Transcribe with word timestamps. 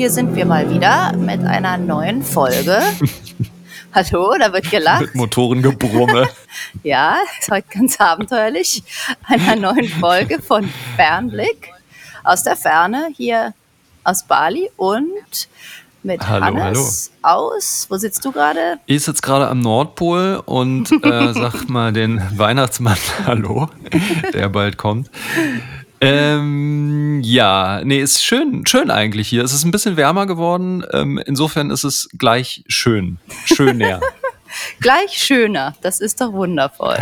Hallo, 0.00 0.06
hier 0.06 0.14
sind 0.14 0.34
wir 0.34 0.46
mal 0.46 0.72
wieder 0.72 1.12
mit 1.14 1.44
einer 1.44 1.76
neuen 1.76 2.22
Folge. 2.22 2.80
Hallo, 3.92 4.34
da 4.38 4.50
wird 4.50 4.70
gelacht. 4.70 5.02
Mit 5.02 5.14
Motorengebrumme. 5.14 6.26
ja, 6.82 7.18
ist 7.38 7.50
heute 7.50 7.66
ganz 7.68 8.00
abenteuerlich. 8.00 8.82
Einer 9.24 9.56
neuen 9.56 9.88
Folge 9.88 10.40
von 10.40 10.66
Fernblick 10.96 11.70
aus 12.24 12.44
der 12.44 12.56
Ferne 12.56 13.08
hier 13.14 13.52
aus 14.02 14.22
Bali 14.22 14.70
und 14.78 15.48
mit 16.02 16.26
Hallo, 16.26 16.46
Hannes 16.46 17.12
aus. 17.20 17.84
Wo 17.90 17.98
sitzt 17.98 18.24
du 18.24 18.32
gerade? 18.32 18.78
Ich 18.86 19.04
sitze 19.04 19.20
gerade 19.20 19.48
am 19.48 19.60
Nordpol 19.60 20.42
und 20.46 20.90
äh, 21.04 21.34
sag 21.34 21.68
mal 21.68 21.92
den 21.92 22.22
Weihnachtsmann 22.38 22.96
Hallo, 23.26 23.68
der 24.32 24.48
bald 24.48 24.78
kommt. 24.78 25.10
Ähm, 26.00 27.20
ja, 27.22 27.82
nee, 27.84 28.00
ist 28.00 28.24
schön, 28.24 28.64
schön 28.66 28.90
eigentlich 28.90 29.28
hier. 29.28 29.44
Es 29.44 29.52
ist 29.52 29.64
ein 29.64 29.70
bisschen 29.70 29.96
wärmer 29.96 30.26
geworden. 30.26 30.84
Ähm, 30.92 31.22
insofern 31.26 31.70
ist 31.70 31.84
es 31.84 32.08
gleich 32.16 32.64
schön. 32.68 33.18
Schöner. 33.44 34.00
Gleich 34.80 35.12
schöner. 35.12 35.76
Das 35.80 36.00
ist 36.00 36.20
doch 36.20 36.32
wundervoll. 36.32 36.98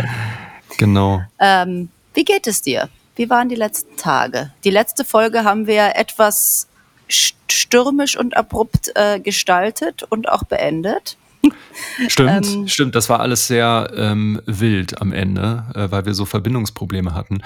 genau. 0.77 1.23
Ähm, 1.39 1.89
wie 2.13 2.23
geht 2.23 2.45
es 2.45 2.61
dir? 2.61 2.89
Wie 3.15 3.27
waren 3.29 3.49
die 3.49 3.55
letzten 3.55 3.97
Tage? 3.97 4.51
Die 4.63 4.69
letzte 4.69 5.03
Folge 5.03 5.43
haben 5.43 5.65
wir 5.65 5.93
etwas 5.95 6.67
st- 7.09 7.33
stürmisch 7.49 8.15
und 8.17 8.37
abrupt 8.37 8.91
äh, 8.93 9.19
gestaltet 9.19 10.03
und 10.03 10.29
auch 10.29 10.43
beendet. 10.43 11.17
Stimmt, 12.07 12.47
Ähm, 12.47 12.67
stimmt. 12.67 12.95
Das 12.95 13.09
war 13.09 13.19
alles 13.19 13.47
sehr 13.47 13.91
ähm, 13.95 14.41
wild 14.45 15.01
am 15.01 15.11
Ende, 15.11 15.65
äh, 15.73 15.91
weil 15.91 16.05
wir 16.05 16.13
so 16.13 16.25
Verbindungsprobleme 16.25 17.13
hatten. 17.13 17.41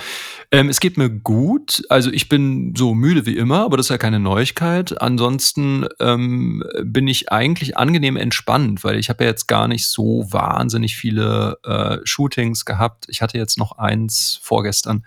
Ähm, 0.52 0.70
es 0.70 0.80
geht 0.80 0.98
mir 0.98 1.10
gut. 1.10 1.84
Also 1.90 2.12
ich 2.12 2.30
bin 2.30 2.74
so 2.76 2.94
müde 2.94 3.26
wie 3.26 3.38
immer, 3.38 3.64
aber 3.66 3.78
das 3.78 3.88
ist 3.88 3.90
ja 3.90 3.98
keine 3.98 4.20
Neuigkeit. 4.20 5.02
Ansonsten 5.02 5.86
ähm, 6.00 6.64
bin 6.84 7.08
ich 7.08 7.32
eigentlich 7.32 7.78
angenehm 7.78 8.18
entspannt, 8.18 8.84
weil 8.84 8.98
ich 8.98 9.10
habe 9.10 9.24
ja 9.24 9.30
jetzt 9.30 9.48
gar 9.48 9.68
nicht 9.68 9.88
so 9.88 10.26
wahnsinnig 10.30 10.96
viele 10.96 11.58
äh, 11.64 11.98
Shootings 12.04 12.66
gehabt. 12.66 13.06
Ich 13.10 13.22
hatte 13.22 13.38
jetzt 13.38 13.58
noch 13.58 13.78
eins 13.78 14.40
vorgestern. 14.42 15.06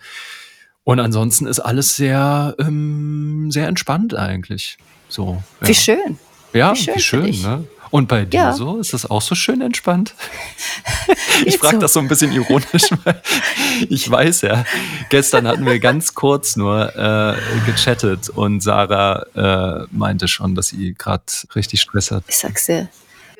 Und 0.84 1.00
ansonsten 1.00 1.46
ist 1.46 1.58
alles 1.58 1.96
sehr, 1.96 2.54
ähm, 2.60 3.50
sehr 3.50 3.66
entspannt 3.66 4.14
eigentlich. 4.14 4.78
So. 5.08 5.42
Ja. 5.60 5.68
Wie 5.68 5.74
schön. 5.74 6.18
Ja, 6.52 6.72
Wie 6.72 6.76
schön 6.76 6.94
wie 6.94 7.00
schön, 7.00 7.42
ne? 7.42 7.64
Und 7.90 8.08
bei 8.08 8.24
dir 8.24 8.40
Ja. 8.40 8.52
so? 8.52 8.78
Ist 8.78 8.92
das 8.92 9.08
auch 9.08 9.22
so 9.22 9.34
schön 9.34 9.60
entspannt? 9.60 10.14
ich 11.44 11.58
frage 11.58 11.76
so. 11.76 11.80
das 11.80 11.92
so 11.92 12.00
ein 12.00 12.08
bisschen 12.08 12.32
ironisch, 12.32 12.90
weil 13.04 13.20
ich 13.88 14.10
weiß 14.10 14.42
ja, 14.42 14.64
gestern 15.10 15.46
hatten 15.46 15.64
wir 15.66 15.78
ganz 15.78 16.14
kurz 16.14 16.56
nur 16.56 16.94
äh, 16.96 17.36
gechattet 17.66 18.28
und 18.28 18.60
Sarah 18.62 19.26
äh, 19.34 19.86
meinte 19.90 20.28
schon, 20.28 20.54
dass 20.54 20.68
sie 20.68 20.94
gerade 20.94 21.24
richtig 21.54 21.80
Stress 21.80 22.10
hat. 22.10 22.24
Ich 22.28 22.38
sag's 22.38 22.66
dir. 22.66 22.88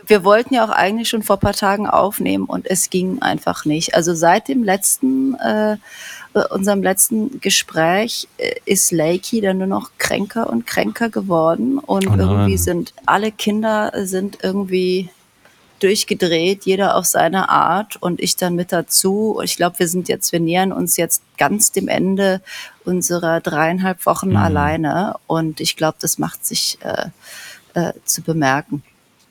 Wir 0.08 0.22
wollten 0.22 0.54
ja 0.54 0.64
auch 0.64 0.70
eigentlich 0.70 1.08
schon 1.08 1.24
vor 1.24 1.36
ein 1.36 1.40
paar 1.40 1.52
Tagen 1.52 1.88
aufnehmen 1.88 2.44
und 2.44 2.66
es 2.70 2.90
ging 2.90 3.20
einfach 3.22 3.64
nicht. 3.64 3.96
Also 3.96 4.14
seit 4.14 4.46
dem 4.46 4.62
letzten, 4.62 5.34
äh, 5.34 5.78
unserem 6.44 6.82
letzten 6.82 7.40
Gespräch 7.40 8.28
äh, 8.38 8.54
ist 8.64 8.92
Lakey 8.92 9.40
dann 9.40 9.58
nur 9.58 9.66
noch 9.66 9.90
kränker 9.98 10.50
und 10.50 10.66
kränker 10.66 11.08
geworden 11.08 11.78
und 11.78 12.06
Oh 12.08 12.14
irgendwie 12.16 12.58
sind 12.58 12.92
alle 13.06 13.32
Kinder 13.32 13.92
sind 13.94 14.38
irgendwie 14.42 15.10
durchgedreht, 15.80 16.64
jeder 16.64 16.96
auf 16.96 17.04
seine 17.04 17.48
Art 17.48 17.96
und 17.96 18.20
ich 18.20 18.36
dann 18.36 18.54
mit 18.54 18.72
dazu. 18.72 19.40
Ich 19.44 19.56
glaube, 19.56 19.78
wir 19.78 19.88
sind 19.88 20.08
jetzt, 20.08 20.32
wir 20.32 20.40
nähern 20.40 20.72
uns 20.72 20.96
jetzt 20.96 21.22
ganz 21.36 21.72
dem 21.72 21.88
Ende 21.88 22.40
unserer 22.84 23.40
dreieinhalb 23.40 24.06
Wochen 24.06 24.30
Mhm. 24.30 24.36
alleine 24.36 25.16
und 25.26 25.60
ich 25.60 25.76
glaube, 25.76 25.98
das 26.00 26.18
macht 26.18 26.46
sich 26.46 26.78
äh, 26.82 27.08
äh, 27.74 27.92
zu 28.04 28.22
bemerken. 28.22 28.82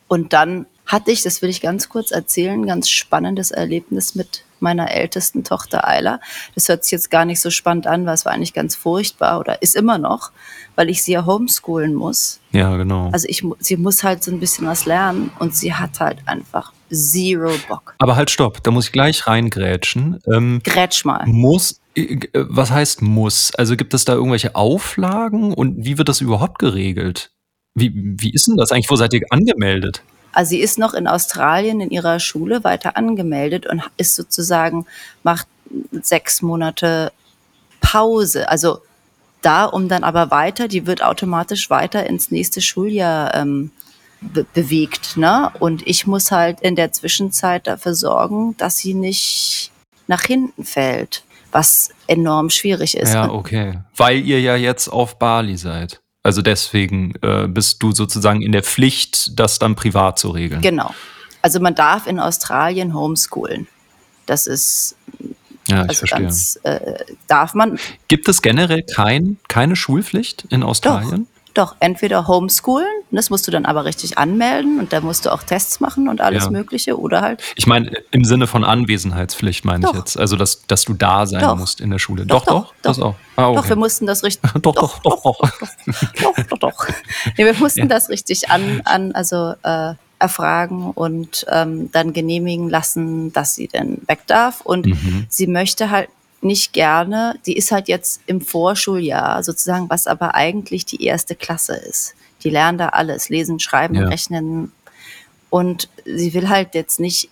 Und 0.07 0.33
dann 0.33 0.67
hatte 0.85 1.11
ich, 1.11 1.23
das 1.23 1.41
will 1.41 1.49
ich 1.49 1.61
ganz 1.61 1.89
kurz 1.89 2.11
erzählen, 2.11 2.61
ein 2.61 2.67
ganz 2.67 2.89
spannendes 2.89 3.49
Erlebnis 3.51 4.13
mit 4.13 4.44
meiner 4.65 4.91
ältesten 4.91 5.43
Tochter 5.43 5.87
Ayla. 5.87 6.19
Das 6.55 6.67
hört 6.67 6.83
sich 6.83 6.91
jetzt 6.91 7.11
gar 7.11 7.23
nicht 7.23 7.39
so 7.39 7.51
spannend 7.51 7.85
an, 7.85 8.05
weil 8.05 8.15
es 8.15 8.25
war 8.25 8.33
eigentlich 8.33 8.53
ganz 8.53 8.75
furchtbar 8.75 9.39
oder 9.39 9.61
ist 9.61 9.75
immer 9.75 9.99
noch, 9.99 10.31
weil 10.75 10.89
ich 10.89 11.03
sie 11.03 11.13
ja 11.13 11.25
homeschoolen 11.25 11.93
muss. 11.93 12.39
Ja, 12.51 12.75
genau. 12.75 13.11
Also 13.11 13.27
ich, 13.29 13.45
sie 13.59 13.77
muss 13.77 14.03
halt 14.03 14.23
so 14.23 14.31
ein 14.31 14.39
bisschen 14.39 14.65
was 14.65 14.85
lernen 14.85 15.31
und 15.37 15.55
sie 15.55 15.73
hat 15.73 15.99
halt 15.99 16.17
einfach 16.25 16.73
zero 16.91 17.51
Bock. 17.67 17.93
Aber 17.99 18.15
halt, 18.15 18.31
stopp, 18.31 18.63
da 18.63 18.71
muss 18.71 18.87
ich 18.87 18.91
gleich 18.91 19.27
reingrätschen. 19.27 20.19
Ähm, 20.31 20.61
Grätsch 20.63 21.05
mal. 21.05 21.23
muss, 21.27 21.79
äh, 21.95 22.27
was 22.33 22.71
heißt 22.71 23.03
muss? 23.03 23.53
Also 23.55 23.77
gibt 23.77 23.93
es 23.93 24.03
da 24.03 24.13
irgendwelche 24.13 24.55
Auflagen 24.55 25.53
und 25.53 25.85
wie 25.85 25.99
wird 25.99 26.09
das 26.09 26.21
überhaupt 26.21 26.57
geregelt? 26.57 27.31
Wie, 27.75 27.91
wie 27.93 28.33
ist 28.33 28.47
denn 28.47 28.57
das 28.57 28.71
eigentlich? 28.71 28.89
Wo 28.89 28.95
seid 28.95 29.13
ihr 29.13 29.21
angemeldet? 29.29 30.01
Also 30.35 30.50
sie 30.50 30.59
ist 30.59 30.78
noch 30.78 30.94
in 30.94 31.07
Australien 31.07 31.79
in 31.79 31.90
ihrer 31.90 32.19
Schule 32.19 32.63
weiter 32.63 32.97
angemeldet 32.97 33.66
und 33.66 33.81
ist 33.97 34.16
sozusagen, 34.16 34.85
macht 35.23 35.47
sechs 35.91 36.41
Monate 36.41 37.13
Pause. 37.79 38.50
Also 38.50 38.79
da, 39.41 39.63
um 39.66 39.88
dann 39.88 40.03
aber 40.03 40.31
weiter, 40.31 40.68
die 40.68 40.88
wird 40.88 41.01
automatisch 41.01 41.69
weiter 41.69 42.06
ins 42.06 42.31
nächste 42.31 42.62
Schuljahr 42.62 43.34
ähm, 43.34 43.72
be 44.19 44.45
bewegt. 44.53 45.16
Ne? 45.16 45.51
Und 45.59 45.88
ich 45.88 46.06
muss 46.06 46.31
halt 46.31 46.59
in 46.59 46.75
der 46.75 46.91
Zwischenzeit 46.91 47.66
dafür 47.66 47.95
sorgen, 47.95 48.57
dass 48.57 48.78
sie 48.78 48.94
nicht 48.94 49.72
nach 50.07 50.24
hinten 50.24 50.66
fällt, 50.66 51.24
was 51.51 51.90
enorm 52.07 52.50
schwierig 52.50 52.97
ist. 52.97 53.13
Ja, 53.13 53.31
okay. 53.31 53.79
Weil 53.95 54.19
ihr 54.19 54.41
ja 54.41 54.57
jetzt 54.57 54.90
auf 54.90 55.18
Bali 55.18 55.56
seid. 55.56 56.01
Also 56.25 56.41
deswegen 56.41 57.13
äh, 57.22 57.47
bist 57.47 57.84
du 57.84 57.91
sozusagen 57.91 58.41
in 58.41 58.52
der 58.52 58.63
Pflicht, 58.63 59.40
das 59.40 59.59
dann 59.59 59.75
privat 59.75 60.18
zu 60.18 60.31
regeln. 60.31 60.59
Genau. 60.59 60.91
Also 61.44 61.59
man 61.59 61.75
darf 61.75 62.08
in 62.08 62.19
Australien 62.19 62.96
homeschoolen. 62.96 63.68
Das 64.25 64.47
ist 64.47 64.96
ja, 65.68 65.84
ich 65.84 65.90
also 65.90 66.00
verstehe. 66.00 66.22
ganz 66.24 66.59
äh, 66.63 67.06
darf 67.28 67.53
man 67.53 67.78
Gibt 68.08 68.28
es 68.28 68.41
generell 68.41 68.81
kein, 68.81 69.38
keine 69.47 69.75
Schulpflicht 69.75 70.46
in 70.50 70.63
Australien? 70.63 71.28
Doch 71.57 71.75
entweder 71.79 72.27
homeschoolen, 72.27 72.88
das 73.11 73.29
musst 73.29 73.47
du 73.47 73.51
dann 73.51 73.66
aber 73.66 73.85
richtig 73.85 74.17
anmelden 74.17 74.79
und 74.79 74.93
da 74.93 75.01
musst 75.01 75.25
du 75.25 75.31
auch 75.33 75.43
Tests 75.43 75.79
machen 75.79 76.07
und 76.09 76.21
alles 76.21 76.45
Ja. 76.45 76.49
Mögliche 76.51 76.99
oder 76.99 77.21
halt 77.21 77.41
Ich 77.55 77.66
meine, 77.67 77.91
im 78.11 78.23
Sinne 78.23 78.45
von 78.47 78.63
Anwesenheitspflicht 78.63 79.65
meine 79.65 79.85
ich 79.85 79.91
Doch. 79.91 79.95
jetzt. 79.97 80.17
Also, 80.17 80.35
dass, 80.35 80.65
dass 80.67 80.83
du 80.85 80.94
da 80.94 81.25
sein 81.25 81.41
Doch. 81.41 81.57
musst 81.57 81.81
in 81.81 81.89
der 81.89 81.99
Schule. 81.99 82.25
Doch, 82.25 82.45
Doch, 82.45 82.53
doch, 82.53 82.65
doch. 82.67 82.73
Das 82.81 82.99
auch. 82.99 83.15
Ah, 83.38 83.47
okay. 83.49 83.55
doch 83.61 83.69
wir 83.69 83.75
mussten 83.75 84.05
das 84.05 84.23
richtig 84.23 84.49
doch, 84.61 84.73
doch, 84.75 84.99
doch, 84.99 85.21
doch. 85.23 85.39
doch 85.39 86.47
doch 86.49 86.57
doch 86.59 86.88
nee, 87.38 87.45
wir 87.45 87.53
mussten 87.55 87.79
Ja. 87.81 87.85
das 87.88 88.09
richtig 88.09 88.49
an 88.49 88.81
an 88.85 89.11
also 89.13 89.55
äh, 89.63 89.94
erfragen 90.19 90.91
und 90.91 91.45
ähm, 91.49 91.91
dann 91.91 92.13
genehmigen 92.13 92.69
lassen, 92.69 93.33
dass 93.33 93.53
sie 93.55 93.67
denn 93.67 94.01
weg 94.07 94.19
darf 94.27 94.61
und 94.61 94.85
Mhm. 94.85 95.25
sie 95.29 95.47
möchte 95.47 95.89
halt 95.89 96.09
nicht 96.45 96.72
gerne, 96.73 97.38
die 97.45 97.57
ist 97.57 97.72
halt 97.72 97.88
jetzt 97.88 98.22
im 98.28 98.39
Vorschuljahr 98.39 99.44
sozusagen, 99.44 99.89
was 99.89 100.07
aber 100.07 100.35
eigentlich 100.35 100.85
die 100.85 101.03
erste 101.03 101.35
Klasse 101.35 101.75
ist. 101.75 102.16
Die 102.44 102.50
lernen 102.50 102.78
da 102.78 102.89
alles, 102.89 103.29
lesen, 103.29 103.59
schreiben, 103.59 103.95
Ja. 103.95 104.07
rechnen 104.07 104.72
und 105.50 105.89
sie 106.06 106.33
will 106.33 106.47
halt 106.47 106.75
jetzt 106.75 107.00
nicht 107.00 107.29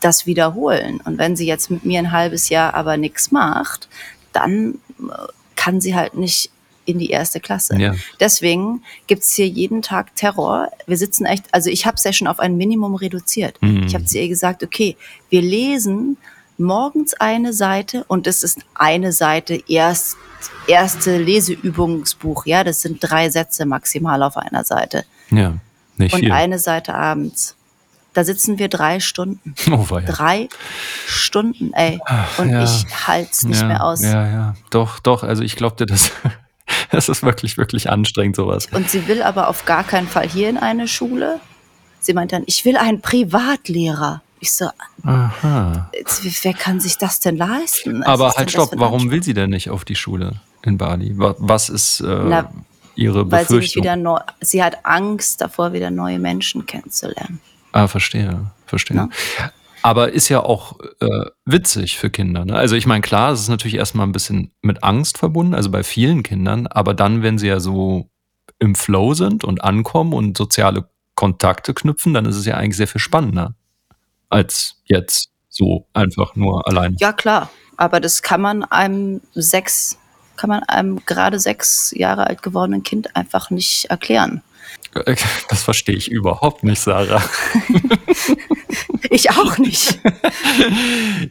das 0.00 0.26
wiederholen. 0.26 1.00
Und 1.04 1.18
wenn 1.18 1.36
sie 1.36 1.46
jetzt 1.46 1.70
mit 1.70 1.84
mir 1.84 1.98
ein 1.98 2.12
halbes 2.12 2.48
Jahr 2.48 2.74
aber 2.74 2.96
nichts 2.96 3.32
macht, 3.32 3.88
dann 4.32 4.78
äh, 5.00 5.12
kann 5.56 5.80
sie 5.80 5.94
halt 5.94 6.14
nicht 6.14 6.50
in 6.86 6.98
die 6.98 7.10
erste 7.10 7.40
Klasse. 7.40 7.76
Ja. 7.78 7.94
Deswegen 8.20 8.82
gibt's 9.06 9.32
hier 9.34 9.48
jeden 9.48 9.80
Tag 9.80 10.14
Terror. 10.16 10.68
Wir 10.86 10.98
sitzen 10.98 11.24
echt, 11.24 11.46
also 11.52 11.70
ich 11.70 11.86
habe 11.86 11.96
es 11.96 12.04
ja 12.04 12.12
schon 12.12 12.28
auf 12.28 12.38
ein 12.38 12.56
Minimum 12.56 12.94
reduziert. 12.94 13.60
Mhm. 13.62 13.84
Ich 13.86 13.94
habe 13.94 14.04
zu 14.04 14.18
ihr 14.18 14.28
gesagt, 14.28 14.62
okay, 14.62 14.96
wir 15.30 15.40
lesen 15.40 16.18
morgens 16.58 17.14
eine 17.14 17.52
Seite 17.52 18.04
und 18.08 18.26
es 18.26 18.42
ist 18.42 18.60
eine 18.74 19.12
Seite 19.12 19.62
erst, 19.68 20.16
erste 20.66 21.18
Leseübungsbuch. 21.18 22.46
Ja, 22.46 22.64
das 22.64 22.82
sind 22.82 22.98
drei 23.00 23.30
Sätze 23.30 23.66
maximal 23.66 24.22
auf 24.22 24.36
einer 24.36 24.64
Seite. 24.64 25.04
Ja, 25.30 25.54
nicht 25.96 26.14
Und 26.14 26.20
viel. 26.20 26.32
eine 26.32 26.58
Seite 26.58 26.94
abends. 26.94 27.56
Da 28.12 28.22
sitzen 28.22 28.58
wir 28.58 28.68
drei 28.68 29.00
Stunden. 29.00 29.54
oh, 29.72 29.90
weia. 29.90 30.06
Drei 30.06 30.48
Stunden, 31.06 31.72
ey. 31.72 32.00
Und 32.38 32.50
ja. 32.50 32.62
ich 32.62 32.86
halt's 33.06 33.42
nicht 33.42 33.60
ja, 33.60 33.66
mehr 33.66 33.84
aus. 33.84 34.02
Ja, 34.02 34.26
ja. 34.26 34.54
Doch, 34.70 35.00
doch. 35.00 35.24
Also 35.24 35.42
ich 35.42 35.56
glaube 35.56 35.76
dir, 35.76 35.86
das, 35.86 36.12
das 36.90 37.08
ist 37.08 37.22
wirklich, 37.24 37.56
wirklich 37.56 37.90
anstrengend, 37.90 38.36
sowas. 38.36 38.68
Und 38.70 38.88
sie 38.88 39.08
will 39.08 39.22
aber 39.22 39.48
auf 39.48 39.64
gar 39.64 39.82
keinen 39.82 40.06
Fall 40.06 40.28
hier 40.28 40.48
in 40.48 40.58
eine 40.58 40.86
Schule. 40.86 41.40
Sie 41.98 42.12
meint 42.12 42.32
dann, 42.32 42.44
ich 42.46 42.64
will 42.64 42.76
einen 42.76 43.00
Privatlehrer. 43.00 44.22
Ich 44.44 44.52
so, 44.52 44.66
Aha. 45.04 45.90
wer 46.42 46.52
kann 46.52 46.78
sich 46.78 46.98
das 46.98 47.18
denn 47.18 47.38
leisten? 47.38 48.00
Was 48.00 48.06
Aber 48.06 48.30
halt 48.32 48.50
stopp, 48.50 48.72
warum 48.76 49.10
will 49.10 49.22
sie 49.22 49.32
denn 49.32 49.48
nicht 49.48 49.70
auf 49.70 49.86
die 49.86 49.94
Schule 49.96 50.32
in 50.62 50.76
Bali? 50.76 51.16
Wa- 51.18 51.34
Was 51.38 51.70
ist 51.70 52.00
äh, 52.00 52.04
Na, 52.28 52.52
ihre 52.94 53.30
Weil 53.30 53.46
sie 53.46 53.54
Befürchtung? 53.54 53.84
wieder 53.84 53.96
neu, 53.96 54.18
sie 54.42 54.62
hat 54.62 54.84
Angst 54.84 55.40
davor, 55.40 55.72
wieder 55.72 55.90
neue 55.90 56.18
Menschen 56.18 56.66
kennenzulernen. 56.66 57.40
ah, 57.72 57.88
verstehe, 57.88 58.50
verstehe. 58.66 58.98
Ja. 58.98 59.08
Aber 59.80 60.12
ist 60.12 60.28
ja 60.28 60.40
auch 60.40 60.78
äh, 61.00 61.24
witzig 61.46 61.96
für 61.98 62.10
Kinder. 62.10 62.44
Ne? 62.44 62.54
Also 62.54 62.76
ich 62.76 62.84
meine, 62.86 63.00
klar, 63.00 63.32
es 63.32 63.40
ist 63.40 63.48
natürlich 63.48 63.76
erstmal 63.76 64.06
ein 64.06 64.12
bisschen 64.12 64.50
mit 64.60 64.84
Angst 64.84 65.16
verbunden, 65.16 65.54
also 65.54 65.70
bei 65.70 65.82
vielen 65.82 66.22
Kindern, 66.22 66.66
aber 66.66 66.92
dann, 66.92 67.22
wenn 67.22 67.38
sie 67.38 67.46
ja 67.48 67.60
so 67.60 68.10
im 68.58 68.74
Flow 68.74 69.14
sind 69.14 69.42
und 69.42 69.64
ankommen 69.64 70.12
und 70.12 70.36
soziale 70.36 70.90
Kontakte 71.14 71.72
knüpfen, 71.72 72.12
dann 72.12 72.26
ist 72.26 72.36
es 72.36 72.44
ja 72.44 72.56
eigentlich 72.56 72.76
sehr 72.76 72.88
viel 72.88 73.00
spannender 73.00 73.54
als 74.34 74.74
jetzt 74.84 75.30
so 75.48 75.86
einfach 75.92 76.34
nur 76.34 76.66
allein. 76.66 76.96
Ja, 76.98 77.12
klar. 77.12 77.50
Aber 77.76 78.00
das 78.00 78.22
kann 78.22 78.40
man 78.40 78.64
einem 78.64 79.20
sechs, 79.32 79.96
kann 80.36 80.50
man 80.50 80.64
einem 80.64 81.04
gerade 81.06 81.38
sechs 81.38 81.92
Jahre 81.96 82.26
alt 82.26 82.42
gewordenen 82.42 82.82
Kind 82.82 83.14
einfach 83.14 83.50
nicht 83.50 83.86
erklären. 83.86 84.42
Das 85.48 85.62
verstehe 85.62 85.96
ich 85.96 86.10
überhaupt 86.10 86.64
nicht, 86.64 86.80
Sarah. 86.80 87.22
Ich 89.14 89.30
auch 89.30 89.58
nicht. 89.58 90.00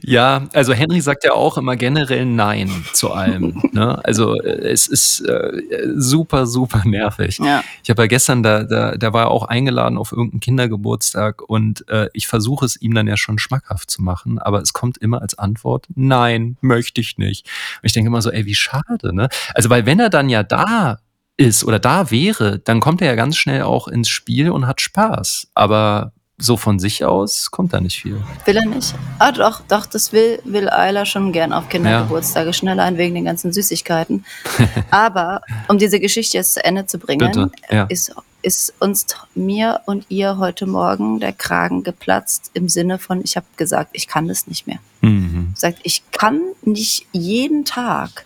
ja, 0.03 0.47
also 0.53 0.73
Henry 0.73 1.01
sagt 1.01 1.25
ja 1.25 1.33
auch 1.33 1.57
immer 1.57 1.75
generell 1.75 2.25
Nein 2.25 2.85
zu 2.93 3.11
allem. 3.11 3.61
Ne? 3.73 3.99
Also 4.05 4.39
äh, 4.39 4.69
es 4.69 4.87
ist 4.87 5.21
äh, 5.21 5.63
super, 5.95 6.45
super 6.45 6.83
nervig. 6.85 7.39
Ja. 7.39 7.63
Ich 7.83 7.89
habe 7.89 8.03
ja 8.03 8.07
gestern, 8.07 8.43
da, 8.43 8.63
da, 8.63 8.95
da 8.95 9.13
war 9.13 9.23
er 9.23 9.31
auch 9.31 9.45
eingeladen 9.45 9.97
auf 9.97 10.11
irgendeinen 10.11 10.41
Kindergeburtstag 10.41 11.41
und 11.41 11.89
äh, 11.89 12.07
ich 12.13 12.27
versuche 12.27 12.65
es 12.65 12.79
ihm 12.79 12.93
dann 12.93 13.07
ja 13.07 13.17
schon 13.17 13.39
schmackhaft 13.39 13.89
zu 13.89 14.03
machen, 14.03 14.37
aber 14.37 14.61
es 14.61 14.73
kommt 14.73 14.99
immer 14.99 15.23
als 15.23 15.39
Antwort, 15.39 15.87
nein, 15.95 16.57
möchte 16.61 17.01
ich 17.01 17.17
nicht. 17.17 17.47
Und 17.81 17.87
ich 17.87 17.93
denke 17.93 18.09
immer 18.09 18.21
so, 18.21 18.29
ey, 18.29 18.45
wie 18.45 18.53
schade, 18.53 19.15
ne? 19.15 19.27
Also, 19.55 19.71
weil 19.71 19.87
wenn 19.87 19.99
er 19.99 20.11
dann 20.11 20.29
ja 20.29 20.43
da 20.43 20.99
ist 21.37 21.63
oder 21.63 21.79
da 21.79 22.11
wäre, 22.11 22.59
dann 22.59 22.79
kommt 22.79 23.01
er 23.01 23.07
ja 23.07 23.15
ganz 23.15 23.37
schnell 23.37 23.63
auch 23.63 23.87
ins 23.87 24.09
Spiel 24.09 24.49
und 24.51 24.67
hat 24.67 24.81
Spaß. 24.81 25.47
Aber 25.55 26.13
so 26.37 26.57
von 26.57 26.79
sich 26.79 27.05
aus 27.05 27.51
kommt 27.51 27.73
da 27.73 27.79
nicht 27.79 28.01
viel. 28.01 28.21
Will 28.45 28.57
er 28.57 28.65
nicht? 28.65 28.93
Ah, 29.19 29.31
doch, 29.31 29.61
doch, 29.67 29.85
das 29.85 30.11
will, 30.11 30.39
will 30.43 30.69
Ayla 30.69 31.05
schon 31.05 31.31
gern 31.31 31.53
auf 31.53 31.69
Kindergeburtstage 31.69 32.47
ja. 32.47 32.53
schnell 32.53 32.79
ein 32.79 32.97
wegen 32.97 33.15
den 33.15 33.25
ganzen 33.25 33.53
Süßigkeiten. 33.53 34.25
Aber 34.91 35.41
um 35.67 35.77
diese 35.77 35.99
Geschichte 35.99 36.37
jetzt 36.37 36.53
zu 36.53 36.63
Ende 36.63 36.85
zu 36.85 36.97
bringen, 36.97 37.51
ja. 37.69 37.83
ist, 37.83 38.15
ist 38.41 38.73
uns, 38.79 39.05
mir 39.35 39.81
und 39.85 40.05
ihr 40.09 40.37
heute 40.37 40.65
Morgen 40.65 41.19
der 41.19 41.33
Kragen 41.33 41.83
geplatzt 41.83 42.51
im 42.53 42.67
Sinne 42.67 42.99
von, 42.99 43.21
ich 43.23 43.37
habe 43.37 43.45
gesagt, 43.55 43.91
ich 43.93 44.07
kann 44.07 44.27
das 44.27 44.47
nicht 44.47 44.67
mehr. 44.67 44.79
Mhm. 45.01 45.53
Sagt, 45.55 45.79
ich 45.83 46.03
kann 46.11 46.41
nicht 46.63 47.07
jeden 47.11 47.63
Tag 47.63 48.25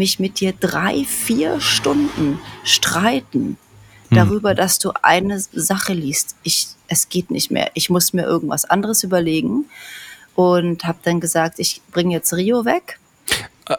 mich 0.00 0.18
mit 0.18 0.40
dir 0.40 0.54
drei, 0.58 1.04
vier 1.04 1.60
Stunden 1.60 2.40
streiten 2.64 3.58
hm. 4.08 4.16
darüber, 4.16 4.54
dass 4.54 4.78
du 4.78 4.92
eine 5.02 5.38
Sache 5.38 5.92
liest. 5.92 6.36
Ich, 6.42 6.68
es 6.88 7.10
geht 7.10 7.30
nicht 7.30 7.50
mehr. 7.50 7.70
Ich 7.74 7.90
muss 7.90 8.14
mir 8.14 8.24
irgendwas 8.24 8.64
anderes 8.64 9.04
überlegen 9.04 9.66
und 10.34 10.84
habe 10.84 10.98
dann 11.02 11.20
gesagt, 11.20 11.58
ich 11.58 11.82
bringe 11.92 12.14
jetzt 12.14 12.32
Rio 12.32 12.64
weg. 12.64 12.98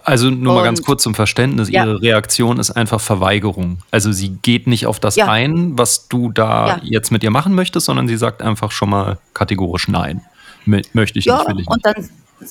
Also 0.06 0.30
nur 0.30 0.54
und, 0.54 0.60
mal 0.60 0.64
ganz 0.64 0.84
kurz 0.84 1.02
zum 1.02 1.16
Verständnis, 1.16 1.70
ja. 1.70 1.86
Ihre 1.86 2.00
Reaktion 2.02 2.60
ist 2.60 2.70
einfach 2.70 3.02
Verweigerung. 3.02 3.80
Also 3.90 4.12
sie 4.12 4.30
geht 4.30 4.68
nicht 4.68 4.86
auf 4.86 5.00
das 5.00 5.16
ja. 5.16 5.26
ein, 5.26 5.76
was 5.76 6.08
du 6.08 6.32
da 6.32 6.68
ja. 6.68 6.80
jetzt 6.84 7.12
mit 7.12 7.24
ihr 7.24 7.32
machen 7.32 7.56
möchtest, 7.56 7.88
sondern 7.88 8.08
sie 8.08 8.16
sagt 8.16 8.44
einfach 8.44 8.70
schon 8.70 8.92
mal 8.92 9.18
kategorisch 9.34 9.88
Nein. 9.88 10.22
Möchte 10.66 11.18
ich 11.18 11.26
nicht, 11.26 11.28
will 11.28 11.46
ich 11.50 11.56
nicht. 11.56 11.72
Und 11.72 11.84
dann, 11.84 12.10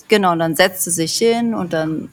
genau, 0.09 0.33
und 0.33 0.41
dann 0.41 0.57
setzt 0.57 0.83
sie 0.83 0.91
sich 0.91 1.13
hin 1.17 1.55
und 1.55 1.73
dann 1.73 2.09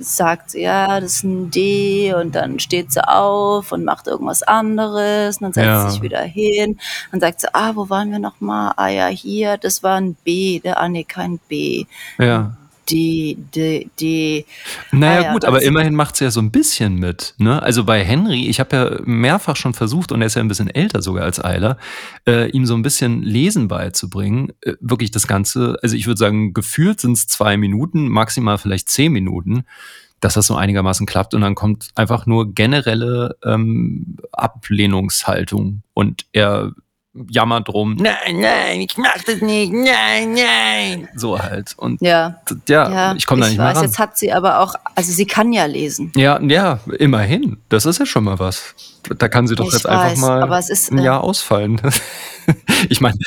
sagt 0.00 0.50
sie, 0.50 0.62
ja, 0.62 1.00
das 1.00 1.16
ist 1.16 1.24
ein 1.24 1.50
D 1.50 2.14
und 2.14 2.34
dann 2.34 2.58
steht 2.58 2.90
sie 2.90 3.06
auf 3.06 3.70
und 3.72 3.84
macht 3.84 4.06
irgendwas 4.06 4.42
anderes 4.42 5.36
und 5.36 5.42
dann 5.42 5.52
setzt 5.52 5.66
ja. 5.66 5.82
sie 5.82 5.90
sich 5.90 6.02
wieder 6.02 6.22
hin 6.22 6.78
und 7.12 7.20
sagt 7.20 7.40
sie, 7.40 7.54
ah, 7.54 7.72
wo 7.74 7.90
waren 7.90 8.10
wir 8.10 8.18
nochmal? 8.18 8.72
Ah 8.76 8.88
ja, 8.88 9.06
hier, 9.08 9.58
das 9.58 9.82
war 9.82 9.96
ein 9.96 10.14
B, 10.24 10.60
der, 10.60 10.80
ah 10.80 10.88
nee, 10.88 11.04
kein 11.04 11.38
B. 11.48 11.84
Ja. 12.18 12.52
D, 12.90 13.36
D, 13.54 13.88
D. 13.98 14.44
Naja, 14.92 15.20
ah, 15.20 15.22
ja, 15.22 15.32
gut, 15.32 15.44
aber 15.44 15.62
immerhin 15.62 15.94
macht 15.94 16.16
sie 16.16 16.24
ja 16.24 16.30
so 16.30 16.40
ein 16.40 16.50
bisschen 16.50 16.96
mit. 16.96 17.34
Ne? 17.38 17.62
Also 17.62 17.84
bei 17.84 18.04
Henry, 18.04 18.48
ich 18.48 18.60
habe 18.60 18.76
ja 18.76 19.00
mehrfach 19.04 19.56
schon 19.56 19.74
versucht, 19.74 20.12
und 20.12 20.20
er 20.20 20.26
ist 20.26 20.34
ja 20.34 20.42
ein 20.42 20.48
bisschen 20.48 20.68
älter 20.68 21.02
sogar 21.02 21.24
als 21.24 21.42
Eiler, 21.42 21.78
äh, 22.26 22.50
ihm 22.50 22.66
so 22.66 22.74
ein 22.74 22.82
bisschen 22.82 23.22
Lesen 23.22 23.68
beizubringen. 23.68 24.52
Äh, 24.62 24.74
wirklich 24.80 25.10
das 25.10 25.26
Ganze, 25.26 25.78
also 25.82 25.96
ich 25.96 26.06
würde 26.06 26.18
sagen, 26.18 26.52
gefühlt 26.54 27.00
sind 27.00 27.12
es 27.12 27.26
zwei 27.26 27.56
Minuten, 27.56 28.08
maximal 28.08 28.58
vielleicht 28.58 28.88
zehn 28.88 29.12
Minuten 29.12 29.64
dass 30.20 30.34
das 30.34 30.46
so 30.46 30.54
einigermaßen 30.54 31.06
klappt 31.06 31.34
und 31.34 31.40
dann 31.40 31.54
kommt 31.54 31.88
einfach 31.94 32.26
nur 32.26 32.52
generelle 32.52 33.36
ähm, 33.42 34.18
Ablehnungshaltung 34.32 35.82
und 35.94 36.26
er 36.32 36.72
jammert 37.28 37.68
drum, 37.68 37.96
nein, 37.96 38.38
nein, 38.38 38.80
ich 38.82 38.96
mach 38.96 39.22
das 39.24 39.40
nicht, 39.40 39.72
nein, 39.72 40.34
nein. 40.34 41.08
So 41.16 41.38
halt. 41.38 41.74
Und 41.76 42.00
ja, 42.00 42.40
ja, 42.68 42.90
ja 42.90 43.14
ich 43.14 43.26
komme 43.26 43.42
da 43.42 43.48
nicht 43.48 43.58
weiß, 43.58 43.64
mehr 43.66 43.76
ran. 43.76 43.84
Jetzt 43.84 43.98
hat 43.98 44.16
sie 44.16 44.32
aber 44.32 44.60
auch, 44.60 44.74
also 44.94 45.12
sie 45.12 45.26
kann 45.26 45.52
ja 45.52 45.64
lesen. 45.64 46.12
Ja, 46.14 46.40
ja, 46.40 46.80
immerhin. 46.98 47.58
Das 47.68 47.86
ist 47.86 47.98
ja 47.98 48.06
schon 48.06 48.24
mal 48.24 48.38
was. 48.38 48.74
Da 49.18 49.28
kann 49.28 49.46
sie 49.46 49.54
doch 49.54 49.66
ich 49.66 49.72
jetzt 49.72 49.84
weiß, 49.84 50.22
einfach 50.22 50.48
mal 50.48 50.58
ist, 50.58 50.92
ein 50.92 50.98
äh, 50.98 51.04
Jahr 51.04 51.24
ausfallen. 51.24 51.80
ich 52.88 53.00
meine. 53.00 53.16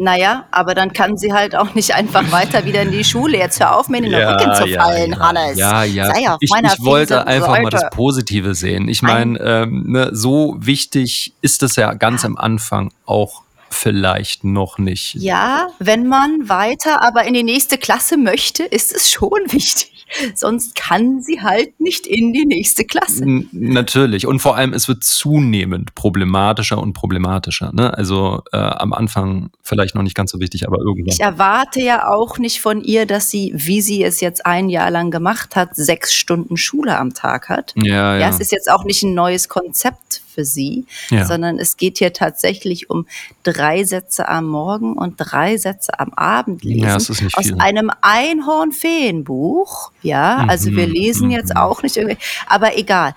Naja, 0.00 0.44
aber 0.52 0.76
dann 0.76 0.92
kann 0.92 1.16
sie 1.16 1.32
halt 1.32 1.56
auch 1.56 1.74
nicht 1.74 1.92
einfach 1.92 2.30
weiter 2.30 2.64
wieder 2.64 2.82
in 2.82 2.92
die 2.92 3.02
Schule. 3.02 3.36
Jetzt 3.36 3.58
hör 3.58 3.76
auf, 3.76 3.88
mir 3.88 3.96
in 3.96 4.04
den 4.04 4.12
ja, 4.12 4.30
Rücken 4.30 4.54
zu 4.54 4.68
ja, 4.68 4.80
fallen, 4.80 5.10
ja, 5.10 5.18
Hannes. 5.18 5.58
Ja, 5.58 5.82
ja. 5.82 6.14
Sei 6.14 6.30
auf 6.30 6.38
ich, 6.40 6.50
meiner 6.50 6.72
ich 6.72 6.84
wollte 6.84 7.26
einfach 7.26 7.48
Seite. 7.48 7.62
mal 7.64 7.70
das 7.70 7.90
Positive 7.90 8.54
sehen. 8.54 8.88
Ich 8.88 9.02
meine, 9.02 9.40
ähm, 9.40 9.86
ne, 9.88 10.10
so 10.12 10.54
wichtig 10.60 11.34
ist 11.40 11.64
es 11.64 11.74
ja 11.74 11.94
ganz 11.94 12.24
am 12.24 12.36
Anfang 12.36 12.92
auch 13.06 13.42
vielleicht 13.70 14.44
noch 14.44 14.78
nicht. 14.78 15.14
Ja, 15.14 15.68
wenn 15.78 16.06
man 16.06 16.48
weiter 16.48 17.02
aber 17.02 17.24
in 17.24 17.34
die 17.34 17.42
nächste 17.42 17.78
Klasse 17.78 18.16
möchte, 18.16 18.64
ist 18.64 18.94
es 18.94 19.10
schon 19.10 19.30
wichtig. 19.48 19.92
Sonst 20.34 20.74
kann 20.74 21.20
sie 21.20 21.42
halt 21.42 21.78
nicht 21.80 22.06
in 22.06 22.32
die 22.32 22.46
nächste 22.46 22.84
Klasse. 22.84 23.24
N 23.24 23.48
natürlich. 23.52 24.26
Und 24.26 24.40
vor 24.40 24.56
allem, 24.56 24.72
es 24.72 24.88
wird 24.88 25.04
zunehmend 25.04 25.94
problematischer 25.94 26.78
und 26.78 26.94
problematischer. 26.94 27.72
Ne? 27.74 27.92
Also 27.92 28.42
äh, 28.52 28.56
am 28.56 28.92
Anfang 28.92 29.50
vielleicht 29.62 29.94
noch 29.94 30.02
nicht 30.02 30.14
ganz 30.14 30.30
so 30.30 30.40
wichtig, 30.40 30.66
aber 30.66 30.78
irgendwann. 30.78 31.12
Ich 31.12 31.20
erwarte 31.20 31.82
ja 31.82 32.08
auch 32.08 32.38
nicht 32.38 32.60
von 32.60 32.82
ihr, 32.82 33.04
dass 33.04 33.30
sie, 33.30 33.52
wie 33.54 33.82
sie 33.82 34.02
es 34.02 34.20
jetzt 34.20 34.46
ein 34.46 34.70
Jahr 34.70 34.90
lang 34.90 35.10
gemacht 35.10 35.56
hat, 35.56 35.76
sechs 35.76 36.14
Stunden 36.14 36.56
Schule 36.56 36.98
am 36.98 37.12
Tag 37.12 37.48
hat. 37.48 37.74
Ja, 37.76 38.14
ja. 38.14 38.20
ja 38.20 38.28
es 38.30 38.40
ist 38.40 38.50
jetzt 38.50 38.70
auch 38.70 38.84
nicht 38.84 39.02
ein 39.02 39.14
neues 39.14 39.48
Konzept 39.48 40.22
für 40.38 40.44
sie, 40.44 40.86
ja. 41.10 41.26
sondern 41.26 41.58
es 41.58 41.76
geht 41.76 41.98
hier 41.98 42.12
tatsächlich 42.12 42.90
um 42.90 43.08
drei 43.42 43.82
Sätze 43.82 44.28
am 44.28 44.46
Morgen 44.46 44.92
und 44.92 45.16
drei 45.16 45.56
Sätze 45.56 45.98
am 45.98 46.12
Abend 46.14 46.62
lesen. 46.62 46.84
Ja, 46.84 46.94
das 46.94 47.10
ist 47.10 47.22
nicht 47.22 47.36
viel. 47.36 47.54
Aus 47.54 47.60
einem 47.60 47.90
Einhornfeenbuch. 48.02 49.90
Ja, 50.02 50.46
also 50.48 50.70
wir 50.70 50.86
mhm, 50.86 50.92
lesen 50.92 51.30
jetzt 51.32 51.54
mhm. 51.54 51.60
auch 51.60 51.82
nicht 51.82 51.96
irgendwie, 51.96 52.18
aber 52.46 52.78
egal. 52.78 53.16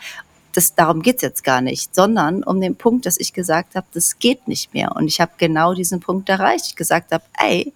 Das, 0.53 0.73
darum 0.73 1.03
geht's 1.03 1.21
jetzt 1.21 1.43
gar 1.43 1.61
nicht, 1.61 1.93
sondern 1.93 2.43
um 2.43 2.59
den 2.59 2.75
Punkt, 2.75 3.05
dass 3.05 3.19
ich 3.19 3.33
gesagt 3.33 3.75
habe, 3.75 3.85
das 3.93 4.17
geht 4.17 4.47
nicht 4.47 4.73
mehr. 4.73 4.95
Und 4.95 5.07
ich 5.07 5.21
habe 5.21 5.33
genau 5.37 5.75
diesen 5.75 5.99
Punkt 5.99 6.27
erreicht. 6.27 6.65
Ich 6.69 6.75
gesagt 6.75 7.11
habe, 7.11 7.23
ey, 7.37 7.71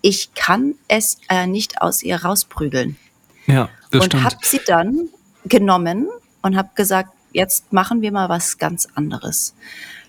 ich 0.00 0.32
kann 0.34 0.74
es 0.88 1.18
äh, 1.28 1.46
nicht 1.46 1.82
aus 1.82 2.02
ihr 2.02 2.24
rausprügeln. 2.24 2.96
Ja, 3.46 3.68
das 3.90 4.04
und 4.04 4.24
habe 4.24 4.36
sie 4.40 4.60
dann 4.66 5.10
genommen 5.44 6.08
und 6.40 6.56
habe 6.56 6.70
gesagt, 6.74 7.10
jetzt 7.36 7.72
machen 7.72 8.00
wir 8.00 8.10
mal 8.12 8.28
was 8.28 8.56
ganz 8.56 8.88
anderes. 8.94 9.54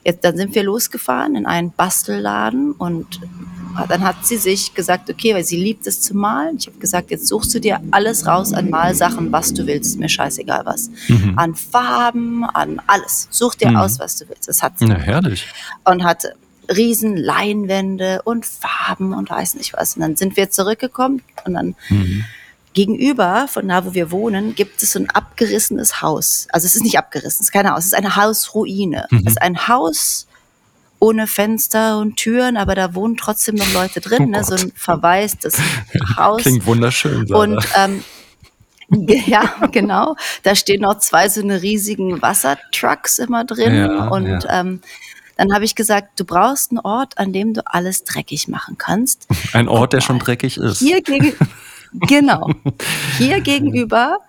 Jetzt, 0.04 0.24
dann 0.24 0.38
sind 0.38 0.56
wir 0.56 0.64
losgefahren 0.64 1.36
in 1.36 1.46
einen 1.46 1.72
Bastelladen 1.72 2.72
und 2.72 3.20
dann 3.90 4.02
hat 4.04 4.26
sie 4.26 4.38
sich 4.38 4.74
gesagt, 4.74 5.10
okay, 5.10 5.36
weil 5.36 5.44
sie 5.44 5.58
liebt 5.58 5.86
es 5.86 6.00
zu 6.02 6.16
malen. 6.16 6.56
Ich 6.58 6.68
habe 6.68 6.78
gesagt, 6.80 7.12
jetzt 7.12 7.28
suchst 7.28 7.54
du 7.54 7.60
dir 7.60 7.82
alles 7.92 8.26
raus 8.26 8.54
an 8.54 8.70
Malsachen, 8.70 9.32
was 9.34 9.54
du 9.54 9.68
willst, 9.68 10.00
mir 10.00 10.08
scheißegal 10.08 10.62
was. 10.66 10.90
Mhm. 11.10 11.34
An 11.38 11.54
Farben, 11.54 12.46
an 12.46 12.82
alles. 12.88 13.28
Such 13.30 13.56
dir 13.56 13.72
mhm. 13.72 13.76
aus, 13.76 14.00
was 14.00 14.16
du 14.16 14.30
willst. 14.30 14.48
Das 14.48 14.64
hat 14.64 14.80
sie. 14.80 14.86
Na, 14.86 14.96
herrlich. 14.96 15.46
Und 15.84 16.06
hatte 16.06 16.34
riesen 16.70 17.18
Leinwände 17.18 18.22
und 18.24 18.46
Farben 18.46 19.14
und 19.14 19.30
weiß 19.30 19.56
nicht 19.56 19.74
was. 19.74 19.98
Und 19.98 20.02
dann 20.04 20.16
sind 20.16 20.38
wir 20.38 20.50
zurückgekommen 20.50 21.22
und 21.46 21.54
dann 21.54 21.76
mhm 21.90 22.24
Gegenüber 22.78 23.48
von 23.48 23.68
da, 23.68 23.86
wo 23.86 23.96
wir 23.96 24.12
wohnen, 24.12 24.54
gibt 24.54 24.84
es 24.84 24.92
so 24.92 25.00
ein 25.00 25.10
abgerissenes 25.10 26.04
Haus. 26.04 26.48
Also 26.52 26.68
es 26.68 26.76
ist 26.76 26.84
nicht 26.84 27.00
abgerissen, 27.00 27.42
es 27.42 27.48
ist 27.48 27.52
kein 27.52 27.68
Haus, 27.68 27.80
es 27.80 27.86
ist 27.88 27.96
eine 27.96 28.16
Hausruine. 28.16 29.08
Mhm. 29.10 29.22
Es 29.26 29.32
ist 29.32 29.42
ein 29.42 29.68
Haus 29.68 30.28
ohne 31.00 31.26
Fenster 31.26 31.98
und 31.98 32.18
Türen, 32.18 32.56
aber 32.56 32.76
da 32.76 32.94
wohnen 32.94 33.18
trotzdem 33.18 33.56
noch 33.56 33.74
Leute 33.74 34.00
drin, 34.00 34.26
oh 34.26 34.28
ne? 34.28 34.44
so 34.44 34.54
ein 34.54 34.72
verwaistes 34.76 35.58
Haus. 36.18 36.44
Klingt 36.44 36.68
wunderschön. 36.68 37.26
Sarah. 37.26 37.42
Und 37.42 37.68
ähm, 37.76 38.04
ja, 39.26 39.56
genau. 39.72 40.16
Da 40.44 40.54
stehen 40.54 40.82
noch 40.82 41.00
zwei 41.00 41.30
so 41.30 41.42
eine 41.42 41.64
riesigen 41.64 42.22
Wassertrucks 42.22 43.18
immer 43.18 43.44
drin. 43.44 43.74
Ja, 43.74 44.08
und 44.10 44.28
ja. 44.28 44.60
Ähm, 44.60 44.82
dann 45.36 45.52
habe 45.52 45.66
ich 45.66 45.74
gesagt, 45.74 46.20
du 46.20 46.26
brauchst 46.26 46.70
einen 46.70 46.80
Ort, 46.82 47.18
an 47.18 47.34
dem 47.34 47.56
du 47.56 47.62
alles 47.66 48.04
dreckig 48.04 48.48
machen 48.48 48.78
kannst. 48.78 49.28
Ein 49.54 49.68
Ort, 49.68 49.94
der 49.94 50.02
schon 50.02 50.20
dreckig 50.20 50.58
ist. 50.58 50.78
Hier, 50.78 51.02
gegen, 51.02 51.34
Genau. 51.94 52.50
Hier 53.18 53.42
gegenüber 53.42 54.20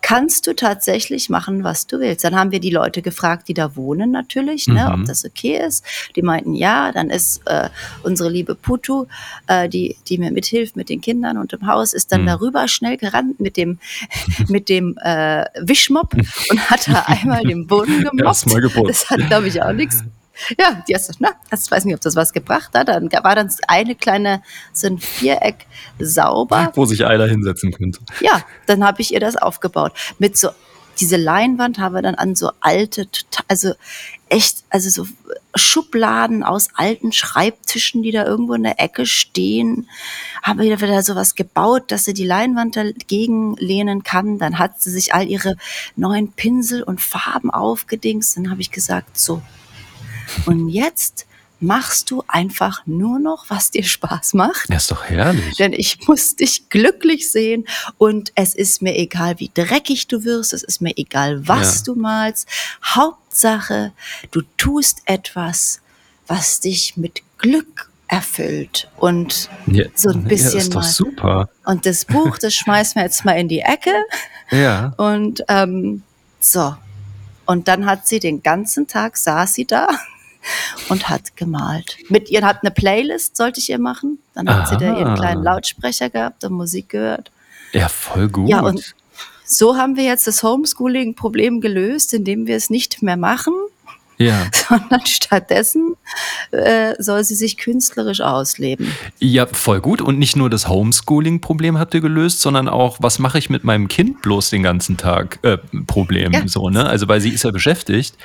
kannst 0.00 0.46
du 0.48 0.54
tatsächlich 0.56 1.28
machen, 1.30 1.62
was 1.62 1.86
du 1.86 2.00
willst. 2.00 2.24
Dann 2.24 2.34
haben 2.34 2.50
wir 2.50 2.58
die 2.58 2.70
Leute 2.70 3.02
gefragt, 3.02 3.46
die 3.46 3.54
da 3.54 3.76
wohnen 3.76 4.10
natürlich, 4.10 4.66
ne, 4.66 4.90
ob 4.92 4.98
Mhm. 4.98 5.04
das 5.06 5.24
okay 5.24 5.56
ist. 5.64 5.84
Die 6.16 6.22
meinten 6.22 6.54
ja, 6.54 6.90
dann 6.90 7.08
ist 7.10 7.40
äh, 7.46 7.68
unsere 8.02 8.28
liebe 8.28 8.56
Putu, 8.56 9.06
äh, 9.46 9.68
die, 9.68 9.96
die 10.08 10.18
mir 10.18 10.32
mithilft 10.32 10.74
mit 10.74 10.88
den 10.88 11.00
Kindern 11.00 11.38
und 11.38 11.52
im 11.52 11.66
Haus, 11.68 11.92
ist 11.92 12.10
dann 12.10 12.22
Mhm. 12.22 12.26
darüber 12.26 12.66
schnell 12.66 12.96
gerannt 12.96 13.38
mit 13.38 13.56
dem, 13.56 13.78
mit 14.48 14.68
dem 14.68 14.96
äh, 15.02 15.44
Wischmopp 15.60 16.14
und 16.50 16.70
hat 16.70 16.88
da 16.88 17.04
einmal 17.06 17.42
den 17.44 17.66
Boden 17.68 18.02
gemobbt. 18.10 18.18
Das 18.88 19.08
hat, 19.10 19.26
glaube 19.28 19.46
ich, 19.46 19.62
auch 19.62 19.72
nichts. 19.72 20.02
Ja, 20.58 20.82
die 20.88 20.94
hast, 20.94 21.14
na, 21.20 21.30
das 21.50 21.70
weiß 21.70 21.84
nicht, 21.84 21.94
ob 21.94 22.00
das 22.00 22.16
was 22.16 22.32
gebracht 22.32 22.70
hat. 22.74 22.88
Dann 22.88 23.10
war 23.12 23.34
dann 23.34 23.50
eine 23.68 23.94
kleine, 23.94 24.42
so 24.72 24.86
ein 24.86 24.98
Viereck 24.98 25.66
sauber. 25.98 26.72
Wo 26.74 26.84
sich 26.84 27.04
einer 27.04 27.26
hinsetzen 27.26 27.72
könnte. 27.72 28.00
Ja, 28.20 28.42
dann 28.66 28.84
habe 28.84 29.02
ich 29.02 29.12
ihr 29.12 29.20
das 29.20 29.36
aufgebaut. 29.36 29.92
Mit 30.18 30.36
so, 30.36 30.50
diese 31.00 31.16
Leinwand 31.16 31.78
haben 31.78 31.94
wir 31.94 32.02
dann 32.02 32.14
an 32.14 32.34
so 32.34 32.50
alte, 32.60 33.02
tota- 33.02 33.44
also 33.48 33.72
echt, 34.28 34.64
also 34.70 34.88
so 34.90 35.06
Schubladen 35.54 36.42
aus 36.42 36.68
alten 36.74 37.12
Schreibtischen, 37.12 38.02
die 38.02 38.10
da 38.12 38.24
irgendwo 38.24 38.54
in 38.54 38.62
der 38.62 38.80
Ecke 38.80 39.04
stehen, 39.06 39.88
haben 40.42 40.60
wir 40.60 40.80
wieder 40.80 41.02
sowas 41.02 41.34
gebaut, 41.34 41.90
dass 41.90 42.04
sie 42.04 42.14
die 42.14 42.26
Leinwand 42.26 42.76
dagegen 42.76 43.56
lehnen 43.56 44.02
kann. 44.02 44.38
Dann 44.38 44.58
hat 44.58 44.80
sie 44.80 44.90
sich 44.90 45.14
all 45.14 45.28
ihre 45.28 45.56
neuen 45.96 46.32
Pinsel 46.32 46.82
und 46.82 47.00
Farben 47.00 47.50
aufgedingst. 47.50 48.36
Dann 48.36 48.50
habe 48.50 48.60
ich 48.60 48.70
gesagt, 48.70 49.18
so, 49.18 49.42
und 50.46 50.68
jetzt 50.68 51.26
machst 51.60 52.10
du 52.10 52.24
einfach 52.26 52.82
nur 52.86 53.20
noch, 53.20 53.44
was 53.48 53.70
dir 53.70 53.84
Spaß 53.84 54.34
macht. 54.34 54.68
Ja, 54.68 54.76
ist 54.78 54.90
doch 54.90 55.04
herrlich. 55.04 55.56
Denn 55.58 55.72
ich 55.72 56.08
muss 56.08 56.34
dich 56.34 56.68
glücklich 56.70 57.30
sehen 57.30 57.66
und 57.98 58.32
es 58.34 58.54
ist 58.56 58.82
mir 58.82 58.96
egal, 58.98 59.38
wie 59.38 59.50
dreckig 59.54 60.08
du 60.08 60.24
wirst, 60.24 60.52
es 60.52 60.64
ist 60.64 60.80
mir 60.80 60.92
egal, 60.96 61.46
was 61.46 61.78
Ja. 61.78 61.82
du 61.84 61.94
malst. 62.00 62.48
Hauptsache, 62.84 63.92
du 64.32 64.42
tust 64.56 65.02
etwas, 65.04 65.80
was 66.26 66.58
dich 66.60 66.96
mit 66.96 67.22
Glück 67.38 67.90
erfüllt. 68.08 68.90
Und 68.96 69.48
Ja, 69.66 69.84
so 69.94 70.10
ein 70.10 70.22
ja, 70.22 70.28
bisschen 70.28 70.58
ist 70.58 70.74
doch 70.74 70.82
mal. 70.82 70.88
super. 70.88 71.48
Und 71.64 71.86
das 71.86 72.04
Buch, 72.04 72.38
das 72.38 72.54
schmeißen 72.54 72.96
wir 72.96 73.04
jetzt 73.04 73.24
mal 73.24 73.38
in 73.38 73.46
die 73.48 73.60
Ecke. 73.60 73.94
Ja. 74.50 74.94
Und 74.96 75.44
ähm, 75.48 76.02
so. 76.40 76.74
Und 77.46 77.68
dann 77.68 77.86
hat 77.86 78.06
sie 78.06 78.18
den 78.18 78.42
ganzen 78.42 78.86
Tag, 78.88 79.16
saß 79.16 79.54
sie 79.54 79.64
da 79.64 79.86
und 80.88 81.08
hat 81.08 81.36
gemalt. 81.36 81.96
Mit 82.08 82.30
ihr 82.30 82.42
hat 82.42 82.58
eine 82.62 82.70
Playlist, 82.70 83.36
sollte 83.36 83.60
ich 83.60 83.70
ihr 83.70 83.78
machen. 83.78 84.18
Dann 84.34 84.48
hat 84.48 84.68
sie 84.68 84.76
da 84.76 84.96
ihren 84.98 85.08
Aha. 85.08 85.16
kleinen 85.16 85.42
Lautsprecher 85.42 86.10
gehabt 86.10 86.44
und 86.44 86.52
Musik 86.52 86.88
gehört. 86.90 87.30
Ja, 87.72 87.88
voll 87.88 88.28
gut. 88.28 88.48
Ja, 88.48 88.60
und 88.60 88.94
so 89.44 89.76
haben 89.76 89.96
wir 89.96 90.04
jetzt 90.04 90.26
das 90.26 90.42
Homeschooling-Problem 90.42 91.60
gelöst, 91.60 92.14
indem 92.14 92.46
wir 92.46 92.56
es 92.56 92.70
nicht 92.70 93.02
mehr 93.02 93.16
machen, 93.16 93.52
ja. 94.18 94.46
sondern 94.68 95.04
stattdessen 95.06 95.94
äh, 96.52 96.94
soll 96.98 97.24
sie 97.24 97.34
sich 97.34 97.56
künstlerisch 97.56 98.20
ausleben. 98.20 98.92
Ja, 99.18 99.46
voll 99.46 99.80
gut. 99.80 100.00
Und 100.00 100.18
nicht 100.18 100.36
nur 100.36 100.50
das 100.50 100.68
Homeschooling-Problem 100.68 101.78
habt 101.78 101.94
ihr 101.94 102.00
gelöst, 102.00 102.40
sondern 102.40 102.68
auch, 102.68 102.98
was 103.00 103.18
mache 103.18 103.38
ich 103.38 103.50
mit 103.50 103.64
meinem 103.64 103.88
Kind 103.88 104.22
bloß 104.22 104.50
den 104.50 104.62
ganzen 104.62 104.96
Tag? 104.96 105.38
Äh, 105.42 105.58
Problem. 105.86 106.32
Ja. 106.32 106.46
So, 106.46 106.70
ne? 106.70 106.86
Also, 106.86 107.08
weil 107.08 107.20
sie 107.20 107.30
ist 107.30 107.44
ja 107.44 107.50
beschäftigt. 107.50 108.16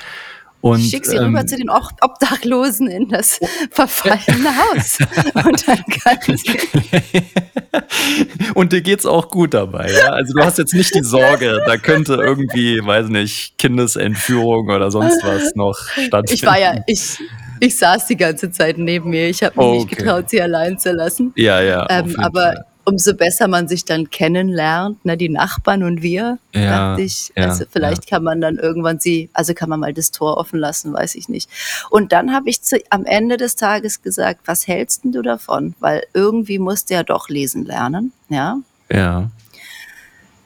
Und, 0.72 0.80
Ich 0.80 0.90
schicke 0.90 1.08
sie 1.10 1.16
ähm, 1.18 1.26
rüber 1.26 1.46
zu 1.46 1.56
den 1.58 1.70
Ob- 1.70 1.94
Obdachlosen 2.02 2.88
in 2.88 3.08
das 3.10 3.40
verfallene 3.72 4.50
Haus. 4.58 4.98
Und 5.46 5.68
dann 5.68 5.84
kann 5.86 6.38
sie 6.38 6.60
Und 8.54 8.72
dir 8.74 8.82
geht's 8.82 9.06
auch 9.06 9.30
gut 9.30 9.54
dabei, 9.54 9.92
ja? 9.92 10.10
Also 10.10 10.34
du 10.34 10.44
hast 10.44 10.58
jetzt 10.58 10.74
nicht 10.74 10.94
die 10.96 11.04
Sorge, 11.04 11.62
da 11.66 11.78
könnte 11.78 12.16
irgendwie, 12.16 12.80
weiß 12.84 13.08
nicht, 13.10 13.58
Kindesentführung 13.58 14.70
oder 14.70 14.90
sonst 14.92 15.24
was 15.24 15.54
noch 15.56 15.78
stattfinden. 15.90 16.34
Ich 16.34 16.46
war 16.46 16.60
ja, 16.60 16.76
ich, 16.88 17.18
ich 17.60 17.78
saß 17.78 18.08
die 18.08 18.18
ganze 18.18 18.52
Zeit 18.52 18.78
neben 18.78 19.10
mir. 19.10 19.30
Ich 19.30 19.44
habe 19.44 19.58
mich 19.60 19.68
nicht 19.86 19.94
Okay. 19.94 19.96
getraut, 19.96 20.30
sie 20.30 20.42
allein 20.42 20.78
zu 20.80 20.92
lassen. 20.92 21.34
Ja, 21.36 21.62
ja. 21.62 21.86
Ähm, 21.90 22.16
aber 22.20 22.42
Fall. 22.42 22.66
Umso 22.88 23.14
besser 23.14 23.50
man 23.50 23.68
sich 23.68 23.84
dann 23.84 24.10
kennenlernt, 24.10 25.04
ne, 25.04 25.18
die 25.18 25.28
Nachbarn 25.28 25.84
und 25.84 26.02
wir, 26.02 26.40
Ja, 26.54 26.92
dachte 26.92 27.02
ich, 27.02 27.34
ja, 27.36 27.50
also 27.50 27.66
vielleicht 27.70 28.08
kann 28.08 28.24
man 28.24 28.40
dann 28.40 28.56
irgendwann 28.56 28.98
sie, 28.98 29.30
also 29.34 29.54
kann 29.54 29.68
man 29.68 29.82
mal 29.82 29.94
das 29.94 30.12
Tor 30.12 30.38
offen 30.38 30.58
lassen, 30.58 30.94
weiß 30.94 31.16
ich 31.16 31.28
nicht. 31.28 31.50
Und 31.90 32.14
dann 32.14 32.34
habe 32.34 32.50
ich 32.50 32.62
zu, 32.62 32.82
am 32.90 33.04
Ende 33.04 33.36
des 33.36 33.58
Tages 33.58 34.02
gesagt, 34.02 34.40
was 34.46 34.68
hältst 34.68 35.04
denn 35.04 35.12
du 35.12 35.22
davon? 35.22 35.76
Weil 35.82 36.04
irgendwie 36.14 36.60
musst 36.60 36.90
du 36.90 36.94
ja 36.94 37.04
doch 37.04 37.28
lesen 37.28 37.66
lernen, 37.66 38.14
ja. 38.30 38.58
Ja. 38.90 39.32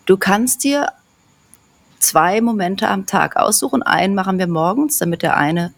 Du 0.07 0.17
kannst 0.17 0.63
dir 0.63 0.87
zwei 1.99 2.41
Momente 2.41 2.87
am 2.87 3.05
Tag 3.05 3.35
aussuchen. 3.35 3.83
Einen 3.83 4.15
machen 4.15 4.39
wir 4.39 4.47
morgens, 4.47 4.97
damit 4.97 5.21
der 5.21 5.37
eine 5.37 5.73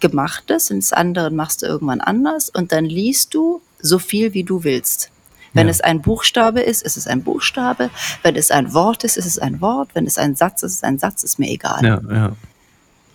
gemacht 0.00 0.50
ist, 0.50 0.72
und 0.72 0.78
das 0.78 0.92
andere 0.92 1.30
machst 1.30 1.62
du 1.62 1.66
irgendwann 1.66 2.00
anders. 2.00 2.50
Und 2.50 2.72
dann 2.72 2.86
liest 2.86 3.34
du 3.34 3.62
so 3.80 4.00
viel, 4.00 4.34
wie 4.34 4.42
du 4.42 4.64
willst. 4.64 5.12
Wenn 5.54 5.66
Ja. 5.66 5.70
es 5.70 5.80
ein 5.80 6.02
Buchstabe 6.02 6.60
ist, 6.60 6.82
ist 6.82 6.96
es 6.96 7.06
ein 7.06 7.22
Buchstabe. 7.22 7.90
Wenn 8.22 8.36
es 8.36 8.50
ein 8.50 8.72
Wort 8.74 9.04
ist, 9.04 9.16
ist 9.16 9.26
es 9.26 9.38
ein 9.38 9.60
Wort. 9.60 9.90
Wenn 9.94 10.06
es 10.06 10.18
ein 10.18 10.34
Satz 10.34 10.62
ist, 10.62 10.72
ist 10.72 10.76
es 10.78 10.82
ein 10.84 10.98
Satz, 10.98 11.22
ist 11.24 11.38
mir 11.38 11.48
egal. 11.50 11.84
Ja, 11.84 12.00
ja. 12.10 12.26
Und 12.26 12.36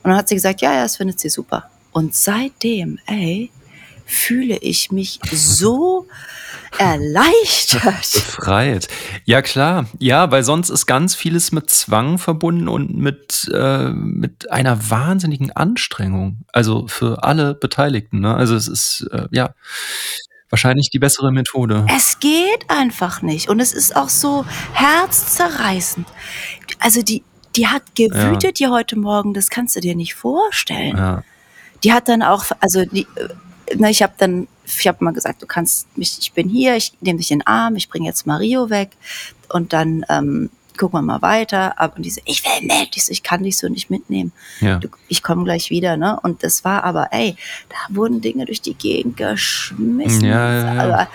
dann 0.10 0.16
hat 0.16 0.28
sie 0.28 0.36
gesagt, 0.36 0.62
ja, 0.62 0.74
ja, 0.74 0.84
das 0.84 0.98
findet 0.98 1.20
sie 1.20 1.30
super. 1.30 1.70
Und 1.92 2.16
seitdem, 2.16 3.00
ey, 3.06 3.52
fühle 4.06 4.58
ich 4.58 4.92
mich 4.92 5.20
so 5.32 6.08
erleichtert. 6.78 7.84
Befreit. 8.14 8.88
Ja, 9.26 9.42
klar. 9.42 9.86
Ja, 10.00 10.32
weil 10.32 10.44
sonst 10.44 10.70
ist 10.70 10.86
ganz 10.86 11.16
vieles 11.16 11.52
mit 11.52 11.70
Zwang 11.70 12.18
verbunden 12.18 12.68
und 12.68 12.96
mit, 12.98 13.50
äh, 13.54 13.90
mit 13.90 14.52
einer 14.52 14.90
wahnsinnigen 14.90 15.52
Anstrengung. 15.52 16.40
Also 16.52 16.88
für 16.88 17.24
alle 17.24 17.54
Beteiligten. 17.56 18.20
Ne? 18.20 18.36
Also 18.36 18.56
es 18.56 18.68
ist, 18.68 19.08
äh, 19.12 19.28
ja, 19.32 19.54
wahrscheinlich 20.54 20.92
die 20.92 21.00
bessere 21.00 21.32
Methode. 21.32 21.84
Es 21.90 22.20
geht 22.20 22.70
einfach 22.70 23.24
nicht. 23.24 23.50
Und 23.50 23.60
es 23.60 23.74
ist 23.74 23.96
auch 23.96 24.10
so 24.10 24.46
herzzerreißend. 24.74 26.06
Also 26.78 27.02
die, 27.02 27.24
die 27.56 27.66
hat 27.66 27.96
gewütet 27.96 28.60
hier 28.60 28.70
heute 28.70 28.96
Morgen, 28.96 29.34
das 29.34 29.50
kannst 29.50 29.76
du 29.76 29.80
dir 29.80 29.96
nicht 29.96 30.14
vorstellen. 30.14 30.96
Ja. 30.96 31.24
Die 31.84 31.92
hat 31.92 32.08
dann 32.08 32.22
auch, 32.22 32.46
also 32.60 32.86
die, 32.86 33.08
äh, 33.16 33.30
na, 33.78 33.90
ich 33.90 34.04
habe 34.04 34.14
dann, 34.20 34.48
ich 34.68 34.88
habe 34.88 35.04
mal 35.04 35.12
gesagt, 35.12 35.42
du 35.42 35.48
kannst 35.48 35.98
mich, 35.98 36.20
ich 36.20 36.34
bin 36.34 36.48
hier, 36.48 36.76
ich 36.76 36.94
nehme 37.02 37.18
dich 37.18 37.32
in 37.32 37.40
den 37.40 37.48
Arm, 37.48 37.76
ich 37.76 37.90
bringe 37.90 38.06
jetzt 38.06 38.28
Mario 38.28 38.70
weg 38.70 38.92
und 39.50 39.74
dann 39.74 40.06
ähm, 40.08 40.52
gucken 40.78 41.00
wir 41.00 41.02
mal 41.02 41.22
weiter. 41.22 41.80
Aber 41.80 41.98
und 41.98 42.04
die 42.04 42.10
so, 42.10 42.22
ich 42.26 42.44
will 42.44 42.68
mit, 42.68 42.96
ich, 42.96 43.06
so, 43.06 43.12
ich 43.12 43.24
kann 43.24 43.44
dich 43.44 43.58
so 43.58 43.68
nicht 43.68 43.90
mitnehmen. 43.90 44.32
Ja. 44.60 44.78
Du, 44.78 44.88
ich 45.08 45.24
komme 45.24 45.44
gleich 45.44 45.70
wieder, 45.70 45.98
ne? 45.98 46.20
Und 46.22 46.44
das 46.44 46.64
war 46.64 46.84
aber, 46.84 47.10
ey, 47.12 47.36
da 47.70 47.96
wurden 47.96 48.22
Dinge 48.22 48.46
durch 48.46 48.62
die 48.62 48.74
Gegend 48.74 49.18
geschmissen. 49.18 50.26
Ja, 50.26 50.54
ja, 50.54 50.76
ja. 50.76 50.84
Aber 50.84 51.08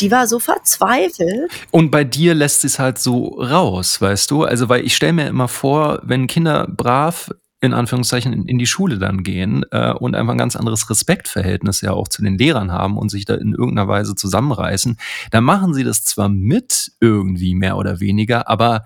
die 0.00 0.10
war 0.10 0.26
so 0.26 0.38
verzweifelt. 0.38 1.50
Und 1.70 1.90
bei 1.90 2.04
dir 2.04 2.34
lässt 2.34 2.64
es 2.64 2.78
halt 2.78 2.98
so 2.98 3.40
raus, 3.40 4.00
weißt 4.00 4.30
du? 4.30 4.44
Also, 4.44 4.68
weil 4.68 4.84
ich 4.84 4.94
stelle 4.94 5.14
mir 5.14 5.26
immer 5.26 5.48
vor, 5.48 6.00
wenn 6.02 6.26
Kinder 6.26 6.66
brav 6.68 7.30
in 7.60 7.72
Anführungszeichen 7.72 8.32
in, 8.32 8.46
in 8.46 8.58
die 8.58 8.66
Schule 8.66 8.98
dann 8.98 9.22
gehen 9.22 9.64
äh, 9.70 9.92
und 9.92 10.14
einfach 10.14 10.32
ein 10.32 10.38
ganz 10.38 10.56
anderes 10.56 10.88
Respektverhältnis 10.90 11.80
ja 11.80 11.92
auch 11.92 12.08
zu 12.08 12.22
den 12.22 12.36
Lehrern 12.36 12.70
haben 12.70 12.98
und 12.98 13.10
sich 13.10 13.24
da 13.24 13.34
in 13.34 13.52
irgendeiner 13.52 13.88
Weise 13.88 14.14
zusammenreißen, 14.14 14.98
dann 15.30 15.44
machen 15.44 15.72
sie 15.72 15.84
das 15.84 16.04
zwar 16.04 16.28
mit 16.28 16.92
irgendwie 17.00 17.54
mehr 17.54 17.76
oder 17.76 18.00
weniger, 18.00 18.48
aber 18.48 18.84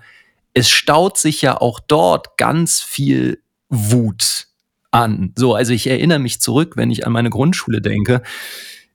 es 0.53 0.69
staut 0.69 1.17
sich 1.17 1.41
ja 1.41 1.59
auch 1.59 1.79
dort 1.79 2.37
ganz 2.37 2.81
viel 2.81 3.41
Wut 3.69 4.47
an. 4.91 5.33
So, 5.37 5.55
also 5.55 5.73
ich 5.73 5.87
erinnere 5.87 6.19
mich 6.19 6.41
zurück, 6.41 6.73
wenn 6.75 6.91
ich 6.91 7.05
an 7.05 7.13
meine 7.13 7.29
Grundschule 7.29 7.81
denke. 7.81 8.21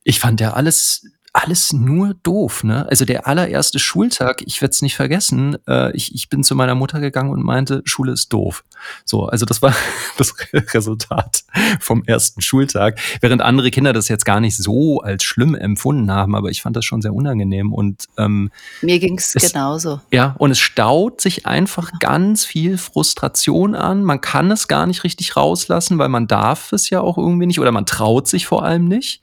Ich 0.04 0.21
fand 0.21 0.40
ja 0.40 0.52
alles 0.52 1.06
alles 1.37 1.73
nur 1.75 2.14
doof, 2.23 2.64
ne? 2.64 2.87
Also 2.88 3.05
der 3.05 3.26
allererste 3.26 3.78
Schultag, 3.78 4.43
ich 4.47 4.62
werde 4.62 4.71
es 4.73 4.81
nicht 4.81 4.97
vergessen, 4.97 5.59
äh, 5.69 5.95
ich, 5.95 6.14
ich 6.14 6.31
bin 6.31 6.43
zu 6.43 6.55
meiner 6.55 6.75
Mutter 6.75 6.99
gegangen 6.99 7.31
und 7.31 7.45
meinte, 7.45 7.83
Schule 7.85 8.12
ist 8.12 8.33
doof. 8.33 8.64
So, 9.05 9.26
also 9.26 9.45
das 9.45 9.61
war 9.61 9.75
das 10.16 10.35
Resultat 10.73 11.45
vom 11.81 12.02
ersten 12.05 12.40
Schultag, 12.40 12.99
während 13.21 13.43
andere 13.43 13.71
Kinder 13.71 13.93
das 13.93 14.09
jetzt 14.09 14.25
gar 14.25 14.40
nicht 14.40 14.57
so 14.57 15.00
als 15.00 15.25
schlimm 15.25 15.55
empfunden 15.55 16.11
haben, 16.11 16.35
aber 16.35 16.49
ich 16.49 16.62
fand 16.62 16.75
das 16.75 16.87
schon 16.87 17.02
sehr 17.02 17.12
unangenehm 17.12 17.73
und 17.73 18.07
ähm, 18.16 18.50
Mir 18.81 18.99
ging's 18.99 19.35
Es- 19.35 19.52
genauso. 19.52 20.00
ja, 20.11 20.35
und 20.38 20.50
es 20.52 20.59
staut 20.59 21.21
sich 21.21 21.45
einfach 21.45 21.90
ganz 22.00 22.47
viel 22.47 22.78
Frustration 22.78 23.75
an. 23.75 24.02
Man 24.05 24.23
kann 24.23 24.50
es 24.50 24.69
gar 24.69 24.87
nicht 24.87 25.05
richtig 25.05 25.37
rauslassen, 25.37 25.99
weil 25.99 26.09
man 26.09 26.26
darf 26.28 26.73
es 26.73 26.88
ja 26.88 27.00
auch 27.02 27.19
irgendwie 27.19 27.47
nicht 27.47 27.61
oder 27.61 27.73
man 27.73 27.85
traut 27.85 28.26
sich 28.26 28.47
vor 28.47 28.64
allem 28.64 28.87
nicht. 28.87 29.21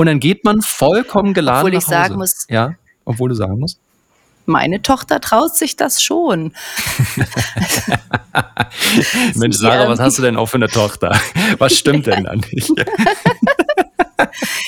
Und 0.00 0.06
dann 0.06 0.18
geht 0.18 0.44
man 0.44 0.62
vollkommen 0.62 1.34
geladen 1.34 1.58
Obwohl 1.58 1.74
ich 1.74 1.86
nach 1.86 1.98
Hause. 1.98 2.08
sagen 2.08 2.16
muss- 2.16 2.46
ja, 2.48 2.72
obwohl 3.04 3.28
du 3.28 3.34
sagen 3.34 3.58
musst. 3.58 3.78
Meine 4.46 4.80
Tochter 4.80 5.20
traut 5.20 5.54
sich 5.54 5.76
das 5.76 6.02
schon. 6.02 6.54
Mensch, 9.34 9.58
Sarah, 9.58 9.82
ähm, 9.82 9.90
was 9.90 10.00
hast 10.00 10.16
du 10.16 10.22
denn 10.22 10.38
auch 10.38 10.46
für 10.46 10.56
eine 10.56 10.68
Tochter? 10.68 11.20
Was 11.58 11.76
stimmt 11.76 12.06
denn 12.06 12.24
da 12.24 12.34
nicht? 12.34 12.72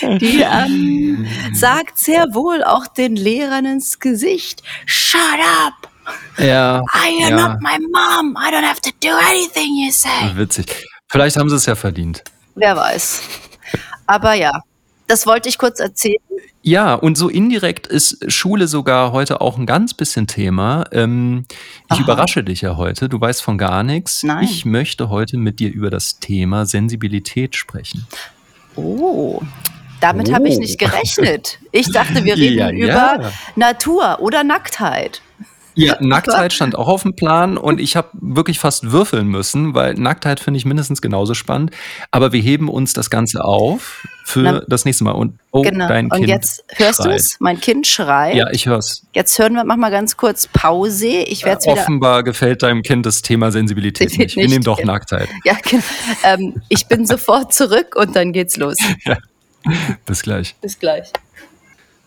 die 0.21 0.43
ähm, 0.43 1.27
sagt 1.55 1.97
sehr 1.97 2.35
wohl 2.35 2.63
auch 2.63 2.87
den 2.87 3.17
Lehrern 3.17 3.65
ins 3.65 4.01
Gesicht, 4.01 4.63
shut 4.85 5.23
up! 5.65 5.91
Ja. 6.37 6.83
I 6.95 7.25
am 7.25 7.31
ja. 7.31 7.49
not 7.49 7.63
my 7.63 7.79
mom. 7.91 8.37
I 8.37 8.55
don't 8.55 8.69
have 8.69 8.83
to 8.83 8.91
do 9.01 9.09
anything 9.31 9.83
you 9.83 9.93
say. 9.93 10.11
Witzig. 10.35 10.87
Vielleicht 11.09 11.39
haben 11.39 11.49
sie 11.49 11.57
es 11.57 11.65
ja 11.65 11.75
verdient. 11.75 12.23
Wer 12.55 12.77
weiß. 12.77 13.23
Aber 14.07 14.35
ja, 14.35 14.53
das 15.13 15.27
wollte 15.27 15.51
ich 15.51 15.59
kurz 15.59 15.79
erzählen. 15.79 16.17
Ja, 16.63 16.95
und 16.95 17.19
so 17.19 17.29
indirekt 17.29 17.87
ist 17.87 18.33
Schule 18.33 18.67
sogar 18.67 19.13
heute 19.13 19.43
auch 19.43 19.59
ein 19.59 19.67
ganz 19.67 19.93
bisschen 19.93 20.27
Thema. 20.27 20.85
Ähm, 20.91 21.45
ich 21.91 21.97
Aha. 21.97 22.01
überrasche 22.03 22.43
dich 22.43 22.63
ja 22.63 22.79
heute. 22.79 23.11
Du 23.11 23.21
weißt 23.21 23.43
von 23.43 23.59
gar 23.59 23.83
nichts. 23.83 24.23
Nein. 24.23 24.45
Ich 24.45 24.65
möchte 24.65 25.11
heute 25.11 25.37
mit 25.37 25.61
dir 25.61 25.71
über 25.71 25.91
das 25.91 26.19
Thema 26.19 26.65
Sensibilität 26.65 27.57
sprechen. 27.57 28.07
Oh, 28.75 29.43
damit 30.01 30.33
habe 30.33 30.49
ich 30.49 30.57
Oh. 30.57 30.61
nicht 30.61 30.79
gerechnet. 30.79 31.59
Ich 31.73 31.93
dachte, 31.93 32.25
wir 32.25 32.35
reden 32.39 32.59
Ja, 32.59 32.71
über 32.71 33.23
ja. 33.23 33.33
Natur 33.55 34.21
oder 34.21 34.43
Nacktheit. 34.45 35.21
Ja, 35.75 35.97
Nacktheit 36.01 36.53
stand 36.53 36.77
auch 36.77 36.89
auf 36.89 37.03
dem 37.03 37.15
Plan 37.15 37.57
und 37.57 37.81
ich 37.81 37.97
habe 37.97 38.09
wirklich 38.13 38.59
fast 38.59 38.91
würfeln 38.93 39.29
müssen, 39.29 39.75
weil 39.75 39.95
Nacktheit 39.95 40.41
finde 40.41 40.59
ich 40.59 40.65
mindestens 40.65 41.01
genauso 41.01 41.35
spannend. 41.35 41.71
Aber 42.11 42.33
wir 42.33 42.41
heben 42.41 42.69
uns 42.69 42.93
das 42.93 43.11
Ganze 43.11 43.45
auf 43.45 44.07
für 44.25 44.41
Na, 44.43 44.63
das 44.69 44.85
nächste 44.85 45.05
Mal. 45.05 45.13
Und 45.13 45.39
oh, 45.51 45.63
genau. 45.63 45.89
dein 45.89 46.07
Und 46.07 46.19
Kind 46.19 46.29
jetzt 46.29 46.65
hörst 46.77 47.05
du 47.05 47.11
es? 47.11 47.37
Mein 47.41 47.61
Kind 47.61 47.87
schreit. 47.87 48.37
Ja, 48.37 48.51
ich 48.51 48.67
hör's. 48.67 49.07
Jetzt 49.13 49.39
hören 49.39 49.55
wir, 49.55 49.65
mach 49.65 49.77
mal 49.77 49.91
ganz 49.91 50.17
kurz 50.17 50.47
Pause. 50.47 51.07
Ich 51.07 51.45
werde 51.45 51.59
es 51.61 51.67
wieder. 51.67 51.81
Offenbar 51.81 52.23
gefällt 52.23 52.63
deinem 52.63 52.83
Kind 52.83 53.07
das 53.07 53.23
Thema 53.23 53.51
Sensibilität 53.51 54.11
Nicht, 54.11 54.19
nicht. 54.19 54.37
Wir 54.37 54.49
nehmen 54.49 54.65
doch 54.65 54.79
ja. 54.79 54.87
Nacktheit. 54.87 55.29
Ja, 55.45 55.57
genau. 55.63 55.83
ähm, 56.25 56.63
ich 56.69 56.87
bin 56.87 57.05
sofort 57.07 57.53
zurück 57.53 57.97
und 57.97 58.15
dann 58.15 58.33
geht's 58.33 58.57
los. 58.57 58.77
Bis 60.07 60.23
gleich. 60.23 60.55
Bis 60.61 60.79
gleich. 60.79 61.11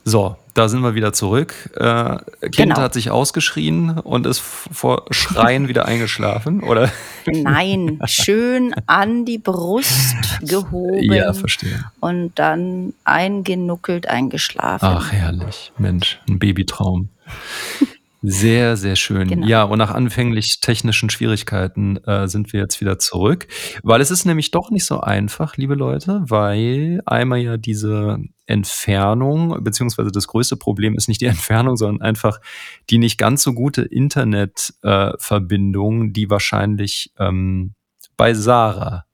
So, 0.03 0.37
da 0.55 0.67
sind 0.69 0.81
wir 0.81 0.95
wieder 0.95 1.13
zurück. 1.13 1.53
Äh, 1.75 2.17
Kind 2.41 2.55
Genau. 2.55 2.77
hat 2.77 2.93
sich 2.95 3.11
ausgeschrien 3.11 3.99
und 3.99 4.25
ist 4.25 4.39
vor 4.39 5.05
Schreien 5.11 5.67
wieder 5.67 5.85
eingeschlafen, 5.85 6.63
oder? 6.63 6.91
Nein, 7.27 7.99
schön 8.05 8.73
an 8.87 9.25
die 9.25 9.37
Brust 9.37 10.15
gehoben 10.41 11.13
Ja, 11.13 11.33
verstehe. 11.33 11.83
und 11.99 12.31
dann 12.39 12.93
eingenuckelt 13.03 14.07
eingeschlafen. 14.07 14.85
Ach, 14.89 15.11
herrlich. 15.11 15.71
Mensch, 15.77 16.19
ein 16.27 16.39
Babytraum. 16.39 17.09
Sehr, 18.27 18.77
sehr 18.77 18.95
schön. 18.95 19.27
Genau. 19.27 19.47
Ja, 19.47 19.63
und 19.63 19.77
nach 19.77 19.93
anfänglich 19.93 20.59
technischen 20.59 21.09
Schwierigkeiten 21.09 21.97
äh, 22.05 22.27
sind 22.27 22.53
wir 22.53 22.61
jetzt 22.61 22.81
wieder 22.81 22.97
zurück, 22.99 23.47
weil 23.83 24.01
es 24.01 24.11
ist 24.11 24.25
nämlich 24.25 24.51
doch 24.51 24.69
nicht 24.71 24.85
so 24.85 24.99
einfach, 25.01 25.57
liebe 25.57 25.75
Leute, 25.75 26.23
weil 26.27 27.01
einmal 27.05 27.39
ja 27.39 27.57
diese 27.57 28.19
Entfernung, 28.47 29.63
beziehungsweise 29.63 30.11
das 30.11 30.27
größte 30.27 30.57
Problem 30.57 30.95
ist 30.95 31.07
nicht 31.07 31.21
die 31.21 31.25
Entfernung, 31.25 31.77
sondern 31.77 32.01
einfach 32.01 32.41
die 32.89 32.97
nicht 32.97 33.17
ganz 33.17 33.43
so 33.43 33.53
gute 33.53 33.83
Internetverbindung, 33.83 36.09
äh, 36.09 36.11
die 36.11 36.29
wahrscheinlich 36.29 37.13
ähm, 37.19 37.75
bei 38.17 38.33
Sarah 38.33 39.05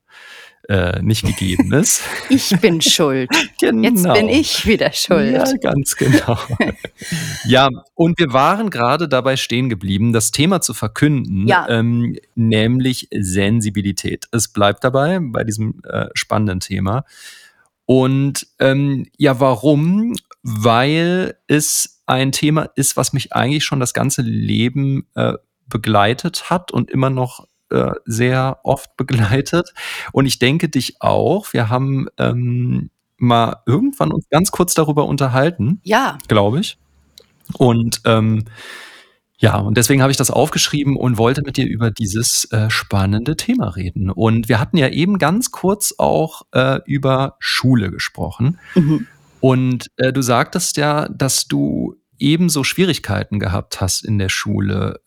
äh, 0.68 1.00
nicht 1.02 1.24
gegeben 1.24 1.72
ist. 1.72 2.02
Ich 2.28 2.50
bin 2.60 2.80
schuld. 2.80 3.28
genau. 3.60 3.82
Jetzt 3.82 4.04
bin 4.14 4.28
ich 4.28 4.66
wieder 4.66 4.92
schuld. 4.92 5.32
Ja, 5.32 5.44
ganz 5.60 5.96
genau. 5.96 6.38
ja, 7.44 7.68
und 7.94 8.18
wir 8.18 8.32
waren 8.32 8.70
gerade 8.70 9.08
dabei 9.08 9.36
stehen 9.36 9.68
geblieben, 9.68 10.12
das 10.12 10.30
Thema 10.30 10.60
zu 10.60 10.72
verkünden, 10.74 11.46
Ja. 11.46 11.66
ähm, 11.68 12.16
nämlich 12.34 13.08
Sensibilität. 13.12 14.26
Es 14.32 14.48
bleibt 14.48 14.84
dabei 14.84 15.18
bei 15.20 15.44
diesem 15.44 15.80
äh, 15.88 16.06
spannenden 16.14 16.60
Thema. 16.60 17.04
Und 17.84 18.46
ähm, 18.58 19.06
ja, 19.18 19.40
warum? 19.40 20.14
Weil 20.42 21.36
es 21.48 22.02
ein 22.06 22.32
Thema 22.32 22.70
ist, 22.76 22.96
was 22.96 23.12
mich 23.12 23.32
eigentlich 23.32 23.64
schon 23.64 23.80
das 23.80 23.92
ganze 23.92 24.22
Leben 24.22 25.06
äh, 25.14 25.34
begleitet 25.66 26.50
hat 26.50 26.70
und 26.70 26.90
immer 26.90 27.10
noch 27.10 27.46
äh, 27.72 27.92
sehr 28.04 28.58
oft 28.62 28.96
begleitet. 28.96 29.72
Und 30.12 30.26
ich 30.26 30.38
denke 30.38 30.68
dich 30.68 31.00
auch. 31.00 31.52
Wir 31.52 31.68
haben 31.68 32.08
ähm, 32.18 32.90
mal 33.16 33.62
irgendwann 33.66 34.12
uns 34.12 34.28
ganz 34.30 34.50
kurz 34.50 34.74
darüber 34.74 35.06
unterhalten, 35.06 35.80
Ja, 35.84 36.18
glaube 36.28 36.60
ich. 36.60 36.78
Und 37.54 38.00
ähm, 38.04 38.44
ja, 39.38 39.56
und 39.58 39.76
deswegen 39.76 40.02
habe 40.02 40.12
ich 40.12 40.16
das 40.16 40.30
aufgeschrieben 40.30 40.96
und 40.96 41.18
wollte 41.18 41.42
mit 41.42 41.56
dir 41.56 41.66
über 41.66 41.90
dieses 41.90 42.44
äh, 42.52 42.70
spannende 42.70 43.36
Thema 43.36 43.70
reden. 43.70 44.08
Und 44.10 44.48
wir 44.48 44.60
hatten 44.60 44.76
ja 44.76 44.88
eben 44.88 45.18
ganz 45.18 45.50
kurz 45.50 45.94
auch 45.98 46.42
äh, 46.52 46.78
über 46.86 47.36
Schule 47.40 47.90
gesprochen. 47.90 48.60
mhm. 48.76 49.08
Und 49.40 49.88
äh, 49.96 50.12
du 50.12 50.22
sagtest 50.22 50.76
ja, 50.76 51.08
dass 51.08 51.48
du 51.48 51.96
ebenso 52.20 52.62
Schwierigkeiten 52.62 53.40
gehabt 53.40 53.80
hast 53.80 54.04
in 54.04 54.18
der 54.18 54.28
Schule. 54.28 55.00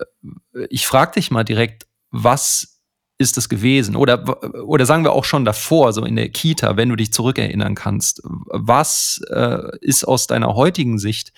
Äh, 0.54 0.68
Ich 0.70 0.86
frage 0.86 1.14
dich 1.14 1.32
mal 1.32 1.46
direkt, 1.46 1.86
was 2.12 2.80
ist 3.18 3.38
es 3.38 3.48
gewesen? 3.48 3.96
Oder, 3.96 4.44
oder 4.66 4.86
sagen 4.86 5.06
wir 5.06 5.14
auch 5.14 5.24
schon 5.24 5.46
davor, 5.46 5.94
so 5.94 6.04
in 6.04 6.18
der 6.18 6.28
Kita, 6.30 6.76
wenn 6.76 6.90
du 6.90 6.98
dich 6.98 7.14
zurückerinnern 7.14 7.74
kannst. 7.76 8.22
Was 8.26 9.22
äh, 9.30 9.78
ist 9.80 10.04
aus 10.06 10.28
deiner 10.28 10.56
heutigen 10.56 11.00
Sicht 11.00 11.32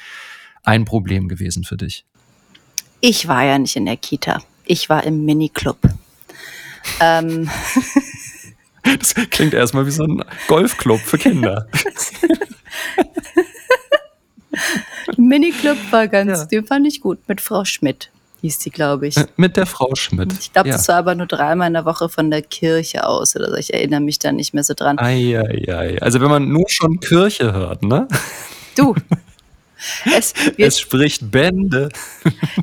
ein 0.63 0.86
Problem 0.86 1.27
gewesen 1.27 1.63
für 1.63 1.77
dich? 1.77 2.06
ich 2.99 3.27
war 3.27 3.43
ja 3.45 3.60
nicht 3.60 3.75
in 3.75 3.86
der 3.86 3.97
Kita. 3.97 4.41
Ich 4.65 4.89
war 4.89 5.03
im 5.03 5.23
Miniclub. 5.25 5.77
Ähm, 6.99 7.49
Das 8.99 9.13
klingt 9.32 9.53
erstmal 9.53 9.86
wie 9.86 9.91
so 9.91 10.06
ein 10.06 10.23
Golfclub 10.47 11.01
für 11.01 11.17
Kinder. 11.17 11.67
Miniclub 15.17 15.77
war 15.91 16.08
ganz, 16.08 16.39
Ja. 16.39 16.45
den 16.45 16.65
fand 16.65 16.88
ich 16.88 17.01
gut. 17.01 17.19
Mit 17.27 17.41
Frau 17.41 17.65
Schmidt 17.65 18.12
hieß 18.41 18.60
die, 18.60 18.69
glaube 18.69 19.08
ich. 19.08 19.15
Mit 19.36 19.58
der 19.58 19.65
Frau 19.65 19.95
Schmidt. 19.95 20.34
Ich 20.39 20.54
glaube, 20.54 20.69
ja. 20.69 20.76
das 20.76 20.88
war 20.88 20.95
aber 20.97 21.15
nur 21.15 21.28
dreimal 21.28 21.67
in 21.67 21.73
der 21.73 21.86
Woche 21.86 22.08
von 22.10 22.30
der 22.30 22.41
Kirche 22.41 23.06
aus 23.08 23.36
oder 23.36 23.50
so. 23.50 23.56
Ich 23.56 23.73
erinnere 23.73 24.02
mich 24.02 24.19
da 24.19 24.32
nicht 24.32 24.54
mehr 24.54 24.63
so 24.63 24.73
dran. 24.73 25.00
Ei, 25.00 25.38
ei, 25.39 25.73
ei. 25.73 26.02
Also 26.02 26.21
wenn 26.21 26.30
man 26.30 26.47
nur 26.50 26.65
schon 26.69 27.00
Kirche 27.00 27.54
hört, 27.54 27.84
ne? 27.84 28.08
Du, 28.76 28.95
es, 30.17 30.34
Es 30.58 30.80
spricht 30.80 31.30
Bände. 31.32 31.89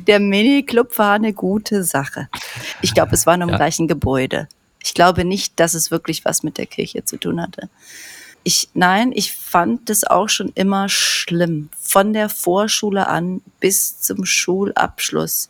der 0.07 0.19
Miniclub 0.19 0.97
war 0.97 1.13
eine 1.13 1.33
gute 1.33 1.83
Sache. 1.83 2.29
Ich 2.81 2.93
glaube, 2.93 3.13
es 3.13 3.25
war 3.25 3.35
nur 3.37 3.47
im 3.47 3.51
Ja. 3.51 3.57
gleichen 3.57 3.87
Gebäude. 3.87 4.47
Ich 4.83 4.93
glaube 4.93 5.25
nicht, 5.25 5.59
dass 5.59 5.73
es 5.73 5.91
wirklich 5.91 6.25
was 6.25 6.43
mit 6.43 6.57
der 6.57 6.67
Kirche 6.67 7.03
zu 7.05 7.17
tun 7.17 7.41
hatte. 7.41 7.69
Ich, 8.47 8.69
nein, 8.75 9.11
ich 9.11 9.33
fand 9.33 9.89
das 9.89 10.03
auch 10.03 10.29
schon 10.29 10.51
immer 10.53 10.87
schlimm. 10.87 11.69
Von 11.81 12.13
der 12.13 12.29
Vorschule 12.29 13.07
an 13.07 13.41
bis 13.59 13.99
zum 13.99 14.23
Schulabschluss 14.23 15.49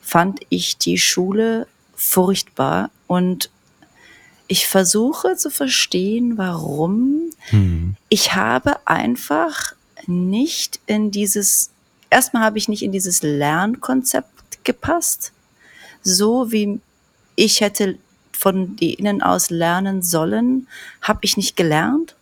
fand 0.00 0.40
ich 0.48 0.78
die 0.78 0.96
Schule 0.96 1.66
furchtbar 1.96 2.90
und 3.08 3.50
ich 4.46 4.68
versuche 4.68 5.34
zu 5.36 5.50
verstehen, 5.50 6.38
warum 6.38 7.30
Hm. 7.50 7.96
ich 8.08 8.34
habe 8.34 8.86
einfach 8.86 9.74
nicht 10.06 10.78
in 10.86 11.10
dieses, 11.10 11.70
erstmal 12.10 12.44
habe 12.44 12.58
ich 12.58 12.68
nicht 12.68 12.82
in 12.84 12.92
dieses 12.92 13.22
Lernkonzept 13.22 14.62
gepasst, 14.62 15.32
so 16.02 16.52
wie 16.52 16.78
ich 17.34 17.60
hätte 17.60 17.98
von 18.44 18.76
innen 18.76 19.22
aus 19.22 19.48
lernen 19.48 20.02
sollen, 20.02 20.68
habe 21.00 21.20
ich 21.22 21.38
nicht 21.38 21.56
gelernt. 21.56 22.14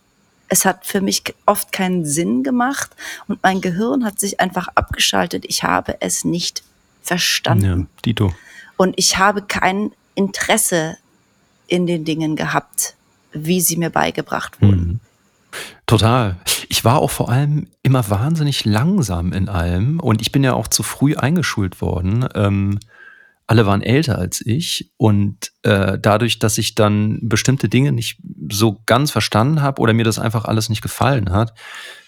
Es 0.47 0.63
hat 0.63 0.85
für 0.85 1.01
mich 1.01 1.21
oft 1.45 1.73
keinen 1.73 2.05
Sinn 2.05 2.43
gemacht 2.43 2.91
und 3.27 3.43
mein 3.43 3.59
Gehirn 3.59 4.05
hat 4.05 4.21
sich 4.21 4.39
einfach 4.39 4.69
abgeschaltet. 4.73 5.43
Ich 5.49 5.63
habe 5.63 5.97
es 5.99 6.23
nicht 6.23 6.63
verstanden. 7.01 7.65
Ja, 7.65 8.01
Dito. 8.05 8.33
Und 8.77 8.93
ich 8.95 9.17
habe 9.17 9.41
kein 9.41 9.91
Interesse 10.15 10.95
in 11.67 11.87
den 11.87 12.05
Dingen 12.05 12.37
gehabt, 12.37 12.95
wie 13.33 13.59
sie 13.59 13.75
mir 13.75 13.89
beigebracht 13.89 14.61
wurden. 14.61 14.87
Mhm. 14.87 14.99
Total. 15.87 16.37
Ich 16.69 16.85
war 16.85 16.99
auch 16.99 17.11
vor 17.11 17.27
allem 17.27 17.67
immer 17.81 18.09
wahnsinnig 18.09 18.63
langsam 18.63 19.33
in 19.33 19.49
allem 19.49 19.99
und 19.99 20.21
ich 20.21 20.31
bin 20.31 20.45
ja 20.45 20.53
auch 20.53 20.69
zu 20.69 20.83
früh 20.83 21.17
eingeschult 21.17 21.81
worden. 21.81 22.25
Ähm, 22.33 22.79
alle 23.53 23.67
waren 23.67 23.83
älter 23.83 24.17
als 24.17 24.41
ich 24.43 24.91
und 24.97 25.51
äh, 25.61 25.99
dadurch, 26.01 26.39
dass 26.39 26.57
ich 26.57 26.73
dann 26.73 27.19
bestimmte 27.21 27.69
Dinge 27.69 27.91
nicht 27.91 28.17
so 28.51 28.81
ganz 28.87 29.11
verstanden 29.11 29.61
habe 29.61 29.79
oder 29.79 29.93
mir 29.93 30.03
das 30.03 30.17
einfach 30.17 30.45
alles 30.45 30.69
nicht 30.69 30.81
gefallen 30.81 31.31
hat, 31.31 31.53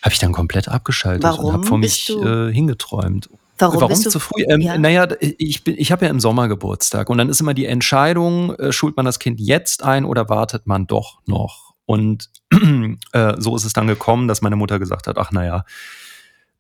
habe 0.02 0.12
ich 0.12 0.18
dann 0.18 0.32
komplett 0.32 0.70
abgeschaltet 0.70 1.24
und 1.24 1.38
Warum 1.38 1.54
habe 1.54 1.64
vor 1.68 1.78
mich 1.78 2.10
äh, 2.10 2.52
hingeträumt. 2.52 3.30
Warum, 3.60 3.80
Warum 3.80 3.96
zu 3.96 4.20
früh? 4.20 4.44
Ähm, 4.48 4.60
Ja. 4.60 4.76
Naja, 4.80 5.08
ich, 5.20 5.64
bin, 5.64 5.76
ich 5.78 5.92
habe 5.92 6.06
ja 6.06 6.10
im 6.10 6.20
Sommer 6.20 6.48
Geburtstag 6.48 7.12
und 7.12 7.20
dann 7.20 7.30
ist 7.30 7.42
immer 7.42 7.54
die 7.54 7.68
Entscheidung, 7.68 8.56
äh, 8.56 8.72
schult 8.72 8.98
man 8.98 9.06
das 9.06 9.20
Kind 9.20 9.40
jetzt 9.40 9.84
ein 9.84 10.04
oder 10.04 10.30
wartet 10.30 10.66
man 10.66 10.88
doch 10.88 11.20
noch? 11.28 11.76
Und 11.86 12.32
äh, 13.12 13.34
so 13.38 13.56
ist 13.56 13.66
es 13.66 13.74
dann 13.74 13.86
gekommen, 13.86 14.28
dass 14.28 14.42
meine 14.42 14.56
Mutter 14.56 14.80
gesagt 14.80 15.06
hat, 15.06 15.20
ach 15.20 15.32
naja, 15.32 15.60
äh, 15.60 15.64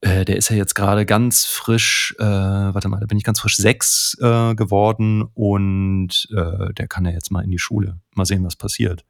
der 0.05 0.35
ist 0.35 0.49
ja 0.49 0.55
jetzt 0.55 0.75
gerade 0.75 1.05
ganz 1.05 1.45
frisch, 1.45 2.15
äh, 2.19 2.23
warte 2.23 2.87
mal, 2.89 2.99
da 2.99 3.07
bin 3.07 3.17
ich 3.17 3.23
ganz 3.23 3.39
frisch 3.39 3.57
sechs 3.57 4.15
äh, 4.21 4.53
geworden 4.53 5.23
und 5.33 6.27
äh, 6.31 6.73
der 6.73 6.87
kann 6.87 7.05
ja 7.05 7.11
jetzt 7.11 7.31
mal 7.31 7.43
in 7.43 7.49
die 7.49 7.59
Schule. 7.59 7.99
Mal 8.13 8.25
sehen, 8.25 8.43
was 8.43 8.55
passiert. 8.55 9.03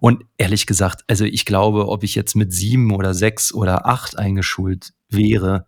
Und 0.00 0.24
ehrlich 0.38 0.66
gesagt, 0.66 1.04
also 1.08 1.24
ich 1.24 1.44
glaube, 1.44 1.88
ob 1.88 2.02
ich 2.02 2.14
jetzt 2.14 2.34
mit 2.34 2.52
sieben 2.52 2.92
oder 2.92 3.14
sechs 3.14 3.52
oder 3.52 3.86
acht 3.86 4.18
eingeschult 4.18 4.92
wäre, 5.08 5.66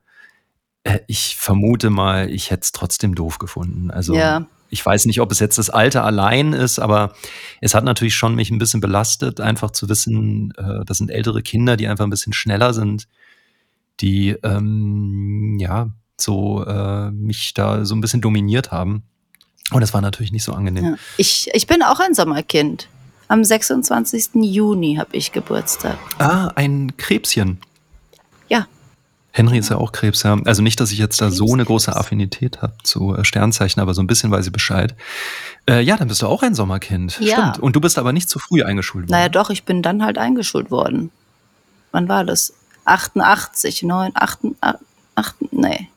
äh, 0.85 1.01
ich 1.07 1.37
vermute 1.37 1.91
mal, 1.91 2.31
ich 2.31 2.51
hätte 2.51 2.63
es 2.63 2.73
trotzdem 2.73 3.15
doof 3.15 3.39
gefunden. 3.39 3.91
Also 3.91 4.15
Ja. 4.15 4.47
ich 4.71 4.85
weiß 4.85 5.05
nicht, 5.07 5.21
ob 5.21 5.31
es 5.31 5.39
jetzt 5.39 5.59
das 5.59 5.71
Alter 5.71 6.05
allein 6.05 6.53
ist, 6.55 6.79
aber 6.79 7.13
es 7.61 7.75
hat 7.75 7.85
natürlich 7.85 8.15
schon 8.15 8.35
mich 8.35 8.51
ein 8.51 8.59
bisschen 8.59 8.81
belastet, 8.81 9.41
einfach 9.41 9.71
zu 9.71 9.89
wissen, 9.89 10.53
äh, 10.57 10.85
das 10.85 10.99
sind 10.99 11.11
ältere 11.11 11.43
Kinder, 11.43 11.77
die 11.77 11.87
einfach 11.87 12.05
ein 12.05 12.11
bisschen 12.11 12.33
schneller 12.33 12.73
sind, 12.75 13.07
die 14.01 14.31
ähm, 14.43 15.57
ja 15.59 15.91
so 16.17 16.65
äh, 16.65 17.11
mich 17.11 17.55
da 17.55 17.85
so 17.85 17.95
ein 17.95 18.01
bisschen 18.01 18.21
dominiert 18.21 18.73
haben. 18.73 19.03
Und 19.71 19.81
das 19.81 19.95
war 19.95 20.01
natürlich 20.01 20.33
nicht 20.33 20.45
so 20.45 20.53
angenehm. 20.53 20.85
Ja. 20.85 20.95
Ich, 21.17 21.49
ich 21.53 21.67
bin 21.67 21.83
auch 21.83 22.01
ein 22.01 22.15
Sommerkind. 22.15 22.89
Am 23.29 23.45
26. 23.45 24.31
Juni 24.35 24.97
habe 24.97 25.17
ich 25.17 25.33
Geburtstag. 25.33 25.97
Ah, 26.19 26.49
ein 26.55 26.97
Krebschen. 26.99 27.59
Ja. 28.49 28.67
Henry 29.31 29.57
ist 29.57 29.71
ja 29.71 29.79
auch 29.79 29.93
Krebs, 29.93 30.23
ja. 30.25 30.39
Also 30.45 30.61
nicht, 30.61 30.79
dass 30.81 30.93
ich 30.93 30.99
jetzt 30.99 31.21
da 31.23 31.31
so 31.31 31.47
eine 31.47 31.63
Krebs, 31.63 31.69
große 31.69 31.91
Krebs. 31.93 32.01
Affinität 32.01 32.61
habe 32.61 32.75
zu 32.83 33.15
äh, 33.15 33.25
Sternzeichen, 33.25 33.81
aber 33.81 33.95
so 33.95 34.03
ein 34.03 34.07
bisschen 34.07 34.31
weiß 34.31 34.47
ich 34.47 34.53
Bescheid. 34.53 34.95
Äh, 35.67 35.81
ja, 35.81 35.97
dann 35.97 36.09
bist 36.09 36.21
du 36.21 36.27
auch 36.27 36.43
ein 36.43 36.55
Sommerkind. 36.55 37.19
Ja. 37.21 37.37
Stimmt. 37.39 37.59
Und 37.61 37.75
du 37.75 37.81
bist 37.81 37.99
aber 37.99 38.13
nicht 38.13 38.29
zu 38.29 38.39
früh 38.39 38.63
eingeschult 38.63 39.05
worden. 39.05 39.13
Naja, 39.13 39.31
doch, 39.31 39.49
ich 39.49 39.65
bin 39.65 39.81
dann 39.81 40.05
halt 40.05 40.19
eingeschult 40.19 40.71
worden. 40.71 41.11
Wann 41.93 42.09
war 42.09 42.25
das? 42.25 42.53
88, 42.85 43.83
9, 43.83 44.13
8, 44.15 44.39
8, 45.15 45.35
nee. 45.53 45.89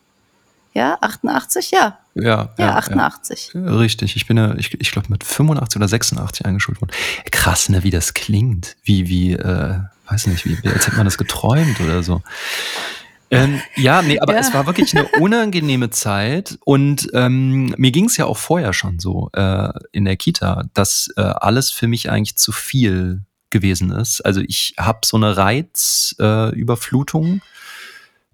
Ja, 0.73 0.97
88, 1.01 1.71
ja. 1.71 1.97
Ja, 2.15 2.53
Ja, 2.57 2.75
88. 2.75 3.51
Ja. 3.53 3.61
Richtig, 3.75 4.15
ich 4.17 4.27
bin 4.27 4.37
ja, 4.37 4.55
ich, 4.55 4.73
ich 4.79 4.91
glaube 4.91 5.07
mit 5.09 5.23
85 5.23 5.77
oder 5.77 5.87
86 5.87 6.45
eingeschult 6.45 6.81
worden. 6.81 6.91
Krass, 7.31 7.69
ne, 7.69 7.83
wie 7.83 7.91
das 7.91 8.13
klingt. 8.13 8.75
Wie, 8.83 9.07
wie, 9.07 9.33
äh, 9.33 9.79
weiß 10.09 10.27
nicht, 10.27 10.45
wie, 10.45 10.61
wie 10.63 10.67
als 10.69 10.85
hätte 10.87 10.97
man 10.97 11.05
das 11.05 11.17
geträumt 11.17 11.79
oder 11.79 12.03
so. 12.03 12.21
Ähm, 13.31 13.59
ja, 13.75 14.01
nee, 14.01 14.19
aber 14.19 14.33
Ja. 14.33 14.39
es 14.39 14.53
war 14.53 14.65
wirklich 14.67 14.95
eine 14.95 15.07
unangenehme 15.19 15.89
Zeit 15.89 16.59
und 16.63 17.07
ähm, 17.13 17.73
mir 17.77 17.91
ging 17.91 18.05
es 18.05 18.17
ja 18.17 18.25
auch 18.25 18.37
vorher 18.37 18.71
schon 18.71 18.99
so 18.99 19.29
äh, 19.33 19.69
in 19.93 20.05
der 20.05 20.15
Kita, 20.15 20.65
dass 20.73 21.09
äh, 21.17 21.21
alles 21.21 21.71
für 21.71 21.87
mich 21.87 22.09
eigentlich 22.11 22.35
zu 22.35 22.51
viel 22.51 23.21
gewesen 23.55 23.89
ist. 23.91 24.19
Also 24.19 24.41
ich 24.41 24.75
habe 24.77 24.99
so 25.05 25.15
eine 25.15 25.37
Reizüberflutung 25.37 26.53
äh, 26.53 26.59
Überflutung, 26.59 27.41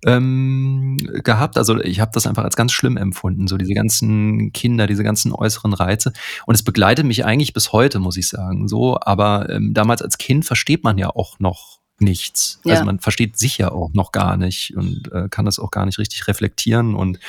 ähm, 0.03 0.97
gehabt. 1.23 1.57
Also 1.57 1.79
ich 1.79 1.99
habe 1.99 2.11
das 2.13 2.25
einfach 2.25 2.43
als 2.43 2.55
ganz 2.55 2.71
schlimm 2.71 2.97
empfunden, 2.97 3.47
so 3.47 3.57
diese 3.57 3.73
ganzen 3.73 4.51
Kinder, 4.51 4.87
diese 4.87 5.03
ganzen 5.03 5.31
äußeren 5.31 5.73
Reize. 5.73 6.11
Und 6.47 6.55
es 6.55 6.63
begleitet 6.63 7.05
mich 7.05 7.23
eigentlich 7.23 7.53
bis 7.53 7.71
heute, 7.71 7.99
muss 7.99 8.17
ich 8.17 8.27
sagen. 8.27 8.67
So, 8.67 8.97
aber 8.99 9.49
ähm, 9.49 9.73
damals 9.73 10.01
als 10.01 10.17
Kind 10.17 10.43
versteht 10.43 10.83
man 10.83 10.97
ja 10.97 11.09
auch 11.09 11.39
noch 11.39 11.79
nichts. 11.99 12.59
Ja. 12.63 12.73
Also 12.73 12.85
man 12.85 12.99
versteht 12.99 13.37
sich 13.37 13.59
ja 13.59 13.71
auch 13.71 13.91
noch 13.93 14.11
gar 14.11 14.37
nicht 14.37 14.75
und 14.75 15.11
äh, 15.11 15.29
kann 15.29 15.45
das 15.45 15.59
auch 15.59 15.69
gar 15.69 15.85
nicht 15.85 15.99
richtig 15.99 16.27
reflektieren 16.27 16.95
und 16.95 17.19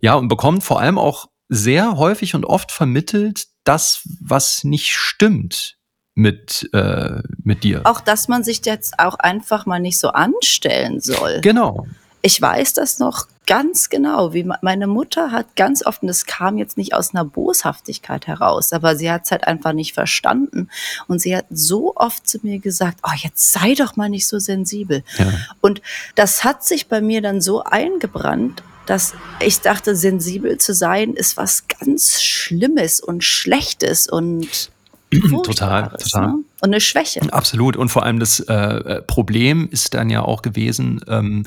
ja, 0.00 0.14
und 0.14 0.28
bekommt 0.28 0.62
vor 0.62 0.80
allem 0.80 0.98
auch 0.98 1.26
sehr 1.48 1.96
häufig 1.96 2.36
und 2.36 2.44
oft 2.44 2.70
vermittelt 2.70 3.48
das, 3.64 4.02
was 4.20 4.62
nicht 4.62 4.94
stimmt 4.94 5.77
mit, 6.18 6.68
äh, 6.72 7.22
mit 7.44 7.62
dir. 7.62 7.82
Auch, 7.84 8.00
dass 8.00 8.26
man 8.26 8.42
sich 8.42 8.60
jetzt 8.66 8.98
auch 8.98 9.14
einfach 9.14 9.66
mal 9.66 9.78
nicht 9.78 10.00
so 10.00 10.08
anstellen 10.08 11.00
soll. 11.00 11.40
Genau. 11.42 11.86
Ich 12.22 12.42
weiß 12.42 12.72
das 12.72 12.98
noch 12.98 13.28
ganz 13.46 13.88
genau, 13.88 14.34
wie 14.34 14.42
me- 14.42 14.58
meine 14.60 14.88
Mutter 14.88 15.30
hat 15.30 15.54
ganz 15.54 15.86
oft, 15.86 16.02
und 16.02 16.08
das 16.08 16.26
kam 16.26 16.58
jetzt 16.58 16.76
nicht 16.76 16.92
aus 16.92 17.14
einer 17.14 17.24
Boshaftigkeit 17.24 18.26
heraus, 18.26 18.72
aber 18.72 18.96
sie 18.96 19.08
hat 19.08 19.26
es 19.26 19.30
halt 19.30 19.46
einfach 19.46 19.72
nicht 19.72 19.94
verstanden. 19.94 20.68
Und 21.06 21.20
sie 21.20 21.36
hat 21.36 21.46
so 21.50 21.94
oft 21.94 22.28
zu 22.28 22.38
mir 22.42 22.58
gesagt, 22.58 22.98
oh, 23.04 23.14
jetzt 23.22 23.52
sei 23.52 23.74
doch 23.74 23.94
mal 23.94 24.08
nicht 24.08 24.26
so 24.26 24.40
sensibel. 24.40 25.04
Ja. 25.18 25.32
Und 25.60 25.80
das 26.16 26.42
hat 26.42 26.64
sich 26.64 26.88
bei 26.88 27.00
mir 27.00 27.22
dann 27.22 27.40
so 27.40 27.62
eingebrannt, 27.62 28.64
dass 28.86 29.14
ich 29.38 29.60
dachte, 29.60 29.94
sensibel 29.94 30.58
zu 30.58 30.74
sein 30.74 31.14
ist 31.14 31.36
was 31.36 31.68
ganz 31.68 32.20
Schlimmes 32.22 33.00
und 33.00 33.22
Schlechtes 33.22 34.08
und 34.08 34.72
Total, 35.42 35.88
total. 35.98 36.26
Ne? 36.26 36.34
Und 36.60 36.70
eine 36.70 36.80
Schwäche. 36.80 37.20
Absolut. 37.32 37.76
Und 37.76 37.88
vor 37.88 38.02
allem 38.02 38.18
das 38.18 38.40
äh, 38.40 39.00
Problem 39.02 39.68
ist 39.70 39.94
dann 39.94 40.10
ja 40.10 40.22
auch 40.22 40.42
gewesen, 40.42 41.00
ähm, 41.08 41.44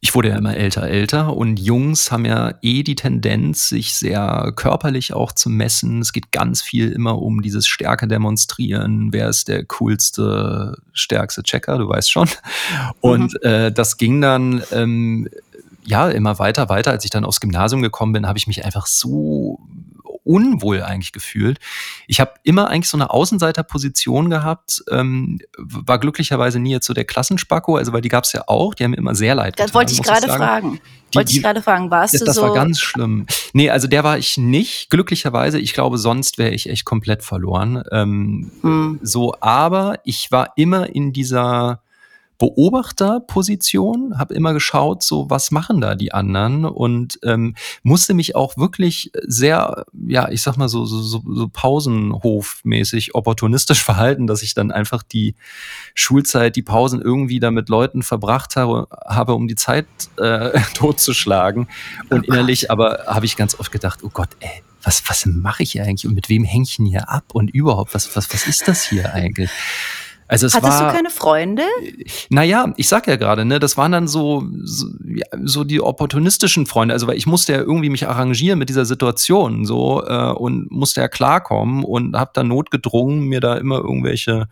ich 0.00 0.14
wurde 0.14 0.28
ja 0.28 0.36
immer 0.36 0.56
älter, 0.56 0.84
älter 0.84 1.36
und 1.36 1.58
Jungs 1.58 2.12
haben 2.12 2.24
ja 2.24 2.54
eh 2.62 2.84
die 2.84 2.94
Tendenz, 2.94 3.68
sich 3.68 3.94
sehr 3.94 4.52
körperlich 4.54 5.12
auch 5.12 5.32
zu 5.32 5.50
messen. 5.50 6.00
Es 6.00 6.12
geht 6.12 6.30
ganz 6.30 6.62
viel 6.62 6.92
immer 6.92 7.20
um 7.20 7.42
dieses 7.42 7.66
Stärke 7.66 8.06
demonstrieren. 8.06 9.12
Wer 9.12 9.28
ist 9.28 9.48
der 9.48 9.64
coolste, 9.64 10.76
stärkste 10.92 11.42
Checker? 11.42 11.78
Du 11.78 11.88
weißt 11.88 12.12
schon. 12.12 12.28
Und 13.00 13.42
äh, 13.42 13.72
das 13.72 13.96
ging 13.96 14.20
dann 14.20 14.62
ähm, 14.70 15.28
ja 15.84 16.08
immer 16.10 16.38
weiter, 16.38 16.68
weiter. 16.68 16.92
Als 16.92 17.04
ich 17.04 17.10
dann 17.10 17.24
aufs 17.24 17.40
Gymnasium 17.40 17.82
gekommen 17.82 18.12
bin, 18.12 18.28
habe 18.28 18.38
ich 18.38 18.46
mich 18.46 18.64
einfach 18.64 18.86
so 18.86 19.58
unwohl 20.28 20.82
eigentlich 20.82 21.12
gefühlt. 21.12 21.58
Ich 22.06 22.20
habe 22.20 22.32
immer 22.44 22.68
eigentlich 22.68 22.88
so 22.90 22.96
eine 22.98 23.10
Außenseiterposition 23.10 24.28
gehabt, 24.30 24.84
ähm, 24.90 25.38
war 25.56 25.98
glücklicherweise 25.98 26.58
nie 26.60 26.70
jetzt 26.72 26.86
so 26.86 26.92
der 26.94 27.04
Klassenspacko, 27.06 27.76
also 27.76 27.92
weil 27.92 28.02
die 28.02 28.10
gab 28.10 28.24
es 28.24 28.32
ja 28.32 28.44
auch, 28.46 28.74
die 28.74 28.84
haben 28.84 28.90
mir 28.92 28.98
immer 28.98 29.14
sehr 29.14 29.34
leid 29.34 29.56
getan. 29.56 29.66
Das 29.66 29.74
wollte 29.74 29.92
ich 29.94 30.02
gerade 30.02 30.26
fragen. 30.28 30.80
Die- 31.12 31.16
wollte 31.16 31.32
ich 31.32 31.42
gerade 31.42 31.62
fragen, 31.62 31.90
warst 31.90 32.12
Das, 32.12 32.20
du 32.20 32.26
das 32.26 32.34
so? 32.36 32.42
war 32.42 32.52
ganz 32.52 32.78
schlimm. 32.80 33.26
Nee, 33.54 33.70
also 33.70 33.88
der 33.88 34.04
war 34.04 34.18
ich 34.18 34.36
nicht, 34.36 34.90
glücklicherweise. 34.90 35.58
Ich 35.58 35.72
glaube, 35.72 35.96
sonst 35.96 36.36
wäre 36.36 36.50
ich 36.50 36.68
echt 36.68 36.84
komplett 36.84 37.22
verloren. 37.22 37.82
Ähm, 37.90 38.50
Hm. 38.60 38.98
so, 39.02 39.34
aber 39.40 40.00
ich 40.04 40.30
war 40.30 40.52
immer 40.56 40.94
in 40.94 41.14
dieser 41.14 41.80
Beobachterposition, 42.38 44.16
habe 44.18 44.34
immer 44.34 44.52
geschaut, 44.52 45.02
so 45.02 45.28
was 45.28 45.50
machen 45.50 45.80
da 45.80 45.96
die 45.96 46.12
anderen 46.12 46.64
und 46.64 47.18
ähm, 47.24 47.56
musste 47.82 48.14
mich 48.14 48.36
auch 48.36 48.56
wirklich 48.56 49.10
sehr, 49.26 49.84
ja, 50.06 50.28
ich 50.28 50.42
sag 50.42 50.56
mal 50.56 50.68
so, 50.68 50.84
so, 50.84 51.02
so, 51.02 51.22
so 51.26 51.48
pausenhofmäßig 51.48 53.16
opportunistisch 53.16 53.82
verhalten, 53.88 54.28
dass 54.28 54.42
ich 54.42 54.54
dann 54.54 54.70
einfach 54.70 55.02
die 55.02 55.34
Schulzeit, 55.94 56.54
die 56.54 56.62
Pausen 56.62 57.02
irgendwie 57.02 57.40
da 57.40 57.50
mit 57.50 57.68
Leuten 57.68 58.02
verbracht 58.02 58.54
habe, 58.54 58.86
habe 59.04 59.34
um 59.34 59.48
die 59.48 59.56
Zeit 59.56 59.86
äh, 60.16 60.60
totzuschlagen. 60.74 61.68
Und 62.08 62.28
Oh 62.28 62.32
innerlich 62.32 62.70
aber 62.70 63.04
habe 63.06 63.26
ich 63.26 63.36
ganz 63.36 63.58
oft 63.58 63.72
gedacht, 63.72 64.00
oh 64.02 64.10
Gott, 64.12 64.30
ey, 64.40 64.62
was, 64.82 65.02
was 65.08 65.26
mache 65.26 65.64
ich 65.64 65.72
hier 65.72 65.82
eigentlich 65.82 66.06
und 66.06 66.14
mit 66.14 66.28
wem 66.28 66.44
hänge 66.44 66.64
ich 66.64 66.76
denn 66.76 66.86
hier 66.86 67.08
ab 67.08 67.24
und 67.32 67.50
überhaupt, 67.50 67.94
was, 67.94 68.14
was, 68.16 68.32
was 68.32 68.46
ist 68.46 68.68
das 68.68 68.84
hier 68.84 69.12
eigentlich? 69.12 69.50
Also 70.28 70.46
es 70.46 70.54
Hattest 70.54 70.80
war, 70.80 70.90
du 70.90 70.96
keine 70.96 71.10
Freunde? 71.10 71.62
naja, 72.28 72.72
ich 72.76 72.86
sag 72.86 73.06
ja 73.06 73.16
gerade, 73.16 73.46
ne, 73.46 73.58
das 73.58 73.78
waren 73.78 73.92
dann 73.92 74.06
so, 74.06 74.46
so, 74.62 74.86
ja, 75.02 75.26
so 75.42 75.64
die 75.64 75.80
opportunistischen 75.80 76.66
Freunde. 76.66 76.92
Also, 76.92 77.06
weil 77.06 77.16
ich 77.16 77.26
musste 77.26 77.54
ja 77.54 77.60
irgendwie 77.60 77.88
mich 77.88 78.06
arrangieren 78.06 78.58
mit 78.58 78.68
dieser 78.68 78.84
Situation 78.84 79.64
so 79.64 80.04
äh, 80.06 80.30
und 80.32 80.70
musste 80.70 81.00
ja 81.00 81.08
klarkommen 81.08 81.82
und 81.82 82.14
habe 82.14 82.30
dann 82.34 82.48
notgedrungen 82.48 83.22
mir 83.22 83.40
da 83.40 83.56
immer 83.56 83.78
irgendwelche 83.78 84.48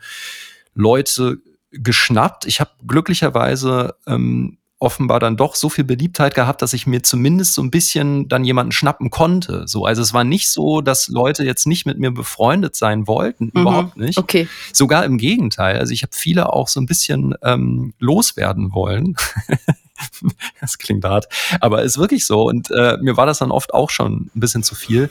Leute 0.75 1.39
geschnappt. 1.73 2.47
Ich 2.47 2.61
habe 2.61 2.71
glücklicherweise 2.87 3.97
ähm, 4.07 4.57
offenbar 4.79 5.21
dann 5.21 5.37
doch 5.39 5.55
so 5.55 5.69
viel 5.71 5.85
Beliebtheit 5.85 6.35
gehabt, 6.35 6.61
dass 6.61 6.75
ich 6.75 6.87
mir 6.87 7.03
zumindest 7.03 7.55
so 7.55 7.63
ein 7.63 7.71
bisschen 7.71 8.29
dann 8.29 8.45
jemanden 8.45 8.73
schnappen 8.73 9.09
konnte. 9.11 9.65
So, 9.67 9.87
also 9.87 10.03
es 10.03 10.13
war 10.13 10.23
nicht 10.25 10.49
so, 10.51 10.83
dass 10.83 11.09
Leute 11.09 11.45
jetzt 11.45 11.67
nicht 11.67 11.87
mit 11.87 11.99
mir 11.99 12.11
befreundet 12.11 12.77
sein 12.77 13.07
wollten, 13.07 13.47
Mhm. 13.55 13.61
überhaupt 13.63 13.97
nicht. 13.97 14.19
Okay. 14.19 14.49
Sogar 14.73 15.05
im 15.07 15.17
Gegenteil. 15.17 15.79
Also 15.79 15.93
ich 15.93 16.03
habe 16.03 16.13
viele 16.15 16.53
auch 16.53 16.69
so 16.69 16.79
ein 16.81 16.87
bisschen 16.87 17.35
ähm, 17.43 17.95
loswerden 17.99 18.75
wollen. 18.75 19.17
das 20.61 20.79
klingt 20.79 21.05
hart, 21.05 21.27
aber 21.61 21.83
ist 21.83 21.99
wirklich 21.99 22.27
so. 22.27 22.45
Und 22.45 22.71
äh, 22.71 22.97
mir 23.01 23.17
war 23.17 23.27
das 23.27 23.39
dann 23.39 23.51
oft 23.51 23.75
auch 23.75 23.91
schon 23.91 24.31
ein 24.35 24.41
bisschen 24.41 24.63
zu 24.63 24.75
viel. 24.75 25.11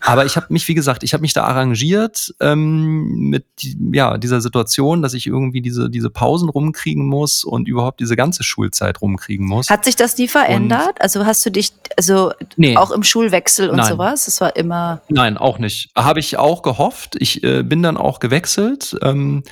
Aber 0.00 0.24
ich 0.24 0.36
habe 0.36 0.46
mich, 0.50 0.66
wie 0.68 0.74
gesagt, 0.74 1.02
ich 1.02 1.12
habe 1.12 1.22
mich 1.22 1.32
da 1.32 1.44
arrangiert 1.44 2.34
ähm, 2.40 3.28
mit 3.30 3.44
ja, 3.92 4.18
dieser 4.18 4.40
Situation, 4.40 5.02
dass 5.02 5.14
ich 5.14 5.26
irgendwie 5.26 5.60
diese, 5.60 5.90
diese 5.90 6.10
Pausen 6.10 6.48
rumkriegen 6.48 7.06
muss 7.06 7.44
und 7.44 7.68
überhaupt 7.68 8.00
diese 8.00 8.16
ganze 8.16 8.42
Schulzeit 8.42 9.00
rumkriegen 9.00 9.46
muss. 9.46 9.68
Hat 9.68 9.84
sich 9.84 9.96
das 9.96 10.16
nie 10.16 10.28
verändert? 10.28 11.00
also 11.00 11.24
hast 11.26 11.44
du 11.44 11.50
dich, 11.50 11.72
also 11.96 12.32
Nee. 12.56 12.76
auch 12.76 12.90
im 12.90 13.02
Schulwechsel 13.02 13.70
und 13.70 13.76
Nein. 13.76 13.88
sowas? 13.88 14.24
Das 14.26 14.40
war 14.40 14.56
immer. 14.56 15.02
Nein, 15.08 15.36
auch 15.36 15.58
nicht. 15.58 15.90
Habe 15.96 16.20
ich 16.20 16.36
auch 16.36 16.62
gehofft. 16.62 17.16
Ich 17.18 17.42
äh, 17.42 17.62
bin 17.62 17.82
dann 17.82 17.96
auch 17.96 18.20
gewechselt 18.20 18.96
ähm, 19.02 19.42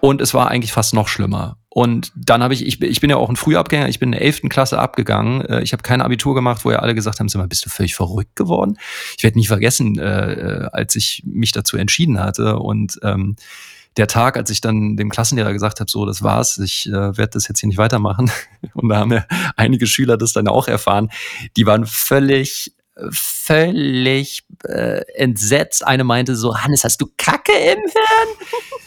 und 0.00 0.20
es 0.20 0.34
war 0.34 0.48
eigentlich 0.50 0.72
fast 0.72 0.94
noch 0.94 1.08
schlimmer. 1.08 1.56
Und 1.76 2.10
dann 2.16 2.42
habe 2.42 2.54
ich, 2.54 2.64
ich, 2.64 2.78
bin- 2.78 2.90
ich 2.90 3.02
bin 3.02 3.10
ja 3.10 3.16
auch 3.16 3.28
ein 3.28 3.36
Frühabgänger, 3.36 3.86
ich 3.90 3.98
bin 3.98 4.08
in 4.08 4.12
der 4.12 4.22
11. 4.22 4.48
Klasse 4.48 4.78
abgegangen. 4.78 5.42
Äh, 5.42 5.60
ich 5.62 5.74
habe 5.74 5.82
kein 5.82 6.00
Abitur 6.00 6.34
gemacht, 6.34 6.64
wo 6.64 6.70
ja 6.70 6.78
alle 6.78 6.94
gesagt 6.94 7.20
haben, 7.20 7.28
sag 7.28 7.38
mal, 7.38 7.48
bist 7.48 7.66
du 7.66 7.68
völlig 7.68 7.94
verrückt 7.94 8.34
geworden? 8.34 8.78
Ich 9.18 9.22
werde 9.24 9.38
nie 9.38 9.44
vergessen, 9.46 9.98
äh, 9.98 10.32
äh, 10.32 10.68
als 10.72 10.96
ich 10.96 11.22
mich 11.26 11.52
dazu 11.52 11.76
entschieden 11.76 12.18
hatte 12.18 12.56
und 12.60 12.98
ähm, 13.02 13.36
der 13.98 14.06
Tag, 14.06 14.38
als 14.38 14.48
ich 14.48 14.62
dann 14.62 14.96
dem 14.96 15.10
Klassenlehrer 15.10 15.52
gesagt 15.52 15.80
habe, 15.80 15.90
so, 15.90 16.06
das 16.06 16.22
war's, 16.22 16.56
ich 16.56 16.86
äh, 16.86 16.92
werde 16.92 17.28
das 17.34 17.46
jetzt 17.46 17.60
hier 17.60 17.66
nicht 17.68 17.76
weitermachen. 17.78 18.30
Und 18.72 18.88
da 18.88 18.96
haben 18.96 19.12
ja 19.12 19.26
einige 19.56 19.86
Schüler 19.86 20.16
das 20.16 20.32
dann 20.32 20.48
auch 20.48 20.68
erfahren. 20.68 21.10
Die 21.58 21.66
waren 21.66 21.84
völlig 21.84 22.72
völlig 23.10 24.44
äh, 24.64 25.02
entsetzt. 25.14 25.86
Eine 25.86 26.04
meinte 26.04 26.36
so, 26.36 26.56
Hannes, 26.56 26.84
hast 26.84 27.02
du 27.02 27.10
Kacke 27.18 27.52
im 27.52 27.80
Hirn? 27.80 28.28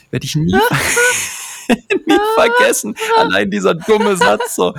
Werde 0.09 0.25
ich 0.25 0.35
nie, 0.35 0.55
nie 2.05 2.17
vergessen. 2.35 2.95
Allein 3.17 3.49
dieser 3.51 3.75
dumme 3.75 4.17
Satz 4.17 4.55
so. 4.55 4.73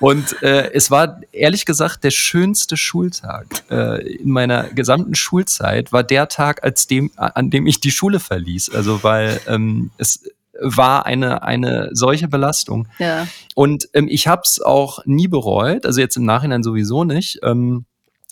Und 0.00 0.42
äh, 0.42 0.72
es 0.72 0.90
war 0.90 1.20
ehrlich 1.30 1.64
gesagt 1.64 2.02
der 2.02 2.10
schönste 2.10 2.76
Schultag 2.76 3.46
äh, 3.70 4.16
in 4.16 4.30
meiner 4.30 4.64
gesamten 4.64 5.14
Schulzeit, 5.14 5.92
war 5.92 6.02
der 6.02 6.28
Tag, 6.28 6.64
als 6.64 6.88
dem, 6.88 7.12
an 7.14 7.50
dem 7.50 7.68
ich 7.68 7.78
die 7.78 7.92
Schule 7.92 8.18
verließ. 8.18 8.70
Also 8.70 9.04
weil 9.04 9.40
ähm, 9.46 9.92
es 9.98 10.24
war 10.60 11.06
eine, 11.06 11.44
eine 11.44 11.90
solche 11.92 12.26
Belastung. 12.26 12.88
Ja. 12.98 13.28
Und 13.54 13.88
ähm, 13.94 14.08
ich 14.08 14.26
habe 14.26 14.42
es 14.44 14.60
auch 14.60 15.04
nie 15.04 15.28
bereut, 15.28 15.86
also 15.86 16.00
jetzt 16.00 16.16
im 16.16 16.24
Nachhinein 16.24 16.64
sowieso 16.64 17.04
nicht. 17.04 17.38
Ähm, 17.44 17.86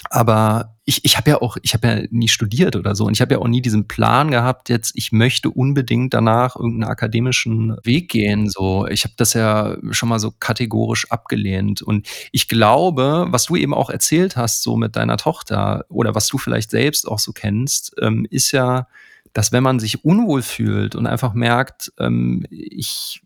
aber 0.08 0.76
ich, 0.86 1.04
ich 1.04 1.16
habe 1.16 1.30
ja 1.30 1.42
auch, 1.42 1.56
ich 1.62 1.74
habe 1.74 1.86
ja 1.86 2.02
nie 2.10 2.28
studiert 2.28 2.74
oder 2.74 2.94
so 2.94 3.04
und 3.04 3.12
ich 3.12 3.20
habe 3.20 3.34
ja 3.34 3.40
auch 3.40 3.48
nie 3.48 3.60
diesen 3.60 3.86
Plan 3.86 4.30
gehabt, 4.30 4.68
jetzt 4.68 4.92
ich 4.94 5.12
möchte 5.12 5.50
unbedingt 5.50 6.14
danach 6.14 6.56
irgendeinen 6.56 6.90
akademischen 6.90 7.76
Weg 7.84 8.08
gehen. 8.08 8.48
So, 8.48 8.86
ich 8.86 9.04
habe 9.04 9.14
das 9.16 9.34
ja 9.34 9.76
schon 9.90 10.08
mal 10.08 10.18
so 10.18 10.30
kategorisch 10.30 11.10
abgelehnt 11.10 11.82
und 11.82 12.08
ich 12.32 12.48
glaube, 12.48 13.26
was 13.28 13.46
du 13.46 13.56
eben 13.56 13.74
auch 13.74 13.90
erzählt 13.90 14.36
hast, 14.36 14.62
so 14.62 14.76
mit 14.76 14.96
deiner 14.96 15.16
Tochter 15.18 15.84
oder 15.88 16.14
was 16.14 16.28
du 16.28 16.38
vielleicht 16.38 16.70
selbst 16.70 17.06
auch 17.06 17.18
so 17.18 17.32
kennst, 17.32 17.94
ähm, 18.00 18.26
ist 18.30 18.52
ja, 18.52 18.86
dass 19.32 19.52
wenn 19.52 19.62
man 19.62 19.78
sich 19.78 20.04
unwohl 20.04 20.42
fühlt 20.42 20.96
und 20.96 21.06
einfach 21.06 21.34
merkt, 21.34 21.92
ähm, 21.98 22.46
ich 22.50 23.22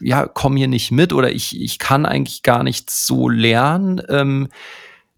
ja 0.00 0.26
komme 0.26 0.58
hier 0.58 0.68
nicht 0.68 0.90
mit 0.90 1.12
oder 1.12 1.32
ich 1.32 1.60
ich 1.60 1.78
kann 1.78 2.06
eigentlich 2.06 2.42
gar 2.42 2.62
nichts 2.62 3.06
so 3.06 3.28
lernen. 3.28 4.00
Ähm, 4.08 4.48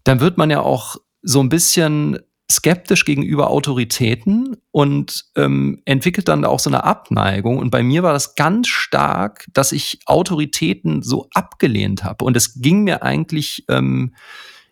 dann 0.05 0.21
wird 0.21 0.37
man 0.37 0.49
ja 0.49 0.61
auch 0.61 0.95
so 1.21 1.41
ein 1.41 1.49
bisschen 1.49 2.19
skeptisch 2.49 3.05
gegenüber 3.05 3.49
Autoritäten 3.49 4.55
und 4.71 5.25
ähm, 5.35 5.81
entwickelt 5.85 6.27
dann 6.27 6.45
auch 6.45 6.59
so 6.59 6.69
eine 6.69 6.83
Abneigung. 6.83 7.57
Und 7.57 7.71
bei 7.71 7.81
mir 7.81 8.03
war 8.03 8.13
das 8.13 8.35
ganz 8.35 8.67
stark, 8.67 9.47
dass 9.51 9.71
ich 9.71 9.99
Autoritäten 10.05 11.01
so 11.01 11.27
abgelehnt 11.33 12.03
habe. 12.03 12.23
Und 12.23 12.37
es 12.37 12.61
ging 12.61 12.83
mir 12.83 13.01
eigentlich 13.01 13.65
ähm, 13.67 14.13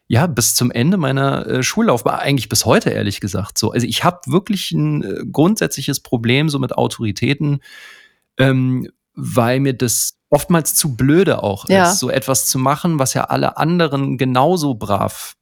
ja 0.07 0.27
bis 0.27 0.53
zum 0.53 0.69
Ende 0.69 0.97
meiner 0.97 1.47
äh, 1.47 1.63
Schullaufbahn, 1.63 2.19
eigentlich 2.19 2.47
bis 2.47 2.65
heute 2.65 2.91
ehrlich 2.91 3.19
gesagt 3.19 3.57
so. 3.57 3.71
Also 3.71 3.87
ich 3.87 4.03
habe 4.03 4.19
wirklich 4.27 4.71
ein 4.71 5.03
äh, 5.03 5.23
grundsätzliches 5.31 5.99
Problem 5.99 6.49
so 6.49 6.59
mit 6.59 6.77
Autoritäten, 6.77 7.59
ähm, 8.37 8.87
weil 9.15 9.59
mir 9.59 9.73
das 9.73 10.13
oftmals 10.29 10.73
zu 10.75 10.95
blöde 10.95 11.43
auch 11.43 11.69
Ja. 11.69 11.91
ist, 11.91 11.99
so 11.99 12.09
etwas 12.09 12.47
zu 12.47 12.57
machen, 12.57 12.97
was 12.99 13.13
ja 13.13 13.25
alle 13.25 13.57
anderen 13.57 14.17
genauso 14.17 14.73
brav 14.73 15.33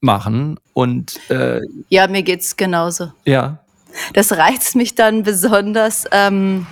machen. 0.00 0.58
Und 0.72 1.18
äh, 1.30 1.60
Ja, 1.88 2.08
mir 2.08 2.22
geht's 2.22 2.56
genauso. 2.56 3.12
ja, 3.24 3.58
Das 4.14 4.32
reizt 4.32 4.74
mich 4.74 4.94
dann 4.96 5.22
besonders, 5.22 6.04
ähm, 6.10 6.66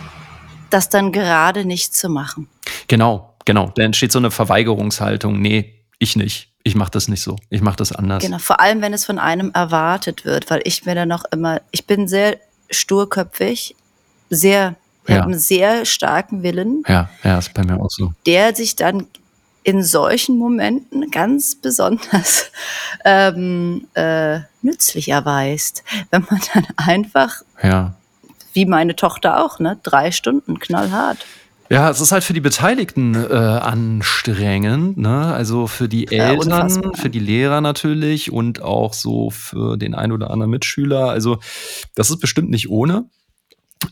das 0.70 0.88
dann 0.88 1.12
gerade 1.12 1.64
nicht 1.64 1.94
zu 1.96 2.08
machen. 2.08 2.48
genau, 2.88 3.34
genau. 3.44 3.70
Da 3.76 3.82
entsteht 3.82 4.10
so 4.12 4.18
eine 4.18 4.30
Verweigerungshaltung. 4.30 5.40
Nee, 5.40 5.74
ich 5.98 6.16
nicht. 6.16 6.48
Ich 6.62 6.74
mache 6.74 6.90
das 6.90 7.08
nicht 7.08 7.22
so. 7.22 7.36
Ich 7.48 7.62
mache 7.62 7.76
das 7.76 7.92
anders. 7.92 8.22
Genau, 8.22 8.38
vor 8.38 8.60
allem 8.60 8.82
wenn 8.82 8.92
es 8.92 9.04
von 9.04 9.18
einem 9.18 9.50
erwartet 9.54 10.24
wird, 10.24 10.50
weil 10.50 10.60
ich 10.64 10.84
mir 10.84 10.94
dann 10.94 11.08
noch 11.08 11.24
immer, 11.32 11.60
ich 11.70 11.86
bin 11.86 12.06
sehr 12.08 12.36
sturköpfig, 12.70 13.76
sehr, 14.28 14.76
ich 15.04 15.10
Ja. 15.10 15.16
habe 15.22 15.30
einen 15.32 15.40
sehr 15.40 15.84
starken 15.84 16.42
Willen, 16.42 16.82
Ja, 16.88 17.08
ja, 17.24 17.38
ist 17.38 17.54
bei 17.54 17.64
mir 17.64 17.80
auch 17.80 17.90
so. 17.90 18.12
der 18.26 18.54
sich 18.54 18.76
dann 18.76 19.06
in 19.62 19.82
solchen 19.84 20.38
Momenten 20.38 21.10
ganz 21.10 21.54
besonders 21.54 22.50
ähm, 23.04 23.86
äh, 23.94 24.40
nützlich 24.62 25.08
erweist, 25.08 25.82
wenn 26.10 26.24
man 26.30 26.40
dann 26.54 26.66
einfach, 26.76 27.42
Ja. 27.62 27.94
wie 28.54 28.64
meine 28.66 28.96
Tochter 28.96 29.44
auch, 29.44 29.58
ne, 29.58 29.78
drei 29.82 30.12
Stunden 30.12 30.58
knallhart. 30.58 31.26
Ja, 31.72 31.88
es 31.88 32.00
ist 32.00 32.10
halt 32.10 32.24
für 32.24 32.32
die 32.32 32.40
Beteiligten 32.40 33.14
äh, 33.14 33.32
anstrengend, 33.36 34.96
ne? 34.96 35.32
Also 35.32 35.66
für 35.68 35.88
die 35.88 36.06
Ja, 36.10 36.30
Eltern, 36.30 36.52
unfassbar. 36.62 36.92
für 36.96 37.10
die 37.10 37.20
Lehrer 37.20 37.60
natürlich 37.60 38.32
und 38.32 38.60
auch 38.60 38.92
so 38.92 39.30
für 39.30 39.76
den 39.76 39.94
ein 39.94 40.10
oder 40.10 40.30
anderen 40.30 40.50
Mitschüler. 40.50 41.10
Also 41.10 41.38
das 41.94 42.10
ist 42.10 42.18
bestimmt 42.18 42.50
nicht 42.50 42.68
ohne. 42.70 43.04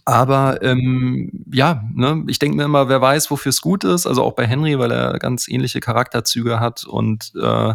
Aber 0.05 0.63
ähm, 0.63 1.45
ja, 1.53 1.83
ne, 1.95 2.25
ich 2.29 2.39
denke 2.39 2.57
mir 2.57 2.65
immer, 2.65 2.89
wer 2.89 3.01
weiß, 3.01 3.31
wofür 3.31 3.51
es 3.51 3.61
gut 3.61 3.85
ist. 3.85 4.07
Also 4.07 4.23
auch 4.23 4.35
bei 4.35 4.47
Henry, 4.47 4.79
weil 4.79 4.91
er 4.91 5.19
ganz 5.19 5.49
ähnliche 5.49 5.81
Charakterzüge 5.81 6.61
hat 6.61 6.85
und 6.85 7.33
äh, 7.41 7.75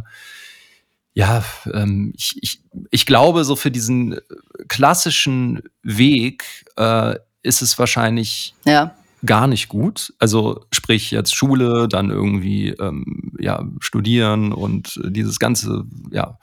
ja, 1.15 1.43
ähm, 1.71 2.13
ich, 2.17 2.41
ich, 2.41 2.62
ich 2.89 3.06
glaube, 3.06 3.43
so 3.43 3.56
für 3.56 3.69
diesen 3.69 4.19
klassischen 4.67 5.62
Weg 5.84 6.65
äh, 6.76 7.15
ist 7.43 7.62
es 7.62 7.78
wahrscheinlich 7.78 8.56
Ja, 8.65 8.95
gar 9.25 9.47
nicht 9.47 9.69
gut. 9.69 10.13
Also 10.19 10.65
sprich 10.71 11.12
jetzt 11.12 11.33
Schule, 11.36 11.88
dann 11.88 12.09
irgendwie 12.09 12.69
ähm, 12.79 13.31
ja 13.39 13.63
studieren 13.79 14.51
und 14.51 14.99
dieses 15.05 15.39
ganze 15.39 15.86
ja 16.12 16.38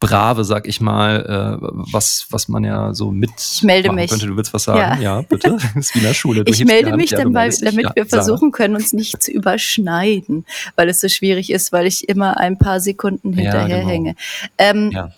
brave, 0.00 0.44
sag 0.44 0.66
ich 0.66 0.80
mal, 0.80 1.58
äh, 1.60 1.66
was 1.92 2.26
was 2.30 2.48
man 2.48 2.64
ja 2.64 2.94
so 2.94 3.10
mit 3.10 3.30
Ich 3.38 3.62
melde 3.62 3.92
mich. 3.92 4.10
könnte. 4.10 4.26
Du 4.26 4.36
willst 4.36 4.54
was 4.54 4.64
sagen? 4.64 5.02
Ja, 5.02 5.22
bitte. 5.22 5.58
Das 5.74 5.76
ist 5.76 5.94
wie 5.94 5.98
in 5.98 6.04
der 6.04 6.14
Schule. 6.14 6.44
Du 6.44 6.52
Ich 6.52 6.64
melde 6.64 6.96
mich 6.96 7.10
Ja, 7.10 7.18
dann, 7.18 7.34
weil, 7.34 7.50
damit 7.50 7.84
Ja, 7.84 7.92
wir 7.94 8.06
versuchen 8.06 8.50
können, 8.52 8.76
uns 8.76 8.92
nicht 8.92 9.22
zu 9.22 9.30
überschneiden, 9.30 10.44
weil 10.76 10.88
es 10.88 11.00
so 11.00 11.08
schwierig 11.08 11.50
ist, 11.50 11.72
weil 11.72 11.86
ich 11.86 12.08
immer 12.08 12.38
ein 12.38 12.58
paar 12.58 12.80
Sekunden 12.80 13.32
Ja, 13.32 13.40
hinterherhänge. 13.42 14.16
Ähm, 14.58 14.90
Ja. 14.92 15.10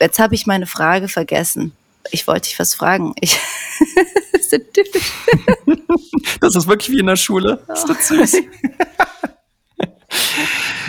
Jetzt 0.00 0.18
habe 0.18 0.34
ich 0.34 0.46
meine 0.46 0.66
Frage 0.66 1.08
vergessen. 1.08 1.72
Ich 2.10 2.26
wollte 2.26 2.48
dich 2.48 2.58
was 2.58 2.74
fragen. 2.74 3.14
Ich 3.20 3.38
das 4.52 4.60
ist 4.60 4.72
so 4.74 4.82
typisch. 4.82 5.12
Das 6.40 6.54
ist 6.54 6.66
wirklich 6.68 6.90
wie 6.90 7.00
in 7.00 7.06
der 7.06 7.16
Schule. 7.16 7.64
Ist 7.72 7.88
das 7.88 8.08
süß? 8.08 8.36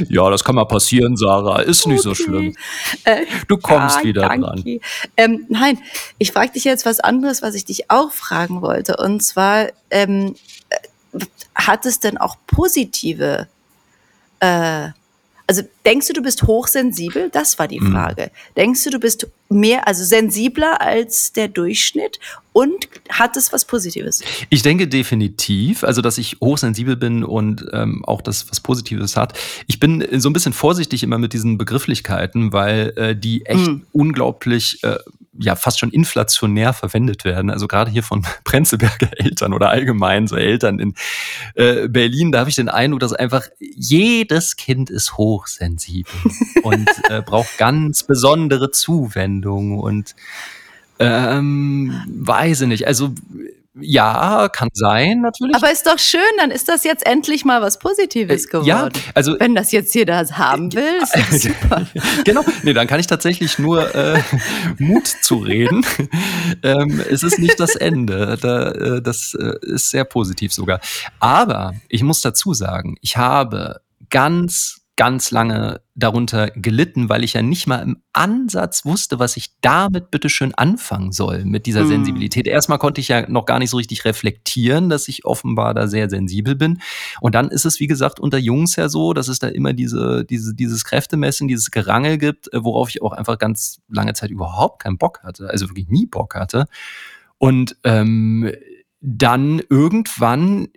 Ja, 0.09 0.29
das 0.29 0.43
kann 0.43 0.55
mal 0.55 0.65
passieren, 0.65 1.17
Sarah. 1.17 1.61
Ist 1.61 1.87
nicht 1.87 2.03
so 2.03 2.11
Okay. 2.11 2.23
schlimm. 2.23 2.55
Äh, 3.03 3.25
Du 3.47 3.57
kommst 3.57 3.97
ah, 3.97 4.03
wieder 4.03 4.21
danke. 4.21 4.45
dran. 4.45 4.79
Ähm, 5.17 5.45
nein, 5.49 5.79
ich 6.19 6.31
frage 6.31 6.51
dich 6.51 6.63
jetzt 6.65 6.85
was 6.85 6.99
anderes, 6.99 7.41
was 7.41 7.55
ich 7.55 7.65
dich 7.65 7.89
auch 7.89 8.11
fragen 8.11 8.61
wollte. 8.61 8.97
Und 8.97 9.23
zwar, 9.23 9.67
ähm, 9.89 10.35
äh, 10.69 11.19
hat 11.55 11.85
es 11.87 11.99
denn 11.99 12.17
auch 12.17 12.35
positive, 12.45 13.47
äh, 14.39 14.89
also 15.47 15.63
denkst 15.87 16.07
du, 16.07 16.13
du 16.13 16.21
bist 16.21 16.43
hochsensibel? 16.43 17.29
Das 17.31 17.57
war 17.57 17.67
die 17.67 17.79
Mhm. 17.79 17.91
Frage. 17.93 18.29
Denkst 18.55 18.83
du, 18.83 18.89
du 18.91 18.99
bist 18.99 19.27
mehr, 19.49 19.87
also 19.87 20.03
sensibler 20.03 20.81
als 20.81 21.33
der 21.33 21.47
Durchschnitt? 21.47 22.19
Und 22.53 22.89
hat 23.09 23.37
es 23.37 23.53
was 23.53 23.65
Positives? 23.65 24.23
Ich 24.49 24.63
denke 24.63 24.87
definitiv, 24.87 25.83
also 25.83 26.01
dass 26.01 26.17
ich 26.17 26.37
hochsensibel 26.41 26.95
bin 26.95 27.23
und 27.23 27.63
ähm, 27.71 28.03
auch 28.05 28.21
das 28.21 28.49
was 28.49 28.59
Positives 28.59 29.15
hat. 29.15 29.37
Ich 29.67 29.79
bin 29.79 30.03
so 30.19 30.29
ein 30.29 30.33
bisschen 30.33 30.53
vorsichtig 30.53 31.03
immer 31.03 31.19
mit 31.19 31.33
diesen 31.33 31.57
Begrifflichkeiten, 31.59 32.53
weil 32.53 32.93
äh, 32.97 33.15
die 33.15 33.45
echt 33.45 33.67
Mm. 33.67 33.83
unglaublich, 33.93 34.83
äh, 34.83 34.97
ja 35.39 35.55
fast 35.55 35.77
schon 35.77 35.91
inflationär 35.91 36.73
verwendet 36.73 37.23
werden. 37.25 37.51
Also 37.51 37.67
gerade 37.67 37.91
hier 37.91 38.01
von 38.01 38.25
Prenzlberger 38.43 39.11
Eltern 39.19 39.53
oder 39.53 39.69
allgemein 39.69 40.25
so 40.25 40.35
Eltern 40.35 40.79
in 40.79 40.95
äh, 41.53 41.87
Berlin, 41.87 42.31
da 42.31 42.39
habe 42.39 42.49
ich 42.49 42.55
den 42.55 42.69
Eindruck, 42.69 43.01
dass 43.01 43.13
einfach 43.13 43.43
jedes 43.59 44.55
Kind 44.55 44.89
ist 44.89 45.15
hochsensibel 45.15 45.76
und 46.63 46.87
äh, 47.09 47.21
braucht 47.21 47.57
ganz 47.57 48.03
besondere 48.03 48.71
Zuwendung 48.71 49.79
und 49.79 50.15
ähm, 50.99 52.01
weiß 52.07 52.61
ich 52.61 52.67
nicht. 52.67 52.87
Also 52.87 53.13
ja, 53.79 54.49
kann 54.51 54.69
sein 54.73 55.21
natürlich. 55.21 55.55
Aber 55.55 55.71
ist 55.71 55.85
doch 55.85 55.99
schön, 55.99 56.19
dann 56.39 56.49
ist 56.49 56.67
das 56.67 56.83
jetzt 56.83 57.05
endlich 57.05 57.45
mal 57.45 57.61
was 57.61 57.77
Positives 57.77 58.45
Äh, 58.45 58.49
geworden. 58.49 58.65
ja, 58.67 58.89
also 59.13 59.35
Wenn 59.39 59.53
das 59.53 59.71
jetzt 59.71 59.93
jeder 59.93 60.17
haben 60.31 60.73
will, 60.73 60.99
ist 61.03 61.13
das 61.15 61.41
super. 61.43 61.85
genau. 62.25 62.43
Nee, 62.63 62.73
dann 62.73 62.87
kann 62.87 62.99
ich 62.99 63.05
tatsächlich 63.05 63.59
nur 63.59 63.93
äh, 63.93 64.19
Mut 64.79 65.05
zu 65.05 65.35
reden. 65.37 65.85
ähm, 66.63 66.99
es 67.07 67.21
ist 67.21 67.37
nicht 67.37 67.59
das 67.59 67.75
Ende. 67.75 68.39
Da, 68.41 68.71
äh, 68.71 69.01
das 69.03 69.35
äh, 69.39 69.53
ist 69.61 69.91
sehr 69.91 70.05
positiv 70.05 70.51
sogar. 70.51 70.79
Aber 71.19 71.75
ich 71.87 72.01
muss 72.01 72.21
dazu 72.21 72.55
sagen, 72.55 72.97
ich 73.01 73.15
habe 73.17 73.81
ganz, 74.09 74.76
ganz 74.97 75.29
lange 75.29 75.81
darunter 75.93 76.47
gelitten, 76.49 77.07
weil 77.07 77.23
ich 77.23 77.33
ja 77.33 77.43
nicht 77.43 77.67
mal 77.67 77.83
im 77.83 78.01
Ansatz 78.13 78.83
wusste, 78.83 79.19
was 79.19 79.37
ich 79.37 79.51
damit 79.61 80.11
bitteschön 80.11 80.55
anfangen 80.55 81.11
soll 81.11 81.45
mit 81.45 81.67
dieser 81.67 81.83
Mm. 81.83 81.87
Sensibilität. 81.87 82.47
Erstmal 82.47 82.79
konnte 82.79 82.99
ich 82.99 83.07
ja 83.07 83.29
noch 83.29 83.45
gar 83.45 83.59
nicht 83.59 83.69
so 83.69 83.77
richtig 83.77 84.05
reflektieren, 84.05 84.89
dass 84.89 85.07
ich 85.07 85.23
offenbar 85.23 85.75
da 85.75 85.87
sehr 85.87 86.09
sensibel 86.09 86.55
bin. 86.55 86.81
Und 87.21 87.35
dann 87.35 87.49
ist 87.49 87.65
es, 87.65 87.79
wie 87.79 87.87
gesagt, 87.87 88.19
unter 88.19 88.39
Jungs 88.39 88.75
ja 88.75 88.89
so, 88.89 89.13
dass 89.13 89.27
es 89.27 89.37
da 89.37 89.47
immer 89.47 89.73
diese, 89.73 90.25
diese, 90.25 90.55
dieses 90.55 90.83
Kräftemessen, 90.83 91.47
dieses 91.47 91.69
Gerangel 91.69 92.17
gibt, 92.17 92.51
äh, 92.51 92.63
worauf 92.63 92.89
ich 92.89 93.03
auch 93.03 93.13
einfach 93.13 93.37
ganz 93.37 93.79
lange 93.87 94.13
Zeit 94.13 94.31
überhaupt 94.31 94.81
keinen 94.81 94.97
Bock 94.97 95.21
hatte, 95.23 95.49
also 95.49 95.69
wirklich 95.69 95.89
nie 95.89 96.07
Bock 96.07 96.33
hatte. 96.33 96.65
Und 97.37 97.77
ähm, 97.83 98.51
dann 98.99 99.61
irgendwann 99.69 100.69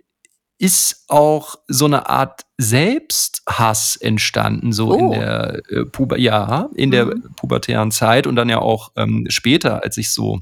ist 0.61 1.05
auch 1.07 1.55
so 1.67 1.85
eine 1.85 2.07
Art 2.07 2.41
Selbsthass 2.57 3.95
entstanden, 3.95 4.71
so 4.73 4.93
in 4.93 5.05
Oh. 5.07 5.11
der 5.13 5.61
äh, 5.69 5.85
Puber 5.85 6.17
ja, 6.19 6.69
in 6.75 6.91
der 6.91 7.05
Mhm. 7.07 7.23
pubertären 7.35 7.91
Zeit 7.91 8.27
und 8.27 8.35
dann 8.35 8.47
ja 8.49 8.59
auch 8.59 8.91
ähm, 8.95 9.25
später, 9.29 9.83
als 9.83 9.97
ich 9.97 10.11
so 10.11 10.41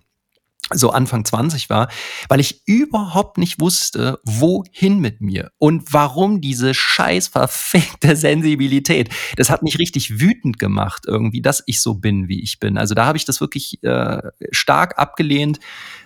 so 0.71 0.91
Anfang 0.91 1.25
20 1.25 1.71
war, 1.71 1.89
weil 2.27 2.39
ich 2.39 2.61
überhaupt 2.67 3.39
nicht 3.39 3.59
wusste, 3.59 4.19
wohin 4.23 4.99
mit 4.99 5.19
mir 5.19 5.49
und 5.57 5.91
warum 5.93 6.41
diese 6.41 6.75
scheiß 6.75 7.29
verfickte 7.29 8.15
Sensibilität. 8.15 9.09
Das 9.35 9.49
hat 9.49 9.63
mich 9.63 9.79
richtig 9.79 10.19
wütend 10.19 10.59
gemacht 10.59 11.05
irgendwie, 11.07 11.41
dass 11.41 11.63
ich 11.65 11.81
so 11.81 11.95
bin, 11.95 12.27
wie 12.27 12.43
ich 12.43 12.59
bin. 12.59 12.77
Also 12.77 12.93
da 12.93 13.07
habe 13.07 13.17
ich 13.17 13.25
das 13.25 13.41
wirklich 13.41 13.81
äh, 13.83 14.21
stark 14.51 14.99
abgelehnt, 14.99 15.59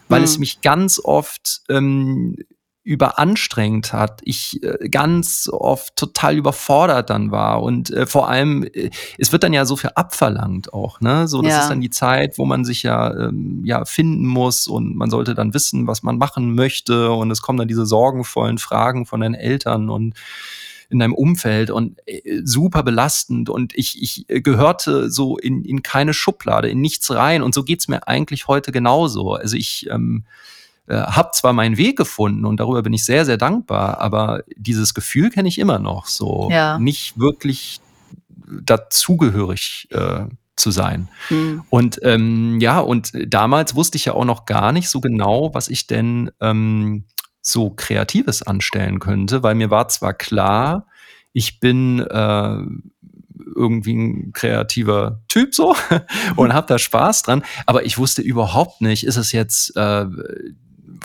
weil 0.08 0.24
es 0.24 0.38
Mhm. 0.38 0.42
mich 0.42 0.62
ganz 0.62 1.02
oft 1.04 1.62
ähm, 1.68 2.38
überanstrengt 2.84 3.94
hat. 3.94 4.22
Ich 4.24 4.62
äh, 4.64 4.90
ganz 4.90 5.50
oft 5.52 5.96
total 5.96 6.36
überfordert 6.36 7.10
dann 7.10 7.32
war 7.32 7.64
und 7.64 7.90
äh, 7.92 8.06
vor 8.06 8.28
allem 8.30 8.64
äh, 8.74 8.90
es 9.18 9.32
wird 9.32 9.44
dann 9.44 9.54
ja 9.54 9.66
so 9.66 9.76
viel 9.78 9.92
abverlangt 9.96 10.74
auch, 10.74 11.00
ne? 11.00 11.28
So 11.28 11.42
das 11.42 11.54
ist 11.54 11.58
Ja. 11.64 11.70
dann 11.70 11.82
die 11.82 11.90
Zeit, 11.90 12.38
wo 12.38 12.46
man 12.46 12.66
sich 12.66 12.84
ja 12.84 13.12
ähm, 13.28 13.62
ja 13.66 13.86
finden 13.86 14.26
muss 14.28 14.68
und 14.68 14.96
man 14.96 15.10
sollte 15.10 15.34
dann 15.34 15.54
wissen, 15.54 15.88
was 15.88 16.04
man 16.04 16.18
machen 16.18 16.56
möchte 16.56 17.12
und 17.12 17.32
es 17.32 17.42
kommen 17.42 17.58
dann 17.58 17.68
diese 17.70 17.86
sorgenvollen 17.86 18.58
Fragen 18.58 19.06
von 19.06 19.22
den 19.22 19.34
Eltern 19.34 19.90
und 19.90 20.14
in 20.90 21.00
deinem 21.00 21.14
Umfeld 21.14 21.72
und 21.72 21.98
äh, 22.06 22.42
super 22.44 22.84
belastend 22.84 23.50
und 23.50 23.74
ich, 23.76 24.02
ich 24.02 24.30
äh, 24.30 24.42
gehörte 24.42 25.10
so 25.10 25.38
in, 25.38 25.64
in 25.64 25.82
keine 25.84 26.14
Schublade, 26.14 26.70
in 26.70 26.82
nichts 26.82 27.10
rein 27.12 27.42
und 27.42 27.54
so 27.56 27.64
geht's 27.64 27.88
mir 27.88 28.08
eigentlich 28.08 28.48
heute 28.48 28.72
genauso. 28.72 29.34
Also 29.34 29.56
ich 29.56 29.88
ähm, 29.90 30.26
äh, 30.88 30.96
habe 30.96 31.32
zwar 31.34 31.54
meinen 31.54 31.78
Weg 31.78 31.98
gefunden 31.98 32.46
und 32.46 32.60
darüber 32.60 32.82
bin 32.84 32.94
ich 32.94 33.06
sehr, 33.06 33.26
sehr 33.26 33.38
dankbar, 33.38 34.00
aber 34.00 34.44
dieses 34.56 34.94
Gefühl 34.94 35.30
kenne 35.30 35.48
ich 35.48 35.60
immer 35.60 35.80
noch, 35.80 36.08
so 36.08 36.50
Ja. 36.52 36.78
nicht 36.80 37.18
wirklich 37.20 37.80
dazugehörig 38.62 39.88
äh, 39.92 40.26
zu 40.56 40.72
sein. 40.72 41.10
Mhm. 41.30 41.64
Und 41.70 42.00
ähm, 42.04 42.60
ja, 42.60 42.80
und 42.80 43.12
damals 43.28 43.76
wusste 43.76 43.98
ich 43.98 44.06
ja 44.06 44.14
auch 44.14 44.26
noch 44.26 44.46
gar 44.46 44.72
nicht 44.72 44.90
so 44.90 45.02
genau, 45.02 45.54
was 45.54 45.68
ich 45.68 45.88
denn 45.88 46.32
ähm, 46.40 47.06
so 47.42 47.72
Kreatives 47.72 48.44
anstellen 48.44 49.00
könnte, 49.00 49.44
weil 49.44 49.56
mir 49.56 49.70
war 49.70 49.88
zwar 49.90 50.14
klar, 50.14 50.88
ich 51.34 51.60
bin 51.60 52.00
äh, 52.00 52.58
irgendwie 53.56 53.96
ein 53.96 54.34
kreativer 54.34 55.22
Typ 55.28 55.54
so 55.56 55.76
und 56.36 56.54
habe 56.54 56.68
da 56.68 56.78
Spaß 56.78 57.24
dran, 57.24 57.44
aber 57.66 57.86
ich 57.86 57.98
wusste 57.98 58.22
überhaupt 58.22 58.82
nicht, 58.82 59.06
ist 59.06 59.18
es 59.18 59.32
jetzt 59.32 59.76
äh, 59.76 60.06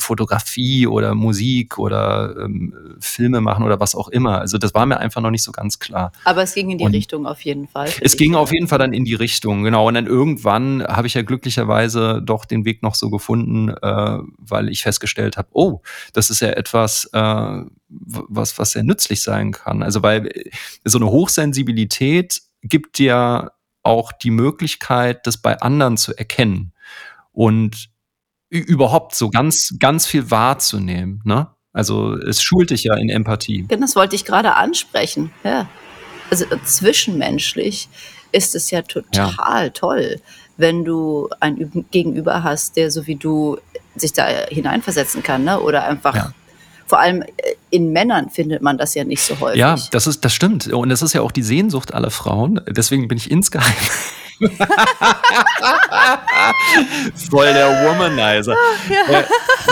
Fotografie 0.00 0.86
oder 0.86 1.14
Musik 1.14 1.78
oder 1.78 2.34
ähm, 2.44 2.74
Filme 3.00 3.40
machen 3.40 3.64
oder 3.64 3.80
was 3.80 3.94
auch 3.94 4.08
immer. 4.08 4.40
Also 4.40 4.58
das 4.58 4.74
war 4.74 4.86
mir 4.86 4.98
einfach 4.98 5.20
noch 5.20 5.30
nicht 5.30 5.42
so 5.42 5.52
ganz 5.52 5.78
klar. 5.78 6.12
Aber 6.24 6.42
es 6.42 6.54
ging 6.54 6.70
in 6.70 6.78
die 6.78 6.84
Und 6.84 6.92
Richtung 6.92 7.26
auf 7.26 7.40
jeden 7.42 7.68
Fall. 7.68 7.88
Es 8.00 8.16
ging 8.16 8.34
auf 8.34 8.52
jeden 8.52 8.68
Fall 8.68 8.78
dann 8.78 8.92
in 8.92 9.04
die 9.04 9.14
Richtung, 9.14 9.62
genau. 9.64 9.88
Und 9.88 9.94
dann 9.94 10.06
irgendwann 10.06 10.82
habe 10.84 11.06
ich 11.06 11.14
ja 11.14 11.22
glücklicherweise 11.22 12.22
doch 12.22 12.44
den 12.44 12.64
Weg 12.64 12.82
noch 12.82 12.94
so 12.94 13.10
gefunden, 13.10 13.70
äh, 13.70 14.18
weil 14.38 14.68
ich 14.68 14.82
festgestellt 14.82 15.36
habe, 15.36 15.48
oh, 15.52 15.80
das 16.12 16.30
ist 16.30 16.40
ja 16.40 16.48
etwas, 16.48 17.08
äh, 17.12 17.62
was, 17.88 18.58
was 18.58 18.72
sehr 18.72 18.82
nützlich 18.82 19.22
sein 19.22 19.52
kann. 19.52 19.82
Also 19.82 20.02
weil 20.02 20.26
äh, 20.26 20.50
so 20.84 20.98
eine 20.98 21.10
Hochsensibilität 21.10 22.40
gibt 22.62 22.98
dir 22.98 23.52
auch 23.82 24.12
die 24.12 24.30
Möglichkeit, 24.30 25.26
das 25.26 25.38
bei 25.38 25.60
anderen 25.60 25.96
zu 25.96 26.16
erkennen 26.16 26.72
und 27.32 27.88
überhaupt 28.50 29.14
so 29.14 29.30
ganz, 29.30 29.74
ganz 29.78 30.06
viel 30.06 30.30
wahrzunehmen. 30.30 31.20
Ne? 31.24 31.48
Also 31.72 32.14
es 32.14 32.42
schult 32.42 32.70
dich 32.70 32.84
ja 32.84 32.94
in 32.96 33.08
Empathie. 33.08 33.66
Genau, 33.68 33.80
Das 33.82 33.94
wollte 33.96 34.16
ich 34.16 34.24
gerade 34.24 34.54
ansprechen. 34.54 35.30
Ja. 35.44 35.68
Also 36.30 36.44
äh, 36.46 36.58
zwischenmenschlich 36.64 37.88
ist 38.32 38.54
es 38.54 38.70
ja 38.70 38.82
total 38.82 39.70
toll, 39.70 40.20
wenn 40.56 40.84
du 40.84 41.28
ein 41.40 41.56
Üb- 41.56 41.84
Gegenüber 41.90 42.42
hast, 42.42 42.76
der 42.76 42.90
so 42.90 43.06
wie 43.06 43.16
du 43.16 43.58
sich 43.96 44.12
da 44.12 44.26
hineinversetzen 44.48 45.22
kann, 45.22 45.44
ne? 45.44 45.60
Oder 45.60 45.84
einfach. 45.84 46.14
Ja. 46.14 46.32
Vor 46.88 46.98
allem 46.98 47.22
äh, 47.22 47.26
in 47.70 47.92
Männern 47.92 48.30
findet 48.30 48.62
man 48.62 48.78
das 48.78 48.94
ja 48.94 49.04
nicht 49.04 49.22
so 49.22 49.38
häufig. 49.40 49.60
Ja, 49.60 49.76
das 49.92 50.06
ist, 50.06 50.24
das 50.24 50.32
stimmt. 50.32 50.66
Und 50.68 50.88
das 50.88 51.02
ist 51.02 51.12
ja 51.12 51.20
auch 51.20 51.32
die 51.32 51.42
Sehnsucht 51.42 51.94
aller 51.94 52.10
Frauen. 52.10 52.60
Deswegen 52.68 53.06
bin 53.08 53.18
ich 53.18 53.30
insgeheim 53.30 53.74
voll 57.30 57.52
der 57.52 57.84
Womanizer. 57.84 58.54
Äh, 58.88 59.24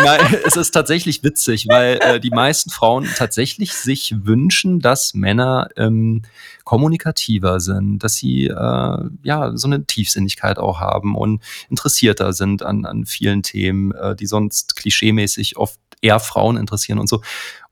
nein, 0.02 0.20
es 0.44 0.56
ist 0.56 0.72
tatsächlich 0.72 1.22
witzig, 1.22 1.68
weil 1.68 1.98
äh, 2.00 2.18
die 2.20 2.30
meisten 2.30 2.70
Frauen 2.70 3.08
tatsächlich 3.16 3.74
sich 3.74 4.14
wünschen, 4.24 4.80
dass 4.80 5.14
Männer 5.14 5.68
ähm, 5.76 6.22
kommunikativer 6.64 7.60
sind, 7.60 8.00
dass 8.00 8.16
sie 8.16 8.46
äh, 8.46 8.98
ja 9.22 9.52
so 9.54 9.68
eine 9.68 9.84
Tiefsinnigkeit 9.84 10.58
auch 10.58 10.80
haben 10.80 11.14
und 11.14 11.40
interessierter 11.70 12.32
sind 12.32 12.64
an, 12.64 12.84
an 12.84 13.06
vielen 13.06 13.44
Themen, 13.44 13.92
äh, 13.92 14.16
die 14.16 14.26
sonst 14.26 14.74
klischeemäßig 14.74 15.56
oft 15.56 15.78
eher 16.02 16.20
Frauen 16.20 16.56
interessieren 16.56 16.98
und 16.98 17.08
so. 17.08 17.22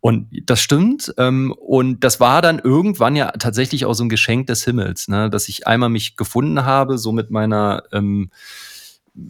Und 0.00 0.28
das 0.44 0.60
stimmt. 0.60 1.14
Ähm, 1.18 1.52
und 1.52 2.04
das 2.04 2.20
war 2.20 2.42
dann 2.42 2.58
irgendwann 2.58 3.16
ja 3.16 3.30
tatsächlich 3.32 3.87
auch 3.87 3.94
so 3.94 4.04
ein 4.04 4.08
Geschenk 4.08 4.46
des 4.48 4.64
Himmels, 4.64 5.08
ne? 5.08 5.30
dass 5.30 5.48
ich 5.48 5.66
einmal 5.66 5.88
mich 5.88 6.16
gefunden 6.16 6.64
habe, 6.64 6.98
so 6.98 7.12
mit 7.12 7.30
meiner 7.30 7.84
ähm, 7.92 8.30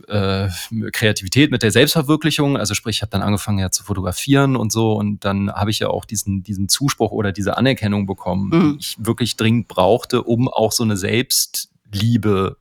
äh, 0.09 0.49
Kreativität, 0.93 1.51
mit 1.51 1.63
der 1.63 1.71
Selbstverwirklichung. 1.71 2.57
Also 2.57 2.75
sprich, 2.75 2.97
ich 2.97 3.03
habe 3.03 3.11
dann 3.11 3.23
angefangen 3.23 3.59
ja 3.59 3.71
zu 3.71 3.85
fotografieren 3.85 4.57
und 4.57 4.73
so. 4.73 4.95
Und 4.95 5.25
dann 5.25 5.53
habe 5.53 5.71
ich 5.71 5.79
ja 5.79 5.89
auch 5.89 6.05
diesen, 6.07 6.43
diesen 6.43 6.69
Zuspruch 6.69 7.13
oder 7.13 7.33
diese 7.33 7.57
Anerkennung 7.57 8.07
bekommen, 8.07 8.49
Mhm. 8.49 8.73
die 8.73 8.79
ich 8.79 8.97
wirklich 8.99 9.37
dringend 9.37 9.69
brauchte, 9.69 10.23
um 10.23 10.49
auch 10.49 10.73
so 10.73 10.83
eine 10.85 10.97
Selbstliebe 10.97 12.57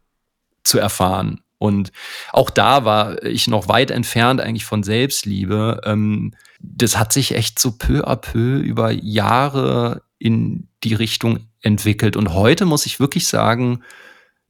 zu 0.63 0.79
erfahren. 0.79 1.42
Und 1.63 1.93
auch 2.33 2.49
da 2.49 2.83
war 2.83 3.23
ich 3.23 3.47
noch 3.47 3.69
weit 3.69 3.89
entfernt 3.89 4.41
eigentlich 4.41 4.65
von 4.65 4.83
Selbstliebe. 4.83 5.79
Ähm, 5.85 6.33
das 6.59 6.99
hat 6.99 7.13
sich 7.13 7.35
echt 7.35 7.57
so 7.57 7.71
peu 7.77 8.05
à 8.05 8.17
peu 8.17 8.57
über 8.57 8.91
Jahre 8.91 10.01
in 10.19 10.67
die 10.83 10.93
Richtung 10.93 11.47
entwickelt. 11.61 12.17
Und 12.17 12.33
heute 12.33 12.65
muss 12.65 12.85
ich 12.85 12.99
wirklich 12.99 13.27
sagen, 13.29 13.81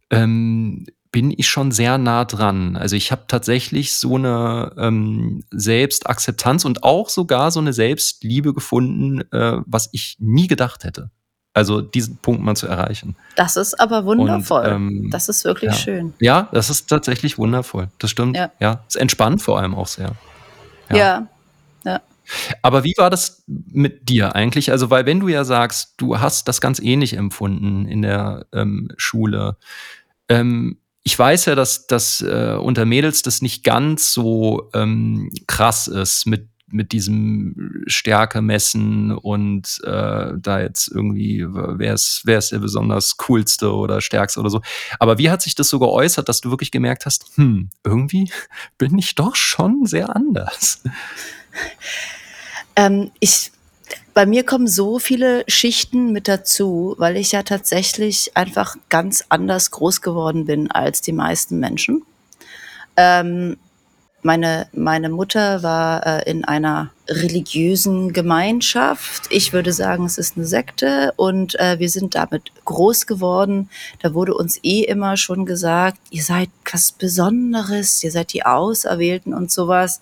ähm, 0.09 0.87
bin 1.11 1.31
ich 1.37 1.47
schon 1.47 1.71
sehr 1.71 1.99
nah 1.99 2.25
dran. 2.25 2.75
Also 2.75 2.95
ich 2.95 3.11
habe 3.11 3.25
tatsächlich 3.27 3.93
so 3.93 4.15
eine 4.15 4.73
ähm, 4.79 5.43
Selbstakzeptanz 5.51 6.65
und 6.65 6.83
auch 6.83 7.09
sogar 7.09 7.51
so 7.51 7.59
eine 7.59 7.73
Selbstliebe 7.73 8.55
gefunden, 8.55 9.21
äh, 9.31 9.61
was 9.67 9.89
ich 9.91 10.15
nie 10.17 10.47
gedacht 10.47 10.83
hätte. 10.83 11.11
Also 11.53 11.81
diesen 11.81 12.17
Punkt 12.17 12.41
mal 12.41 12.55
zu 12.55 12.67
erreichen. 12.67 13.15
Das 13.35 13.55
ist 13.57 13.79
aber 13.79 14.05
wundervoll. 14.05 14.65
Und, 14.65 14.71
ähm, 14.71 15.09
das 15.11 15.29
ist 15.29 15.45
wirklich 15.45 15.71
ja. 15.71 15.77
schön. 15.77 16.13
Ja, 16.19 16.49
das 16.51 16.69
ist 16.69 16.87
tatsächlich 16.87 17.37
wundervoll. 17.37 17.89
Das 17.99 18.09
stimmt. 18.09 18.35
Ja. 18.35 18.51
Ja, 18.59 18.83
es 18.87 18.95
entspannt 18.95 19.41
vor 19.41 19.59
allem 19.59 19.75
auch 19.75 19.87
sehr. 19.87 20.13
Ja. 20.91 21.27
Aber 22.61 22.83
wie 22.83 22.93
war 22.97 23.09
das 23.09 23.43
mit 23.47 24.09
dir 24.09 24.35
eigentlich? 24.35 24.71
Also, 24.71 24.89
weil 24.89 25.05
wenn 25.05 25.19
du 25.19 25.27
ja 25.27 25.43
sagst, 25.43 25.93
du 25.97 26.19
hast 26.19 26.47
das 26.47 26.61
ganz 26.61 26.79
ähnlich 26.79 27.13
empfunden 27.13 27.87
in 27.87 28.01
der 28.01 28.45
ähm, 28.53 28.89
Schule. 28.97 29.57
Ähm, 30.29 30.77
ich 31.03 31.19
weiß 31.19 31.45
ja, 31.45 31.55
dass 31.55 31.87
dass 31.87 32.21
äh, 32.21 32.57
unter 32.59 32.85
Mädels 32.85 33.23
das 33.23 33.41
nicht 33.41 33.63
ganz 33.63 34.13
so 34.13 34.69
ähm, 34.73 35.31
krass 35.47 35.87
ist 35.87 36.25
mit 36.25 36.47
mit 36.73 36.91
diesem 36.91 37.83
Stärke 37.87 38.41
messen 38.41 39.11
und 39.11 39.79
äh, 39.83 40.33
da 40.35 40.59
jetzt 40.59 40.89
irgendwie, 40.89 41.45
wer 41.47 41.93
ist, 41.93 42.21
wer 42.25 42.39
ist 42.39 42.51
der 42.51 42.59
besonders 42.59 43.17
coolste 43.17 43.73
oder 43.73 44.01
stärkste 44.01 44.39
oder 44.39 44.49
so. 44.49 44.61
Aber 44.99 45.17
wie 45.17 45.29
hat 45.29 45.41
sich 45.41 45.55
das 45.55 45.69
so 45.69 45.79
geäußert, 45.79 46.27
dass 46.27 46.41
du 46.41 46.49
wirklich 46.49 46.71
gemerkt 46.71 47.05
hast, 47.05 47.25
hm, 47.35 47.69
irgendwie 47.83 48.31
bin 48.77 48.97
ich 48.97 49.15
doch 49.15 49.35
schon 49.35 49.85
sehr 49.85 50.15
anders? 50.15 50.81
Ähm, 52.75 53.11
ich, 53.19 53.51
bei 54.15 54.25
mir 54.25 54.43
kommen 54.43 54.67
so 54.67 54.97
viele 54.97 55.43
Schichten 55.47 56.11
mit 56.11 56.27
dazu, 56.27 56.95
weil 56.97 57.17
ich 57.17 57.31
ja 57.33 57.43
tatsächlich 57.43 58.35
einfach 58.35 58.75
ganz 58.89 59.23
anders 59.29 59.69
groß 59.71 60.01
geworden 60.01 60.45
bin 60.45 60.71
als 60.71 61.01
die 61.01 61.11
meisten 61.11 61.59
Menschen. 61.59 62.03
Ähm, 62.97 63.57
meine, 64.23 64.67
meine 64.73 65.09
Mutter 65.09 65.63
war 65.63 66.05
äh, 66.05 66.29
in 66.29 66.45
einer 66.45 66.91
religiösen 67.07 68.13
Gemeinschaft. 68.13 69.23
Ich 69.29 69.53
würde 69.53 69.73
sagen, 69.73 70.05
es 70.05 70.17
ist 70.17 70.37
eine 70.37 70.45
Sekte 70.45 71.13
und 71.17 71.59
äh, 71.59 71.77
wir 71.79 71.89
sind 71.89 72.15
damit 72.15 72.51
groß 72.65 73.05
geworden. 73.05 73.69
Da 74.01 74.13
wurde 74.13 74.33
uns 74.33 74.59
eh 74.63 74.81
immer 74.83 75.17
schon 75.17 75.45
gesagt, 75.45 75.99
ihr 76.09 76.23
seid 76.23 76.49
was 76.71 76.91
Besonderes, 76.91 78.03
ihr 78.03 78.11
seid 78.11 78.33
die 78.33 78.45
Auserwählten 78.45 79.33
und 79.33 79.51
sowas 79.51 79.99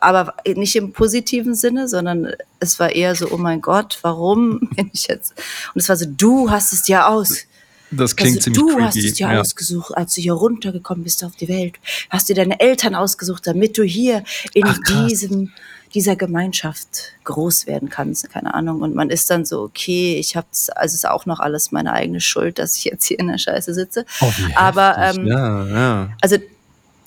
aber 0.00 0.34
nicht 0.46 0.76
im 0.76 0.92
positiven 0.92 1.54
Sinne, 1.54 1.86
sondern 1.86 2.32
es 2.58 2.80
war 2.80 2.90
eher 2.90 3.14
so, 3.14 3.28
oh 3.30 3.36
mein 3.36 3.60
Gott, 3.60 3.98
warum 4.02 4.60
bin 4.76 4.90
ich 4.92 5.08
jetzt? 5.08 5.34
Und 5.74 5.82
es 5.82 5.88
war 5.88 5.96
so, 5.96 6.06
du 6.08 6.50
hast 6.50 6.72
es 6.72 6.82
dir 6.82 7.06
aus. 7.06 7.44
Das 7.90 8.16
klingt 8.16 8.36
Also, 8.38 8.50
ziemlich 8.50 8.60
du 8.62 8.68
creepy. 8.68 8.82
hast 8.84 8.96
es 8.96 9.14
dir 9.14 9.32
ja. 9.32 9.40
ausgesucht, 9.40 9.96
als 9.96 10.14
du 10.14 10.20
hier 10.20 10.32
runtergekommen 10.34 11.04
bist 11.04 11.24
auf 11.24 11.36
die 11.36 11.48
Welt. 11.48 11.74
Hast 12.08 12.28
dir 12.28 12.34
deine 12.34 12.60
Eltern 12.60 12.94
ausgesucht, 12.94 13.46
damit 13.46 13.76
du 13.78 13.82
hier 13.82 14.22
in 14.54 14.64
Ach, 14.66 14.78
diesem 14.88 15.52
dieser 15.94 16.14
Gemeinschaft 16.14 17.14
groß 17.24 17.66
werden 17.66 17.88
kannst, 17.88 18.30
keine 18.30 18.54
Ahnung. 18.54 18.80
Und 18.82 18.94
man 18.94 19.10
ist 19.10 19.28
dann 19.28 19.44
so, 19.44 19.62
okay, 19.62 20.16
ich 20.18 20.36
hab's, 20.36 20.70
also 20.70 20.94
ist 20.94 21.08
auch 21.08 21.26
noch 21.26 21.40
alles 21.40 21.72
meine 21.72 21.92
eigene 21.92 22.20
Schuld, 22.20 22.58
dass 22.58 22.76
ich 22.76 22.84
jetzt 22.84 23.06
hier 23.06 23.18
in 23.18 23.26
der 23.26 23.38
Scheiße 23.38 23.74
sitze. 23.74 24.06
Oh, 24.20 24.30
Aber, 24.54 24.96
ähm, 24.98 25.26
ja, 25.26 25.66
ja. 25.66 26.10
Also, 26.20 26.36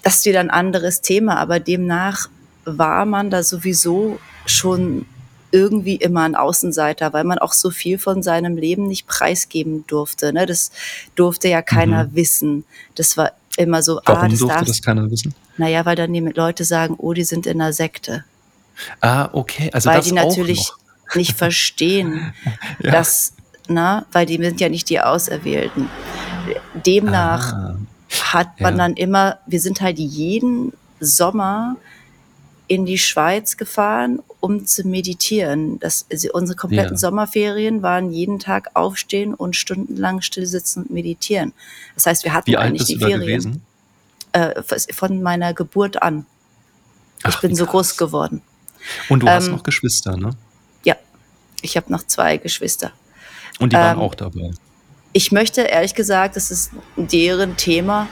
das 0.04 0.18
ist 0.18 0.26
wieder 0.26 0.42
ein 0.42 0.50
anderes 0.50 1.00
Thema, 1.00 1.38
aber 1.38 1.62
demnach 1.62 2.28
war 2.66 3.06
man 3.06 3.30
da 3.30 3.42
sowieso 3.42 4.20
schon 4.46 5.06
irgendwie 5.54 5.96
immer 5.96 6.24
ein 6.24 6.36
Außenseiter, 6.36 7.14
weil 7.14 7.24
man 7.24 7.38
auch 7.38 7.54
so 7.54 7.70
viel 7.70 8.00
von 8.00 8.24
seinem 8.24 8.58
Leben 8.58 8.88
nicht 8.88 9.06
preisgeben 9.08 9.86
durfte. 9.88 10.34
Ne? 10.34 10.46
Das 10.48 10.72
durfte 11.16 11.48
ja 11.48 11.62
keiner 11.62 12.14
wissen. 12.16 12.66
Das 12.96 13.16
war 13.18 13.32
immer 13.56 13.84
so, 13.84 14.00
ah, 14.00 14.02
Mhm. 14.02 14.16
Warum 14.16 14.30
das 14.32 14.40
durfte 14.40 14.56
darfst 14.58 14.70
das 14.70 14.82
keiner 14.82 15.12
wissen? 15.12 15.36
Naja, 15.58 15.86
weil 15.86 15.96
dann 15.96 16.12
die 16.12 16.20
Leute 16.22 16.64
sagen, 16.66 16.96
oh, 16.98 17.14
die 17.14 17.24
sind 17.24 17.46
in 17.46 17.62
einer 17.62 17.72
Sekte. 17.72 18.24
Ah, 19.00 19.30
okay. 19.32 19.70
Also 19.72 19.90
weil 19.90 19.98
das 19.98 20.08
die 20.08 20.14
natürlich 20.14 20.72
nicht 21.14 21.38
verstehen, 21.38 22.34
Ja. 22.80 22.92
dass, 22.92 23.34
na, 23.68 24.06
weil 24.12 24.26
die 24.26 24.38
sind 24.44 24.60
ja 24.60 24.70
nicht 24.70 24.90
die 24.90 25.00
Auserwählten. 25.00 25.88
Demnach 26.86 27.54
Ah, 27.54 27.76
hat 28.32 28.60
man 28.60 28.74
ja. 28.74 28.78
dann 28.88 28.94
immer, 28.96 29.38
wir 29.46 29.60
sind 29.62 29.82
halt 29.82 30.00
jeden 30.00 30.74
Sommer 31.00 31.76
in 32.68 32.86
die 32.86 32.98
Schweiz 32.98 33.58
gefahren, 33.58 34.22
um 34.40 34.66
zu 34.66 34.88
meditieren. 34.88 35.80
Das, 35.80 36.06
also 36.12 36.30
unsere 36.34 36.56
kompletten 36.58 36.94
Ja. 36.94 36.98
Sommerferien 36.98 37.82
waren 37.82 38.12
jeden 38.12 38.40
Tag 38.40 38.72
aufstehen 38.74 39.34
und 39.34 39.56
stundenlang 39.56 40.22
still 40.22 40.46
sitzen 40.46 40.84
und 40.84 40.92
meditieren. 40.92 41.54
Das 41.96 42.06
heißt, 42.06 42.24
wir 42.24 42.34
hatten 42.34 42.52
Wie 42.52 42.58
eigentlich 42.58 42.88
die 42.88 42.98
Ferien 42.98 43.22
gewesen? 43.22 43.62
äh, 44.32 44.62
von 44.94 45.22
meiner 45.22 45.54
Geburt 45.54 46.02
an. 46.02 46.26
Ich 47.20 47.36
Ach, 47.36 47.42
bin 47.42 47.56
so 47.56 47.66
groß 47.66 47.98
geworden. 47.98 48.42
Und 49.10 49.22
du 49.24 49.30
hast 49.30 49.48
ähm, 49.48 49.54
noch 49.54 49.64
Geschwister, 49.64 50.18
ne? 50.18 50.32
Ja, 50.84 50.96
ich 51.62 51.78
habe 51.78 51.92
noch 51.92 52.06
zwei 52.06 52.38
Geschwister. 52.38 52.92
Und 53.60 53.72
die 53.72 53.78
waren 53.78 53.98
ähm, 53.98 54.04
auch 54.04 54.16
dabei. 54.16 54.52
Ich 55.14 55.32
möchte 55.32 55.62
ehrlich 55.62 55.94
gesagt, 55.96 56.36
das 56.36 56.50
ist 56.52 56.72
deren 56.98 57.56
Thema 57.56 58.08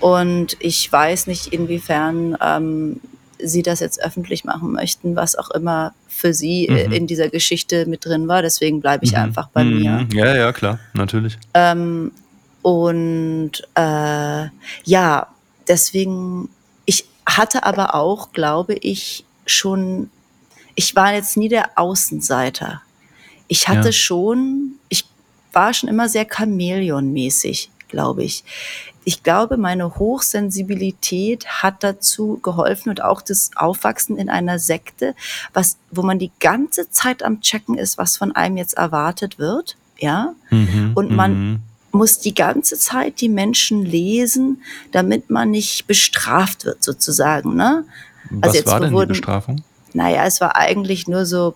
und 0.00 0.56
ich 0.60 0.92
weiß 0.92 1.26
nicht, 1.28 1.48
inwiefern 1.48 2.36
ähm, 2.40 3.00
sie 3.42 3.62
das 3.62 3.80
jetzt 3.80 4.02
öffentlich 4.02 4.44
machen 4.44 4.72
möchten, 4.72 5.16
was 5.16 5.36
auch 5.36 5.50
immer 5.50 5.94
für 6.08 6.32
sie 6.32 6.66
äh, 6.68 6.86
Mhm. 6.86 6.92
in 6.92 7.06
dieser 7.06 7.28
Geschichte 7.28 7.86
mit 7.86 8.04
drin 8.04 8.28
war. 8.28 8.42
Deswegen 8.42 8.80
bleibe 8.80 9.04
ich 9.04 9.12
Mhm. 9.12 9.18
einfach 9.18 9.48
bei 9.48 9.64
mir. 9.64 10.06
Mhm. 10.10 10.16
Ja, 10.16 10.34
ja, 10.34 10.52
klar, 10.52 10.78
natürlich. 10.94 11.38
Ähm, 11.54 12.12
und 12.62 13.52
äh, 13.74 14.46
ja, 14.84 15.26
deswegen, 15.68 16.48
ich 16.84 17.04
hatte 17.28 17.64
aber 17.64 17.94
auch, 17.94 18.32
glaube 18.32 18.74
ich, 18.74 19.24
schon, 19.44 20.10
ich 20.74 20.96
war 20.96 21.14
jetzt 21.14 21.36
nie 21.36 21.48
der 21.48 21.70
Außenseiter. 21.78 22.82
Ich 23.48 23.68
hatte 23.68 23.88
Ja. 23.88 23.92
schon, 23.92 24.72
ich 24.88 25.04
war 25.52 25.72
schon 25.74 25.88
immer 25.88 26.08
sehr 26.08 26.26
Chamäleon-mäßig, 26.26 27.68
glaube 27.88 28.24
ich. 28.24 28.42
Ich 29.08 29.22
glaube, 29.22 29.56
meine 29.56 29.96
Hochsensibilität 29.98 31.46
hat 31.46 31.84
dazu 31.84 32.40
geholfen 32.42 32.90
und 32.90 33.02
auch 33.02 33.22
das 33.22 33.50
Aufwachsen 33.54 34.16
in 34.18 34.28
einer 34.28 34.58
Sekte, 34.58 35.14
was, 35.54 35.76
wo 35.92 36.02
man 36.02 36.18
die 36.18 36.32
ganze 36.40 36.90
Zeit 36.90 37.22
am 37.22 37.40
Checken 37.40 37.78
ist, 37.78 37.98
was 37.98 38.16
von 38.16 38.32
einem 38.34 38.56
jetzt 38.56 38.74
erwartet 38.76 39.38
wird. 39.38 39.76
Ja, 39.98 40.34
Mhm. 40.50 40.92
Und 40.94 41.10
man- 41.12 41.38
mhm. 41.52 41.58
muss 41.92 42.18
die 42.18 42.34
ganze 42.34 42.76
Zeit 42.78 43.20
die 43.22 43.28
Menschen 43.30 43.82
lesen, 43.86 44.60
damit 44.92 45.30
man 45.30 45.50
nicht 45.50 45.86
bestraft 45.86 46.64
wird, 46.66 46.82
sozusagen. 46.82 47.54
Ne? 47.56 47.84
Was 48.30 48.54
jetzt 48.54 48.66
war 48.66 48.80
denn 48.80 48.92
wurden- 48.92 49.08
die 49.14 49.18
Bestrafung? 49.20 49.62
Naja, 49.94 50.24
es 50.26 50.40
war 50.42 50.56
eigentlich 50.56 51.06
nur 51.08 51.24
so 51.24 51.54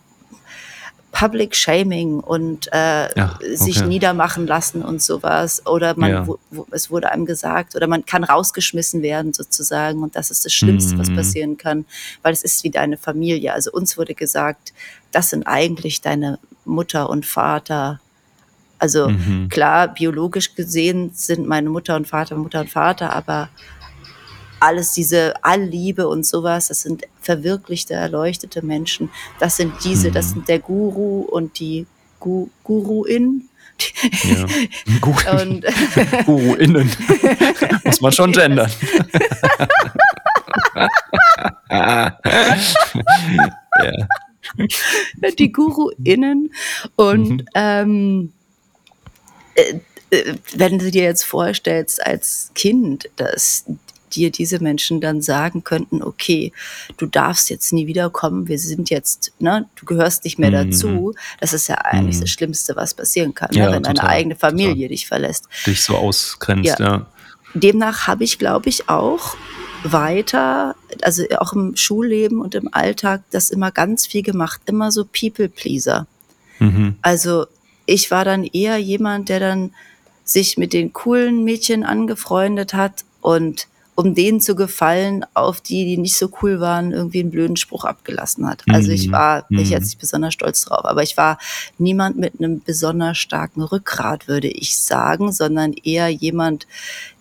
Public 1.13 1.57
Shaming 1.57 2.21
und 2.21 2.69
äh, 2.73 3.13
Ja, 3.19 3.39
sich 3.55 3.79
okay. 3.79 3.89
niedermachen 3.89 4.47
lassen 4.47 4.83
und 4.83 5.03
sowas. 5.03 5.67
Oder 5.67 5.95
man, 5.97 6.11
Ja. 6.11 6.27
wo, 6.27 6.39
wo, 6.51 6.67
es 6.71 6.91
wurde 6.91 7.11
einem 7.11 7.27
gesagt, 7.27 7.75
oder 7.75 7.87
man 7.89 8.07
kann 8.07 8.23
rausgeschmissen 8.25 9.03
werden 9.03 9.33
sozusagen. 9.33 10.03
Und 10.03 10.15
das 10.17 10.31
ist 10.31 10.45
das 10.45 10.53
Schlimmste, 10.53 10.99
was 10.99 11.09
Mhm. 11.11 11.17
passieren 11.17 11.57
kann, 11.59 11.85
weil 12.23 12.33
es 12.33 12.43
ist 12.45 12.63
wie 12.65 12.71
deine 12.71 12.97
Familie. 12.97 13.53
Also 13.53 13.73
uns 13.73 13.99
wurde 13.99 14.15
gesagt, 14.15 14.73
das 15.13 15.31
sind 15.31 15.47
eigentlich 15.47 16.01
deine 16.01 16.39
Mutter 16.65 17.11
und 17.11 17.27
Vater. 17.27 18.01
Also 18.79 19.09
Mhm. 19.09 19.49
klar, 19.51 19.89
biologisch 19.89 20.55
gesehen 20.55 21.11
sind 21.13 21.47
meine 21.47 21.69
Mutter 21.71 21.97
und 21.97 22.07
Vater 22.07 22.37
Mutter 22.37 22.61
und 22.61 22.71
Vater, 22.71 23.13
aber 23.15 23.49
alles 24.61 24.93
diese 24.93 25.35
Allliebe 25.45 26.07
und 26.09 26.25
sowas, 26.27 26.69
das 26.69 26.83
sind 26.83 27.03
verwirklichte, 27.21 27.95
erleuchtete 27.95 28.65
Menschen. 28.65 29.11
Das 29.39 29.57
sind 29.57 29.73
diese, 29.85 30.11
das 30.11 30.27
Mhm. 30.27 30.31
sind 30.31 30.49
der 30.49 30.59
Guru 30.61 31.23
und 31.23 31.59
die 31.59 31.87
Gu 32.21 32.49
Guruin. 32.65 33.49
Ja. 34.25 34.47
Und 35.41 35.65
Guru 36.27 36.55
innen. 36.57 36.91
Muss 37.85 38.01
man 38.03 38.13
schon 38.13 38.31
gendern. 38.33 38.71
ja. 41.71 42.19
die 45.39 45.53
GuruInnen. 45.53 46.53
Und 46.97 47.31
Mhm. 47.31 47.45
ähm, 47.55 48.33
äh, 49.55 49.81
äh, 50.11 50.35
wenn 50.55 50.79
du 50.79 50.91
dir 50.91 51.05
jetzt 51.05 51.25
vorstellst 51.25 52.05
als 52.05 52.51
Kind, 52.55 53.09
dass 53.17 53.65
dir 54.15 54.31
diese 54.31 54.61
Menschen 54.63 55.01
dann 55.01 55.23
sagen 55.23 55.65
könnten, 55.65 56.03
okay, 56.03 56.53
du 56.97 57.07
darfst 57.07 57.51
jetzt 57.51 57.73
nie 57.73 57.87
wiederkommen, 57.87 58.49
wir 58.49 58.59
sind 58.59 58.91
jetzt, 58.91 59.33
ne, 59.39 59.67
du 59.77 59.85
gehörst 59.87 60.25
nicht 60.25 60.39
mehr 60.39 60.51
Mhm. 60.51 60.71
dazu, 60.71 61.15
das 61.41 61.53
ist 61.53 61.69
ja 61.69 61.77
eigentlich 61.77 62.17
Mhm. 62.17 62.21
das 62.23 62.31
Schlimmste, 62.31 62.77
was 62.77 62.95
passieren 62.95 63.35
kann, 63.35 63.51
Ja, 63.53 63.67
ne, 63.67 63.73
wenn 63.77 63.83
deine 63.83 63.95
total, 63.97 64.11
eigene 64.11 64.37
Familie 64.37 64.89
dich 64.89 65.07
verlässt. 65.07 65.47
Dich 65.67 65.83
so 65.83 65.97
ausgrenzt, 65.97 66.79
Ja. 66.79 66.81
ja. 66.81 67.07
Demnach 67.55 68.07
habe 68.07 68.23
ich, 68.25 68.39
glaube 68.39 68.69
ich, 68.69 68.89
auch 68.89 69.35
weiter, 69.83 70.77
also 71.03 71.25
auch 71.39 71.53
im 71.53 71.75
Schulleben 71.77 72.41
und 72.41 72.55
im 72.55 72.69
Alltag, 72.73 73.23
das 73.31 73.51
immer 73.51 73.71
ganz 73.71 74.07
viel 74.07 74.23
gemacht, 74.23 74.61
immer 74.67 74.93
so 74.93 75.05
People-Pleaser. 75.05 76.07
Mhm. 76.59 76.97
Also 77.03 77.47
ich 77.87 78.11
war 78.11 78.25
dann 78.25 78.45
eher 78.45 78.77
jemand, 78.79 79.29
der 79.31 79.41
dann 79.41 79.75
sich 80.23 80.59
mit 80.59 80.73
den 80.73 80.93
coolen 80.93 81.43
Mädchen 81.43 81.83
angefreundet 81.83 82.73
hat 82.75 83.05
und 83.21 83.67
um 83.95 84.15
denen 84.15 84.41
zu 84.41 84.55
gefallen, 84.55 85.27
auf 85.35 85.61
die, 85.61 85.85
die 85.85 85.97
nicht 85.99 86.17
so 86.17 86.31
cool 86.43 86.61
waren, 86.61 86.93
irgendwie 86.93 87.21
einen 87.21 87.31
blöden 87.31 87.57
Spruch 87.57 87.85
abgelassen 87.85 88.47
hat. 88.49 88.63
Also 88.69 88.91
ich 88.93 89.09
Mhm. 89.09 89.13
war, 89.13 89.47
bin 89.49 89.59
ich 89.59 89.67
Mhm. 89.69 89.73
jetzt 89.73 89.85
nicht 89.87 89.99
besonders 89.99 90.33
stolz 90.33 90.65
drauf, 90.65 90.85
aber 90.85 91.03
ich 91.03 91.17
war 91.19 91.39
niemand 91.79 92.17
mit 92.17 92.35
einem 92.39 92.61
besonders 92.63 93.19
starken 93.19 93.63
Rückgrat, 93.63 94.27
würde 94.29 94.49
ich 94.49 94.79
sagen, 94.79 95.33
sondern 95.33 95.73
eher 95.73 96.09
jemand, 96.09 96.67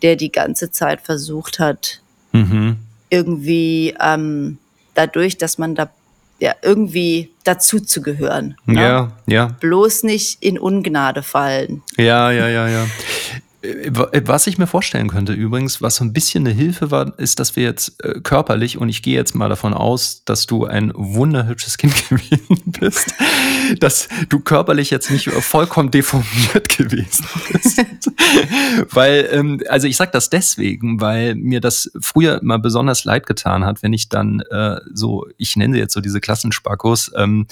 der 0.04 0.16
die 0.16 0.32
ganze 0.32 0.72
Zeit 0.72 1.02
versucht 1.02 1.60
hat, 1.60 2.02
Mhm. 2.32 2.78
irgendwie 3.10 3.96
ähm, 4.00 4.58
dadurch, 4.94 5.38
dass 5.38 5.58
man 5.58 5.76
da 5.76 5.90
ja 6.40 6.54
irgendwie 6.62 7.32
dazu 7.44 7.80
zu 7.82 8.02
gehören. 8.02 8.56
ne? 8.66 8.82
Ja, 8.82 9.12
ja. 9.28 9.46
bloß 9.60 10.04
nicht 10.04 10.42
in 10.42 10.58
Ungnade 10.58 11.24
fallen. 11.24 11.82
Ja, 11.98 12.32
ja, 12.32 12.48
ja, 12.48 12.70
ja. 12.70 12.88
Wa- 13.90 14.10
Was 14.26 14.48
ich 14.48 14.58
mir 14.58 14.68
vorstellen 14.68 15.08
könnte 15.10 15.34
übrigens, 15.34 15.82
was 15.82 15.96
so 15.98 16.04
ein 16.04 16.14
bisschen 16.14 16.46
eine 16.46 16.56
Hilfe 16.56 16.92
war, 16.92 17.18
ist, 17.20 17.40
dass 17.40 17.56
wir 17.56 17.64
jetzt 17.64 18.04
äh, 18.04 18.22
körperlich, 18.22 18.78
und 18.78 18.90
ich 18.90 19.02
gehe 19.02 19.16
jetzt 19.16 19.36
mal 19.36 19.50
davon 19.50 19.74
aus, 19.74 20.24
dass 20.26 20.46
du 20.46 20.66
ein 20.66 20.92
wunderhübsches 20.96 21.78
Kind 21.78 21.94
gewesen 22.10 22.62
bist, 22.80 23.14
dass 23.80 24.08
du 24.30 24.40
körperlich 24.40 24.90
jetzt 24.90 25.12
nicht 25.12 25.30
vollkommen 25.30 25.92
deformiert 25.92 26.70
gewesen 26.78 27.26
bist. 27.52 27.82
weil, 28.92 29.28
ähm, 29.32 29.62
also 29.70 29.88
ich 29.88 29.98
sag 29.98 30.12
das 30.12 30.30
deswegen, 30.30 31.02
weil 31.02 31.36
mir 31.36 31.62
das 31.62 31.92
früher 32.02 32.42
immer 32.42 32.60
besonders 32.60 33.04
leid 33.04 33.26
getan 33.26 33.66
hat, 33.66 33.84
wenn 33.84 33.94
ich 33.94 34.10
dann 34.10 34.42
äh, 34.50 34.80
so, 34.94 35.28
ich 35.38 35.56
nenne 35.56 35.74
sie 35.74 35.80
jetzt 35.80 35.94
so 35.94 36.02
diese 36.02 36.20
Klassenspackos, 36.22 37.12
ähm, 37.16 37.48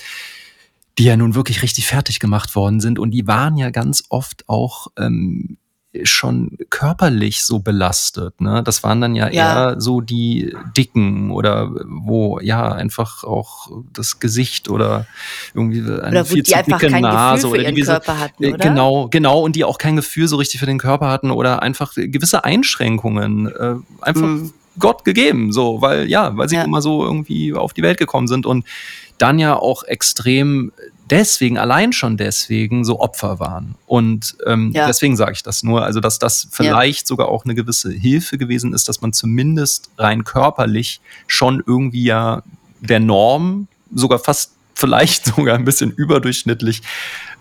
die 0.98 1.04
ja 1.04 1.16
nun 1.16 1.36
wirklich 1.36 1.62
richtig 1.62 1.86
fertig 1.86 2.20
gemacht 2.20 2.56
worden 2.56 2.80
sind. 2.80 2.98
Und 2.98 3.12
die 3.12 3.28
waren 3.28 3.56
ja 3.56 3.70
ganz 3.70 4.04
oft 4.10 4.50
auch 4.50 4.88
ähm, 4.98 5.58
schon 6.04 6.58
körperlich 6.70 7.44
so 7.44 7.60
belastet. 7.60 8.40
Ne? 8.42 8.62
Das 8.64 8.84
waren 8.84 9.02
dann 9.02 9.16
ja, 9.16 9.30
Ja. 9.32 9.70
eher 9.72 9.82
so 9.82 10.02
die 10.02 10.56
Dicken 10.76 11.32
oder 11.32 11.72
wo 11.88 12.40
ja 12.40 12.72
einfach 12.72 13.24
auch 13.24 13.70
das 13.94 14.20
Gesicht 14.20 14.70
oder 14.70 15.06
irgendwie 15.54 15.80
eine 15.80 16.08
Oder 16.10 16.26
viel 16.26 16.44
die 16.44 16.52
zu 16.52 16.64
dicke 16.64 16.92
Nase 17.02 17.48
oder 17.48 17.72
die 17.72 17.82
Körper 17.82 18.20
hatten, 18.20 18.44
äh, 18.44 18.48
oder? 18.54 18.58
Genau, 18.58 19.08
genau. 19.08 19.40
Und 19.42 19.56
die 19.56 19.64
auch 19.64 19.78
kein 19.78 19.96
Gefühl 19.96 20.28
so 20.28 20.36
richtig 20.36 20.60
für 20.60 20.66
den 20.66 20.78
Körper 20.78 21.08
hatten 21.08 21.32
oder 21.32 21.62
einfach 21.64 21.94
gewisse 21.96 22.44
Einschränkungen 22.44 23.48
äh, 23.48 23.76
einfach 24.02 24.22
Mhm. 24.28 24.54
Gott 24.80 25.04
gegeben, 25.06 25.52
so, 25.52 25.82
weil 25.82 26.08
ja, 26.08 26.38
weil 26.38 26.48
sie 26.50 26.56
Ja. 26.58 26.64
immer 26.64 26.84
so 26.84 27.04
irgendwie 27.04 27.56
auf 27.56 27.74
die 27.74 27.82
Welt 27.82 27.98
gekommen 27.98 28.28
sind 28.28 28.46
und 28.46 28.64
dann 29.18 29.40
ja 29.40 29.56
auch 29.56 29.82
extrem 29.84 30.72
deswegen, 31.10 31.58
allein 31.58 31.94
schon 31.94 32.18
deswegen, 32.18 32.84
so 32.86 33.00
Opfer 33.00 33.40
waren. 33.40 33.76
Und 33.86 34.36
ähm, 34.46 34.72
Ja. 34.74 34.88
deswegen 34.88 35.16
sage 35.16 35.34
ich 35.34 35.44
das 35.44 35.64
nur, 35.64 35.84
also 35.84 36.00
dass 36.00 36.20
das 36.20 36.48
vielleicht 36.52 37.08
sogar 37.08 37.30
auch 37.30 37.46
eine 37.46 37.56
gewisse 37.56 37.92
Hilfe 37.92 38.38
gewesen 38.38 38.74
ist, 38.74 38.88
dass 38.90 39.02
man 39.02 39.14
zumindest 39.14 39.90
rein 39.98 40.24
körperlich 40.24 41.02
schon 41.28 41.64
irgendwie 41.66 42.04
ja 42.04 42.44
der 42.82 43.00
Norm 43.00 43.68
sogar 43.94 44.20
fast 44.20 44.52
vielleicht 44.78 45.26
sogar 45.36 45.56
ein 45.56 45.66
bisschen 45.66 45.92
überdurchschnittlich 45.92 46.82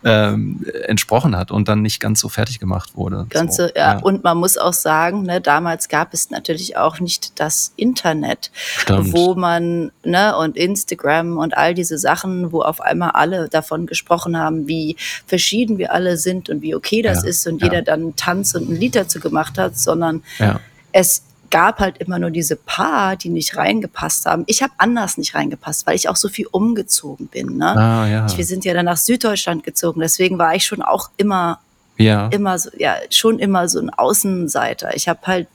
ähm, 0.05 0.64
entsprochen 0.84 1.37
hat 1.37 1.51
und 1.51 1.68
dann 1.68 1.82
nicht 1.82 2.01
ganz 2.01 2.20
so 2.20 2.28
fertig 2.28 2.61
gemacht 2.61 2.97
wurde. 2.97 3.26
Ganze, 3.28 3.68
so, 3.68 3.78
ja. 3.78 3.99
Und 3.99 4.24
man 4.24 4.39
muss 4.39 4.57
auch 4.57 4.72
sagen, 4.72 5.22
ne, 5.22 5.41
damals 5.41 5.89
gab 5.89 6.14
es 6.14 6.30
natürlich 6.30 6.76
auch 6.76 7.01
nicht 7.01 7.39
das 7.41 7.72
Internet, 7.76 8.51
Stimmt. 8.55 9.12
wo 9.12 9.34
man, 9.34 9.91
ne, 10.05 10.37
und 10.37 10.57
Instagram 10.57 11.39
und 11.39 11.57
all 11.57 11.74
diese 11.74 11.99
Sachen, 11.99 12.53
wo 12.53 12.62
auf 12.62 12.80
einmal 12.80 13.11
alle 13.11 13.49
davon 13.49 13.87
gesprochen 13.87 14.39
haben, 14.39 14.68
wie 14.68 14.97
verschieden 15.26 15.78
wir 15.78 15.93
alle 15.93 16.16
sind 16.16 16.49
und 16.49 16.62
wie 16.62 16.74
okay 16.74 17.03
das 17.03 17.22
Ja, 17.22 17.28
ist 17.28 17.47
und 17.47 17.61
ja. 17.61 17.68
jeder 17.68 17.82
dann 17.82 18.01
einen 18.01 18.16
Tanz 18.16 18.55
und 18.55 18.70
ein 18.70 18.76
Lied 18.76 18.97
dazu 18.97 19.20
gemacht 19.20 19.59
hat, 19.59 19.76
sondern 19.78 20.22
ja. 20.39 20.61
es 20.93 21.22
gab 21.51 21.81
halt 21.81 21.99
immer 21.99 22.19
nur 22.19 22.31
diese 22.31 22.57
paar, 22.57 23.17
die 23.17 23.29
nicht 23.29 23.57
reingepasst 23.57 24.27
haben. 24.27 24.45
Ich 24.47 24.63
habe 24.63 24.73
anders 24.79 25.19
nicht 25.19 25.35
reingepasst, 25.35 25.87
weil 25.87 25.97
ich 25.97 26.09
auch 26.09 26.17
so 26.17 26.29
viel 26.29 26.47
umgezogen 26.47 27.27
bin. 27.29 27.57
Ne? 27.57 27.67
Ah, 27.67 28.07
ja. 28.07 28.37
Wir 28.37 28.45
sind 28.45 28.65
ja 28.65 28.75
dann 28.75 28.87
nach 28.87 28.97
Süddeutschland 28.97 29.65
gezogen, 29.65 30.01
deswegen 30.01 30.39
war 30.39 30.55
ich 30.55 30.65
schon 30.65 30.83
auch 30.83 31.11
immer 31.17 31.61
ja. 31.99 32.29
immer 32.29 32.59
so, 32.59 32.71
ja, 32.77 32.97
schon 33.11 33.39
immer 33.39 33.69
so 33.69 33.81
ein 33.81 33.91
Außenseiter. 33.91 34.95
Ich 34.95 35.09
habe 35.09 35.21
halt 35.27 35.49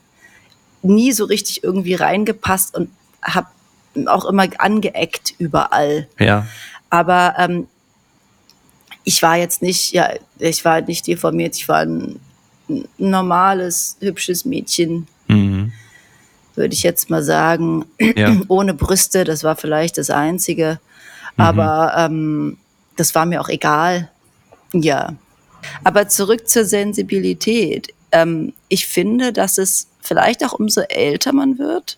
nie 0.81 1.11
so 1.11 1.25
richtig 1.25 1.63
irgendwie 1.63 1.93
reingepasst 1.93 2.75
und 2.75 2.89
habe 3.21 3.47
auch 4.07 4.25
immer 4.25 4.47
angeeckt 4.57 5.35
überall. 5.37 6.07
Ja. 6.19 6.47
Aber 6.89 7.35
ähm, 7.37 7.67
ich 9.03 9.21
war 9.21 9.37
jetzt 9.37 9.61
nicht, 9.61 9.93
ja, 9.93 10.09
ich 10.39 10.65
war 10.65 10.81
nicht 10.81 11.05
deformiert, 11.07 11.55
ich 11.55 11.67
war 11.67 11.81
ein, 11.81 12.19
ein 12.67 12.87
normales, 12.97 13.97
hübsches 13.99 14.45
Mädchen, 14.45 15.07
Mhm. 15.31 15.71
Würde 16.55 16.73
ich 16.73 16.83
jetzt 16.83 17.09
mal 17.09 17.23
sagen. 17.23 17.85
Ja. 17.99 18.35
Ohne 18.47 18.73
Brüste, 18.73 19.23
das 19.23 19.43
war 19.43 19.55
vielleicht 19.55 19.97
das 19.97 20.09
Einzige. 20.09 20.79
Mhm. 21.37 21.43
Aber 21.43 21.93
ähm, 21.97 22.57
das 22.95 23.15
war 23.15 23.25
mir 23.25 23.41
auch 23.41 23.49
egal. 23.49 24.09
Ja. 24.73 25.15
Aber 25.83 26.07
zurück 26.07 26.47
zur 26.49 26.65
Sensibilität. 26.65 27.93
Ähm, 28.11 28.53
ich 28.67 28.87
finde, 28.87 29.31
dass 29.33 29.57
es 29.57 29.87
vielleicht 30.01 30.43
auch 30.43 30.53
umso 30.53 30.81
älter 30.81 31.33
man 31.33 31.57
wird. 31.57 31.97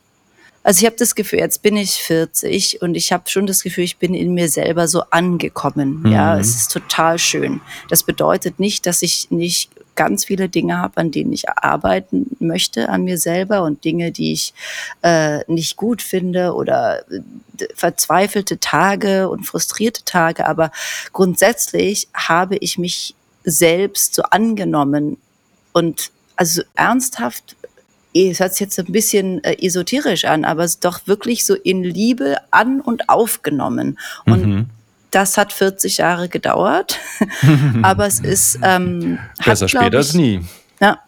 Also 0.63 0.79
ich 0.79 0.85
habe 0.85 0.95
das 0.97 1.15
Gefühl, 1.15 1.39
jetzt 1.39 1.61
bin 1.61 1.75
ich 1.75 1.95
40 2.03 2.81
und 2.81 2.95
ich 2.95 3.11
habe 3.11 3.29
schon 3.29 3.45
das 3.45 3.63
Gefühl, 3.63 3.83
ich 3.83 3.97
bin 3.97 4.13
in 4.13 4.33
mir 4.33 4.47
selber 4.49 4.87
so 4.87 5.01
angekommen. 5.09 6.05
Ja, 6.09 6.35
Mhm. 6.35 6.41
es 6.41 6.55
ist 6.55 6.71
total 6.71 7.19
schön. 7.19 7.59
Das 7.89 8.03
bedeutet 8.03 8.59
nicht, 8.59 8.85
dass 8.85 9.01
ich 9.01 9.29
nicht 9.29 9.69
ganz 9.95 10.25
viele 10.25 10.49
Dinge 10.49 10.77
habe, 10.79 10.97
an 10.97 11.11
denen 11.11 11.33
ich 11.33 11.49
arbeiten 11.49 12.35
möchte 12.39 12.89
an 12.89 13.03
mir 13.03 13.17
selber 13.17 13.63
und 13.63 13.83
Dinge, 13.83 14.11
die 14.11 14.31
ich 14.31 14.53
äh, 15.03 15.39
nicht 15.51 15.75
gut 15.75 16.01
finde 16.01 16.53
oder 16.55 17.03
äh, 17.11 17.19
verzweifelte 17.75 18.59
Tage 18.59 19.29
und 19.29 19.43
frustrierte 19.45 20.03
Tage. 20.05 20.47
Aber 20.47 20.71
grundsätzlich 21.11 22.07
habe 22.13 22.55
ich 22.57 22.77
mich 22.77 23.13
selbst 23.43 24.15
so 24.15 24.23
angenommen 24.23 25.17
und 25.73 26.09
also 26.37 26.63
ernsthaft 26.75 27.55
es 28.13 28.39
hört 28.39 28.53
sich 28.53 28.61
jetzt 28.61 28.79
ein 28.79 28.85
bisschen 28.91 29.43
äh, 29.43 29.55
esoterisch 29.65 30.25
an, 30.25 30.45
aber 30.45 30.63
es 30.63 30.75
ist 30.75 30.85
doch 30.85 31.07
wirklich 31.07 31.45
so 31.45 31.55
in 31.55 31.83
Liebe 31.83 32.37
an 32.51 32.79
und 32.81 33.09
aufgenommen. 33.09 33.97
Und 34.25 34.45
Mhm. 34.45 34.65
das 35.11 35.37
hat 35.37 35.51
40 35.53 35.97
Jahre 35.97 36.29
gedauert, 36.29 36.99
aber 37.83 38.05
es 38.07 38.19
ist 38.19 38.59
ähm, 38.63 39.19
hat, 39.39 39.45
Besser 39.45 39.65
glaub 39.67 39.83
später 39.83 39.97
als 39.97 40.13
nie. 40.13 40.41
ja. 40.81 40.99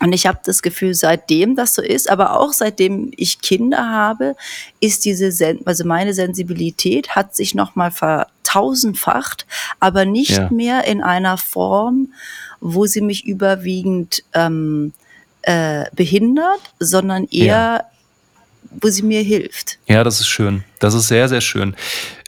Und 0.00 0.12
ich 0.12 0.26
habe 0.26 0.40
das 0.44 0.62
Gefühl, 0.62 0.94
seitdem 0.94 1.54
das 1.54 1.74
so 1.74 1.82
ist, 1.82 2.10
aber 2.10 2.40
auch 2.40 2.52
seitdem 2.52 3.12
ich 3.16 3.40
Kinder 3.40 3.88
habe, 3.88 4.34
ist 4.80 5.04
diese, 5.04 5.30
Sen 5.30 5.60
also 5.64 5.84
meine 5.84 6.12
Sensibilität 6.12 7.10
hat 7.14 7.36
sich 7.36 7.54
nochmal 7.54 7.92
vertausendfacht, 7.92 9.46
aber 9.80 10.04
nicht 10.04 10.30
Ja. 10.38 10.50
mehr 10.50 10.84
in 10.86 11.02
einer 11.02 11.38
Form, 11.38 12.12
wo 12.60 12.86
sie 12.86 13.00
mich 13.00 13.24
überwiegend 13.26 14.24
ähm, 14.34 14.92
äh, 15.42 15.84
behindert, 15.94 16.60
sondern 16.78 17.26
eher, 17.30 17.86
wo 18.80 18.88
sie 18.88 19.02
mir 19.02 19.22
hilft. 19.22 19.78
Ja, 19.86 20.04
das 20.04 20.20
ist 20.20 20.28
schön. 20.28 20.64
Das 20.78 20.94
ist 20.94 21.08
sehr, 21.08 21.28
sehr 21.28 21.40
schön. 21.40 21.74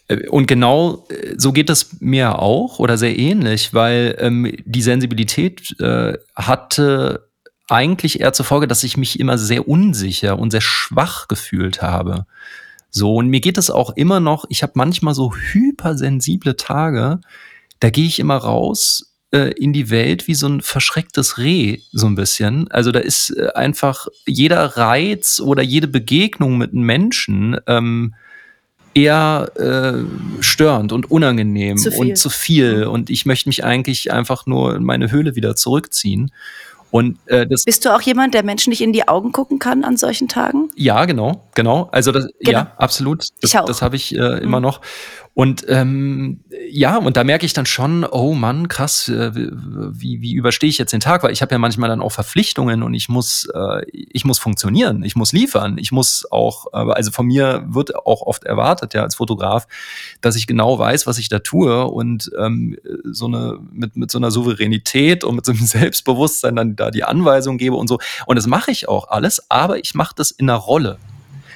Äh, 0.09 0.29
Und 0.29 0.47
genau 0.47 1.07
äh, 1.09 1.35
so 1.37 1.53
geht 1.53 1.71
es 1.71 2.01
mir 2.01 2.39
auch 2.39 2.79
oder 2.79 2.99
sehr 2.99 3.19
ähnlich, 3.19 3.73
weil 3.73 4.17
ähm, 4.19 4.55
die 4.65 4.83
Sensibilität 4.83 5.79
äh, 5.81 6.15
hatte 6.35 7.29
eigentlich 7.69 8.21
eher 8.21 8.33
zur 8.33 8.45
Folge, 8.45 8.67
dass 8.69 8.85
ich 8.85 8.97
mich 8.97 9.19
immer 9.19 9.39
sehr 9.39 9.67
unsicher 9.69 10.39
und 10.39 10.51
sehr 10.51 10.61
schwach 10.61 11.29
gefühlt 11.29 11.81
habe. 11.81 12.27
So, 12.91 13.15
und 13.15 13.29
mir 13.29 13.41
geht 13.41 13.59
es 13.59 13.71
auch 13.71 13.91
immer 13.97 14.21
noch, 14.21 14.45
ich 14.51 14.63
habe 14.63 14.75
manchmal 14.77 15.15
so 15.15 15.35
hypersensible 15.35 16.57
Tage, 16.57 17.21
da 17.81 17.91
gehe 17.91 18.07
ich 18.07 18.21
immer 18.21 18.37
raus 18.37 19.14
äh, 19.35 19.51
in 19.53 19.73
die 19.73 19.91
Welt 19.91 20.29
wie 20.29 20.35
so 20.35 20.47
ein 20.47 20.61
verschrecktes 20.61 21.39
Reh, 21.39 21.79
so 21.93 22.07
ein 22.07 22.15
bisschen. 22.15 22.71
Also 22.71 22.93
da 22.93 23.01
ist 23.01 23.31
äh, 23.37 23.49
einfach 23.55 24.07
jeder 24.27 24.65
Reiz 24.77 25.41
oder 25.41 25.63
jede 25.63 25.89
Begegnung 25.89 26.57
mit 26.57 26.73
einem 26.73 26.85
Menschen 26.85 27.59
ähm, 27.67 28.15
eher 28.95 29.51
äh, 29.57 30.05
störend 30.41 30.93
und 30.93 31.11
unangenehm 31.11 31.77
Zu 31.77 31.91
und 31.99 32.17
zu 32.17 32.31
viel. 32.31 32.85
Und 32.85 33.11
ich 33.11 33.27
möchte 33.27 33.49
mich 33.49 33.65
eigentlich 33.65 34.13
einfach 34.13 34.47
nur 34.47 34.77
in 34.77 34.85
meine 34.85 35.11
Höhle 35.11 35.35
wieder 35.35 35.57
zurückziehen. 35.57 36.31
Und 36.93 37.19
äh, 37.27 37.45
das 37.45 37.65
Bist 37.65 37.85
du 37.85 37.93
auch 37.93 38.03
jemand, 38.03 38.35
der 38.35 38.45
Menschen 38.45 38.71
nicht 38.71 38.81
in 38.81 38.93
die 38.93 39.09
Augen 39.09 39.33
gucken 39.33 39.59
kann 39.59 39.83
an 39.83 39.97
solchen 39.97 40.29
Tagen? 40.29 40.69
ja, 40.77 41.07
genau, 41.07 41.43
genau. 41.57 41.89
Also 41.91 42.13
das, 42.13 42.29
Genau. 42.39 42.59
ja, 42.59 42.73
absolut. 42.77 43.23
Das, 43.41 43.51
Ich 43.51 43.59
auch. 43.59 43.65
das 43.65 43.83
habe 43.83 43.97
ich 43.97 44.15
äh, 44.15 44.39
immer 44.45 44.59
Mhm. 44.61 44.63
noch. 44.63 44.81
Und 45.35 45.67
ähm, 45.69 46.45
ja, 46.71 46.97
und 46.97 47.17
da 47.17 47.25
merke 47.25 47.45
ich 47.45 47.53
dann 47.53 47.67
schon, 47.67 48.05
oh 48.05 48.35
Mann, 48.35 48.69
krass, 48.69 49.09
äh, 49.09 49.33
wie, 49.35 50.23
wie 50.23 50.33
überstehe 50.33 50.71
ich 50.71 50.79
jetzt 50.79 50.93
den 50.93 51.01
Tag? 51.01 51.25
Weil 51.25 51.33
ich 51.33 51.43
habe 51.43 51.53
ja 51.53 51.59
manchmal 51.59 51.89
dann 51.89 52.01
auch 52.01 52.13
Verpflichtungen 52.13 52.85
und 52.85 52.95
ich 52.95 53.09
muss, 53.09 53.49
äh, 53.53 53.85
ich 53.91 54.25
muss 54.25 54.39
funktionieren, 54.39 55.03
ich 55.03 55.17
muss 55.17 55.33
liefern, 55.33 55.77
ich 55.77 55.91
muss 55.91 56.25
auch, 56.31 56.67
äh, 56.73 56.93
also 56.93 57.11
von 57.11 57.27
mir 57.27 57.65
wird 57.67 57.97
auch 57.97 58.23
oft 58.23 58.45
erwartet, 58.45 58.95
ja, 58.95 59.03
als 59.03 59.17
Fotograf, 59.17 59.67
dass 60.21 60.37
ich 60.37 60.47
genau 60.47 60.79
weiß, 60.79 61.09
was 61.09 61.19
ich 61.19 61.29
da 61.29 61.41
tue 61.41 61.85
und 61.85 62.31
ähm, 62.39 62.77
so 63.03 63.27
eine 63.27 63.59
mit, 63.73 63.97
mit 63.97 64.13
so 64.13 64.19
einer 64.19 64.31
Souveränität 64.31 65.25
und 65.25 65.35
mit 65.35 65.45
so 65.45 65.51
einem 65.51 65.63
Selbstbewusstsein 65.67 66.55
dann 66.55 66.77
da 66.77 66.93
die 66.93 67.03
Anweisung 67.03 67.59
gebe 67.59 67.75
und 67.75 67.89
so. 67.89 67.99
Und 68.27 68.37
das 68.37 68.47
mache 68.47 68.71
ich 68.71 68.89
auch 68.89 69.09
alles, 69.09 69.51
aber 69.51 69.79
ich 69.79 69.95
mache 69.95 70.15
das 70.17 70.31
in 70.31 70.49
einer 70.49 70.59
Rolle. 70.59 70.99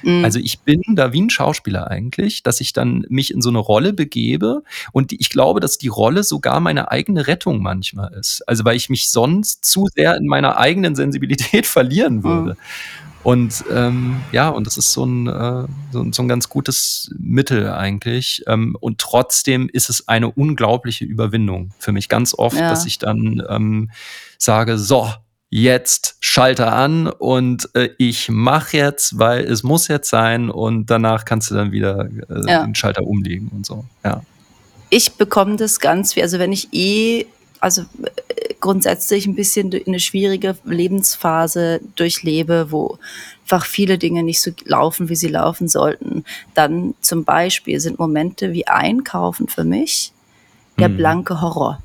Mhm. 0.03 0.23
Also 0.25 0.39
ich 0.39 0.59
bin 0.61 0.81
da 0.95 1.13
wie 1.13 1.21
ein 1.21 1.29
Schauspieler 1.29 1.87
eigentlich, 1.89 2.43
dass 2.43 2.61
ich 2.61 2.73
dann 2.73 3.05
mich 3.09 3.33
in 3.33 3.41
so 3.41 3.49
eine 3.49 3.59
Rolle 3.59 3.93
begebe 3.93 4.63
und 4.91 5.11
ich 5.11 5.29
glaube, 5.29 5.59
dass 5.59 5.77
die 5.77 5.87
Rolle 5.87 6.23
sogar 6.23 6.59
meine 6.59 6.91
eigene 6.91 7.27
Rettung 7.27 7.61
manchmal 7.61 8.13
ist. 8.13 8.41
Also 8.47 8.65
weil 8.65 8.75
ich 8.75 8.89
mich 8.89 9.09
sonst 9.11 9.65
zu 9.65 9.87
sehr 9.95 10.15
in 10.17 10.27
meiner 10.27 10.57
eigenen 10.57 10.95
Sensibilität 10.95 11.65
verlieren 11.67 12.23
würde. 12.23 12.57
Und 13.21 13.65
ähm, 13.69 14.21
ja, 14.31 14.47
und 14.47 14.65
das 14.65 14.77
ist 14.77 14.93
so 14.93 15.05
ein, 15.05 15.27
äh, 15.27 15.65
so, 15.91 16.01
ein- 16.01 16.13
so 16.13 16.21
ein 16.23 16.29
ganz 16.29 16.47
gutes 16.47 17.11
Mittel 17.19 17.69
eigentlich. 17.69 18.43
Ähm, 18.47 18.77
und 18.79 18.97
trotzdem 18.99 19.67
ist 19.71 19.89
es 19.89 20.07
eine 20.07 20.31
unglaubliche 20.31 21.03
Überwindung 21.03 21.71
für 21.79 21.91
mich 21.91 22.07
ganz 22.07 22.33
oft, 22.33 22.55
Ja. 22.57 22.69
dass 22.69 22.85
ich 22.85 22.97
dann 22.97 23.43
ähm, 23.49 23.91
sage, 24.37 24.77
so, 24.77 25.09
jetzt 25.49 26.15
Schalter 26.19 26.73
an 26.73 27.07
und 27.07 27.69
äh, 27.75 27.89
ich 27.97 28.29
mache 28.29 28.77
jetzt, 28.77 29.17
weil 29.17 29.43
es 29.45 29.63
muss 29.63 29.87
jetzt 29.87 30.09
sein 30.09 30.49
und 30.49 30.87
danach 30.91 31.25
kannst 31.25 31.49
du 31.49 31.55
dann 31.55 31.71
wieder 31.71 32.07
äh, 32.29 32.41
Ja. 32.51 32.63
den 32.63 32.75
Schalter 32.75 33.03
umlegen 33.03 33.49
und 33.53 33.65
so. 33.65 33.83
Ja. 34.03 34.21
ich 34.91 35.13
bekomme 35.13 35.55
das 35.55 35.79
ganz 35.79 36.13
viel. 36.13 36.23
Also 36.23 36.37
wenn 36.39 36.51
ich 36.51 36.69
eh, 36.73 37.25
also 37.59 37.81
äh, 37.81 38.53
grundsätzlich 38.59 39.25
ein 39.27 39.35
bisschen 39.35 39.71
eine 39.87 39.99
schwierige 39.99 40.55
Lebensphase 40.65 41.79
durchlebe, 41.95 42.67
wo 42.71 42.97
einfach 43.43 43.65
viele 43.65 43.97
Dinge 43.97 44.21
nicht 44.23 44.41
so 44.41 44.51
laufen, 44.65 45.09
wie 45.09 45.15
sie 45.15 45.27
laufen 45.29 45.67
sollten, 45.67 46.23
dann 46.53 46.93
zum 47.01 47.23
Beispiel 47.23 47.79
sind 47.79 47.97
Momente 47.99 48.53
wie 48.53 48.67
Einkaufen 48.67 49.47
für 49.47 49.63
mich 49.63 50.11
der 50.77 50.89
Mhm. 50.89 50.97
blanke 50.97 51.41
Horror. 51.41 51.81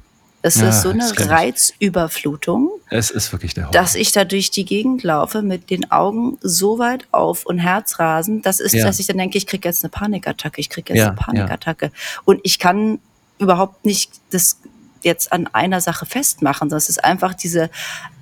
Es 0.46 0.56
Ja, 0.56 0.68
ist 0.68 0.82
so 0.82 0.90
eine 0.90 0.98
das. 1.10 1.30
Reizüberflutung, 1.30 2.68
Es 2.90 3.10
ist 3.10 3.32
wirklich 3.32 3.54
der 3.54 3.64
Horror. 3.64 3.72
dass 3.72 3.94
ich 3.94 4.12
da 4.12 4.24
durch 4.26 4.50
die 4.50 4.66
Gegend 4.66 5.02
laufe 5.02 5.40
mit 5.40 5.70
den 5.70 5.90
Augen 5.90 6.36
so 6.42 6.78
weit 6.78 7.06
auf 7.12 7.46
und 7.46 7.56
Herzrasen, 7.58 8.42
das 8.42 8.60
ist, 8.60 8.74
Ja. 8.74 8.84
dass 8.84 8.98
ich 8.98 9.06
dann 9.06 9.16
denke, 9.16 9.38
ich 9.38 9.46
kriege 9.46 9.66
jetzt 9.66 9.82
eine 9.84 9.90
Panikattacke, 9.90 10.60
ich 10.60 10.68
kriege 10.68 10.92
jetzt 10.92 11.00
Ja, 11.00 11.06
eine 11.08 11.16
Panikattacke. 11.16 11.90
Und 12.26 12.40
ich 12.42 12.58
kann 12.58 12.98
überhaupt 13.38 13.86
nicht 13.86 14.12
das 14.32 14.58
jetzt 15.02 15.32
an 15.32 15.46
einer 15.52 15.80
Sache 15.80 16.04
festmachen, 16.04 16.68
sondern 16.68 16.76
es 16.78 16.90
ist 16.90 17.02
einfach 17.02 17.32
diese 17.32 17.70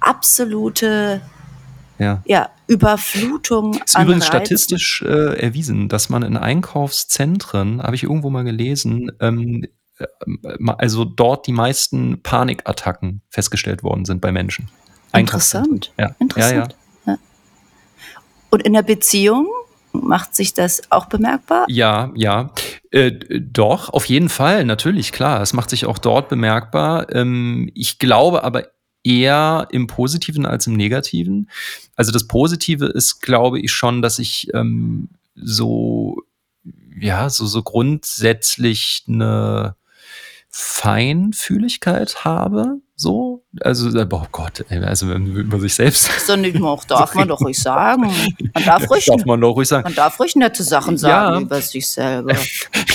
absolute 0.00 1.20
ja. 1.98 2.22
ja, 2.24 2.50
Überflutung 2.68 3.74
Ist 3.84 3.96
an 3.96 4.04
übrigens 4.04 4.26
Reizen. 4.26 4.36
statistisch 4.46 5.02
äh, 5.02 5.40
erwiesen, 5.40 5.88
dass 5.88 6.08
man 6.08 6.22
in 6.22 6.36
Einkaufszentren, 6.36 7.82
habe 7.82 7.96
ich 7.96 8.04
irgendwo 8.04 8.30
mal 8.30 8.44
gelesen, 8.44 9.10
ähm, 9.20 9.66
also 10.78 11.04
dort 11.04 11.46
die 11.46 11.52
meisten 11.52 12.22
Panikattacken 12.22 13.22
festgestellt 13.28 13.82
worden 13.82 14.04
sind 14.04 14.20
bei 14.20 14.32
Menschen. 14.32 14.68
Interessant. 15.12 15.92
Ja. 15.98 16.14
Interessant. 16.18 16.76
Ja, 17.06 17.12
ja. 17.12 17.18
Und 18.50 18.62
in 18.62 18.72
der 18.72 18.82
Beziehung 18.82 19.48
macht 19.92 20.34
sich 20.34 20.54
das 20.54 20.90
auch 20.90 21.06
bemerkbar? 21.06 21.66
Ja, 21.68 22.10
ja. 22.14 22.50
Äh, 22.90 23.12
doch, 23.40 23.90
auf 23.90 24.06
jeden 24.06 24.28
Fall, 24.28 24.64
natürlich, 24.64 25.12
klar. 25.12 25.42
Es 25.42 25.52
macht 25.52 25.70
sich 25.70 25.86
auch 25.86 25.98
dort 25.98 26.28
bemerkbar. 26.28 27.14
Ähm, 27.14 27.70
ich 27.74 27.98
glaube 27.98 28.44
aber 28.44 28.68
eher 29.04 29.68
im 29.70 29.86
Positiven 29.86 30.46
als 30.46 30.66
im 30.66 30.74
Negativen. 30.74 31.50
Also 31.96 32.12
das 32.12 32.26
Positive 32.26 32.86
ist, 32.86 33.20
glaube 33.20 33.60
ich, 33.60 33.72
schon, 33.72 34.02
dass 34.02 34.18
ich 34.18 34.48
ähm, 34.54 35.08
so, 35.34 36.22
ja, 36.98 37.28
so, 37.28 37.46
so 37.46 37.62
grundsätzlich 37.62 39.04
eine 39.08 39.76
Feinfühligkeit 40.54 42.24
habe, 42.24 42.80
so. 42.94 43.42
Also, 43.60 43.88
oh 43.88 44.26
Gott, 44.30 44.64
also 44.70 45.12
über 45.12 45.58
sich 45.58 45.74
selbst. 45.74 46.08
So 46.26 46.36
nicht 46.36 46.62
auch 46.62 46.84
darf 46.84 47.14
man 47.14 47.26
doch 47.26 47.40
ruhig 47.40 47.58
sagen. 47.60 48.02
Man 48.54 48.64
darf 48.64 48.88
ruhig, 48.88 49.06
darf 49.06 49.24
man 49.24 49.40
doch 49.40 49.56
ruhig 49.56 49.66
sagen. 49.66 49.84
Man 49.84 49.94
darf 49.94 50.20
ruhig 50.20 50.36
nette 50.36 50.62
Sachen 50.62 50.96
sagen 50.96 51.34
ja. 51.34 51.40
über 51.40 51.60
sich 51.60 51.88
selber. 51.88 52.34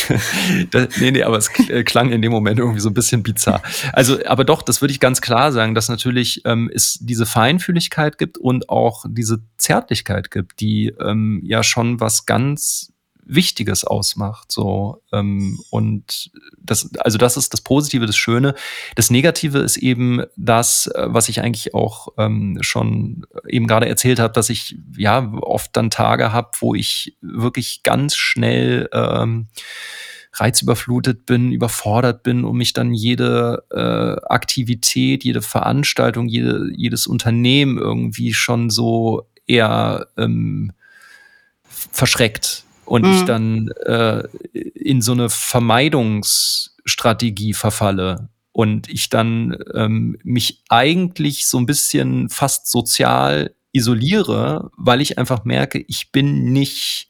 das, 0.72 0.88
nee, 1.00 1.12
nee, 1.12 1.24
aber 1.24 1.38
es 1.38 1.50
äh, 1.70 1.84
klang 1.84 2.12
in 2.12 2.22
dem 2.22 2.32
Moment 2.32 2.60
irgendwie 2.60 2.80
so 2.80 2.90
ein 2.90 2.94
bisschen 2.94 3.24
bizarr. 3.24 3.62
Also, 3.92 4.18
aber 4.26 4.46
doch, 4.46 4.62
das 4.62 4.82
würde 4.82 4.94
ich 4.94 5.00
ganz 5.00 5.20
klar 5.20 5.52
sagen, 5.52 5.76
dass 5.76 5.90
natürlich 5.90 6.44
ähm, 6.46 6.72
es 6.74 7.00
diese 7.02 7.26
Feinfühligkeit 7.26 8.18
gibt 8.18 8.38
und 8.38 8.70
auch 8.70 9.04
diese 9.10 9.40
Zärtlichkeit 9.58 10.32
gibt, 10.32 10.62
die 10.62 10.94
ähm, 11.02 11.42
ja 11.44 11.64
schon 11.64 12.00
was 12.00 12.26
ganz 12.26 12.94
Wichtiges 13.28 13.84
ausmacht. 13.84 14.52
So 14.52 15.02
ähm, 15.12 15.60
und 15.70 16.32
das, 16.58 16.90
also 17.00 17.18
das 17.18 17.38
ist 17.38 17.54
das 17.54 17.62
Positive, 17.62 18.06
das 18.06 18.18
Schöne. 18.18 18.56
Das 18.96 19.10
Negative 19.10 19.60
ist 19.60 19.78
eben 19.78 20.24
das, 20.36 20.88
äh, 20.88 21.08
was 21.08 21.30
ich 21.30 21.42
eigentlich 21.42 21.74
auch 21.74 22.10
ähm, 22.18 22.58
schon 22.62 23.26
eben 23.48 23.68
gerade 23.68 23.88
erzählt 23.88 24.20
habe, 24.20 24.34
dass 24.34 24.50
ich 24.50 24.78
ja 24.96 25.32
oft 25.42 25.76
dann 25.76 25.90
Tage 25.90 26.32
habe, 26.32 26.50
wo 26.60 26.74
ich 26.76 27.18
wirklich 27.22 27.84
ganz 27.84 28.16
schnell 28.16 28.90
ähm, 28.94 29.48
reizüberflutet 30.34 31.26
bin, 31.26 31.52
überfordert 31.52 32.24
bin 32.24 32.44
und 32.46 32.58
mich 32.58 32.74
dann 32.74 32.94
jede 32.94 33.64
äh, 33.72 34.26
Aktivität, 34.32 35.24
jede 35.24 35.42
Veranstaltung, 35.42 36.28
jede, 36.28 36.70
jedes 36.76 37.08
Unternehmen 37.08 37.78
irgendwie 37.78 38.34
schon 38.34 38.70
so 38.70 39.28
eher 39.48 40.08
ähm, 40.18 40.72
verschreckt 41.64 42.67
und 42.88 43.06
mhm. 43.06 43.14
ich 43.14 43.26
dann 43.26 43.68
äh, 43.86 44.24
in 44.54 45.02
so 45.02 45.12
eine 45.12 45.30
Vermeidungsstrategie 45.30 47.54
verfalle 47.54 48.30
und 48.54 48.90
ich 48.90 49.10
dann 49.10 49.58
ähm, 49.74 50.18
mich 50.24 50.64
eigentlich 50.70 51.48
so 51.48 51.60
ein 51.60 51.66
bisschen 51.66 52.30
fast 52.30 52.72
sozial 52.72 53.54
isoliere, 53.74 54.72
weil 54.78 55.02
ich 55.02 55.18
einfach 55.20 55.44
merke, 55.44 55.84
ich 55.88 56.12
bin 56.12 56.54
nicht 56.54 57.10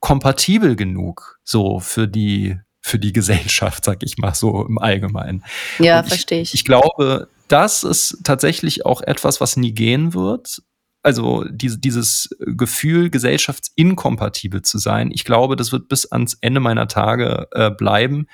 kompatibel 0.00 0.74
genug 0.74 1.38
so 1.44 1.78
für 1.78 2.08
die 2.08 2.58
für 2.80 2.98
die 2.98 3.12
Gesellschaft, 3.12 3.84
sag 3.84 4.02
ich 4.02 4.18
mal 4.18 4.34
so 4.34 4.66
im 4.66 4.78
Allgemeinen. 4.78 5.44
Ja, 5.78 6.02
verstehe 6.02 6.40
ich. 6.40 6.52
Ich 6.52 6.64
glaube, 6.64 7.28
das 7.46 7.84
ist 7.84 8.18
tatsächlich 8.24 8.84
auch 8.84 9.02
etwas, 9.02 9.40
was 9.40 9.56
nie 9.56 9.70
gehen 9.70 10.14
wird 10.14 10.62
also 11.02 11.44
diese, 11.50 11.78
dieses 11.78 12.30
Gefühl, 12.38 13.10
gesellschaftsinkompatibel 13.10 14.62
zu 14.62 14.78
sein, 14.78 15.10
ich 15.12 15.24
glaube, 15.24 15.56
das 15.56 15.72
wird 15.72 15.88
bis 15.88 16.06
ans 16.06 16.36
Ende 16.40 16.60
meiner 16.60 16.88
Tage 16.88 17.48
äh, 17.52 17.70
bleiben, 17.70 18.26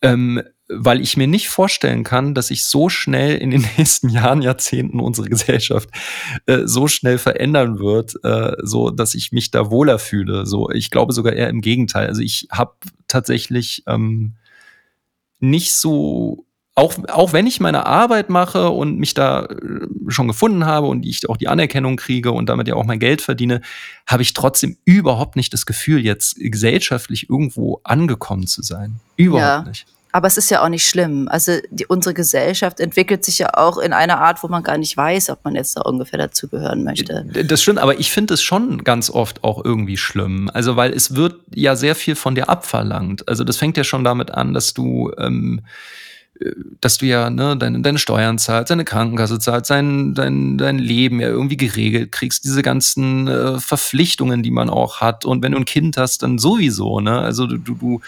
ähm, 0.00 0.42
weil 0.70 1.00
ich 1.00 1.16
mir 1.16 1.26
nicht 1.26 1.48
vorstellen 1.48 2.04
kann, 2.04 2.34
dass 2.34 2.48
sich 2.48 2.64
so 2.64 2.88
schnell 2.88 3.36
in 3.36 3.50
den 3.50 3.62
nächsten 3.78 4.08
Jahren, 4.08 4.42
Jahrzehnten 4.42 5.00
unsere 5.00 5.28
Gesellschaft 5.28 5.90
äh, 6.46 6.62
so 6.64 6.88
schnell 6.88 7.18
verändern 7.18 7.78
wird, 7.78 8.14
äh, 8.24 8.56
so 8.62 8.90
dass 8.90 9.14
ich 9.14 9.32
mich 9.32 9.50
da 9.50 9.70
wohler 9.70 9.98
fühle. 9.98 10.46
So, 10.46 10.70
ich 10.70 10.90
glaube 10.90 11.12
sogar 11.12 11.32
eher 11.32 11.48
im 11.48 11.60
Gegenteil. 11.60 12.06
Also 12.06 12.22
ich 12.22 12.48
habe 12.50 12.74
tatsächlich 13.08 13.82
ähm, 13.86 14.36
nicht 15.40 15.74
so 15.74 16.46
auch, 16.78 16.94
auch 17.08 17.32
wenn 17.32 17.46
ich 17.46 17.60
meine 17.60 17.86
Arbeit 17.86 18.30
mache 18.30 18.70
und 18.70 18.98
mich 18.98 19.14
da 19.14 19.44
äh, 19.44 19.86
schon 20.08 20.28
gefunden 20.28 20.64
habe 20.64 20.86
und 20.86 21.04
ich 21.04 21.28
auch 21.28 21.36
die 21.36 21.48
Anerkennung 21.48 21.96
kriege 21.96 22.32
und 22.32 22.48
damit 22.48 22.68
ja 22.68 22.74
auch 22.74 22.84
mein 22.84 22.98
Geld 22.98 23.20
verdiene, 23.20 23.60
habe 24.06 24.22
ich 24.22 24.32
trotzdem 24.32 24.78
überhaupt 24.84 25.36
nicht 25.36 25.52
das 25.52 25.66
Gefühl, 25.66 26.04
jetzt 26.04 26.36
gesellschaftlich 26.38 27.28
irgendwo 27.28 27.80
angekommen 27.84 28.46
zu 28.46 28.62
sein. 28.62 29.00
Überhaupt 29.16 29.66
ja. 29.66 29.68
nicht. 29.68 29.86
Aber 30.10 30.26
es 30.26 30.38
ist 30.38 30.50
ja 30.50 30.64
auch 30.64 30.70
nicht 30.70 30.88
schlimm. 30.88 31.28
Also 31.28 31.58
die, 31.70 31.86
unsere 31.86 32.14
Gesellschaft 32.14 32.80
entwickelt 32.80 33.24
sich 33.24 33.38
ja 33.38 33.50
auch 33.54 33.76
in 33.76 33.92
einer 33.92 34.18
Art, 34.18 34.42
wo 34.42 34.48
man 34.48 34.62
gar 34.62 34.78
nicht 34.78 34.96
weiß, 34.96 35.28
ob 35.30 35.44
man 35.44 35.54
jetzt 35.54 35.76
da 35.76 35.82
ungefähr 35.82 36.18
dazugehören 36.18 36.82
möchte. 36.82 37.26
Das 37.44 37.62
stimmt, 37.62 37.78
aber 37.78 38.00
ich 38.00 38.10
finde 38.10 38.34
es 38.34 38.42
schon 38.42 38.84
ganz 38.84 39.10
oft 39.10 39.44
auch 39.44 39.62
irgendwie 39.64 39.98
schlimm. 39.98 40.50
Also 40.54 40.76
weil 40.76 40.92
es 40.94 41.14
wird 41.14 41.36
ja 41.54 41.76
sehr 41.76 41.94
viel 41.94 42.14
von 42.14 42.34
dir 42.34 42.48
abverlangt. 42.48 43.28
Also 43.28 43.44
das 43.44 43.58
fängt 43.58 43.76
ja 43.76 43.84
schon 43.84 44.02
damit 44.02 44.30
an, 44.30 44.54
dass 44.54 44.72
du 44.72 45.12
ähm, 45.18 45.60
dass 46.80 46.98
du 46.98 47.06
ja 47.06 47.30
ne, 47.30 47.56
deine, 47.56 47.80
deine 47.80 47.98
Steuern 47.98 48.38
zahlst, 48.38 48.70
deine 48.70 48.84
Krankenkasse 48.84 49.38
zahlst, 49.38 49.70
dein, 49.70 50.14
dein, 50.14 50.58
dein 50.58 50.78
Leben 50.78 51.20
ja 51.20 51.28
irgendwie 51.28 51.56
geregelt 51.56 52.12
kriegst, 52.12 52.44
diese 52.44 52.62
ganzen 52.62 53.26
äh, 53.26 53.58
Verpflichtungen, 53.58 54.42
die 54.42 54.50
man 54.50 54.70
auch 54.70 55.00
hat. 55.00 55.24
Und 55.24 55.42
wenn 55.42 55.52
du 55.52 55.58
ein 55.58 55.64
Kind 55.64 55.96
hast, 55.96 56.22
dann 56.22 56.38
sowieso, 56.38 57.00
ne? 57.00 57.18
Also 57.18 57.46
du, 57.46 57.58
du, 57.58 57.74
du 57.74 58.00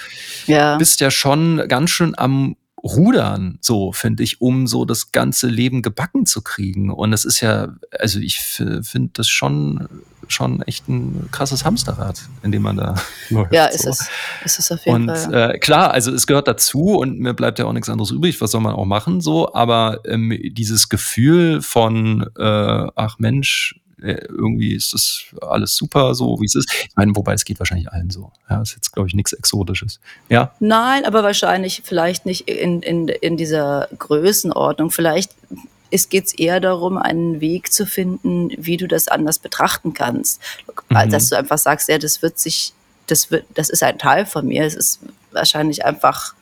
ja. 0.46 0.76
bist 0.76 1.00
ja 1.00 1.10
schon 1.10 1.62
ganz 1.68 1.90
schön 1.90 2.16
am 2.16 2.56
Rudern, 2.82 3.58
so 3.60 3.92
finde 3.92 4.22
ich, 4.22 4.40
um 4.40 4.66
so 4.66 4.84
das 4.84 5.12
ganze 5.12 5.48
Leben 5.48 5.82
gebacken 5.82 6.24
zu 6.24 6.40
kriegen. 6.42 6.90
Und 6.90 7.12
es 7.12 7.24
ist 7.24 7.40
ja, 7.40 7.74
also 7.98 8.20
ich 8.20 8.40
finde 8.40 9.10
das 9.12 9.28
schon, 9.28 9.88
schon 10.32 10.62
echt 10.62 10.88
ein 10.88 11.28
krasses 11.30 11.64
Hamsterrad, 11.64 12.20
in 12.42 12.52
dem 12.52 12.62
man 12.62 12.76
da 12.76 12.94
läuft. 13.30 13.52
Ja, 13.52 13.66
ist 13.66 13.82
so. 13.82 13.90
es. 13.90 14.08
Ist 14.44 14.58
es 14.58 14.72
auf 14.72 14.84
jeden 14.86 15.08
und, 15.08 15.16
Fall. 15.16 15.32
Ja. 15.32 15.50
Äh, 15.50 15.58
klar, 15.58 15.90
also 15.92 16.12
es 16.12 16.26
gehört 16.26 16.48
dazu 16.48 16.98
und 16.98 17.18
mir 17.18 17.34
bleibt 17.34 17.58
ja 17.58 17.66
auch 17.66 17.72
nichts 17.72 17.88
anderes 17.88 18.10
übrig. 18.10 18.40
Was 18.40 18.50
soll 18.52 18.60
man 18.60 18.74
auch 18.74 18.84
machen 18.84 19.20
so? 19.20 19.52
Aber 19.54 20.00
ähm, 20.04 20.36
dieses 20.52 20.88
Gefühl 20.88 21.62
von, 21.62 22.28
äh, 22.38 22.42
ach 22.94 23.18
Mensch, 23.18 23.80
äh, 24.02 24.24
irgendwie 24.28 24.74
ist 24.74 24.94
das 24.94 25.24
alles 25.42 25.76
super, 25.76 26.14
so 26.14 26.40
wie 26.40 26.46
es 26.46 26.54
ist. 26.54 26.72
Ich 26.72 26.96
meine, 26.96 27.14
wobei 27.14 27.34
es 27.34 27.44
geht 27.44 27.58
wahrscheinlich 27.58 27.90
allen 27.92 28.10
so. 28.10 28.32
Ja, 28.48 28.62
ist 28.62 28.74
jetzt, 28.74 28.92
glaube 28.92 29.08
ich, 29.08 29.14
nichts 29.14 29.32
Exotisches. 29.32 30.00
Ja? 30.28 30.52
Nein, 30.60 31.04
aber 31.04 31.22
wahrscheinlich 31.22 31.82
vielleicht 31.84 32.26
nicht 32.26 32.48
in, 32.48 32.82
in, 32.82 33.08
in 33.08 33.36
dieser 33.36 33.88
Größenordnung. 33.98 34.90
Vielleicht 34.90 35.32
geht 36.08 36.26
es 36.26 36.34
eher 36.34 36.60
darum, 36.60 36.96
einen 36.96 37.40
Weg 37.40 37.72
zu 37.72 37.86
finden, 37.86 38.50
wie 38.56 38.76
du 38.76 38.86
das 38.86 39.08
anders 39.08 39.38
betrachten 39.38 39.92
kannst. 39.94 40.40
Mhm. 40.88 41.10
Dass 41.10 41.28
du 41.28 41.36
einfach 41.36 41.58
sagst, 41.58 41.88
ja, 41.88 41.98
das 41.98 42.22
wird 42.22 42.38
sich, 42.38 42.72
das 43.06 43.30
wird, 43.30 43.44
das 43.54 43.70
ist 43.70 43.82
ein 43.82 43.98
Teil 43.98 44.26
von 44.26 44.46
mir. 44.46 44.64
Es 44.64 44.74
ist 44.74 45.00
wahrscheinlich 45.32 45.84
einfach 45.84 46.34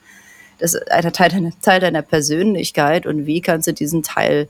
das 0.58 0.74
ist 0.74 0.90
ein 0.90 1.12
Teil 1.12 1.30
deiner, 1.30 1.52
Teil 1.60 1.80
deiner 1.80 2.02
Persönlichkeit 2.02 3.06
und 3.06 3.26
wie 3.26 3.40
kannst 3.40 3.68
du 3.68 3.72
diesen 3.72 4.02
Teil 4.02 4.48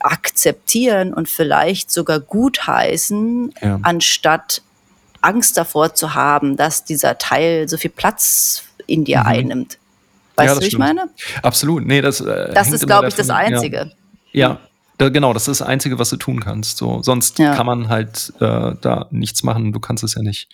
akzeptieren 0.00 1.12
und 1.12 1.28
vielleicht 1.28 1.90
sogar 1.90 2.20
gutheißen, 2.20 3.54
ja. 3.60 3.78
anstatt 3.82 4.62
Angst 5.20 5.56
davor 5.56 5.94
zu 5.94 6.14
haben, 6.14 6.56
dass 6.56 6.84
dieser 6.84 7.18
Teil 7.18 7.68
so 7.68 7.76
viel 7.76 7.90
Platz 7.90 8.64
in 8.86 9.04
dir 9.04 9.20
mhm. 9.20 9.26
einnimmt. 9.26 9.78
Weißt 10.36 10.48
ja, 10.48 10.54
du, 10.54 10.60
wie 10.60 10.68
ich 10.68 10.78
meine? 10.78 11.08
Absolut. 11.42 11.84
Nee, 11.84 12.00
das, 12.00 12.20
äh, 12.20 12.54
das 12.54 12.70
ist, 12.70 12.86
glaube 12.86 13.08
ich, 13.08 13.14
das 13.14 13.30
Einzige. 13.30 13.76
Ja. 13.76 13.90
Ja. 14.38 14.60
Da, 14.98 15.10
genau, 15.10 15.32
das 15.32 15.46
ist 15.46 15.60
das 15.60 15.68
Einzige, 15.68 16.00
was 16.00 16.10
du 16.10 16.16
tun 16.16 16.40
kannst. 16.40 16.76
So, 16.78 17.02
sonst 17.02 17.38
ja. 17.38 17.54
kann 17.54 17.66
man 17.66 17.88
halt 17.88 18.32
äh, 18.40 18.72
da 18.80 19.06
nichts 19.10 19.44
machen. 19.44 19.72
Du 19.72 19.78
kannst 19.78 20.02
es 20.02 20.16
ja 20.16 20.22
nicht 20.22 20.48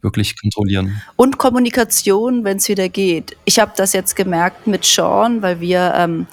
wirklich 0.00 0.40
kontrollieren. 0.40 1.02
Und 1.16 1.36
Kommunikation, 1.36 2.44
wenn 2.44 2.56
es 2.56 2.68
wieder 2.68 2.88
geht. 2.88 3.36
Ich 3.44 3.58
habe 3.58 3.72
das 3.76 3.92
jetzt 3.92 4.16
gemerkt 4.16 4.66
mit 4.66 4.84
Sean, 4.86 5.42
weil 5.42 5.60
wir 5.60 5.92
ähm, 5.96 6.26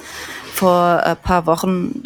vor 0.54 1.04
ein 1.04 1.18
paar 1.18 1.46
Wochen 1.46 2.04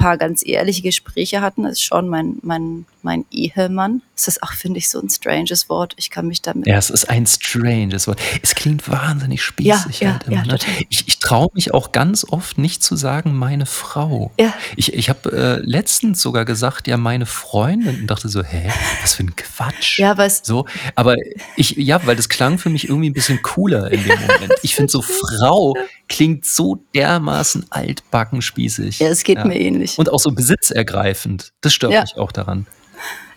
paar 0.00 0.16
ganz 0.16 0.44
ehrliche 0.44 0.82
Gespräche 0.82 1.42
hatten. 1.42 1.62
Das 1.62 1.72
ist 1.72 1.82
schon 1.82 2.08
mein, 2.08 2.38
mein, 2.42 2.86
mein 3.02 3.26
Ehemann. 3.30 4.02
Das 4.16 4.28
ist 4.28 4.42
auch, 4.42 4.52
finde 4.52 4.78
ich, 4.78 4.88
so 4.88 5.00
ein 5.00 5.08
stranges 5.08 5.68
Wort. 5.68 5.94
Ich 5.96 6.10
kann 6.10 6.26
mich 6.26 6.42
damit. 6.42 6.66
Ja, 6.66 6.78
es 6.78 6.90
ist 6.90 7.08
ein 7.08 7.26
stranges 7.26 8.06
Wort. 8.06 8.20
Es 8.42 8.54
klingt 8.54 8.88
wahnsinnig 8.90 9.42
spießig. 9.42 10.00
Ja, 10.00 10.12
halt 10.12 10.24
ja, 10.24 10.32
immer, 10.32 10.46
ja, 10.46 10.52
ne? 10.54 10.58
Ich, 10.88 11.06
ich 11.06 11.18
traue 11.20 11.48
mich 11.54 11.72
auch 11.72 11.92
ganz 11.92 12.24
oft 12.28 12.58
nicht 12.58 12.82
zu 12.82 12.96
sagen, 12.96 13.36
meine 13.36 13.66
Frau. 13.66 14.32
Ja. 14.40 14.54
Ich, 14.76 14.94
ich 14.94 15.08
habe 15.08 15.32
äh, 15.32 15.60
letztens 15.64 16.20
sogar 16.22 16.44
gesagt, 16.44 16.88
ja, 16.88 16.96
meine 16.96 17.26
Freundin 17.26 18.00
und 18.00 18.06
dachte 18.06 18.28
so, 18.28 18.42
hä, 18.42 18.70
was 19.02 19.14
für 19.14 19.24
ein 19.24 19.36
Quatsch. 19.36 19.98
Ja, 19.98 20.16
was. 20.16 20.40
So, 20.42 20.66
aber 20.94 21.16
ich, 21.56 21.76
ja, 21.76 22.04
weil 22.06 22.16
das 22.16 22.28
klang 22.28 22.58
für 22.58 22.70
mich 22.70 22.88
irgendwie 22.88 23.10
ein 23.10 23.14
bisschen 23.14 23.42
cooler 23.42 23.90
in 23.90 24.02
dem 24.02 24.18
Moment. 24.18 24.54
Ich 24.62 24.74
finde 24.74 24.90
so 24.90 25.02
Frau 25.38 25.74
klingt 26.08 26.44
so 26.44 26.84
dermaßen 26.94 27.66
altbacken 27.70 28.42
spießig. 28.42 28.98
Ja, 28.98 29.08
es 29.08 29.24
geht 29.24 29.38
ja. 29.38 29.44
mir 29.46 29.58
ähnlich. 29.58 29.89
Und 29.98 30.10
auch 30.12 30.20
so 30.20 30.32
besitzergreifend. 30.32 31.52
Das 31.60 31.72
stört 31.72 31.92
ja. 31.92 32.02
mich 32.02 32.16
auch 32.16 32.32
daran. 32.32 32.66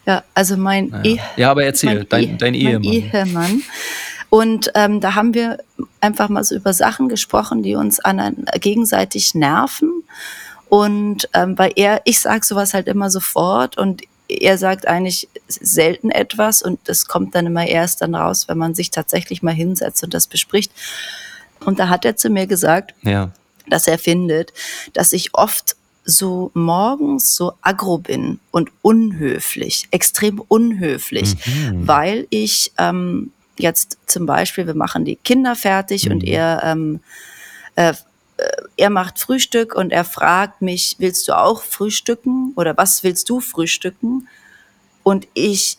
Ja, 0.05 0.23
also 0.33 0.57
mein 0.57 0.87
naja. 0.87 1.15
e 1.15 1.19
Ja, 1.41 1.51
aber 1.51 1.63
erzähl, 1.63 2.03
dein, 2.05 2.23
e 2.23 2.37
dein 2.37 2.53
Ehemann. 2.53 2.83
Ehemann. 2.83 3.63
Und 4.29 4.71
ähm, 4.73 4.99
da 4.99 5.15
haben 5.15 5.33
wir 5.33 5.59
einfach 6.01 6.27
mal 6.27 6.43
so 6.43 6.55
über 6.55 6.73
Sachen 6.73 7.07
gesprochen, 7.07 7.63
die 7.63 7.75
uns 7.75 7.99
an, 7.99 8.45
gegenseitig 8.59 9.35
nerven. 9.35 10.03
Und 10.69 11.29
ähm, 11.33 11.57
weil 11.57 11.71
er, 11.75 12.01
ich 12.05 12.19
sage 12.19 12.43
sowas 12.43 12.73
halt 12.73 12.87
immer 12.87 13.11
sofort 13.11 13.77
und 13.77 14.01
er 14.27 14.57
sagt 14.57 14.87
eigentlich 14.87 15.29
selten 15.47 16.09
etwas 16.09 16.61
und 16.61 16.79
das 16.85 17.07
kommt 17.07 17.35
dann 17.35 17.45
immer 17.45 17.67
erst 17.67 18.01
dann 18.01 18.15
raus, 18.15 18.47
wenn 18.47 18.57
man 18.57 18.73
sich 18.73 18.89
tatsächlich 18.89 19.43
mal 19.43 19.53
hinsetzt 19.53 20.03
und 20.03 20.13
das 20.13 20.27
bespricht. 20.27 20.71
Und 21.63 21.79
da 21.79 21.89
hat 21.89 22.05
er 22.05 22.15
zu 22.15 22.29
mir 22.29 22.47
gesagt, 22.47 22.95
ja. 23.03 23.31
dass 23.67 23.87
er 23.87 23.99
findet, 23.99 24.51
dass 24.93 25.13
ich 25.13 25.35
oft 25.35 25.75
so 26.05 26.51
morgens 26.53 27.35
so 27.35 27.53
aggro 27.61 27.97
bin 27.97 28.39
und 28.51 28.71
unhöflich, 28.81 29.87
extrem 29.91 30.39
unhöflich, 30.39 31.35
mhm. 31.45 31.87
weil 31.87 32.27
ich 32.29 32.71
ähm, 32.77 33.31
jetzt 33.57 33.97
zum 34.05 34.25
Beispiel, 34.25 34.67
wir 34.67 34.75
machen 34.75 35.05
die 35.05 35.15
Kinder 35.15 35.55
fertig 35.55 36.05
mhm. 36.05 36.11
und 36.11 36.23
er, 36.23 36.61
ähm, 36.63 36.99
äh, 37.75 37.93
er 38.77 38.89
macht 38.89 39.19
Frühstück 39.19 39.75
und 39.75 39.91
er 39.91 40.03
fragt 40.03 40.61
mich, 40.61 40.95
willst 40.99 41.27
du 41.27 41.37
auch 41.37 41.61
frühstücken 41.61 42.53
oder 42.55 42.75
was 42.77 43.03
willst 43.03 43.29
du 43.29 43.39
frühstücken? 43.39 44.27
Und 45.03 45.27
ich, 45.33 45.77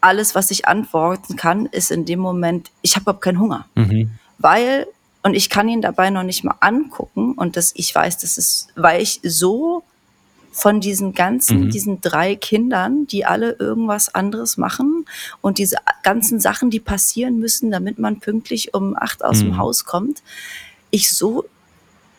alles, 0.00 0.34
was 0.34 0.50
ich 0.50 0.68
antworten 0.68 1.36
kann, 1.36 1.66
ist 1.66 1.90
in 1.90 2.04
dem 2.04 2.20
Moment, 2.20 2.70
ich 2.82 2.94
habe 2.94 3.04
überhaupt 3.04 3.24
keinen 3.24 3.40
Hunger. 3.40 3.66
Mhm. 3.74 4.10
Weil, 4.38 4.86
und 5.24 5.34
ich 5.34 5.48
kann 5.48 5.68
ihn 5.68 5.80
dabei 5.80 6.10
noch 6.10 6.22
nicht 6.22 6.44
mal 6.44 6.56
angucken 6.60 7.32
und 7.32 7.56
das, 7.56 7.72
ich 7.74 7.92
weiß, 7.92 8.18
das 8.18 8.36
ist, 8.38 8.68
weil 8.76 9.02
ich 9.02 9.20
so 9.22 9.82
von 10.52 10.80
diesen 10.80 11.14
ganzen, 11.14 11.62
mhm. 11.62 11.70
diesen 11.70 12.00
drei 12.02 12.36
Kindern, 12.36 13.06
die 13.06 13.24
alle 13.24 13.52
irgendwas 13.58 14.14
anderes 14.14 14.58
machen 14.58 15.06
und 15.40 15.58
diese 15.58 15.78
ganzen 16.02 16.40
Sachen, 16.40 16.70
die 16.70 16.78
passieren 16.78 17.40
müssen, 17.40 17.70
damit 17.70 17.98
man 17.98 18.20
pünktlich 18.20 18.74
um 18.74 18.94
acht 18.96 19.24
aus 19.24 19.38
mhm. 19.38 19.44
dem 19.44 19.56
Haus 19.56 19.86
kommt, 19.86 20.22
ich 20.90 21.10
so 21.10 21.46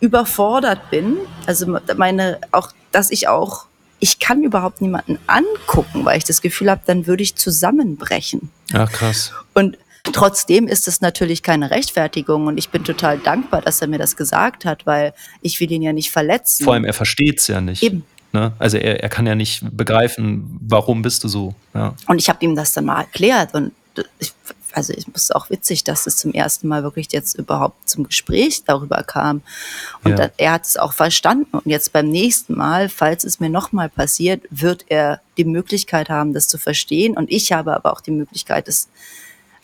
überfordert 0.02 0.90
bin, 0.90 1.18
also 1.46 1.78
meine, 1.96 2.40
auch, 2.52 2.74
dass 2.92 3.12
ich 3.12 3.28
auch, 3.28 3.68
ich 4.00 4.18
kann 4.18 4.44
überhaupt 4.44 4.82
niemanden 4.82 5.20
angucken, 5.28 6.04
weil 6.04 6.18
ich 6.18 6.26
das 6.26 6.42
Gefühl 6.42 6.72
habe, 6.72 6.82
dann 6.86 7.06
würde 7.06 7.24
ich 7.24 7.36
zusammenbrechen. 7.36 8.50
Ja, 8.72 8.88
krass. 8.88 9.32
Und 9.54 9.78
Trotzdem 10.14 10.68
ist 10.68 10.88
es 10.88 11.02
natürlich 11.02 11.44
keine 11.44 11.72
Rechtfertigung 11.72 12.48
und 12.48 12.58
ich 12.58 12.70
bin 12.70 12.84
total 12.84 13.18
dankbar, 13.18 13.62
dass 13.62 13.82
er 13.82 13.88
mir 13.88 13.98
das 13.98 14.16
gesagt 14.16 14.66
hat, 14.66 14.86
weil 14.86 15.14
ich 15.42 15.60
will 15.60 15.72
ihn 15.72 15.82
ja 15.82 15.94
nicht 15.94 16.12
verletzen. 16.12 16.64
Vor 16.64 16.74
allem, 16.74 16.86
er 16.86 16.94
versteht 16.94 17.40
es 17.40 17.48
ja 17.48 17.62
nicht. 17.62 17.82
Eben. 17.84 18.06
Ne? 18.32 18.54
Also 18.60 18.78
er, 18.78 19.02
er 19.02 19.10
kann 19.10 19.26
ja 19.26 19.36
nicht 19.36 19.64
begreifen, 19.76 20.60
warum 20.62 21.02
bist 21.02 21.24
du 21.24 21.28
so. 21.28 21.56
Ja. 21.74 21.96
Und 22.08 22.20
ich 22.20 22.30
habe 22.30 22.44
ihm 22.44 22.56
das 22.56 22.74
dann 22.74 22.86
mal 22.86 23.02
erklärt 23.02 23.54
und 23.54 23.72
ich, 24.20 24.34
also 24.74 24.92
es 24.92 25.06
ist 25.14 25.34
auch 25.34 25.50
witzig, 25.50 25.86
dass 25.86 26.06
es 26.06 26.18
zum 26.18 26.34
ersten 26.34 26.68
Mal 26.68 26.84
wirklich 26.84 27.08
jetzt 27.12 27.36
überhaupt 27.36 27.88
zum 27.88 28.04
Gespräch 28.04 28.64
darüber 28.66 29.04
kam. 29.04 29.42
Und 30.04 30.20
ja. 30.20 30.30
er 30.36 30.52
hat 30.52 30.66
es 30.66 30.76
auch 30.76 30.92
verstanden. 30.92 31.48
Und 31.52 31.66
jetzt 31.66 31.94
beim 31.94 32.10
nächsten 32.10 32.56
Mal, 32.56 32.90
falls 32.90 33.24
es 33.24 33.40
mir 33.40 33.50
nochmal 33.50 33.88
passiert, 33.88 34.44
wird 34.50 34.86
er 34.90 35.22
die 35.38 35.46
Möglichkeit 35.46 36.10
haben, 36.10 36.34
das 36.34 36.50
zu 36.50 36.58
verstehen. 36.58 37.16
Und 37.16 37.32
ich 37.32 37.54
habe 37.54 37.74
aber 37.74 37.94
auch 37.94 38.02
die 38.02 38.12
Möglichkeit, 38.12 38.68
es 38.68 38.90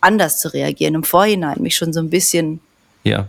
anders 0.02 0.40
zu 0.40 0.54
reagieren, 0.54 0.96
im 0.96 1.04
Vorhinein 1.04 1.62
mich 1.62 1.76
schon 1.78 1.94
so 1.94 2.00
ein 2.00 2.10
bisschen 2.10 2.60
ja. 3.04 3.28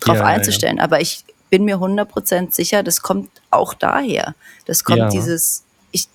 drauf 0.00 0.16
ja, 0.16 0.24
einzustellen. 0.24 0.80
Aber 0.80 1.00
ich 1.00 1.24
bin 1.50 1.64
mir 1.64 1.76
100% 1.76 2.54
sicher, 2.54 2.82
das 2.82 3.02
kommt 3.02 3.30
auch 3.50 3.74
daher. 3.74 4.34
Das 4.64 4.84
kommt 4.84 4.98
ja. 4.98 5.08
dieses, 5.08 5.64
ich, 5.92 6.08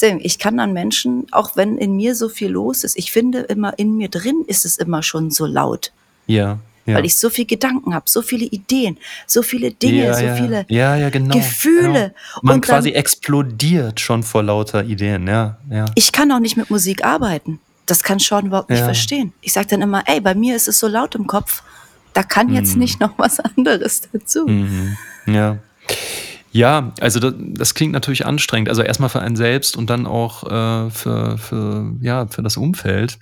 ich 0.00 0.38
kann 0.38 0.60
an 0.60 0.72
Menschen, 0.72 1.26
auch 1.32 1.56
wenn 1.56 1.78
in 1.78 1.96
mir 1.96 2.14
so 2.14 2.28
viel 2.28 2.50
los 2.50 2.84
ist, 2.84 2.96
ich 2.96 3.12
finde 3.12 3.40
immer, 3.40 3.78
in 3.78 3.96
mir 3.96 4.08
drin 4.08 4.44
ist 4.46 4.64
es 4.64 4.78
immer 4.78 5.02
schon 5.02 5.30
so 5.30 5.46
laut. 5.46 5.92
Ja. 6.26 6.58
Ja. 6.86 6.94
Weil 6.94 7.04
ich 7.04 7.18
so 7.18 7.28
viele 7.28 7.44
Gedanken 7.44 7.94
habe, 7.94 8.08
so 8.08 8.22
viele 8.22 8.46
Ideen, 8.46 8.96
so 9.26 9.42
viele 9.42 9.72
Dinge, 9.72 10.04
ja, 10.04 10.14
so 10.14 10.24
ja. 10.24 10.36
viele 10.36 10.66
ja, 10.68 10.96
ja, 10.96 11.10
genau, 11.10 11.34
Gefühle. 11.34 12.14
Genau. 12.14 12.40
Man 12.40 12.54
und 12.54 12.60
quasi 12.62 12.92
dann, 12.92 13.00
explodiert 13.00 14.00
schon 14.00 14.22
vor 14.22 14.42
lauter 14.42 14.84
Ideen, 14.84 15.26
ja, 15.26 15.58
ja. 15.70 15.84
Ich 15.96 16.12
kann 16.12 16.32
auch 16.32 16.38
nicht 16.38 16.56
mit 16.56 16.70
Musik 16.70 17.04
arbeiten. 17.04 17.60
Das 17.88 18.02
kann 18.02 18.18
Sean 18.18 18.46
überhaupt 18.46 18.70
nicht 18.70 18.82
verstehen. 18.82 19.32
Ich 19.40 19.52
sage 19.54 19.66
dann 19.66 19.82
immer, 19.82 20.02
ey, 20.06 20.20
bei 20.20 20.34
mir 20.34 20.54
ist 20.54 20.68
es 20.68 20.78
so 20.78 20.86
laut 20.86 21.14
im 21.14 21.26
Kopf. 21.26 21.62
Da 22.12 22.22
kann 22.22 22.52
jetzt 22.52 22.74
mhm. 22.74 22.80
nicht 22.80 23.00
noch 23.00 23.12
was 23.16 23.40
anderes 23.56 24.02
dazu. 24.12 24.46
Mhm. 24.46 24.96
Ja. 25.26 25.58
Ja, 26.50 26.92
also 27.00 27.20
das, 27.20 27.34
das, 27.36 27.74
klingt 27.74 27.92
natürlich 27.92 28.26
anstrengend. 28.26 28.68
Also 28.68 28.82
erstmal 28.82 29.10
für 29.10 29.20
einen 29.20 29.36
selbst 29.36 29.76
und 29.76 29.90
dann 29.90 30.06
auch 30.06 30.44
äh, 30.44 30.90
für, 30.90 31.38
für, 31.38 31.92
ja, 32.00 32.26
für 32.26 32.42
das 32.42 32.56
Umfeld. 32.56 33.18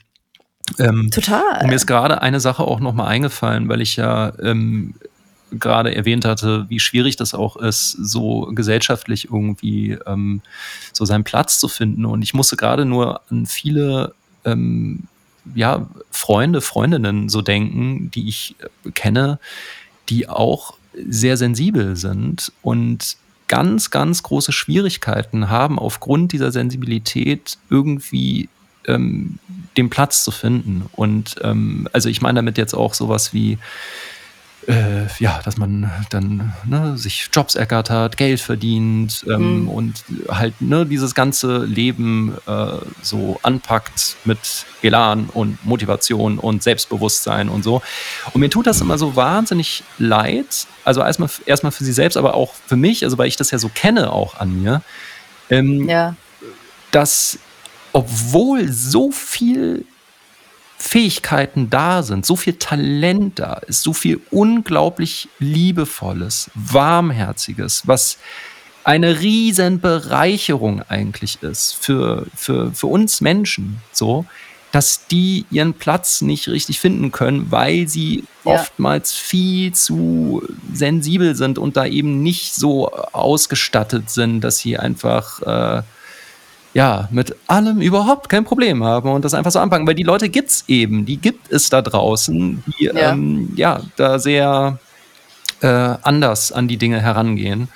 Ähm, 0.78 1.10
Total. 1.10 1.60
Und 1.62 1.68
mir 1.68 1.74
ist 1.74 1.86
gerade 1.86 2.22
eine 2.22 2.40
Sache 2.40 2.64
auch 2.64 2.80
nochmal 2.80 3.08
eingefallen, 3.08 3.68
weil 3.68 3.80
ich 3.80 3.96
ja 3.96 4.32
ähm, 4.40 4.94
gerade 5.52 5.94
erwähnt 5.94 6.24
hatte, 6.24 6.66
wie 6.68 6.80
schwierig 6.80 7.16
das 7.16 7.34
auch 7.34 7.56
ist, 7.56 7.92
so 7.92 8.50
gesellschaftlich 8.52 9.26
irgendwie 9.30 9.98
ähm, 10.06 10.42
so 10.92 11.04
seinen 11.04 11.24
Platz 11.24 11.58
zu 11.60 11.68
finden. 11.68 12.04
Und 12.04 12.22
ich 12.22 12.34
musste 12.34 12.56
gerade 12.56 12.84
nur 12.84 13.20
an 13.30 13.46
viele 13.46 14.14
ähm, 14.46 15.04
ja, 15.54 15.86
Freunde, 16.10 16.60
Freundinnen 16.60 17.28
so 17.28 17.42
denken, 17.42 18.10
die 18.10 18.28
ich 18.28 18.56
äh, 18.84 18.90
kenne, 18.90 19.38
die 20.08 20.28
auch 20.28 20.74
sehr 21.08 21.36
sensibel 21.36 21.96
sind 21.96 22.52
und 22.62 23.16
ganz, 23.48 23.90
ganz 23.90 24.22
große 24.22 24.52
Schwierigkeiten 24.52 25.50
haben, 25.50 25.78
aufgrund 25.78 26.32
dieser 26.32 26.50
Sensibilität 26.50 27.58
irgendwie 27.70 28.48
ähm, 28.86 29.38
den 29.76 29.90
Platz 29.90 30.24
zu 30.24 30.30
finden. 30.30 30.86
Und 30.92 31.36
ähm, 31.42 31.88
also 31.92 32.08
ich 32.08 32.22
meine 32.22 32.38
damit 32.38 32.58
jetzt 32.58 32.74
auch 32.74 32.94
sowas 32.94 33.32
wie 33.32 33.58
äh, 34.68 35.06
ja, 35.18 35.40
dass 35.44 35.56
man 35.56 35.90
dann 36.10 36.52
ne, 36.64 36.98
sich 36.98 37.28
Jobs 37.32 37.54
ergattert, 37.54 38.16
Geld 38.16 38.40
verdient 38.40 39.24
ähm, 39.28 39.62
mhm. 39.62 39.68
und 39.68 40.04
halt 40.28 40.60
ne, 40.60 40.84
dieses 40.84 41.14
ganze 41.14 41.58
Leben 41.64 42.36
äh, 42.46 42.78
so 43.02 43.38
anpackt 43.42 44.16
mit 44.24 44.38
Elan 44.82 45.28
und 45.32 45.64
Motivation 45.64 46.38
und 46.38 46.62
Selbstbewusstsein 46.62 47.48
und 47.48 47.62
so. 47.62 47.82
Und 48.32 48.40
mir 48.40 48.50
tut 48.50 48.66
das 48.66 48.80
immer 48.80 48.98
so 48.98 49.14
wahnsinnig 49.14 49.84
leid, 49.98 50.66
also 50.84 51.00
erstmal, 51.00 51.30
erstmal 51.46 51.72
für 51.72 51.84
sie 51.84 51.92
selbst, 51.92 52.16
aber 52.16 52.34
auch 52.34 52.52
für 52.66 52.76
mich, 52.76 53.04
also 53.04 53.18
weil 53.18 53.28
ich 53.28 53.36
das 53.36 53.50
ja 53.50 53.58
so 53.58 53.70
kenne 53.72 54.12
auch 54.12 54.38
an 54.40 54.60
mir, 54.62 54.82
ähm, 55.50 55.88
ja. 55.88 56.16
dass 56.90 57.38
obwohl 57.92 58.70
so 58.70 59.10
viel 59.10 59.86
Fähigkeiten 60.78 61.70
da 61.70 62.02
sind, 62.02 62.26
so 62.26 62.36
viel 62.36 62.54
Talent 62.54 63.38
da 63.38 63.54
ist, 63.54 63.82
so 63.82 63.92
viel 63.92 64.20
unglaublich 64.30 65.28
liebevolles, 65.38 66.50
warmherziges, 66.54 67.86
was 67.86 68.18
eine 68.84 69.20
riesen 69.20 69.80
Bereicherung 69.80 70.82
eigentlich 70.82 71.42
ist 71.42 71.72
für, 71.74 72.26
für, 72.36 72.72
für 72.72 72.86
uns 72.86 73.20
Menschen, 73.20 73.80
so, 73.90 74.26
dass 74.70 75.06
die 75.06 75.46
ihren 75.50 75.74
Platz 75.74 76.20
nicht 76.20 76.48
richtig 76.48 76.78
finden 76.78 77.10
können, 77.10 77.50
weil 77.50 77.88
sie 77.88 78.24
ja. 78.44 78.52
oftmals 78.52 79.12
viel 79.12 79.72
zu 79.72 80.42
sensibel 80.72 81.34
sind 81.34 81.58
und 81.58 81.76
da 81.76 81.86
eben 81.86 82.22
nicht 82.22 82.54
so 82.54 82.90
ausgestattet 82.90 84.10
sind, 84.10 84.42
dass 84.42 84.58
sie 84.58 84.78
einfach 84.78 85.40
äh, 85.42 85.82
ja, 86.76 87.08
mit 87.10 87.34
allem 87.46 87.80
überhaupt 87.80 88.28
kein 88.28 88.44
Problem 88.44 88.84
haben 88.84 89.08
und 89.08 89.24
das 89.24 89.32
einfach 89.32 89.50
so 89.50 89.58
anpacken, 89.60 89.86
weil 89.86 89.94
die 89.94 90.02
Leute 90.02 90.28
gibt's 90.28 90.64
eben, 90.68 91.06
die 91.06 91.16
gibt 91.16 91.50
es 91.50 91.70
da 91.70 91.80
draußen, 91.80 92.62
die 92.66 92.84
ja, 92.84 93.12
ähm, 93.12 93.54
ja 93.56 93.80
da 93.96 94.18
sehr 94.18 94.78
äh, 95.62 95.66
anders 95.66 96.52
an 96.52 96.68
die 96.68 96.76
Dinge 96.76 97.00
herangehen. 97.00 97.68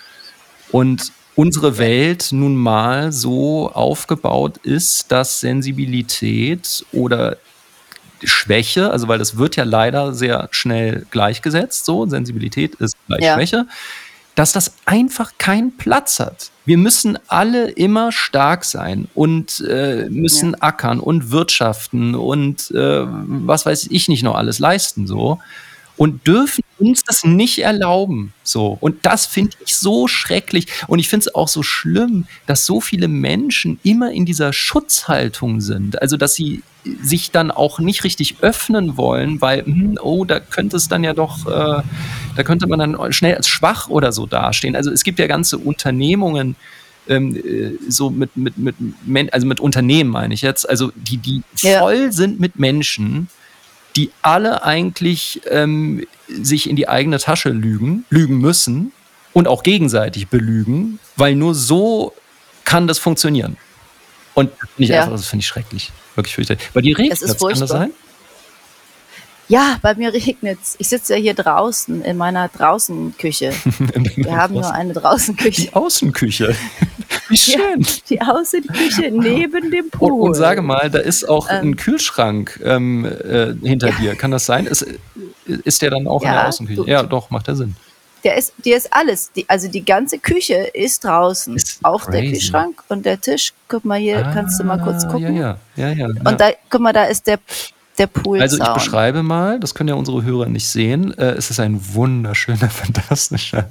Und 0.70 1.12
unsere 1.34 1.78
Welt 1.78 2.28
nun 2.32 2.57
mal 2.57 3.11
so 3.11 3.72
aufgebaut 3.72 4.59
ist, 4.64 5.11
dass 5.11 5.40
Sensibilität 5.40 6.84
oder 6.92 7.38
Schwäche, 8.22 8.90
also 8.90 9.09
weil 9.09 9.18
das 9.18 9.38
wird 9.38 9.57
ja 9.57 9.64
leider 9.64 10.12
sehr 10.12 10.48
schnell 10.51 11.07
gleichgesetzt, 11.11 11.86
so 11.86 12.07
Sensibilität 12.07 12.74
ist 12.74 12.98
gleich 13.07 13.22
ja. 13.22 13.34
Schwäche, 13.34 13.66
dass 14.34 14.53
das 14.53 14.74
einfach 14.84 15.32
keinen 15.38 15.78
Platz 15.78 16.20
hat. 16.20 16.51
Wir 16.70 16.78
müssen 16.78 17.18
alle 17.26 17.68
immer 17.68 18.12
stark 18.12 18.64
sein 18.64 19.08
und 19.16 19.58
äh, 19.68 20.06
müssen 20.08 20.52
ja. 20.52 20.58
ackern 20.60 21.00
und 21.00 21.32
wirtschaften 21.32 22.14
und 22.14 22.70
äh, 22.70 23.06
was 23.08 23.66
weiß 23.66 23.88
ich 23.90 24.06
nicht 24.06 24.22
noch 24.22 24.36
alles 24.36 24.60
leisten 24.60 25.08
so 25.08 25.40
und 26.01 26.26
dürfen 26.26 26.64
uns 26.78 27.05
das 27.05 27.24
nicht 27.24 27.59
erlauben. 27.59 28.32
So. 28.42 28.78
Und 28.80 29.05
das 29.05 29.26
finde 29.26 29.55
ich 29.66 29.76
so 29.76 30.09
schrecklich. 30.09 30.66
Und 30.86 30.98
ich 30.98 31.11
finde 31.11 31.26
es 31.26 31.34
auch 31.34 31.46
so 31.48 31.62
schlimm, 31.62 32.26
dass 32.46 32.64
so 32.64 32.80
viele 32.80 33.07
Menschen 33.07 33.78
immer 33.82 34.11
in 34.11 34.24
dieser 34.24 34.55
Schutzhaltung 34.55 35.61
sind. 35.61 36.01
Also, 36.01 36.16
dass 36.16 36.34
sie 36.34 36.62
sich 37.03 37.32
dann 37.32 37.51
auch 37.51 37.80
nicht 37.80 38.03
richtig 38.03 38.36
öffnen 38.40 38.96
wollen, 38.96 39.42
weil, 39.42 39.66
hm, 39.66 39.98
oh, 40.01 40.24
da 40.24 40.40
könnte 40.40 40.78
es 40.78 40.88
dann 40.88 41.05
ja 41.05 41.12
doch, 41.12 41.46
äh, 41.46 41.82
da 42.34 42.42
könnte 42.44 42.66
man 42.66 42.78
dann 42.78 43.12
schnell 43.12 43.34
als 43.34 43.48
schwach 43.48 43.90
oder 43.90 44.11
so 44.12 44.24
dastehen. 44.24 44.76
Also 44.76 44.90
es 44.90 45.05
gibt 45.05 45.18
ja 45.18 45.26
ganze 45.26 45.59
Unternehmungen, 45.59 46.57
ähm, 47.09 47.36
äh, 47.36 47.72
so 47.90 48.09
mit, 48.09 48.34
mit, 48.38 48.55
mit, 48.57 49.34
also 49.34 49.46
mit 49.46 49.61
Unternehmen 49.61 50.09
meine 50.09 50.32
ich 50.32 50.40
jetzt, 50.40 50.66
also 50.66 50.92
die, 50.94 51.18
die 51.18 51.42
ja. 51.59 51.80
voll 51.80 52.11
sind 52.11 52.40
mit 52.40 52.59
Menschen, 52.59 53.28
die 53.97 54.11
alle 54.22 54.62
eigentlich 54.64 55.41
ähm, 55.49 56.07
sich 56.28 56.68
in 56.68 56.76
die 56.76 56.88
eigene 56.88 57.18
Tasche 57.18 57.51
lügen, 57.51 58.05
lügen 58.11 58.38
müssen 58.38 58.93
und 59.32 59.49
auch 59.49 59.62
gegenseitig 59.62 60.28
belügen, 60.28 60.99
weil 61.16 61.34
nur 61.34 61.55
so 61.55 62.14
kann 62.64 62.86
das 62.86 62.99
funktionieren. 62.99 63.57
Und 64.34 64.51
das 64.61 64.70
finde 64.70 64.82
ich 64.84 64.88
Ja. 64.91 65.01
einfach, 65.01 65.12
das 65.12 65.26
finde 65.26 65.43
ich 65.43 65.49
schrecklich. 65.49 65.91
Wirklich 66.14 66.34
fürchterlich. 66.34 66.70
Bei 66.72 66.80
dir 66.80 66.97
regnet 66.97 67.20
Es 67.20 67.30
es, 67.30 67.38
kann 67.38 67.59
das 67.59 67.68
sein? 67.70 67.91
Ja, 69.49 69.78
bei 69.82 69.97
mir 69.97 70.12
regnet's. 70.12 70.76
Ich 70.78 70.88
sitze 70.88 71.14
ja 71.16 71.20
hier 71.20 71.34
draußen 71.34 72.03
in 72.03 72.16
meiner 72.16 72.49
Draußenküche. 72.49 73.53
Wir 74.16 74.36
haben 74.36 74.55
nur 74.55 74.72
eine 74.72 74.93
Draußenküche. 74.93 75.62
Die 75.62 75.72
Außenküche. 75.72 76.55
Wie 77.30 77.36
schön. 77.36 77.86
Die 78.10 78.20
Außenküche 78.20 79.10
neben 79.10 79.70
dem 79.70 79.84
Und, 79.86 79.90
Pool. 79.92 80.28
und 80.28 80.34
sage 80.34 80.60
mal, 80.62 80.90
da 80.90 80.98
ist 80.98 81.28
auch 81.28 81.48
Ähm. 81.48 81.68
ein 81.70 81.76
Kühlschrank 81.76 82.60
ähm, 82.62 83.04
äh, 83.06 83.54
hinter 83.66 83.90
dir. 83.92 84.14
Kann 84.16 84.30
das 84.32 84.44
sein? 84.46 84.66
Ist, 84.66 84.84
ist 85.46 85.80
der 85.82 85.90
dann 85.90 86.06
auch 86.06 86.20
in 86.22 86.26
Ja, 86.28 86.34
der 86.34 86.48
Außenküche? 86.48 86.82
du- 86.82 86.86
Ja, 86.88 87.02
doch, 87.02 87.30
macht 87.30 87.48
ja 87.48 87.54
Sinn. 87.54 87.76
Der 88.22 88.36
ist, 88.36 88.52
die 88.64 88.72
ist 88.72 88.92
alles. 88.92 89.32
Die, 89.32 89.48
also 89.48 89.66
die 89.68 89.82
ganze 89.82 90.18
Küche 90.18 90.54
ist 90.74 91.04
draußen. 91.04 91.56
Ist 91.56 91.78
auch 91.82 92.04
der 92.04 92.20
crazy. 92.20 92.32
Kühlschrank 92.32 92.82
und 92.88 93.06
der 93.06 93.18
Tisch. 93.18 93.54
Guck 93.68 93.84
mal 93.86 93.98
hier, 93.98 94.20
kannst 94.34 94.60
du 94.60 94.64
mal 94.64 94.78
kurz 94.78 95.04
Ah, 95.04 95.08
gucken. 95.08 95.36
Ja, 95.36 95.56
ja, 95.76 95.88
ja, 95.88 95.92
ja. 95.92 96.08
ja. 96.08 96.30
Und 96.30 96.38
da, 96.38 96.50
guck 96.68 96.80
mal, 96.82 96.92
da 96.92 97.04
ist 97.04 97.26
der, 97.26 97.38
der 97.96 98.08
Pool. 98.08 98.42
Also 98.42 98.62
ich 98.62 98.68
beschreibe 98.74 99.22
mal, 99.22 99.58
das 99.58 99.74
können 99.74 99.88
ja 99.88 99.94
unsere 99.94 100.22
Hörer 100.22 100.46
nicht 100.50 100.68
sehen. 100.68 101.16
Äh, 101.16 101.30
es 101.32 101.48
ist 101.50 101.60
ein 101.60 101.80
wunderschöner, 101.94 102.68
fantastischer 102.70 103.66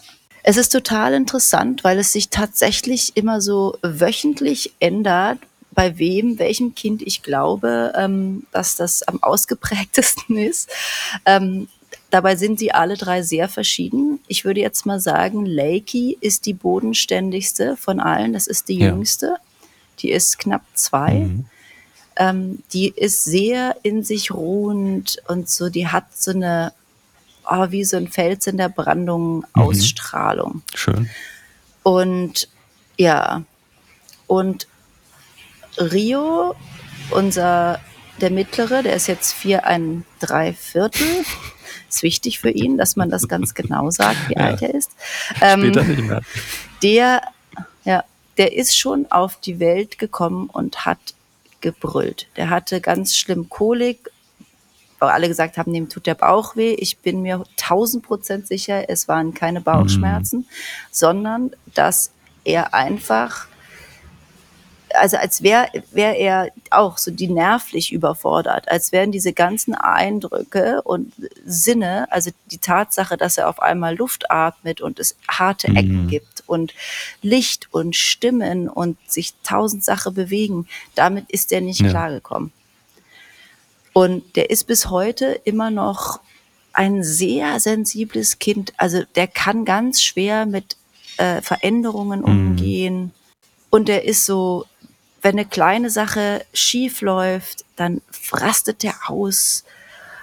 Es 0.49 0.55
ist 0.55 0.69
total 0.69 1.13
interessant, 1.13 1.83
weil 1.83 1.99
es 1.99 2.13
sich 2.13 2.29
tatsächlich 2.29 3.17
immer 3.17 3.41
so 3.41 3.77
wöchentlich 3.81 4.71
ändert, 4.79 5.39
bei 5.71 5.99
wem, 5.99 6.39
welchem 6.39 6.73
Kind 6.73 7.01
ich 7.01 7.21
glaube, 7.21 7.91
ähm, 7.97 8.45
dass 8.53 8.77
das 8.77 9.03
am 9.03 9.21
ausgeprägtesten 9.21 10.37
ist. 10.49 10.69
Ähm, 11.25 11.67
dabei 12.11 12.37
sind 12.37 12.59
sie 12.59 12.71
alle 12.71 12.95
drei 12.95 13.23
sehr 13.23 13.49
verschieden. 13.49 14.21
Ich 14.29 14.45
würde 14.45 14.61
jetzt 14.61 14.85
mal 14.85 15.01
sagen, 15.01 15.45
Lakey 15.45 16.17
ist 16.21 16.45
die 16.45 16.53
bodenständigste 16.53 17.75
von 17.75 17.99
allen. 17.99 18.31
Das 18.31 18.47
ist 18.47 18.69
die 18.69 18.79
Ja. 18.79 18.87
jüngste. 18.87 19.35
Die 19.99 20.11
ist 20.11 20.39
knapp 20.39 20.63
zwei. 20.75 21.13
Mhm. 21.15 21.45
Ähm, 22.15 22.63
die 22.71 22.87
ist 22.95 23.25
sehr 23.25 23.75
in 23.83 24.01
sich 24.05 24.31
ruhend 24.31 25.17
und 25.27 25.49
so, 25.49 25.67
die 25.67 25.89
hat 25.89 26.05
so 26.15 26.31
eine, 26.31 26.71
oh, 27.49 27.67
wie 27.69 27.83
so 27.83 27.97
ein 27.97 28.07
Fels 28.07 28.47
in 28.47 28.57
der 28.57 28.69
Brandung 28.69 29.45
Ausstrahlung. 29.53 30.61
Schön. 30.73 31.09
Und 31.83 32.49
ja, 32.97 33.43
und 34.27 34.67
Rio, 35.79 36.55
unser, 37.11 37.79
der 38.19 38.31
Mittlere, 38.31 38.83
der 38.83 38.95
ist 38.95 39.07
jetzt 39.07 39.33
vier, 39.33 39.65
ein 39.65 40.05
Dreiviertel. 40.19 41.07
Ist 41.89 42.03
wichtig 42.03 42.39
für 42.39 42.49
ihn, 42.49 42.77
dass 42.77 42.97
man 42.97 43.09
das 43.09 43.29
ganz 43.29 43.53
genau 43.53 43.89
sagt, 43.91 44.27
wie 44.27 44.33
Ja. 44.33 44.47
alt 44.47 44.61
er 44.61 44.73
ist. 44.73 44.91
Ähm, 45.41 45.71
der, 46.83 47.21
ja, 47.85 48.03
der 48.37 48.57
ist 48.57 48.77
schon 48.77 49.09
auf 49.09 49.39
die 49.39 49.61
Welt 49.61 49.97
gekommen 49.97 50.49
und 50.51 50.85
hat 50.85 50.97
gebrüllt. 51.61 52.27
Der 52.35 52.49
hatte 52.49 52.81
ganz 52.81 53.15
schlimm 53.15 53.47
Kolik, 53.47 54.09
alle 55.05 55.27
gesagt 55.27 55.57
haben, 55.57 55.71
dem 55.73 55.89
tut 55.89 56.07
der 56.07 56.15
Bauch 56.15 56.55
weh. 56.55 56.73
Ich 56.73 56.97
bin 56.97 57.21
mir 57.21 57.43
tausend 57.55 58.03
Prozent 58.03 58.47
sicher, 58.47 58.89
es 58.89 59.07
waren 59.07 59.33
keine 59.33 59.61
Bauchschmerzen, 59.61 60.47
sondern 60.91 61.51
dass 61.75 62.11
er 62.43 62.73
einfach, 62.73 63.47
also 64.93 65.17
als 65.17 65.43
wäre 65.43 65.67
wär 65.91 66.17
er 66.17 66.49
auch 66.71 66.97
so 66.97 67.11
die 67.11 67.27
nervlich 67.27 67.91
überfordert, 67.91 68.71
als 68.71 68.91
wären 68.91 69.11
diese 69.11 69.33
ganzen 69.33 69.75
Eindrücke 69.75 70.81
und 70.81 71.13
Sinne, 71.45 72.07
also 72.11 72.31
die 72.51 72.57
Tatsache, 72.57 73.17
dass 73.17 73.37
er 73.37 73.49
auf 73.49 73.61
einmal 73.61 73.95
Luft 73.95 74.31
atmet 74.31 74.81
und 74.81 74.99
es 74.99 75.15
harte 75.27 75.67
Ecken 75.67 76.03
Mhm. 76.05 76.07
gibt 76.07 76.43
und 76.47 76.73
Licht 77.21 77.67
und 77.71 77.95
Stimmen 77.95 78.69
und 78.69 78.97
sich 79.07 79.33
tausend 79.43 79.83
Sachen 79.83 80.13
bewegen, 80.15 80.67
damit 80.95 81.29
ist 81.29 81.51
er 81.51 81.61
nicht 81.61 81.81
Ja. 81.81 81.89
klargekommen. 81.89 82.51
Und 83.97 84.35
der 84.35 84.51
ist 84.51 84.65
bis 84.65 84.91
heute 84.91 85.41
immer 85.43 85.71
noch 85.71 86.19
ein 86.71 87.03
sehr 87.03 87.59
sensibles 87.59 88.37
Kind. 88.37 88.71
Also 88.77 89.01
der 89.15 89.25
kann 89.25 89.65
ganz 89.65 90.03
schwer 90.03 90.45
mit 90.45 90.77
äh, 91.17 91.41
Veränderungen 91.41 92.23
umgehen. 92.23 93.11
Und 93.71 93.87
der 93.87 94.05
ist 94.05 94.27
so, 94.27 94.67
wenn 95.23 95.31
eine 95.31 95.45
kleine 95.45 95.89
Sache 95.89 96.45
schief 96.53 97.01
läuft, 97.01 97.65
dann 97.75 98.03
rastet 98.31 98.83
der 98.83 98.93
aus. 99.07 99.63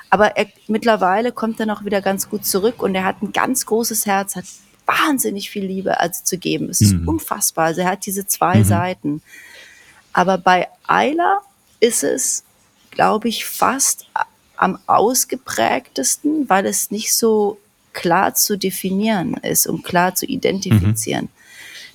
Aber 0.09 0.37
er, 0.37 0.47
mittlerweile 0.69 1.33
kommt 1.33 1.59
er 1.59 1.67
noch 1.67 1.85
wieder 1.85 2.01
ganz 2.01 2.31
gut 2.31 2.47
zurück 2.47 2.81
und 2.81 2.95
er 2.95 3.03
hat 3.03 3.23
ein 3.23 3.33
ganz 3.33 3.67
großes 3.67 4.07
Herz, 4.07 4.37
hat 4.37 4.45
wahnsinnig 4.87 5.51
viel 5.51 5.65
Liebe 5.67 5.99
also 5.99 6.23
zu 6.23 6.39
geben. 6.39 6.71
Es 6.71 6.81
ist 6.81 6.93
Mhm. 6.93 7.09
unfassbar. 7.09 7.65
Also 7.65 7.81
er 7.81 7.89
hat 7.91 8.07
diese 8.07 8.25
zwei 8.25 8.59
Mhm. 8.61 8.65
Seiten. 8.65 9.23
Aber 10.13 10.39
bei 10.39 10.69
Ayla 10.87 11.41
ist 11.81 12.05
es, 12.05 12.44
glaube 12.95 13.29
ich, 13.29 13.45
fast 13.45 14.07
am 14.57 14.79
ausgeprägtesten, 14.87 16.49
weil 16.49 16.67
es 16.67 16.91
nicht 16.91 17.15
so 17.15 17.59
klar 17.93 18.35
zu 18.35 18.57
definieren 18.57 19.35
ist 19.35 19.67
und 19.67 19.85
klar 19.85 20.15
zu 20.15 20.27
identifizieren. 20.27 21.29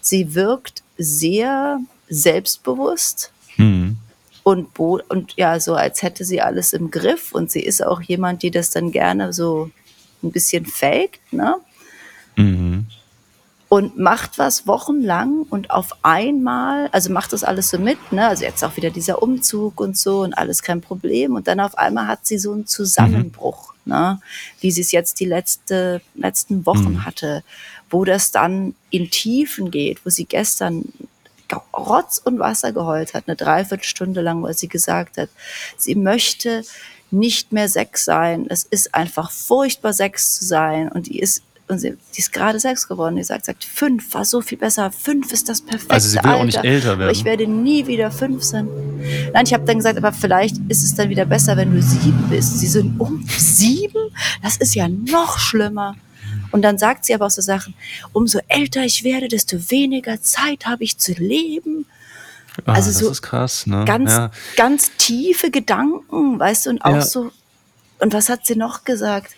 Sie 0.01 0.33
wirkt 0.35 0.83
sehr 0.97 1.79
selbstbewusst 2.09 3.31
Mhm. 3.57 3.97
und, 4.43 4.79
und 4.79 5.33
ja, 5.35 5.59
so 5.59 5.75
als 5.75 6.01
hätte 6.01 6.23
sie 6.23 6.41
alles 6.41 6.71
im 6.71 6.91
Griff. 6.91 7.33
Und 7.33 7.51
sie 7.51 7.59
ist 7.61 7.85
auch 7.85 8.01
jemand, 8.01 8.41
die 8.41 8.51
das 8.51 8.69
dann 8.69 8.91
gerne 8.91 9.33
so 9.33 9.69
ein 10.23 10.31
bisschen 10.31 10.65
faked, 10.65 11.19
ne? 11.33 11.55
Mhm. 12.37 12.85
Und 13.69 13.97
macht 13.99 14.39
was 14.39 14.65
wochenlang 14.65 15.43
und 15.49 15.69
auf 15.69 15.95
einmal, 16.03 16.89
also 16.91 17.11
macht 17.11 17.33
das 17.33 17.43
alles 17.43 17.69
so 17.69 17.77
mit, 17.77 18.11
ne? 18.11 18.27
Also 18.27 18.43
jetzt 18.43 18.63
auch 18.63 18.75
wieder 18.75 18.89
dieser 18.89 19.21
Umzug 19.21 19.79
und 19.79 19.95
so 19.95 20.21
und 20.21 20.33
alles 20.33 20.63
kein 20.63 20.81
Problem. 20.81 21.35
Und 21.35 21.47
dann 21.47 21.59
auf 21.59 21.77
einmal 21.77 22.07
hat 22.07 22.25
sie 22.25 22.39
so 22.39 22.51
einen 22.51 22.65
Zusammenbruch, 22.65 23.73
ne? 23.85 24.19
Wie 24.59 24.71
sie 24.71 24.81
es 24.81 24.91
jetzt 24.91 25.19
die 25.19 25.25
letzte, 25.25 26.01
letzten 26.15 26.65
Wochen 26.65 26.93
Mhm. 26.93 27.05
hatte, 27.05 27.43
wo 27.91 28.05
das 28.05 28.31
dann 28.31 28.73
in 28.89 29.11
Tiefen 29.11 29.69
geht, 29.69 30.03
wo 30.03 30.09
sie 30.09 30.25
gestern 30.25 30.85
Rotz 31.75 32.19
und 32.23 32.39
Wasser 32.39 32.71
geheult 32.71 33.13
hat, 33.13 33.23
eine 33.27 33.35
Dreiviertelstunde 33.35 34.21
lang, 34.21 34.41
weil 34.43 34.53
sie 34.55 34.67
gesagt 34.67 35.17
hat, 35.17 35.29
sie 35.77 35.95
möchte 35.95 36.63
nicht 37.11 37.51
mehr 37.51 37.67
sechs 37.69 38.05
sein. 38.05 38.45
Es 38.49 38.63
ist 38.63 38.93
einfach 38.93 39.31
furchtbar, 39.31 39.93
sechs 39.93 40.37
zu 40.37 40.45
sein. 40.45 40.91
Und 40.91 41.07
die 41.07 41.19
ist 41.19 41.41
und 41.69 41.79
sie, 41.79 41.95
die 42.15 42.19
ist 42.19 42.33
gerade 42.33 42.59
sechs 42.59 42.87
geworden. 42.87 43.15
Die 43.15 43.23
sagt, 43.23 43.45
sagt, 43.45 43.63
fünf 43.63 44.13
war 44.13 44.25
so 44.25 44.41
viel 44.41 44.57
besser. 44.57 44.91
Fünf 44.91 45.31
ist 45.31 45.47
das 45.47 45.61
perfekte 45.61 45.91
Also 45.93 46.09
sie 46.09 46.15
will 46.15 46.25
Alter. 46.25 46.39
auch 46.41 46.43
nicht 46.45 46.63
älter 46.63 46.89
werden. 46.89 47.01
Aber 47.03 47.11
ich 47.11 47.23
werde 47.23 47.47
nie 47.47 47.85
wieder 47.87 48.11
fünf 48.11 48.43
sein. 48.43 48.67
Nein, 49.33 49.45
ich 49.45 49.53
habe 49.53 49.65
dann 49.65 49.77
gesagt, 49.77 49.97
aber 49.97 50.11
vielleicht 50.11 50.57
ist 50.67 50.83
es 50.83 50.95
dann 50.95 51.09
wieder 51.09 51.25
besser, 51.25 51.55
wenn 51.57 51.73
du 51.73 51.81
sieben 51.81 52.25
bist. 52.29 52.59
Sie 52.59 52.67
sind 52.67 52.99
um 52.99 53.23
sieben? 53.27 54.11
Das 54.43 54.57
ist 54.57 54.75
ja 54.75 54.87
noch 54.89 55.37
schlimmer. 55.39 55.95
Und 56.51 56.63
dann 56.63 56.77
sagt 56.79 57.05
sie 57.05 57.13
aber 57.13 57.27
auch 57.27 57.31
so 57.31 57.41
Sachen, 57.41 57.75
umso 58.13 58.39
älter 58.47 58.83
ich 58.83 59.03
werde, 59.03 59.27
desto 59.27 59.69
weniger 59.71 60.21
Zeit 60.21 60.65
habe 60.65 60.83
ich 60.83 60.97
zu 60.97 61.13
leben. 61.13 61.85
Ah, 62.65 62.73
also 62.73 62.91
so 62.91 63.21
krass, 63.21 63.67
ne? 63.67 63.85
Ganz, 63.85 64.11
ja. 64.11 64.31
ganz 64.57 64.91
tiefe 64.97 65.49
Gedanken, 65.51 66.39
weißt 66.39 66.65
du, 66.65 66.69
und 66.71 66.81
auch 66.83 66.95
Ja. 66.95 67.01
so. 67.01 67.31
Und 67.99 68.13
was 68.13 68.29
hat 68.29 68.45
sie 68.45 68.55
noch 68.55 68.83
gesagt? 68.83 69.35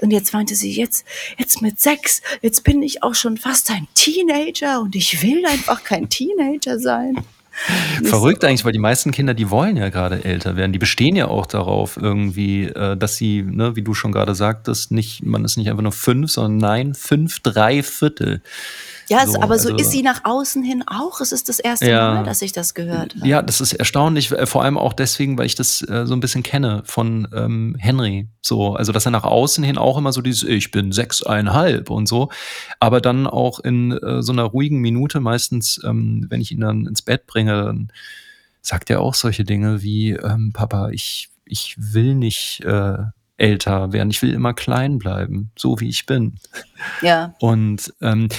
Und 0.00 0.10
jetzt 0.10 0.32
meinte 0.32 0.54
sie, 0.54 0.72
jetzt, 0.72 1.06
jetzt 1.38 1.62
mit 1.62 1.80
sechs, 1.80 2.20
jetzt 2.40 2.64
bin 2.64 2.82
ich 2.82 3.02
auch 3.02 3.14
schon 3.14 3.36
fast 3.36 3.70
ein 3.70 3.86
Teenager 3.94 4.80
und 4.80 4.96
ich 4.96 5.22
will 5.22 5.46
einfach 5.46 5.84
kein 5.84 6.08
Teenager 6.08 6.78
sein. 6.78 7.16
Verrückt 8.04 8.44
eigentlich, 8.44 8.64
weil 8.64 8.72
die 8.72 8.78
meisten 8.78 9.10
Kinder, 9.10 9.34
die 9.34 9.50
wollen 9.50 9.76
ja 9.76 9.90
gerade 9.90 10.24
älter 10.24 10.56
werden. 10.56 10.72
Die 10.72 10.78
bestehen 10.78 11.16
ja 11.16 11.28
auch 11.28 11.46
darauf 11.46 11.96
irgendwie, 11.96 12.64
äh, 12.64 12.96
dass 12.96 13.16
sie, 13.16 13.42
ne, 13.42 13.76
wie 13.76 13.82
du 13.82 13.94
schon 13.94 14.12
gerade 14.12 14.34
sagtest, 14.34 14.90
nicht, 14.90 15.24
man 15.24 15.44
ist 15.44 15.56
nicht 15.56 15.68
einfach 15.68 15.82
nur 15.82 15.92
fünf, 15.92 16.30
sondern 16.30 16.56
nein, 16.56 16.94
fünf, 16.94 17.40
drei 17.40 17.82
Viertel. 17.82 18.42
Ja, 19.08 19.26
So, 19.26 19.40
aber 19.40 19.58
so 19.58 19.70
also- 19.70 19.76
ist 19.80 19.90
sie 19.90 20.02
nach 20.02 20.20
außen 20.24 20.62
hin 20.62 20.84
auch. 20.86 21.20
Es 21.20 21.32
ist 21.32 21.48
das 21.48 21.58
erste 21.58 21.88
Ja. 21.90 22.14
Mal, 22.14 22.24
dass 22.24 22.40
ich 22.42 22.52
das 22.52 22.74
gehört 22.74 23.14
habe. 23.16 23.26
Ja, 23.26 23.42
das 23.42 23.60
ist 23.60 23.72
erstaunlich, 23.72 24.30
äh, 24.32 24.46
vor 24.46 24.62
allem 24.62 24.78
auch 24.78 24.92
deswegen, 24.92 25.36
weil 25.38 25.46
ich 25.46 25.54
das 25.54 25.82
äh, 25.82 26.06
so 26.06 26.14
ein 26.14 26.20
bisschen 26.20 26.42
kenne 26.42 26.82
von 26.84 27.28
ähm, 27.34 27.76
Henry. 27.78 28.28
So, 28.40 28.74
also 28.74 28.92
dass 28.92 29.04
er 29.06 29.10
nach 29.10 29.24
außen 29.24 29.62
hin 29.64 29.78
auch 29.78 29.98
immer 29.98 30.12
so 30.12 30.20
dieses, 30.20 30.42
ich 30.42 30.70
bin 30.70 30.92
sechseinhalb 30.92 31.90
und 31.90 32.08
so, 32.08 32.30
aber 32.80 33.00
dann 33.00 33.26
auch 33.26 33.60
in 33.60 33.92
äh, 33.92 34.22
so 34.22 34.32
einer 34.32 34.44
ruhigen 34.44 34.78
Minute 34.80 35.20
meistens, 35.20 35.80
ähm, 35.84 36.26
wenn 36.28 36.40
ich 36.40 36.50
ihn 36.52 36.60
dann 36.60 36.86
ins 36.86 37.02
Bett 37.02 37.26
bringe, 37.26 37.64
dann 37.64 37.92
sagt 38.60 38.90
er 38.90 39.00
auch 39.00 39.14
solche 39.14 39.44
Dinge 39.44 39.82
wie, 39.82 40.10
ähm, 40.12 40.52
Papa, 40.52 40.90
ich, 40.90 41.28
ich 41.44 41.74
will 41.78 42.14
nicht 42.14 42.60
äh, 42.64 42.98
älter 43.36 43.92
werden, 43.92 44.10
ich 44.10 44.22
will 44.22 44.32
immer 44.32 44.54
klein 44.54 44.98
bleiben, 44.98 45.50
so 45.56 45.80
wie 45.80 45.88
ich 45.88 46.06
bin. 46.06 46.36
Ja, 47.00 47.34
Und 47.40 47.92
ähm, 48.00 48.28
äh, 48.30 48.34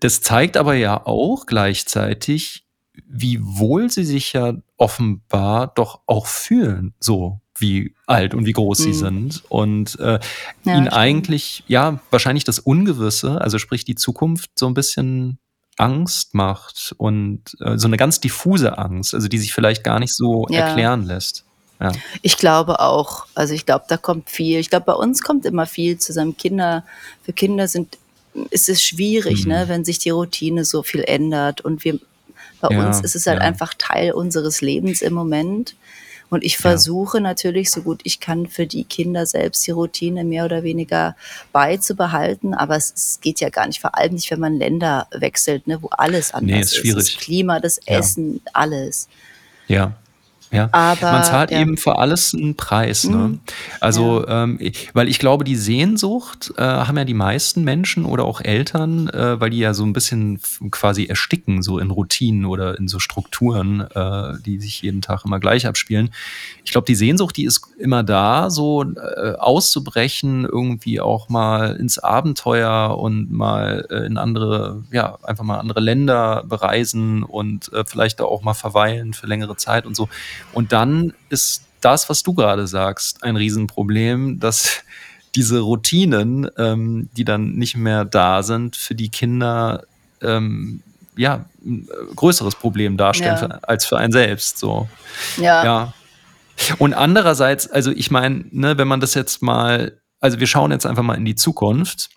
das 0.00 0.20
zeigt 0.22 0.56
aber 0.56 0.74
ja 0.74 1.06
auch 1.06 1.46
gleichzeitig, 1.46 2.64
wie 3.06 3.38
wohl 3.42 3.90
sie 3.90 4.04
sich 4.04 4.32
ja 4.32 4.54
offenbar 4.76 5.72
doch 5.74 6.00
auch 6.06 6.26
fühlen, 6.26 6.94
so 6.98 7.40
wie 7.58 7.94
alt 8.06 8.34
und 8.34 8.44
wie 8.46 8.52
groß 8.52 8.78
sie 8.78 8.88
Mhm. 8.90 8.94
sind. 8.94 9.42
Und 9.48 9.98
äh, 10.00 10.18
Ja, 10.64 10.76
ihnen 10.76 10.88
eigentlich, 10.88 11.62
ja, 11.66 12.00
wahrscheinlich 12.10 12.44
das 12.44 12.58
Ungewisse, 12.58 13.40
also 13.40 13.58
sprich 13.58 13.84
die 13.84 13.94
Zukunft, 13.94 14.50
so 14.58 14.66
ein 14.66 14.74
bisschen 14.74 15.38
Angst 15.78 16.34
macht 16.34 16.94
und 16.98 17.42
äh, 17.60 17.76
so 17.78 17.86
eine 17.86 17.96
ganz 17.98 18.20
diffuse 18.20 18.78
Angst, 18.78 19.14
also 19.14 19.28
die 19.28 19.38
sich 19.38 19.52
vielleicht 19.52 19.84
gar 19.84 19.98
nicht 20.00 20.14
so 20.14 20.46
Ja. 20.50 20.60
erklären 20.60 21.04
lässt. 21.04 21.44
Ja. 21.80 21.92
Ich 22.22 22.38
glaube 22.38 22.80
auch. 22.80 23.26
Also 23.34 23.52
ich 23.52 23.66
glaube, 23.66 23.84
da 23.88 23.98
kommt 23.98 24.30
viel. 24.30 24.58
Ich 24.58 24.70
glaube, 24.70 24.86
bei 24.86 24.94
uns 24.94 25.22
kommt 25.22 25.44
immer 25.44 25.66
viel 25.66 25.98
zusammen. 25.98 26.34
Kinder, 26.38 26.84
für 27.22 27.34
Kinder 27.34 27.68
sind, 27.68 27.98
ist 28.50 28.68
es 28.68 28.82
schwierig, 28.82 29.44
Mhm. 29.44 29.52
ne, 29.52 29.64
wenn 29.68 29.84
sich 29.84 29.98
die 29.98 30.10
Routine 30.10 30.64
so 30.64 30.82
viel 30.82 31.02
ändert. 31.06 31.60
Und 31.62 31.84
wir, 31.84 31.98
bei 32.60 32.68
Ja, 32.74 32.86
uns 32.86 33.00
ist 33.00 33.14
es 33.16 33.26
halt 33.26 33.38
ja. 33.40 33.44
einfach 33.44 33.74
Teil 33.74 34.12
unseres 34.12 34.60
Lebens 34.60 35.02
im 35.02 35.12
Moment. 35.14 35.74
Und 36.28 36.42
ich 36.42 36.56
versuche 36.58 37.20
natürlich, 37.20 37.70
so 37.70 37.82
gut 37.82 38.00
ich 38.02 38.18
kann, 38.18 38.48
für 38.48 38.66
die 38.66 38.82
Kinder 38.82 39.26
selbst 39.26 39.64
die 39.66 39.70
Routine 39.70 40.24
mehr 40.24 40.44
oder 40.44 40.64
weniger 40.64 41.14
beizubehalten. 41.52 42.52
Aber 42.54 42.76
es, 42.76 42.92
es 42.96 43.20
geht 43.20 43.40
ja 43.40 43.48
gar 43.48 43.66
nicht, 43.66 43.80
vor 43.80 43.96
allem 43.96 44.14
nicht, 44.14 44.30
wenn 44.30 44.40
man 44.40 44.56
Länder 44.58 45.06
wechselt, 45.12 45.66
ne, 45.68 45.80
wo 45.82 45.88
alles 45.88 46.32
anders 46.34 46.60
ist 46.60 46.72
ist. 46.72 46.76
schwierig. 46.78 47.14
Das 47.14 47.22
Klima, 47.22 47.60
das 47.60 47.80
Ja. 47.86 47.98
Essen, 47.98 48.40
alles. 48.52 49.08
Ja. 49.68 49.92
Ja, 50.52 50.68
Aber, 50.72 51.12
man 51.12 51.24
zahlt 51.24 51.50
ja. 51.50 51.60
eben 51.60 51.76
für 51.76 51.98
alles 51.98 52.32
einen 52.32 52.54
Preis. 52.56 53.04
Ne? 53.04 53.16
Mhm. 53.16 53.40
Also, 53.80 54.26
ähm, 54.28 54.58
ich- 54.60 54.90
weil 54.94 55.08
ich 55.08 55.18
glaube, 55.18 55.44
die 55.44 55.56
Sehnsucht 55.56 56.52
äh, 56.56 56.62
haben 56.62 56.96
ja 56.96 57.04
die 57.04 57.14
meisten 57.14 57.64
Menschen 57.64 58.04
oder 58.04 58.24
auch 58.24 58.40
Eltern, 58.40 59.08
äh, 59.08 59.40
weil 59.40 59.50
die 59.50 59.58
ja 59.58 59.74
so 59.74 59.84
ein 59.84 59.92
bisschen 59.92 60.40
quasi 60.70 61.06
ersticken, 61.06 61.62
so 61.62 61.78
in 61.78 61.90
Routinen 61.90 62.44
oder 62.44 62.78
in 62.78 62.86
so 62.88 62.98
Strukturen, 63.00 63.80
äh, 63.80 64.34
die 64.44 64.60
sich 64.60 64.82
jeden 64.82 65.02
Tag 65.02 65.24
immer 65.24 65.40
gleich 65.40 65.66
abspielen. 65.66 66.10
Ich 66.64 66.70
glaube, 66.70 66.86
die 66.86 66.94
Sehnsucht, 66.94 67.36
die 67.36 67.44
ist 67.44 67.62
immer 67.78 68.02
da, 68.04 68.48
so 68.48 68.84
äh, 68.84 69.32
auszubrechen, 69.38 70.44
irgendwie 70.44 71.00
auch 71.00 71.28
mal 71.28 71.74
ins 71.76 71.98
Abenteuer 71.98 72.96
und 72.98 73.30
mal 73.32 73.86
äh, 73.90 74.06
in 74.06 74.16
andere, 74.16 74.84
ja, 74.92 75.18
einfach 75.22 75.44
mal 75.44 75.58
andere 75.58 75.80
Länder 75.80 76.44
bereisen 76.46 77.22
und 77.24 77.72
äh, 77.72 77.84
vielleicht 77.86 78.20
da 78.20 78.24
auch 78.24 78.42
mal 78.42 78.54
verweilen 78.54 79.12
für 79.12 79.26
längere 79.26 79.56
Zeit 79.56 79.86
und 79.86 79.96
so. 79.96 80.08
Und 80.52 80.72
dann 80.72 81.12
ist 81.28 81.64
das, 81.80 82.08
was 82.08 82.22
du 82.22 82.34
gerade 82.34 82.66
sagst, 82.66 83.22
ein 83.22 83.36
Riesenproblem, 83.36 84.40
dass 84.40 84.82
diese 85.34 85.60
Routinen, 85.60 86.50
ähm, 86.56 87.08
die 87.16 87.24
dann 87.24 87.52
nicht 87.54 87.76
mehr 87.76 88.04
da 88.04 88.42
sind, 88.42 88.74
für 88.76 88.94
die 88.94 89.10
Kinder 89.10 89.84
ähm, 90.22 90.82
ja 91.16 91.44
ein 91.64 91.88
äh, 91.88 92.14
größeres 92.14 92.54
Problem 92.54 92.96
darstellen 92.96 93.36
Ja. 93.50 93.58
als 93.62 93.84
für 93.86 93.98
einen 93.98 94.12
selbst. 94.12 94.58
So. 94.58 94.88
Ja. 95.36 95.64
Ja. 95.64 95.92
Und 96.78 96.94
andererseits, 96.94 97.70
also 97.70 97.90
ich 97.90 98.10
meine, 98.10 98.44
ne, 98.50 98.78
wenn 98.78 98.88
man 98.88 99.00
das 99.00 99.14
jetzt 99.14 99.42
mal, 99.42 100.00
also 100.20 100.40
wir 100.40 100.46
schauen 100.46 100.70
jetzt 100.72 100.86
einfach 100.86 101.02
mal 101.02 101.16
in 101.16 101.24
die 101.24 101.34
Zukunft 101.34 102.08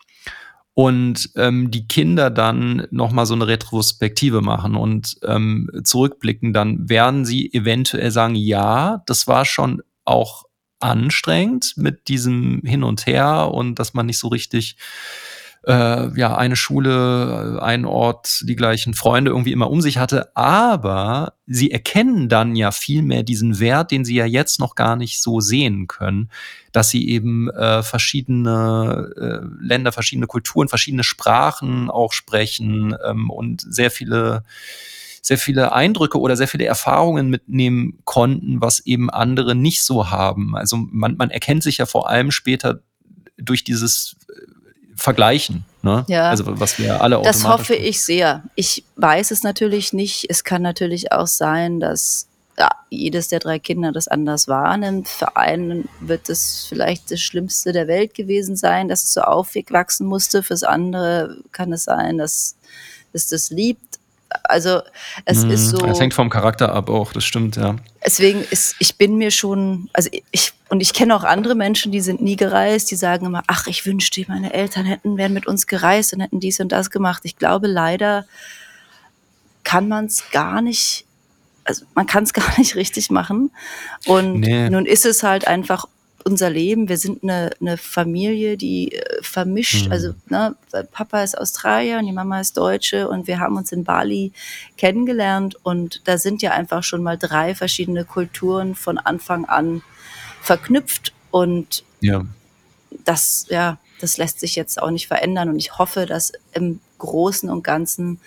und 0.74 1.30
ähm, 1.36 1.72
die 1.72 1.88
Kinder 1.88 2.30
dann 2.30 2.88
nochmal 2.92 3.26
so 3.26 3.34
eine 3.34 3.48
Retrospektive 3.48 4.42
machen 4.42 4.76
und 4.76 5.18
ähm, 5.24 5.70
zurückblicken, 5.84 6.54
dann 6.54 6.90
werden 6.90 7.26
sie 7.26 7.54
eventuell 7.54 8.12
sagen, 8.12 8.36
ja, 8.36 9.04
das 9.06 9.28
war 9.28 9.46
schon 9.46 9.82
auch 10.06 10.46
anstrengend 10.80 11.74
mit 11.76 12.08
diesem 12.08 12.62
Hin 12.64 12.84
und 12.84 13.06
Her 13.06 13.52
und 13.54 13.76
dass 13.76 13.94
man 13.94 14.06
nicht 14.06 14.20
so 14.20 14.30
richtig 14.30 14.78
äh, 15.66 16.18
ja, 16.18 16.36
eine 16.36 16.56
Schule, 16.56 17.60
ein 17.62 17.86
Ort, 17.86 18.44
die 18.46 18.56
gleichen 18.56 18.94
Freunde 18.94 19.32
irgendwie 19.32 19.52
immer 19.52 19.70
um 19.70 19.82
sich 19.82 19.98
hatte, 19.98 20.36
aber 20.36 21.34
sie 21.48 21.72
erkennen 21.72 22.30
dann 22.30 22.56
ja 22.56 22.72
viel 22.72 23.02
mehr 23.02 23.24
diesen 23.24 23.60
Wert, 23.60 23.92
den 23.92 24.06
sie 24.06 24.16
ja 24.16 24.26
jetzt 24.26 24.60
noch 24.60 24.76
gar 24.76 24.96
nicht 24.96 25.22
so 25.22 25.40
sehen 25.40 25.88
können, 25.88 26.30
dass 26.72 26.90
sie 26.90 27.10
eben 27.10 27.50
äh, 27.50 27.84
verschiedene 27.84 29.12
äh, 29.18 29.66
Länder, 29.66 29.92
verschiedene 29.92 30.28
Kulturen, 30.28 30.70
verschiedene 30.70 31.04
Sprachen 31.04 31.90
auch 31.90 32.14
sprechen 32.14 32.96
ähm, 33.06 33.30
und 33.30 33.62
sehr 33.62 33.92
viele 33.92 34.44
sehr 35.22 35.38
viele 35.38 35.74
Eindrücke 35.74 36.18
oder 36.18 36.38
sehr 36.38 36.48
viele 36.48 36.66
Erfahrungen 36.66 37.30
mitnehmen 37.30 38.00
konnten, 38.06 38.62
was 38.62 38.80
eben 38.86 39.10
andere 39.10 39.54
nicht 39.54 39.84
so 39.84 40.10
haben. 40.10 40.56
Also 40.56 40.78
man, 40.78 41.18
man 41.18 41.30
erkennt 41.30 41.62
sich 41.62 41.78
ja 41.78 41.86
vor 41.86 42.10
allem 42.10 42.32
später 42.32 42.80
durch 43.38 43.64
dieses 43.64 44.16
äh, 44.30 44.42
Vergleichen. 45.00 45.66
Ne? 45.82 46.06
Ja. 46.08 46.30
Also 46.30 46.44
was 46.48 46.78
wir 46.78 47.02
alle 47.02 47.22
Das 47.24 47.38
automatisch 47.38 47.70
hoffe 47.70 47.74
tun. 47.76 47.84
ich 47.86 48.02
sehr. 48.04 48.44
Ich 48.56 48.84
weiß 48.98 49.32
es 49.32 49.44
natürlich 49.44 49.94
nicht. 49.94 50.26
Es 50.30 50.44
kann 50.44 50.62
natürlich 50.62 51.12
auch 51.12 51.28
sein, 51.28 51.80
dass 51.80 52.28
ja, 52.58 52.70
jedes 52.90 53.30
der 53.30 53.40
drei 53.40 53.58
Kinder 53.58 53.94
das 53.94 54.10
anders 54.10 54.50
wahrnimmt. 54.50 55.08
Für 55.08 55.38
einen 55.38 55.88
wird 56.02 56.30
es 56.30 56.66
vielleicht 56.68 57.10
das 57.10 57.22
Schlimmste 57.22 57.72
der 57.72 57.88
Welt 57.88 58.14
gewesen 58.14 58.58
sein, 58.58 58.90
dass 58.90 59.06
es 59.06 59.14
so 59.14 59.22
aufwachsen 59.22 60.06
musste. 60.06 60.44
Fürs 60.44 60.64
andere 60.64 61.38
kann 61.54 61.72
es 61.72 61.86
sein, 61.86 62.18
dass 62.18 62.58
es 63.14 63.28
das 63.28 63.50
liebt. 63.50 63.89
Also 64.44 64.82
es 65.26 65.44
Mhm. 65.44 65.52
ist 65.52 65.70
so. 65.70 65.86
Es 65.86 66.00
hängt 66.00 66.14
vom 66.14 66.30
Charakter 66.30 66.74
ab 66.74 66.90
auch, 66.90 67.14
das 67.14 67.24
stimmt, 67.24 67.56
ja. 67.56 67.76
Deswegen 68.06 68.44
ist, 68.52 68.76
ich 68.80 68.96
bin 68.98 69.16
mir 69.18 69.32
schon, 69.32 69.90
also 69.94 70.10
ich, 70.32 70.54
und 70.70 70.82
ich 70.82 70.94
kenne 70.94 71.16
auch 71.16 71.24
andere 71.24 71.56
Menschen, 71.56 71.92
die 71.92 72.00
sind 72.02 72.22
nie 72.22 72.36
gereist, 72.36 72.92
die 72.92 72.96
sagen 72.96 73.26
immer, 73.26 73.44
ach, 73.48 73.66
ich 73.68 73.86
wünschte, 73.86 74.24
meine 74.28 74.54
Eltern 74.54 74.86
hätten, 74.86 75.18
wären 75.18 75.34
mit 75.34 75.48
uns 75.48 75.66
gereist 75.68 76.14
und 76.14 76.20
hätten 76.22 76.40
dies 76.40 76.60
und 76.60 76.72
das 76.72 76.92
gemacht. 76.92 77.22
Ich 77.26 77.38
glaube, 77.38 77.68
leider 77.68 78.26
kann 79.64 79.88
man 79.88 80.06
es 80.06 80.30
gar 80.32 80.62
nicht, 80.62 81.06
also 81.64 81.86
man 81.96 82.06
kann 82.06 82.24
es 82.24 82.34
gar 82.34 82.58
nicht 82.58 82.76
richtig 82.76 83.10
machen. 83.10 83.52
Und 84.06 84.40
Nee. 84.42 84.70
nun 84.70 84.86
ist 84.86 85.06
es 85.06 85.24
halt 85.24 85.48
einfach 85.48 85.86
unser 86.26 86.50
Leben. 86.50 86.90
Wir 86.90 86.98
sind 86.98 87.24
eine, 87.24 87.50
eine 87.62 87.78
Familie, 87.78 88.58
die 88.58 88.94
äh, 88.94 89.22
vermischt, 89.24 89.86
Mhm. 89.88 89.92
also 89.92 90.14
ne, 90.28 90.56
Papa 90.92 91.24
ist 91.24 91.38
Australier 91.38 92.00
und 92.00 92.06
die 92.06 92.12
Mama 92.12 92.40
ist 92.40 92.58
Deutsche 92.58 93.08
und 93.10 93.28
wir 93.28 93.40
haben 93.40 93.58
uns 93.58 93.72
in 93.72 93.84
Bali 93.84 94.32
kennengelernt 94.78 95.56
und 95.64 96.02
da 96.06 96.18
sind 96.18 96.42
ja 96.42 96.52
einfach 96.52 96.84
schon 96.84 97.04
mal 97.04 97.18
drei 97.18 97.56
verschiedene 97.56 98.06
Kulturen 98.06 98.76
von 98.76 98.98
Anfang 98.98 99.46
an 99.46 99.82
verknüpft 100.42 101.14
und 101.32 101.84
Ja. 102.02 102.26
das, 103.06 103.46
ja, 103.50 103.78
das 104.02 104.18
lässt 104.18 104.40
sich 104.40 104.56
jetzt 104.56 104.82
auch 104.82 104.92
nicht 104.92 105.08
verändern 105.08 105.50
und 105.50 105.58
ich 105.58 105.78
hoffe, 105.78 106.06
dass 106.06 106.32
im 106.54 106.80
Großen 106.98 107.50
und 107.50 107.64
Ganzen 107.64 108.20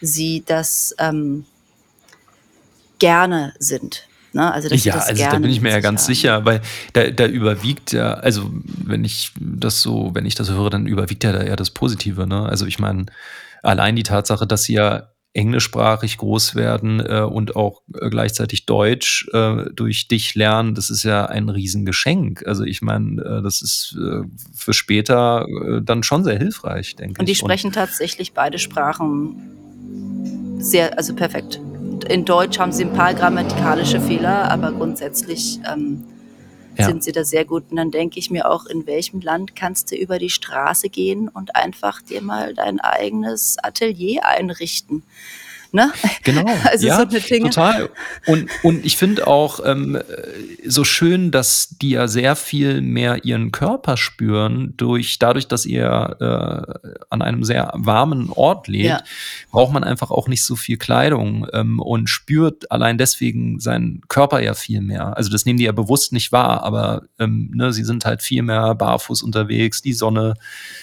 sie 0.00 0.42
das 0.46 0.94
ähm, 0.98 1.44
gerne 2.98 3.54
sind. 3.58 4.07
Ne? 4.32 4.52
Also, 4.52 4.74
ja, 4.74 4.94
also 4.94 5.24
da 5.24 5.38
bin 5.38 5.50
ich 5.50 5.60
mir 5.60 5.70
ja 5.70 5.80
ganz 5.80 6.02
haben. 6.02 6.06
sicher, 6.06 6.44
weil 6.44 6.60
da, 6.92 7.10
da 7.10 7.26
überwiegt 7.26 7.92
ja, 7.92 8.14
also 8.14 8.50
wenn 8.62 9.04
ich 9.04 9.32
das 9.40 9.80
so, 9.80 10.10
wenn 10.14 10.26
ich 10.26 10.34
das 10.34 10.50
höre, 10.50 10.70
dann 10.70 10.86
überwiegt 10.86 11.24
ja 11.24 11.32
da 11.32 11.42
eher 11.42 11.56
das 11.56 11.70
Positive. 11.70 12.26
Ne? 12.26 12.46
Also 12.46 12.66
ich 12.66 12.78
meine, 12.78 13.06
allein 13.62 13.96
die 13.96 14.02
Tatsache, 14.02 14.46
dass 14.46 14.64
sie 14.64 14.74
ja 14.74 15.08
englischsprachig 15.34 16.16
groß 16.16 16.54
werden 16.54 17.00
äh, 17.00 17.20
und 17.20 17.54
auch 17.54 17.82
äh, 17.94 18.08
gleichzeitig 18.10 18.66
Deutsch 18.66 19.28
äh, 19.32 19.66
durch 19.72 20.08
dich 20.08 20.34
lernen, 20.34 20.74
das 20.74 20.90
ist 20.90 21.04
ja 21.04 21.26
ein 21.26 21.48
Riesengeschenk. 21.48 22.46
Also 22.46 22.64
ich 22.64 22.82
meine, 22.82 23.22
äh, 23.22 23.42
das 23.42 23.62
ist 23.62 23.96
äh, 23.98 24.22
für 24.54 24.72
später 24.72 25.46
äh, 25.46 25.82
dann 25.82 26.02
schon 26.02 26.24
sehr 26.24 26.38
hilfreich, 26.38 26.96
denke 26.96 27.14
ich. 27.14 27.20
Und 27.20 27.28
die 27.28 27.34
sprechen 27.34 27.68
und 27.68 27.74
tatsächlich 27.74 28.32
beide 28.32 28.58
Sprachen 28.58 29.36
sehr, 30.58 30.96
also 30.98 31.14
perfekt. 31.14 31.60
In 32.04 32.24
Deutsch 32.24 32.58
haben 32.58 32.72
sie 32.72 32.84
ein 32.84 32.92
paar 32.92 33.14
grammatikalische 33.14 34.00
Fehler, 34.00 34.50
aber 34.50 34.72
grundsätzlich 34.72 35.60
ähm, 35.70 36.04
ja. 36.76 36.86
sind 36.86 37.02
sie 37.02 37.12
da 37.12 37.24
sehr 37.24 37.44
gut. 37.44 37.64
Und 37.70 37.76
dann 37.76 37.90
denke 37.90 38.18
ich 38.18 38.30
mir 38.30 38.50
auch, 38.50 38.66
in 38.66 38.86
welchem 38.86 39.20
Land 39.20 39.56
kannst 39.56 39.90
du 39.90 39.96
über 39.96 40.18
die 40.18 40.30
Straße 40.30 40.88
gehen 40.88 41.28
und 41.28 41.56
einfach 41.56 42.00
dir 42.00 42.22
mal 42.22 42.54
dein 42.54 42.80
eigenes 42.80 43.56
Atelier 43.62 44.24
einrichten? 44.24 45.02
Ne? 45.70 45.92
Genau, 46.24 46.46
also 46.64 46.86
ja, 46.86 46.96
so 46.98 47.04
total. 47.04 47.90
Und, 48.26 48.48
und 48.62 48.84
ich 48.86 48.96
finde 48.96 49.26
auch 49.26 49.60
ähm, 49.64 49.98
so 50.66 50.84
schön, 50.84 51.30
dass 51.30 51.76
die 51.80 51.90
ja 51.90 52.08
sehr 52.08 52.36
viel 52.36 52.80
mehr 52.80 53.24
ihren 53.24 53.52
Körper 53.52 53.96
spüren, 53.96 54.74
durch, 54.76 55.18
dadurch, 55.18 55.46
dass 55.46 55.66
ihr 55.66 56.16
äh, 56.20 56.98
an 57.10 57.22
einem 57.22 57.44
sehr 57.44 57.70
warmen 57.74 58.30
Ort 58.30 58.68
lebt, 58.68 58.84
ja. 58.84 59.02
braucht 59.50 59.72
man 59.72 59.84
einfach 59.84 60.10
auch 60.10 60.28
nicht 60.28 60.42
so 60.42 60.56
viel 60.56 60.78
Kleidung 60.78 61.46
ähm, 61.52 61.80
und 61.80 62.08
spürt 62.08 62.70
allein 62.70 62.96
deswegen 62.96 63.60
seinen 63.60 64.00
Körper 64.08 64.40
ja 64.40 64.54
viel 64.54 64.80
mehr. 64.80 65.16
Also 65.16 65.30
das 65.30 65.44
nehmen 65.44 65.58
die 65.58 65.64
ja 65.64 65.72
bewusst 65.72 66.12
nicht 66.12 66.32
wahr, 66.32 66.62
aber 66.62 67.02
ähm, 67.18 67.50
ne, 67.54 67.72
sie 67.72 67.84
sind 67.84 68.06
halt 68.06 68.22
viel 68.22 68.42
mehr 68.42 68.74
barfuß 68.74 69.22
unterwegs, 69.22 69.82
die 69.82 69.92
Sonne 69.92 70.34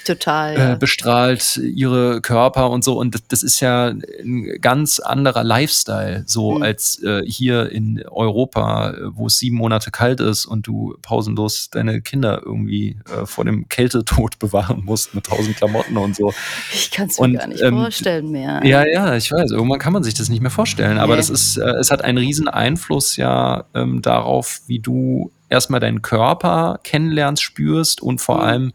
total, 0.05 0.55
äh, 0.55 0.59
ja. 0.59 0.75
bestrahlt 0.75 1.57
ihre 1.57 2.21
Körper 2.21 2.69
und 2.69 2.83
so. 2.83 2.99
Und 2.99 3.15
das, 3.15 3.27
das 3.27 3.43
ist 3.43 3.59
ja 3.59 3.87
ein 3.87 4.59
ganz 4.61 4.74
ganz 4.75 4.99
anderer 4.99 5.45
Lifestyle, 5.45 6.23
so 6.25 6.55
mhm. 6.55 6.63
als 6.63 7.01
äh, 7.01 7.23
hier 7.25 7.71
in 7.71 8.03
Europa, 8.05 8.93
wo 9.11 9.27
es 9.27 9.39
sieben 9.39 9.55
Monate 9.55 9.89
kalt 9.89 10.19
ist 10.19 10.45
und 10.45 10.67
du 10.67 10.97
pausenlos 11.01 11.69
deine 11.69 12.01
Kinder 12.01 12.41
irgendwie 12.45 12.97
äh, 13.09 13.25
vor 13.25 13.45
dem 13.45 13.69
Kältetod 13.69 14.37
bewahren 14.39 14.83
musst 14.83 15.15
mit 15.15 15.27
tausend 15.27 15.55
Klamotten 15.55 15.95
und 15.95 16.17
so. 16.17 16.33
Ich 16.73 16.91
kann 16.91 17.07
es 17.07 17.17
mir 17.19 17.25
und, 17.25 17.33
gar 17.35 17.47
nicht 17.47 17.61
ähm, 17.61 17.75
vorstellen 17.75 18.31
mehr. 18.31 18.59
Ja, 18.65 18.85
ja, 18.85 19.15
ich 19.15 19.31
weiß. 19.31 19.51
Irgendwann 19.51 19.79
kann 19.79 19.93
man 19.93 20.03
sich 20.03 20.13
das 20.13 20.27
nicht 20.27 20.41
mehr 20.41 20.51
vorstellen. 20.51 20.97
Aber 20.97 21.13
nee. 21.13 21.19
das 21.21 21.29
ist, 21.29 21.55
äh, 21.55 21.63
es 21.79 21.89
hat 21.89 22.03
einen 22.03 22.17
riesen 22.17 22.49
Einfluss 22.49 23.15
ja 23.15 23.65
ähm, 23.73 24.01
darauf, 24.01 24.59
wie 24.67 24.79
du 24.79 25.31
erstmal 25.47 25.79
deinen 25.79 26.01
Körper 26.01 26.81
kennenlernst, 26.83 27.41
spürst 27.41 28.01
und 28.01 28.19
vor 28.19 28.39
mhm. 28.39 28.41
allem 28.41 28.73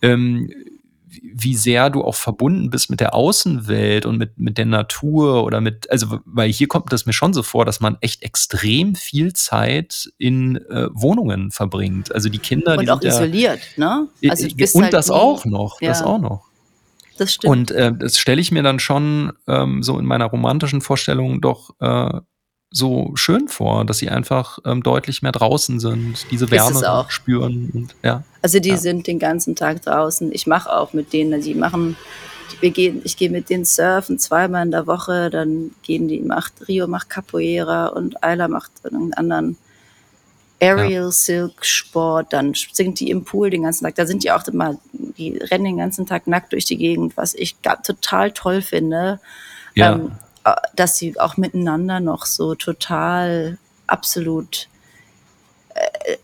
ähm, 0.00 0.50
wie 1.36 1.56
sehr 1.56 1.90
du 1.90 2.04
auch 2.04 2.14
verbunden 2.14 2.70
bist 2.70 2.90
mit 2.90 3.00
der 3.00 3.12
Außenwelt 3.12 4.06
und 4.06 4.18
mit, 4.18 4.38
mit 4.38 4.56
der 4.56 4.66
Natur 4.66 5.42
oder 5.44 5.60
mit, 5.60 5.90
also, 5.90 6.20
weil 6.24 6.52
hier 6.52 6.68
kommt 6.68 6.92
das 6.92 7.06
mir 7.06 7.12
schon 7.12 7.32
so 7.32 7.42
vor, 7.42 7.64
dass 7.64 7.80
man 7.80 7.98
echt 8.00 8.22
extrem 8.22 8.94
viel 8.94 9.32
Zeit 9.32 10.12
in 10.16 10.56
äh, 10.70 10.86
Wohnungen 10.92 11.50
verbringt. 11.50 12.14
Also 12.14 12.28
die 12.28 12.38
Kinder. 12.38 12.78
Und 12.78 12.82
die 12.82 12.90
auch 12.90 13.02
isoliert, 13.02 13.60
ja, 13.76 14.06
ne? 14.22 14.30
Also 14.30 14.46
und 14.46 14.82
halt 14.84 14.92
das 14.92 15.08
nie, 15.08 15.14
auch 15.14 15.44
noch, 15.44 15.80
ja. 15.80 15.88
das 15.88 16.02
auch 16.02 16.20
noch. 16.20 16.44
Das 17.18 17.32
stimmt. 17.32 17.50
Und 17.50 17.70
äh, 17.72 17.92
das 17.92 18.18
stelle 18.18 18.40
ich 18.40 18.52
mir 18.52 18.62
dann 18.62 18.78
schon 18.78 19.32
ähm, 19.48 19.82
so 19.82 19.98
in 19.98 20.06
meiner 20.06 20.26
romantischen 20.26 20.80
Vorstellung 20.80 21.40
doch 21.40 21.70
äh, 21.80 22.20
so 22.74 23.12
schön 23.14 23.48
vor, 23.48 23.84
dass 23.84 23.98
sie 23.98 24.08
einfach 24.08 24.58
ähm, 24.64 24.82
deutlich 24.82 25.22
mehr 25.22 25.30
draußen 25.30 25.78
sind, 25.78 26.26
diese 26.32 26.50
Wärme 26.50 27.06
spüren. 27.08 27.70
Und, 27.72 27.94
ja, 28.02 28.24
also 28.42 28.58
die 28.58 28.70
ja. 28.70 28.76
sind 28.76 29.06
den 29.06 29.20
ganzen 29.20 29.54
Tag 29.54 29.82
draußen. 29.82 30.32
Ich 30.32 30.48
mache 30.48 30.74
auch 30.74 30.92
mit 30.92 31.12
denen, 31.12 31.40
die 31.40 31.54
machen, 31.54 31.96
wir 32.60 32.70
gehen, 32.70 33.00
ich 33.04 33.16
gehe 33.16 33.30
mit 33.30 33.48
denen 33.48 33.64
surfen 33.64 34.18
zweimal 34.18 34.64
in 34.64 34.72
der 34.72 34.88
Woche, 34.88 35.30
dann 35.30 35.70
gehen 35.82 36.08
die, 36.08 36.18
macht, 36.18 36.52
Rio 36.66 36.88
macht 36.88 37.10
Capoeira 37.10 37.86
und 37.86 38.22
Ayla 38.24 38.48
macht 38.48 38.72
einen 38.84 39.14
anderen 39.14 39.56
Aerial 40.60 41.04
ja. 41.04 41.10
Silk 41.12 41.64
Sport, 41.64 42.32
dann 42.32 42.54
singt 42.54 42.98
die 42.98 43.10
im 43.10 43.24
Pool 43.24 43.50
den 43.50 43.62
ganzen 43.62 43.84
Tag. 43.84 43.94
Da 43.94 44.06
sind 44.06 44.24
die 44.24 44.32
auch 44.32 44.46
immer, 44.48 44.78
die 44.92 45.36
rennen 45.36 45.64
den 45.64 45.78
ganzen 45.78 46.06
Tag 46.06 46.26
nackt 46.26 46.52
durch 46.52 46.64
die 46.64 46.76
Gegend, 46.76 47.16
was 47.16 47.34
ich 47.34 47.56
total 47.84 48.32
toll 48.32 48.62
finde. 48.62 49.20
Ja. 49.74 49.92
Ähm, 49.92 50.06
äh, 50.06 50.23
dass 50.74 50.96
sie 50.96 51.18
auch 51.18 51.36
miteinander 51.36 52.00
noch 52.00 52.26
so 52.26 52.54
total 52.54 53.58
absolut 53.86 54.68
äh, 55.74 56.16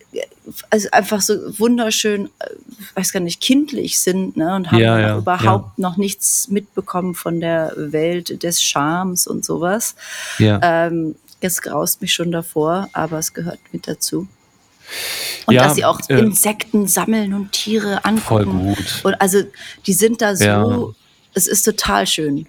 also 0.69 0.89
einfach 0.93 1.21
so 1.21 1.35
wunderschön, 1.59 2.27
äh, 2.39 2.51
weiß 2.95 3.13
gar 3.13 3.21
nicht, 3.21 3.41
kindlich 3.41 4.01
sind 4.01 4.37
ne, 4.37 4.55
und 4.55 4.71
haben 4.71 4.79
ja, 4.79 4.99
ja, 4.99 5.19
überhaupt 5.19 5.79
ja. 5.79 5.83
noch 5.83 5.97
nichts 5.97 6.49
mitbekommen 6.49 7.15
von 7.15 7.41
der 7.41 7.73
Welt 7.77 8.43
des 8.43 8.63
Charmes 8.63 9.27
und 9.27 9.45
sowas. 9.45 9.95
Ja. 10.39 10.61
Ähm, 10.63 11.15
das 11.41 11.63
graust 11.63 12.03
mich 12.03 12.13
schon 12.13 12.33
davor, 12.33 12.89
aber 12.93 13.19
es 13.19 13.33
gehört 13.33 13.61
mit 13.73 13.89
dazu. 13.89 14.29
Und 15.47 15.55
dass 15.55 15.77
sie 15.77 15.85
auch 15.85 16.01
äh, 16.09 16.19
Insekten 16.19 16.87
sammeln 16.87 17.33
und 17.33 17.53
Tiere 17.53 18.05
angucken. 18.05 18.21
Voll 18.21 18.45
gut. 18.47 19.01
Und 19.05 19.15
also 19.21 19.43
die 19.87 19.93
sind 19.93 20.21
da 20.21 20.35
so, 20.35 20.95
es 21.33 21.47
ist 21.47 21.63
total 21.63 22.07
schön 22.07 22.47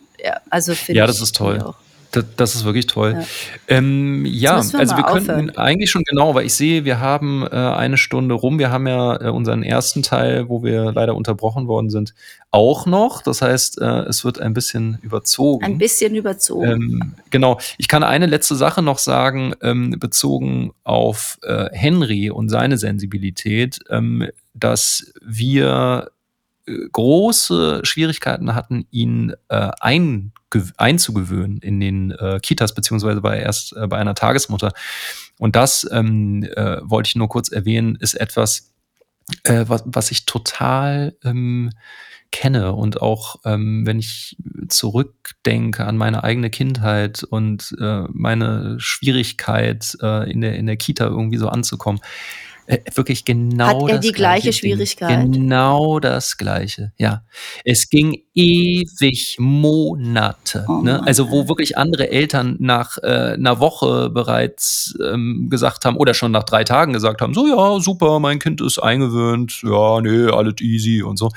also 0.50 0.74
Ja, 0.88 1.08
das 1.08 1.22
ist 1.22 1.36
toll. 1.36 1.74
Das, 2.12 2.26
das, 2.36 2.56
ist 2.56 2.66
wirklich 2.66 2.88
toll. 2.88 3.14
Ja, 3.14 3.26
ähm, 3.70 4.26
ja 4.26 4.62
wir 4.62 4.80
also 4.80 4.98
wir 4.98 5.04
könnten 5.04 5.32
aufhören. 5.32 5.58
eigentlich 5.58 5.90
schon 5.90 6.04
genau, 6.04 6.36
weil 6.36 6.46
ich 6.46 6.54
sehe, 6.54 6.84
wir 6.84 7.00
haben 7.00 7.48
äh, 7.50 7.56
eine 7.56 7.98
Stunde 7.98 8.36
rum. 8.36 8.60
Wir 8.60 8.70
haben 8.70 8.86
ja 8.86 9.22
äh, 9.22 9.30
unseren 9.30 9.64
ersten 9.64 10.04
Teil, 10.04 10.50
wo 10.50 10.62
wir 10.62 10.92
leider 10.92 11.16
unterbrochen 11.16 11.68
worden 11.68 11.90
sind, 11.90 12.14
auch 12.50 12.86
noch. 12.86 13.22
Das 13.22 13.42
heißt, 13.42 13.80
äh, 13.80 14.02
es 14.02 14.26
wird 14.26 14.42
ein 14.42 14.54
bisschen 14.54 15.00
überzogen. 15.02 15.64
Ein 15.64 15.78
bisschen 15.78 16.14
überzogen. 16.14 16.70
Ähm, 16.70 17.14
genau. 17.30 17.60
Ich 17.78 17.88
kann 17.88 18.04
eine 18.04 18.26
letzte 18.26 18.56
Sache 18.56 18.82
noch 18.82 18.98
sagen, 18.98 19.54
ähm, 19.62 19.92
bezogen 19.98 20.74
auf 20.84 21.40
äh, 21.44 21.70
Henry 21.72 22.30
und 22.30 22.50
seine 22.50 22.78
Sensibilität, 22.78 23.80
ähm, 23.90 24.28
dass 24.54 25.14
wir 25.22 26.12
große 26.66 27.82
Schwierigkeiten 27.84 28.56
hatten, 28.56 28.88
ihn 28.92 29.34
äh, 29.50 29.72
einzugewöhnen 30.78 31.58
in 31.60 31.80
den 31.80 32.12
äh, 32.12 32.40
Kitas, 32.42 32.74
beziehungsweise 32.74 33.22
bei 33.22 33.40
erst 33.40 33.76
äh, 33.76 33.88
bei 33.88 33.98
einer 33.98 34.16
Tagesmutter. 34.16 34.74
Und 35.40 35.56
das 35.56 35.88
ähm, 35.92 36.44
äh, 36.44 36.78
wollte 36.84 37.08
ich 37.08 37.16
nur 37.16 37.30
kurz 37.30 37.50
erwähnen, 37.50 37.98
ist 38.00 38.14
etwas, 38.14 38.72
äh, 39.44 39.66
was, 39.68 39.84
was 39.86 40.12
ich 40.12 40.26
total 40.26 41.16
ähm, 41.24 41.72
kenne 42.32 42.74
und 42.74 43.02
auch 43.02 43.38
ähm, 43.44 43.86
wenn 43.86 44.00
ich 44.00 44.38
zurückdenke 44.70 45.86
an 45.86 45.98
meine 45.98 46.24
eigene 46.24 46.50
Kindheit 46.50 47.24
und 47.24 47.76
äh, 47.80 48.04
meine 48.10 48.80
Schwierigkeit 48.80 49.98
äh, 50.02 50.32
in 50.32 50.42
der 50.42 50.56
in 50.56 50.66
der 50.66 50.78
Kita 50.78 51.08
irgendwie 51.08 51.38
so 51.38 51.50
anzukommen, 51.50 52.00
wirklich 52.94 53.26
genau 53.26 53.88
Hat 53.88 53.90
er 53.90 54.00
die 54.00 54.12
gleiche 54.12 54.54
Schwierigkeit? 54.54 55.32
Genau 55.32 56.00
das 56.00 56.38
gleiche, 56.38 56.94
ja. 56.98 57.24
Es 57.66 57.90
ging 57.90 58.24
ewig 58.34 59.36
Monate, 59.40 60.66
oh 60.68 60.82
ne? 60.82 61.06
Also 61.06 61.30
wo 61.32 61.48
wirklich 61.48 61.78
andere 61.78 62.10
Eltern 62.10 62.56
nach 62.60 62.98
äh, 63.00 63.34
einer 63.34 63.60
Woche 63.60 64.10
bereits 64.10 64.96
ähm, 65.04 65.48
gesagt 65.50 65.86
haben 65.86 65.98
oder 65.98 66.14
schon 66.14 66.32
nach 66.32 66.44
drei 66.44 66.64
Tagen 66.64 66.94
gesagt 66.94 67.22
haben, 67.22 67.34
so 67.34 67.48
ja, 67.48 67.80
super, 67.80 68.20
mein 68.20 68.40
Kind 68.40 68.62
ist 68.62 68.80
eingewöhnt, 68.80 69.62
ja, 69.64 70.02
nee, 70.02 70.32
alles 70.32 70.56
easy 70.62 71.04
und 71.04 71.18
so. 71.18 71.30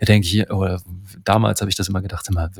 Da 0.00 0.06
denke 0.06 0.26
ich, 0.26 0.50
oder 0.50 0.80
damals 1.24 1.60
habe 1.60 1.70
ich 1.70 1.76
das 1.76 1.88
immer 1.88 2.02
gedacht, 2.02 2.26
immer, 2.28 2.50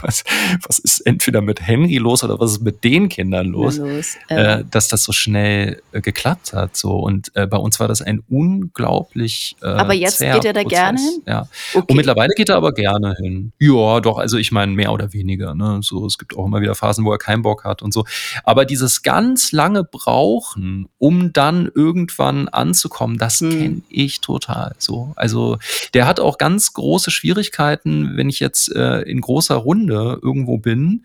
was, 0.02 0.24
was 0.66 0.78
ist 0.78 1.00
entweder 1.00 1.40
mit 1.40 1.66
Henry 1.66 1.96
los 1.96 2.24
oder 2.24 2.38
was 2.38 2.52
ist 2.52 2.62
mit 2.62 2.84
den 2.84 3.08
Kindern 3.08 3.48
los, 3.48 3.78
los 3.78 4.16
äh, 4.28 4.64
dass 4.70 4.88
das 4.88 5.04
so 5.04 5.12
schnell 5.12 5.82
äh, 5.92 6.00
geklappt 6.00 6.52
hat. 6.52 6.76
So. 6.76 6.96
Und 6.96 7.30
äh, 7.34 7.46
bei 7.46 7.56
uns 7.56 7.80
war 7.80 7.88
das 7.88 8.02
ein 8.02 8.22
unglaublich. 8.28 9.56
Äh, 9.62 9.66
aber 9.66 9.94
jetzt 9.94 10.18
geht 10.18 10.44
er 10.44 10.52
da 10.52 10.62
Prozess. 10.62 10.78
gerne 10.78 11.00
hin? 11.00 11.22
Ja. 11.26 11.48
Okay. 11.74 11.84
Und 11.88 11.96
mittlerweile 11.96 12.32
geht 12.36 12.48
er 12.48 12.56
aber 12.56 12.72
gerne 12.72 13.14
hin. 13.20 13.52
Ja, 13.58 14.00
doch, 14.00 14.18
also 14.18 14.36
ich 14.36 14.52
meine, 14.52 14.72
mehr 14.72 14.92
oder 14.92 15.12
weniger. 15.12 15.54
Ne? 15.54 15.80
So, 15.82 16.06
es 16.06 16.18
gibt 16.18 16.36
auch 16.36 16.46
immer 16.46 16.60
wieder 16.60 16.74
Phasen, 16.74 17.04
wo 17.04 17.12
er 17.12 17.18
keinen 17.18 17.42
Bock 17.42 17.64
hat 17.64 17.82
und 17.82 17.92
so. 17.92 18.04
Aber 18.44 18.64
dieses 18.64 19.02
ganz 19.02 19.52
lange 19.52 19.84
Brauchen, 19.84 20.88
um 20.98 21.32
dann 21.32 21.70
irgendwann 21.74 22.48
anzukommen, 22.48 23.18
das 23.18 23.40
hm. 23.40 23.50
kenne 23.50 23.82
ich 23.88 24.20
total 24.20 24.74
so. 24.78 25.12
Also 25.16 25.58
der 25.94 26.06
hat 26.06 26.20
auch 26.20 26.38
ganz 26.38 26.72
große 26.72 27.10
Schwierigkeiten, 27.10 28.16
wenn 28.16 28.28
ich 28.28 28.40
jetzt 28.40 28.74
äh, 28.74 29.00
in 29.02 29.20
großer 29.20 29.56
Runde 29.56 29.89
Stunde 29.90 30.20
irgendwo 30.22 30.58
bin, 30.58 31.04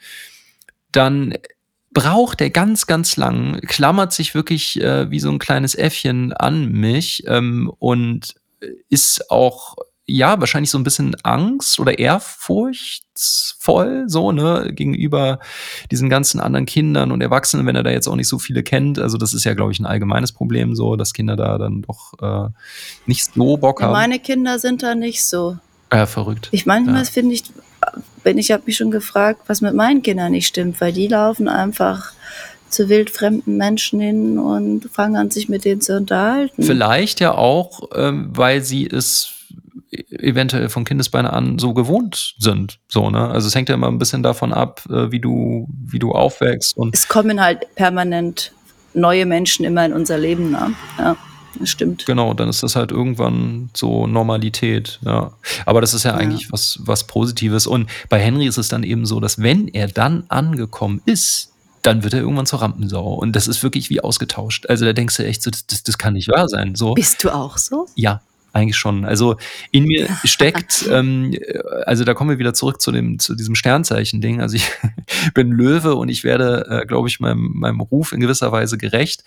dann 0.91 1.33
braucht 1.91 2.41
er 2.41 2.49
ganz, 2.49 2.87
ganz 2.87 3.15
lang, 3.17 3.61
klammert 3.61 4.11
sich 4.13 4.35
wirklich 4.35 4.81
äh, 4.81 5.09
wie 5.09 5.19
so 5.19 5.29
ein 5.29 5.39
kleines 5.39 5.75
Äffchen 5.75 6.33
an 6.33 6.69
mich 6.71 7.23
ähm, 7.27 7.71
und 7.79 8.35
ist 8.89 9.31
auch 9.31 9.75
ja, 10.07 10.39
wahrscheinlich 10.39 10.69
so 10.69 10.77
ein 10.77 10.83
bisschen 10.83 11.15
Angst 11.23 11.79
oder 11.79 11.97
ehrfurchtsvoll, 11.97 14.03
so, 14.05 14.31
ne, 14.31 14.71
gegenüber 14.71 15.39
diesen 15.89 16.11
ganzen 16.11 16.39
anderen 16.39 16.67
Kindern 16.67 17.11
und 17.11 17.21
Erwachsenen, 17.21 17.65
wenn 17.65 17.75
er 17.75 17.81
da 17.81 17.89
jetzt 17.89 18.07
auch 18.07 18.15
nicht 18.15 18.27
so 18.27 18.37
viele 18.37 18.61
kennt. 18.61 18.99
Also 18.99 19.17
das 19.17 19.33
ist 19.33 19.45
ja, 19.45 19.55
glaube 19.55 19.71
ich, 19.71 19.79
ein 19.79 19.87
allgemeines 19.87 20.31
Problem, 20.31 20.75
so, 20.75 20.95
dass 20.95 21.13
Kinder 21.13 21.35
da 21.35 21.57
dann 21.57 21.81
doch 21.81 22.13
äh, 22.21 22.49
nicht 23.07 23.33
so 23.33 23.57
Bock 23.57 23.81
haben. 23.81 23.93
Meine 23.93 24.19
Kinder 24.19 24.59
sind 24.59 24.83
da 24.83 24.93
nicht 24.93 25.25
so. 25.25 25.57
Ja, 25.91 26.05
verrückt. 26.05 26.49
Ich 26.51 26.67
manchmal 26.67 27.03
ja. 27.03 27.09
finde 27.09 27.33
ich, 27.33 27.45
wenn 28.25 28.37
ich 28.37 28.51
habe 28.51 28.63
mich 28.65 28.75
schon 28.75 28.91
gefragt, 28.91 29.41
was 29.47 29.61
mit 29.61 29.75
meinen 29.75 30.01
Kindern 30.01 30.31
nicht 30.31 30.47
stimmt, 30.47 30.81
weil 30.81 30.91
die 30.91 31.07
laufen 31.07 31.47
einfach 31.47 32.11
zu 32.69 32.89
wildfremden 32.89 33.55
Menschen 33.55 33.99
hin 33.99 34.39
und 34.39 34.89
fangen 34.91 35.15
an, 35.15 35.31
sich 35.31 35.47
mit 35.47 35.63
denen 35.63 35.79
zu 35.79 35.95
unterhalten. 35.95 36.63
Vielleicht 36.63 37.19
ja 37.19 37.33
auch, 37.35 37.89
ähm, 37.95 38.29
weil 38.31 38.61
sie 38.61 38.87
es 38.87 39.31
eventuell 40.09 40.69
von 40.69 40.83
Kindesbeine 40.83 41.31
an 41.31 41.59
so 41.59 41.73
gewohnt 41.73 42.35
sind. 42.39 42.79
So, 42.89 43.09
ne? 43.09 43.29
Also 43.29 43.47
es 43.47 43.55
hängt 43.55 43.69
ja 43.69 43.75
immer 43.75 43.87
ein 43.87 43.99
bisschen 43.99 44.23
davon 44.23 44.51
ab, 44.51 44.81
äh, 44.89 45.11
wie 45.11 45.21
du, 45.21 45.69
wie 45.69 45.99
du 45.99 46.11
aufwächst. 46.11 46.75
Und 46.75 46.93
es 46.93 47.07
kommen 47.07 47.41
halt 47.41 47.73
permanent 47.75 48.51
neue 48.93 49.25
Menschen 49.25 49.65
immer 49.65 49.85
in 49.85 49.93
unser 49.93 50.17
Leben. 50.17 50.51
Ne? 50.51 50.73
Ja, 50.97 51.15
das 51.59 51.69
stimmt. 51.69 52.05
Genau, 52.05 52.33
dann 52.33 52.49
ist 52.49 52.63
das 52.63 52.75
halt 52.75 52.91
irgendwann 52.91 53.69
so 53.73 54.07
Normalität. 54.07 54.99
Ja. 55.03 55.33
Aber 55.65 55.81
das 55.81 55.93
ist 55.93 56.03
ja, 56.03 56.11
ja 56.11 56.17
eigentlich 56.17 56.51
was, 56.51 56.79
was 56.81 57.05
Positives. 57.05 57.67
Und 57.67 57.89
bei 58.09 58.19
Henry 58.19 58.47
ist 58.47 58.57
es 58.57 58.67
dann 58.67 58.83
eben 58.83 59.05
so, 59.05 59.19
dass 59.19 59.41
wenn 59.41 59.67
er 59.67 59.87
dann 59.87 60.23
angekommen 60.29 61.01
ist, 61.05 61.51
dann 61.81 62.03
wird 62.03 62.13
er 62.13 62.21
irgendwann 62.21 62.45
zur 62.45 62.61
Rampensau. 62.61 63.13
Und 63.13 63.35
das 63.35 63.47
ist 63.47 63.61
wirklich 63.61 63.89
wie 63.89 64.01
ausgetauscht. 64.01 64.67
Also 64.67 64.85
da 64.85 64.93
denkst 64.93 65.17
du 65.17 65.25
echt 65.25 65.43
so, 65.43 65.51
das, 65.51 65.83
das 65.83 65.97
kann 65.97 66.13
nicht 66.13 66.29
wahr 66.29 66.47
sein. 66.47 66.75
So. 66.75 66.93
Bist 66.93 67.23
du 67.23 67.29
auch 67.29 67.57
so? 67.57 67.87
Ja, 67.95 68.21
eigentlich 68.53 68.77
schon. 68.77 69.05
Also 69.05 69.35
in 69.71 69.83
mir 69.83 70.07
steckt, 70.23 70.87
ähm, 70.89 71.37
also 71.85 72.03
da 72.03 72.13
kommen 72.13 72.31
wir 72.31 72.39
wieder 72.39 72.53
zurück 72.53 72.81
zu 72.81 72.91
dem, 72.91 73.19
zu 73.19 73.35
diesem 73.35 73.53
Sternzeichen-Ding. 73.53 74.41
Also 74.41 74.55
ich 74.55 74.71
bin 75.33 75.51
Löwe 75.51 75.95
und 75.95 76.09
ich 76.09 76.23
werde, 76.23 76.65
äh, 76.69 76.85
glaube 76.85 77.07
ich, 77.07 77.19
meinem, 77.19 77.51
meinem 77.53 77.81
Ruf 77.81 78.13
in 78.13 78.19
gewisser 78.19 78.51
Weise 78.51 78.77
gerecht, 78.77 79.23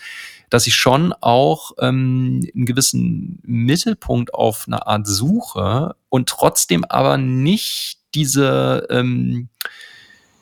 dass 0.50 0.66
ich 0.66 0.74
schon 0.74 1.12
auch 1.20 1.72
ähm, 1.78 2.40
einen 2.54 2.66
gewissen 2.66 3.40
Mittelpunkt 3.42 4.34
auf 4.34 4.64
eine 4.66 4.86
Art 4.86 5.06
suche 5.06 5.94
und 6.08 6.28
trotzdem 6.28 6.84
aber 6.84 7.18
nicht 7.18 7.98
diese 8.14 8.86
ähm, 8.90 9.48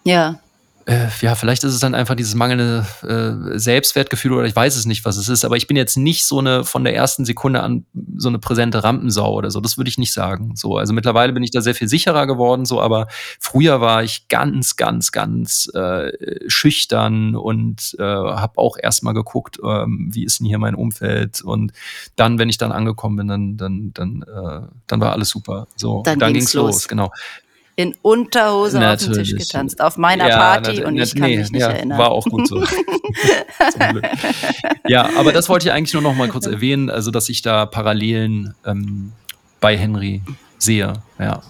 ja 0.04 0.40
äh, 0.88 1.08
ja, 1.20 1.34
vielleicht 1.34 1.64
ist 1.64 1.74
es 1.74 1.80
dann 1.80 1.96
einfach 1.96 2.14
dieses 2.14 2.36
mangelnde 2.36 2.86
äh, 3.02 3.58
Selbstwertgefühl 3.58 4.32
oder 4.32 4.46
ich 4.46 4.54
weiß 4.54 4.76
es 4.76 4.86
nicht, 4.86 5.04
was 5.04 5.16
es 5.16 5.28
ist, 5.28 5.44
aber 5.44 5.56
ich 5.56 5.66
bin 5.66 5.76
jetzt 5.76 5.96
nicht 5.96 6.24
so 6.24 6.38
eine 6.38 6.62
von 6.62 6.84
der 6.84 6.94
ersten 6.94 7.24
Sekunde 7.24 7.60
an 7.60 7.86
so 8.16 8.28
eine 8.28 8.38
präsente 8.38 8.84
Rampensau 8.84 9.34
oder 9.34 9.50
so. 9.50 9.60
Das 9.60 9.78
würde 9.78 9.88
ich 9.88 9.98
nicht 9.98 10.12
sagen. 10.12 10.52
So, 10.54 10.76
also 10.76 10.92
mittlerweile 10.92 11.32
bin 11.32 11.42
ich 11.42 11.50
da 11.50 11.60
sehr 11.60 11.74
viel 11.74 11.88
sicherer 11.88 12.28
geworden, 12.28 12.66
so, 12.66 12.80
aber 12.80 13.08
früher 13.40 13.80
war 13.80 14.04
ich 14.04 14.28
ganz, 14.28 14.76
ganz, 14.76 15.10
ganz 15.10 15.68
äh, 15.74 16.12
schüchtern 16.46 17.34
und 17.34 17.96
äh, 17.98 18.04
habe 18.04 18.56
auch 18.56 18.76
erstmal 18.80 19.14
geguckt, 19.14 19.58
ähm, 19.64 20.10
wie 20.12 20.24
ist 20.24 20.38
denn 20.38 20.46
hier 20.46 20.58
mein 20.58 20.76
Umfeld 20.76 21.42
und 21.42 21.72
dann, 22.14 22.38
wenn 22.38 22.48
ich 22.48 22.58
dann 22.58 22.70
angekommen 22.70 23.16
bin, 23.16 23.26
dann, 23.26 23.56
dann, 23.56 23.90
dann, 23.92 24.22
äh, 24.22 24.68
dann 24.86 25.00
war 25.00 25.10
alles 25.10 25.30
super. 25.30 25.66
So, 25.74 26.04
dann, 26.04 26.20
dann 26.20 26.32
ging's, 26.32 26.52
ging's 26.52 26.54
los. 26.54 26.74
los, 26.74 26.88
genau 26.88 27.10
in 27.76 27.94
Unterhose 28.00 28.78
Natürlich. 28.78 29.08
auf 29.08 29.14
den 29.14 29.24
Tisch 29.24 29.36
getanzt. 29.36 29.82
Auf 29.82 29.98
meiner 29.98 30.28
ja, 30.28 30.38
Party 30.38 30.82
und 30.82 30.96
ich 30.96 31.14
kann 31.14 31.28
nee, 31.28 31.36
mich 31.36 31.52
nicht 31.52 31.60
ja, 31.60 31.68
erinnern. 31.68 31.98
War 31.98 32.10
auch 32.10 32.24
gut 32.24 32.48
so. 32.48 32.64
ja, 34.88 35.10
aber 35.16 35.32
das 35.32 35.50
wollte 35.50 35.68
ich 35.68 35.72
eigentlich 35.72 35.92
nur 35.92 36.02
noch 36.02 36.14
mal 36.14 36.28
kurz 36.28 36.46
erwähnen, 36.46 36.88
also 36.88 37.10
dass 37.10 37.28
ich 37.28 37.42
da 37.42 37.66
Parallelen 37.66 38.54
ähm, 38.64 39.12
bei 39.60 39.76
Henry 39.76 40.22
sehe. 40.56 40.94
Ja. 41.18 41.42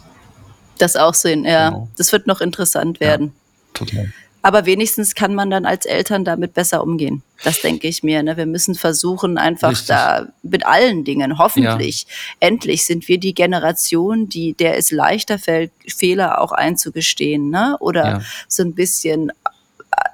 Das 0.78 0.96
auch 0.96 1.14
sehen, 1.14 1.44
ja. 1.44 1.70
Genau. 1.70 1.88
Das 1.96 2.12
wird 2.12 2.26
noch 2.26 2.40
interessant 2.40 2.98
werden. 2.98 3.26
Ja, 3.26 3.32
total. 3.74 4.12
Aber 4.46 4.64
wenigstens 4.64 5.16
kann 5.16 5.34
man 5.34 5.50
dann 5.50 5.66
als 5.66 5.86
Eltern 5.86 6.24
damit 6.24 6.54
besser 6.54 6.80
umgehen. 6.80 7.24
Das 7.42 7.62
denke 7.62 7.88
ich 7.88 8.04
mir. 8.04 8.22
Ne? 8.22 8.36
Wir 8.36 8.46
müssen 8.46 8.76
versuchen, 8.76 9.38
einfach 9.38 9.70
Richtig. 9.70 9.88
da 9.88 10.28
mit 10.44 10.64
allen 10.64 11.02
Dingen, 11.02 11.38
hoffentlich, 11.38 12.02
ja. 12.02 12.46
endlich 12.46 12.84
sind 12.84 13.08
wir 13.08 13.18
die 13.18 13.34
Generation, 13.34 14.28
die, 14.28 14.52
der 14.52 14.78
es 14.78 14.92
leichter 14.92 15.40
fällt, 15.40 15.72
Fehler 15.88 16.40
auch 16.40 16.52
einzugestehen. 16.52 17.50
Ne? 17.50 17.76
Oder 17.80 18.04
ja. 18.04 18.20
so 18.46 18.62
ein 18.62 18.72
bisschen 18.76 19.32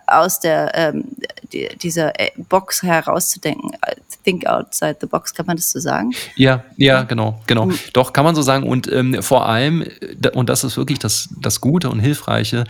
aus 0.06 0.40
der 0.40 0.72
ähm, 0.76 1.04
die, 1.52 1.68
dieser 1.82 2.18
äh, 2.18 2.30
Box 2.48 2.82
herauszudenken. 2.82 3.72
Think 4.24 4.46
outside 4.46 4.96
the 5.00 5.06
box, 5.06 5.34
kann 5.34 5.46
man 5.46 5.56
das 5.56 5.70
so 5.70 5.80
sagen? 5.80 6.12
Ja, 6.36 6.64
ja, 6.76 7.02
genau, 7.02 7.40
genau. 7.46 7.66
Mhm. 7.66 7.78
Doch, 7.92 8.12
kann 8.12 8.24
man 8.24 8.34
so 8.34 8.40
sagen. 8.42 8.66
Und 8.66 8.90
ähm, 8.90 9.22
vor 9.22 9.46
allem, 9.46 9.84
und 10.34 10.48
das 10.48 10.64
ist 10.64 10.76
wirklich 10.76 11.00
das, 11.00 11.28
das 11.40 11.60
Gute 11.60 11.90
und 11.90 11.98
Hilfreiche, 11.98 12.64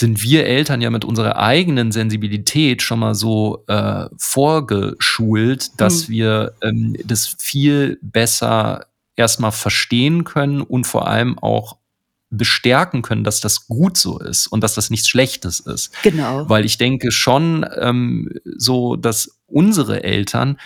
sind 0.00 0.22
wir 0.22 0.46
Eltern 0.46 0.80
ja 0.80 0.90
mit 0.90 1.04
unserer 1.04 1.36
eigenen 1.36 1.92
Sensibilität 1.92 2.80
schon 2.80 3.00
mal 3.00 3.14
so 3.14 3.64
äh, 3.68 4.06
vorgeschult, 4.16 5.78
dass 5.78 6.08
mhm. 6.08 6.12
wir 6.12 6.54
ähm, 6.62 6.96
das 7.04 7.36
viel 7.38 7.98
besser 8.00 8.86
erstmal 9.14 9.52
verstehen 9.52 10.24
können 10.24 10.62
und 10.62 10.86
vor 10.86 11.06
allem 11.06 11.38
auch 11.38 11.76
bestärken 12.30 13.02
können, 13.02 13.24
dass 13.24 13.40
das 13.40 13.66
gut 13.66 13.98
so 13.98 14.18
ist 14.18 14.46
und 14.46 14.62
dass 14.62 14.74
das 14.74 14.88
nichts 14.88 15.08
Schlechtes 15.08 15.60
ist. 15.60 15.92
Genau. 16.02 16.48
Weil 16.48 16.64
ich 16.64 16.78
denke 16.78 17.10
schon 17.12 17.66
ähm, 17.78 18.30
so, 18.56 18.96
dass 18.96 19.38
unsere 19.48 20.02
Eltern 20.02 20.56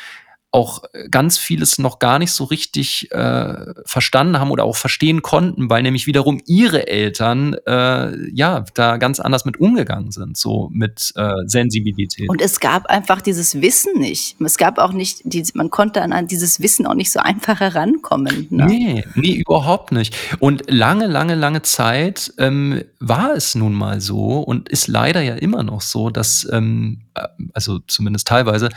auch 0.55 0.85
ganz 1.11 1.37
vieles 1.37 1.79
noch 1.79 1.99
gar 1.99 2.21
nicht 2.21 2.31
so 2.31 2.45
richtig 2.45 3.11
äh, 3.11 3.55
verstanden 3.85 4.39
haben 4.39 4.53
oder 4.53 4.63
auch 4.63 4.77
verstehen 4.77 5.21
konnten, 5.21 5.69
weil 5.69 5.83
nämlich 5.83 6.07
wiederum 6.07 6.41
ihre 6.47 6.87
Eltern 6.87 7.55
äh, 7.67 8.31
ja 8.31 8.65
da 8.75 8.97
ganz 8.99 9.19
anders 9.19 9.45
mit 9.45 9.59
umgegangen 9.59 10.13
sind, 10.13 10.37
so 10.37 10.71
mit 10.73 11.13
äh, 11.17 11.29
Sensibilität. 11.47 12.29
Und 12.29 12.41
es 12.41 12.61
gab 12.61 12.87
einfach 12.87 13.21
dieses 13.21 13.61
Wissen 13.61 13.99
nicht. 13.99 14.41
Es 14.41 14.57
gab 14.57 14.79
auch 14.79 14.93
nicht, 14.93 15.23
die, 15.25 15.45
man 15.55 15.71
konnte 15.71 16.01
an 16.01 16.29
dieses 16.29 16.61
Wissen 16.61 16.87
auch 16.87 16.95
nicht 16.95 17.11
so 17.11 17.19
einfach 17.19 17.59
herankommen. 17.59 18.47
Ne? 18.51 18.67
Nee, 18.67 19.05
nee, 19.17 19.35
überhaupt 19.35 19.91
nicht. 19.91 20.17
Und 20.39 20.71
lange, 20.71 21.09
lange, 21.09 21.35
lange 21.35 21.63
Zeit 21.63 22.33
ähm, 22.39 22.85
war 23.01 23.35
es 23.35 23.57
nun 23.57 23.75
mal 23.75 24.01
so 24.01 24.39
und 24.39 24.69
ist 24.69 24.87
leider 24.87 25.21
ja 25.21 25.35
immer 25.35 25.65
noch 25.65 25.81
so, 25.81 26.11
dass, 26.11 26.47
ähm, 26.53 27.01
äh, 27.15 27.27
also 27.55 27.81
zumindest 27.89 28.29
teilweise, 28.29 28.69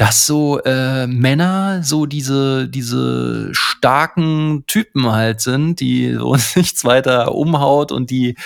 dass 0.00 0.26
so 0.26 0.58
äh, 0.62 1.06
Männer 1.06 1.82
so 1.82 2.06
diese, 2.06 2.66
diese 2.68 3.50
starken 3.52 4.64
Typen 4.66 5.12
halt 5.12 5.42
sind, 5.42 5.78
die 5.78 6.16
uns 6.16 6.56
nichts 6.56 6.86
weiter 6.86 7.34
umhaut 7.34 7.92
und 7.92 8.08
die 8.08 8.36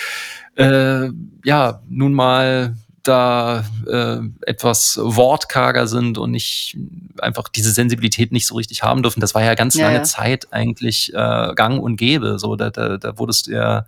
äh, 0.56 1.10
ja 1.44 1.81
nun 1.89 2.12
mal 2.12 2.74
da 3.05 3.64
äh, 3.86 4.16
etwas 4.44 4.98
wortkarger 5.01 5.86
sind 5.86 6.18
und 6.18 6.32
nicht 6.32 6.76
einfach 7.20 7.47
diese 7.47 7.70
Sensibilität 7.70 8.32
nicht 8.32 8.48
so 8.48 8.56
richtig 8.56 8.82
haben 8.82 9.05
dürfen. 9.05 9.20
Das 9.20 9.36
war 9.36 9.44
ja 9.44 9.55
ganz 9.55 9.76
ja, 9.76 9.86
lange 9.86 9.98
ja. 9.98 10.02
Zeit 10.02 10.52
eigentlich 10.52 11.14
äh, 11.14 11.55
gang 11.55 11.81
und 11.81 11.94
gäbe. 11.94 12.40
So, 12.40 12.56
da, 12.56 12.70
da, 12.70 12.97
da 12.97 13.16
wurdest 13.16 13.47
du 13.47 13.52
ja 13.52 13.86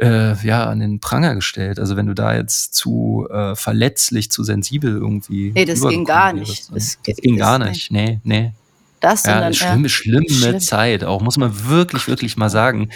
äh, 0.00 0.34
ja, 0.46 0.68
an 0.68 0.80
den 0.80 1.00
Pranger 1.00 1.34
gestellt. 1.34 1.78
Also 1.78 1.96
wenn 1.96 2.06
du 2.06 2.14
da 2.14 2.34
jetzt 2.34 2.74
zu 2.74 3.26
äh, 3.30 3.54
verletzlich, 3.54 4.30
zu 4.30 4.44
sensibel 4.44 4.96
irgendwie. 4.96 5.52
Nee, 5.54 5.64
das 5.64 5.80
ging 5.80 6.04
gar 6.04 6.32
nicht. 6.32 6.74
Das, 6.74 6.98
das, 7.04 7.16
ging 7.16 7.36
gar 7.36 7.58
nicht. 7.58 7.90
Nee, 7.90 8.20
nee 8.24 8.52
das, 9.00 9.24
ja, 9.24 9.32
sondern 9.32 9.54
schlimme, 9.54 9.88
schlimme 9.88 10.28
schlimm. 10.28 10.60
Zeit, 10.60 11.04
auch 11.04 11.22
muss 11.22 11.38
man 11.38 11.66
wirklich, 11.68 12.06
wirklich 12.06 12.36
mal 12.36 12.50
sagen. 12.50 12.90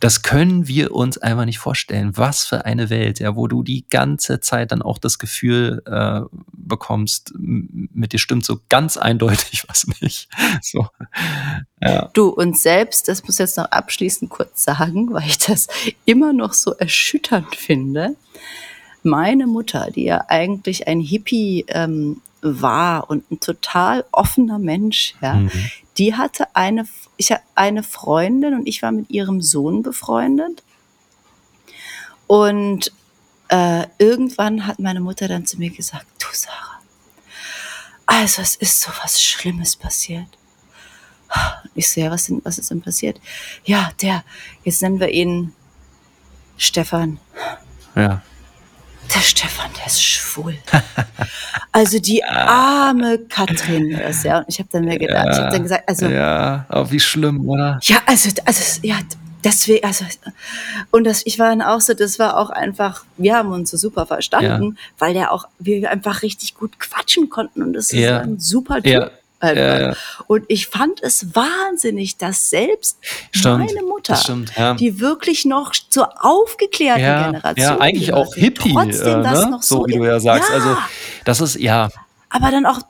Das 0.00 0.22
können 0.22 0.66
wir 0.66 0.92
uns 0.94 1.18
einfach 1.18 1.44
nicht 1.44 1.58
vorstellen. 1.58 2.16
Was 2.16 2.46
für 2.46 2.64
eine 2.64 2.90
Welt, 2.90 3.20
ja, 3.20 3.36
wo 3.36 3.46
du 3.46 3.62
die 3.62 3.86
ganze 3.88 4.40
Zeit 4.40 4.72
dann 4.72 4.80
auch 4.82 4.98
das 4.98 5.18
Gefühl 5.18 5.82
äh, 5.86 6.22
bekommst, 6.52 7.32
mit 7.36 8.12
dir 8.12 8.18
stimmt 8.18 8.44
so 8.44 8.60
ganz 8.68 8.96
eindeutig 8.96 9.64
was 9.68 9.86
nicht. 10.00 10.28
So. 10.62 10.88
Ja. 11.80 12.08
Du 12.14 12.28
uns 12.28 12.62
selbst, 12.62 13.08
das 13.08 13.22
muss 13.22 13.34
ich 13.34 13.40
jetzt 13.40 13.56
noch 13.56 13.70
abschließend 13.70 14.30
kurz 14.30 14.64
sagen, 14.64 15.12
weil 15.12 15.26
ich 15.26 15.38
das 15.38 15.68
immer 16.04 16.32
noch 16.32 16.54
so 16.54 16.72
erschütternd 16.72 17.54
finde. 17.54 18.16
Meine 19.02 19.46
Mutter, 19.46 19.90
die 19.90 20.04
ja 20.04 20.24
eigentlich 20.28 20.86
ein 20.88 21.00
Hippie 21.00 21.64
ähm, 21.68 22.20
war 22.42 23.10
und 23.10 23.30
ein 23.30 23.40
total 23.40 24.04
offener 24.12 24.58
Mensch, 24.58 25.14
ja, 25.20 25.34
mhm. 25.34 25.50
die 25.98 26.14
hatte 26.14 26.54
eine, 26.54 26.86
ich 27.16 27.34
eine 27.54 27.82
Freundin 27.82 28.54
und 28.54 28.66
ich 28.66 28.82
war 28.82 28.92
mit 28.92 29.10
ihrem 29.10 29.42
Sohn 29.42 29.82
befreundet. 29.82 30.62
Und 32.26 32.92
äh, 33.48 33.86
irgendwann 33.98 34.66
hat 34.66 34.78
meine 34.78 35.00
Mutter 35.00 35.26
dann 35.26 35.44
zu 35.44 35.58
mir 35.58 35.70
gesagt, 35.70 36.06
du 36.18 36.28
Sarah, 36.32 36.80
also 38.06 38.42
es 38.42 38.56
ist 38.56 38.80
so 38.80 38.90
was 39.02 39.22
Schlimmes 39.22 39.76
passiert. 39.76 40.26
Ich 41.74 41.88
sehe, 41.88 42.06
so, 42.06 42.10
was, 42.10 42.32
was 42.44 42.58
ist 42.58 42.70
denn 42.70 42.82
passiert? 42.82 43.20
Ja, 43.64 43.90
der, 44.02 44.24
jetzt 44.64 44.82
nennen 44.82 44.98
wir 44.98 45.10
ihn 45.10 45.52
Stefan. 46.56 47.18
Ja. 47.94 48.22
Der 49.14 49.20
Stefan, 49.20 49.70
der 49.78 49.86
ist 49.86 50.02
schwul. 50.02 50.56
also 51.72 51.98
die 51.98 52.24
arme 52.24 53.18
Katrin 53.18 53.90
ist, 53.90 54.24
ja. 54.24 54.38
Und 54.38 54.44
ich 54.48 54.58
habe 54.58 54.68
dann 54.72 54.84
mir 54.84 54.98
gedacht, 54.98 55.28
ich 55.32 55.38
habe 55.38 55.50
dann 55.50 55.62
gesagt, 55.62 55.88
also. 55.88 56.06
Ja, 56.06 56.66
aber 56.68 56.90
wie 56.90 57.00
schlimm, 57.00 57.48
oder? 57.48 57.78
Ja, 57.82 57.98
also, 58.06 58.30
also, 58.44 58.80
ja, 58.82 58.96
deswegen, 59.42 59.84
also, 59.84 60.04
und 60.90 61.04
das, 61.04 61.22
ich 61.26 61.38
war 61.38 61.48
dann 61.48 61.62
auch 61.62 61.80
so, 61.80 61.94
das 61.94 62.18
war 62.18 62.36
auch 62.36 62.50
einfach, 62.50 63.04
wir 63.16 63.36
haben 63.36 63.52
uns 63.52 63.70
so 63.70 63.76
super 63.76 64.06
verstanden, 64.06 64.76
ja. 64.76 64.82
weil 64.98 65.14
der 65.14 65.32
auch, 65.32 65.46
wir 65.58 65.90
einfach 65.90 66.22
richtig 66.22 66.54
gut 66.54 66.78
quatschen 66.78 67.28
konnten 67.30 67.62
und 67.62 67.72
das 67.72 67.86
ist 67.86 68.00
ja. 68.00 68.20
ein 68.20 68.38
super 68.38 68.82
Typ. 68.82 69.10
Ja. 69.42 69.80
Ja, 69.80 69.96
und 70.26 70.44
ich 70.48 70.66
fand 70.66 71.02
es 71.02 71.34
wahnsinnig, 71.34 72.18
dass 72.18 72.50
selbst 72.50 72.98
stimmt, 73.30 73.66
meine 73.66 73.82
Mutter, 73.82 74.16
stimmt, 74.16 74.52
die 74.78 75.00
wirklich 75.00 75.44
noch 75.46 75.72
zur 75.72 76.24
aufgeklärten 76.24 77.32
Generation, 77.32 77.78
ja, 77.78 77.80
eigentlich 77.80 78.12
auch 78.12 78.34
Hippie, 78.34 78.72
trotzdem 78.72 79.20
äh, 79.20 79.22
das 79.22 79.44
ne? 79.44 79.50
noch 79.50 79.62
so, 79.62 79.78
so 79.78 79.86
wie 79.86 79.94
du 79.94 80.04
ja 80.04 80.20
sagst. 80.20 80.50
Also 80.50 80.76
das 81.24 81.40
ist 81.40 81.58
ja. 81.58 81.90
Aber 82.28 82.50
dann 82.50 82.66
auch 82.66 82.80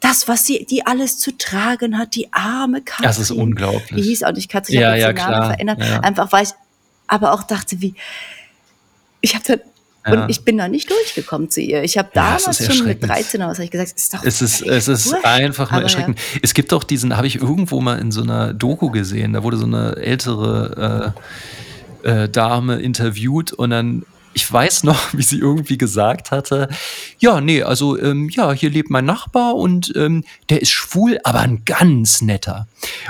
das, 0.00 0.28
was 0.28 0.44
sie, 0.44 0.66
die 0.66 0.84
alles 0.86 1.18
zu 1.18 1.36
tragen 1.36 1.98
hat, 1.98 2.14
die 2.14 2.32
arme 2.32 2.82
Katrin. 2.82 3.04
Das 3.04 3.18
ist 3.18 3.30
unglaublich. 3.30 4.02
Die 4.02 4.02
hieß 4.02 4.22
auch 4.24 4.32
nicht 4.32 4.50
Katrin, 4.50 4.74
ich 4.74 4.80
ja, 4.80 4.88
habe 4.90 4.98
ja, 5.00 5.12
den 5.12 5.16
Namen 5.16 5.46
verändert. 5.46 5.78
Ja. 5.80 6.00
Einfach, 6.00 6.32
weil 6.32 6.44
ich 6.44 6.50
aber 7.06 7.32
auch 7.32 7.42
dachte, 7.42 7.80
wie, 7.80 7.94
ich 9.20 9.34
habe 9.34 9.44
dann, 9.46 9.60
ja. 10.06 10.12
und 10.12 10.30
ich 10.30 10.44
bin 10.44 10.58
da 10.58 10.68
nicht 10.68 10.90
durchgekommen 10.90 11.50
zu 11.50 11.60
ihr. 11.60 11.82
Ich 11.82 11.98
habe 11.98 12.10
damals 12.12 12.58
ja, 12.58 12.70
schon 12.70 12.86
mit 12.86 13.02
13 13.02 13.40
oder 13.40 13.50
was 13.50 13.58
habe 13.58 13.64
ich 13.64 13.70
gesagt, 13.70 13.92
ist 13.96 14.14
doch 14.14 14.24
Es 14.24 14.42
ist, 14.42 14.62
es 14.62 14.88
ist 14.88 15.14
einfach 15.24 15.70
nur 15.70 15.82
erschreckend. 15.82 16.18
Ja. 16.18 16.40
Es 16.42 16.54
gibt 16.54 16.72
auch 16.72 16.84
diesen, 16.84 17.16
habe 17.16 17.26
ich 17.26 17.36
irgendwo 17.36 17.80
mal 17.80 17.98
in 17.98 18.12
so 18.12 18.22
einer 18.22 18.52
Doku 18.54 18.90
gesehen, 18.90 19.32
da 19.32 19.42
wurde 19.42 19.56
so 19.56 19.66
eine 19.66 19.96
ältere 19.96 21.14
äh, 22.04 22.24
äh, 22.24 22.28
Dame 22.28 22.76
interviewt 22.76 23.52
und 23.52 23.70
dann 23.70 24.04
ich 24.34 24.52
weiß 24.52 24.82
noch, 24.84 24.98
wie 25.14 25.22
sie 25.22 25.38
irgendwie 25.38 25.78
gesagt 25.78 26.30
hatte, 26.30 26.68
ja, 27.18 27.40
nee, 27.40 27.62
also 27.62 27.98
ähm, 27.98 28.28
ja, 28.28 28.52
hier 28.52 28.70
lebt 28.70 28.90
mein 28.90 29.04
Nachbar 29.04 29.54
und 29.54 29.92
ähm, 29.96 30.24
der 30.50 30.60
ist 30.60 30.70
schwul, 30.70 31.18
aber 31.24 31.40
ein 31.40 31.62
ganz 31.64 32.20
netter. 32.20 32.66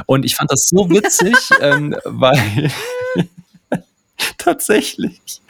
Und 0.07 0.25
ich 0.25 0.37
fand 0.37 0.53
das 0.53 0.69
so 0.69 0.89
witzig, 0.91 1.35
ähm, 1.61 1.97
weil 2.05 2.71
tatsächlich 4.39 5.43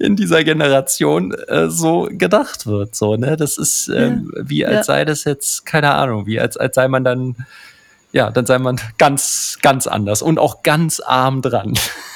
in 0.00 0.16
dieser 0.16 0.44
Generation 0.44 1.32
äh, 1.32 1.68
so 1.70 2.08
gedacht 2.10 2.66
wird. 2.66 2.94
So, 2.94 3.16
ne? 3.16 3.36
Das 3.36 3.58
ist 3.58 3.88
ähm, 3.88 4.30
ja, 4.34 4.42
wie 4.48 4.66
als 4.66 4.74
ja. 4.74 4.82
sei 4.84 5.04
das 5.04 5.24
jetzt, 5.24 5.66
keine 5.66 5.92
Ahnung, 5.92 6.26
wie 6.26 6.40
als, 6.40 6.56
als 6.56 6.74
sei 6.74 6.88
man 6.88 7.04
dann, 7.04 7.36
ja, 8.12 8.30
dann 8.30 8.46
sei 8.46 8.58
man 8.58 8.80
ganz, 8.98 9.58
ganz 9.62 9.86
anders 9.86 10.22
und 10.22 10.38
auch 10.38 10.62
ganz 10.62 11.00
arm 11.00 11.42
dran. 11.42 11.74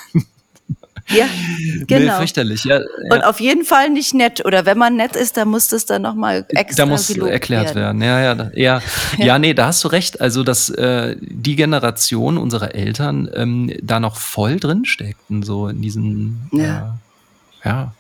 Ja, 1.10 1.26
genau. 1.86 2.12
Nee, 2.12 2.18
fürchterlich, 2.18 2.64
ja, 2.64 2.78
ja, 2.78 2.84
Und 3.10 3.24
auf 3.24 3.40
jeden 3.40 3.64
Fall 3.64 3.90
nicht 3.90 4.14
nett. 4.14 4.44
Oder 4.44 4.66
wenn 4.66 4.78
man 4.78 4.96
nett 4.96 5.16
ist, 5.16 5.36
dann 5.36 5.48
muss 5.48 5.68
das 5.68 5.86
dann 5.86 6.02
nochmal 6.02 6.46
extra 6.48 6.84
Da 6.84 6.86
muss 6.86 7.10
erklärt 7.10 7.74
werden. 7.74 8.00
werden. 8.00 8.02
Ja, 8.02 8.20
ja, 8.20 8.50
ja, 8.54 8.82
ja, 9.18 9.38
nee, 9.38 9.54
da 9.54 9.66
hast 9.66 9.82
du 9.84 9.88
recht. 9.88 10.20
Also, 10.20 10.42
dass 10.44 10.70
äh, 10.70 11.16
die 11.20 11.56
Generation 11.56 12.38
unserer 12.38 12.74
Eltern 12.74 13.28
ähm, 13.34 13.72
da 13.82 14.00
noch 14.00 14.16
voll 14.16 14.58
drin 14.58 14.84
steckten, 14.84 15.42
so 15.42 15.68
in 15.68 15.82
diesen, 15.82 16.48
ja. 16.52 16.98
Äh, 17.62 17.68
ja. 17.68 17.92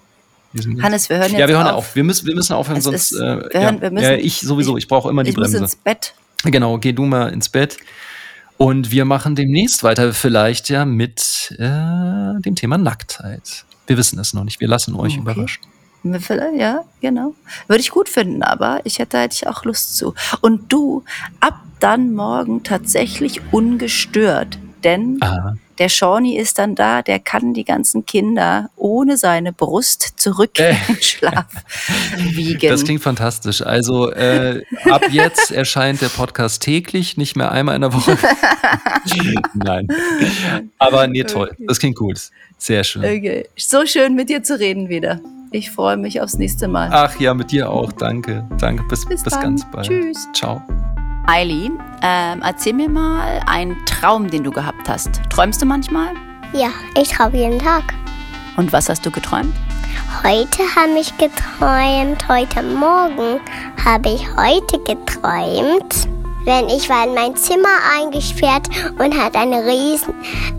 Hannes, 0.82 1.08
wir 1.08 1.18
hören 1.18 1.30
jetzt 1.30 1.38
Ja, 1.38 1.46
wir 1.46 1.56
hören 1.56 1.68
auf. 1.68 1.76
auf. 1.76 1.94
Wir 1.94 2.02
müssen, 2.02 2.26
wir 2.26 2.34
müssen 2.34 2.54
aufhören, 2.54 2.78
es 2.78 2.84
sonst. 2.84 3.12
Ist, 3.12 3.20
äh, 3.20 3.38
wir 3.52 3.60
hören, 3.60 3.80
wir 3.80 3.90
müssen, 3.90 4.04
ja, 4.04 4.14
ich 4.14 4.40
sowieso, 4.40 4.76
ich 4.76 4.88
brauche 4.88 5.08
immer 5.08 5.22
die 5.22 5.30
ich 5.30 5.36
Bremse. 5.36 5.56
Ich 5.58 5.60
muss 5.60 5.74
ins 5.74 5.82
Bett. 5.82 6.14
Genau, 6.44 6.78
geh 6.78 6.92
du 6.92 7.04
mal 7.04 7.28
ins 7.32 7.48
Bett. 7.48 7.76
Und 8.62 8.90
wir 8.90 9.06
machen 9.06 9.36
demnächst 9.36 9.82
weiter, 9.84 10.12
vielleicht 10.12 10.68
ja 10.68 10.84
mit 10.84 11.56
äh, 11.58 12.38
dem 12.42 12.56
Thema 12.56 12.76
Nacktheit. 12.76 13.64
Wir 13.86 13.96
wissen 13.96 14.18
es 14.18 14.34
noch 14.34 14.44
nicht, 14.44 14.60
wir 14.60 14.68
lassen 14.68 14.94
euch 14.96 15.14
okay. 15.14 15.22
überraschen. 15.22 15.62
Ja, 16.58 16.84
genau. 17.00 17.34
Würde 17.68 17.80
ich 17.80 17.90
gut 17.90 18.10
finden, 18.10 18.42
aber 18.42 18.82
ich 18.84 18.98
hätte, 18.98 19.18
hätte 19.18 19.34
ich 19.34 19.46
auch 19.46 19.64
Lust 19.64 19.96
zu. 19.96 20.14
Und 20.42 20.70
du, 20.70 21.04
ab 21.40 21.58
dann 21.78 22.12
morgen 22.12 22.62
tatsächlich 22.62 23.40
ungestört, 23.50 24.58
denn 24.80 25.18
Aha. 25.20 25.56
Der 25.80 25.88
Shawnee 25.88 26.36
ist 26.36 26.58
dann 26.58 26.74
da, 26.74 27.00
der 27.00 27.18
kann 27.18 27.54
die 27.54 27.64
ganzen 27.64 28.04
Kinder 28.04 28.68
ohne 28.76 29.16
seine 29.16 29.50
Brust 29.50 30.20
zurück 30.20 30.58
in 30.58 30.76
den 30.86 31.02
Schlaf 31.02 31.46
wiegen. 32.16 32.68
Das 32.68 32.84
klingt 32.84 33.02
fantastisch. 33.02 33.62
Also 33.62 34.10
äh, 34.12 34.62
ab 34.90 35.04
jetzt 35.10 35.50
erscheint 35.50 36.02
der 36.02 36.10
Podcast 36.10 36.62
täglich, 36.62 37.16
nicht 37.16 37.34
mehr 37.34 37.50
einmal 37.50 37.76
in 37.76 37.80
der 37.80 37.94
Woche. 37.94 38.18
Nein. 39.54 39.88
Aber 40.76 41.06
nee, 41.06 41.24
toll. 41.24 41.56
Das 41.66 41.78
klingt 41.78 41.96
gut. 41.96 42.28
Sehr 42.58 42.84
schön. 42.84 43.02
Okay. 43.02 43.48
So 43.56 43.86
schön 43.86 44.14
mit 44.14 44.28
dir 44.28 44.42
zu 44.42 44.60
reden 44.60 44.90
wieder. 44.90 45.18
Ich 45.50 45.70
freue 45.70 45.96
mich 45.96 46.20
aufs 46.20 46.34
nächste 46.34 46.68
Mal. 46.68 46.90
Ach 46.92 47.18
ja, 47.18 47.32
mit 47.32 47.52
dir 47.52 47.70
auch. 47.70 47.90
Danke. 47.92 48.46
Danke. 48.58 48.84
Bis, 48.90 49.06
bis, 49.06 49.22
bis 49.22 49.32
ganz 49.40 49.64
bald. 49.70 49.86
Tschüss. 49.86 50.28
Ciao. 50.34 50.62
Eileen, 51.26 51.78
ähm, 52.02 52.42
erzähl 52.42 52.72
mir 52.72 52.88
mal 52.88 53.40
einen 53.46 53.76
Traum, 53.86 54.30
den 54.30 54.44
du 54.44 54.50
gehabt 54.50 54.88
hast. 54.88 55.20
Träumst 55.30 55.60
du 55.62 55.66
manchmal? 55.66 56.14
Ja, 56.52 56.70
ich 56.96 57.10
träume 57.10 57.36
jeden 57.36 57.58
Tag. 57.58 57.94
Und 58.56 58.72
was 58.72 58.88
hast 58.88 59.04
du 59.06 59.10
geträumt? 59.10 59.54
Heute 60.22 60.62
habe 60.76 60.98
ich 61.00 61.16
geträumt, 61.16 62.28
heute 62.28 62.62
Morgen 62.62 63.40
habe 63.84 64.10
ich 64.10 64.26
heute 64.36 64.78
geträumt 64.84 66.08
wenn 66.44 66.68
ich 66.68 66.88
war 66.88 67.06
in 67.06 67.14
mein 67.14 67.36
Zimmer 67.36 67.68
eingesperrt 67.98 68.68
und 68.98 69.16
hat 69.16 69.34
eine 69.36 69.64
riesen, 69.64 70.14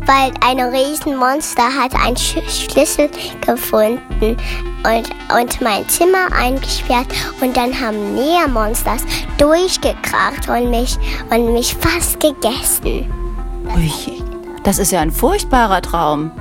weil 0.05 0.31
eine 0.45 0.71
Riesenmonster 0.71 1.63
hat 1.63 1.93
einen 1.95 2.17
Schlüssel 2.17 3.09
gefunden 3.45 4.37
und, 4.83 5.09
und 5.39 5.61
mein 5.61 5.87
Zimmer 5.89 6.31
eingesperrt 6.33 7.07
und 7.41 7.55
dann 7.57 7.79
haben 7.79 8.15
Nähermonsters 8.15 9.03
durchgekracht 9.37 10.47
und 10.49 10.69
mich 10.69 10.97
und 11.29 11.53
mich 11.53 11.75
fast 11.75 12.19
gegessen. 12.19 13.11
Ui, 13.75 14.23
das 14.63 14.77
ist 14.77 14.91
ja 14.91 15.01
ein 15.01 15.11
furchtbarer 15.11 15.81
Traum. 15.81 16.31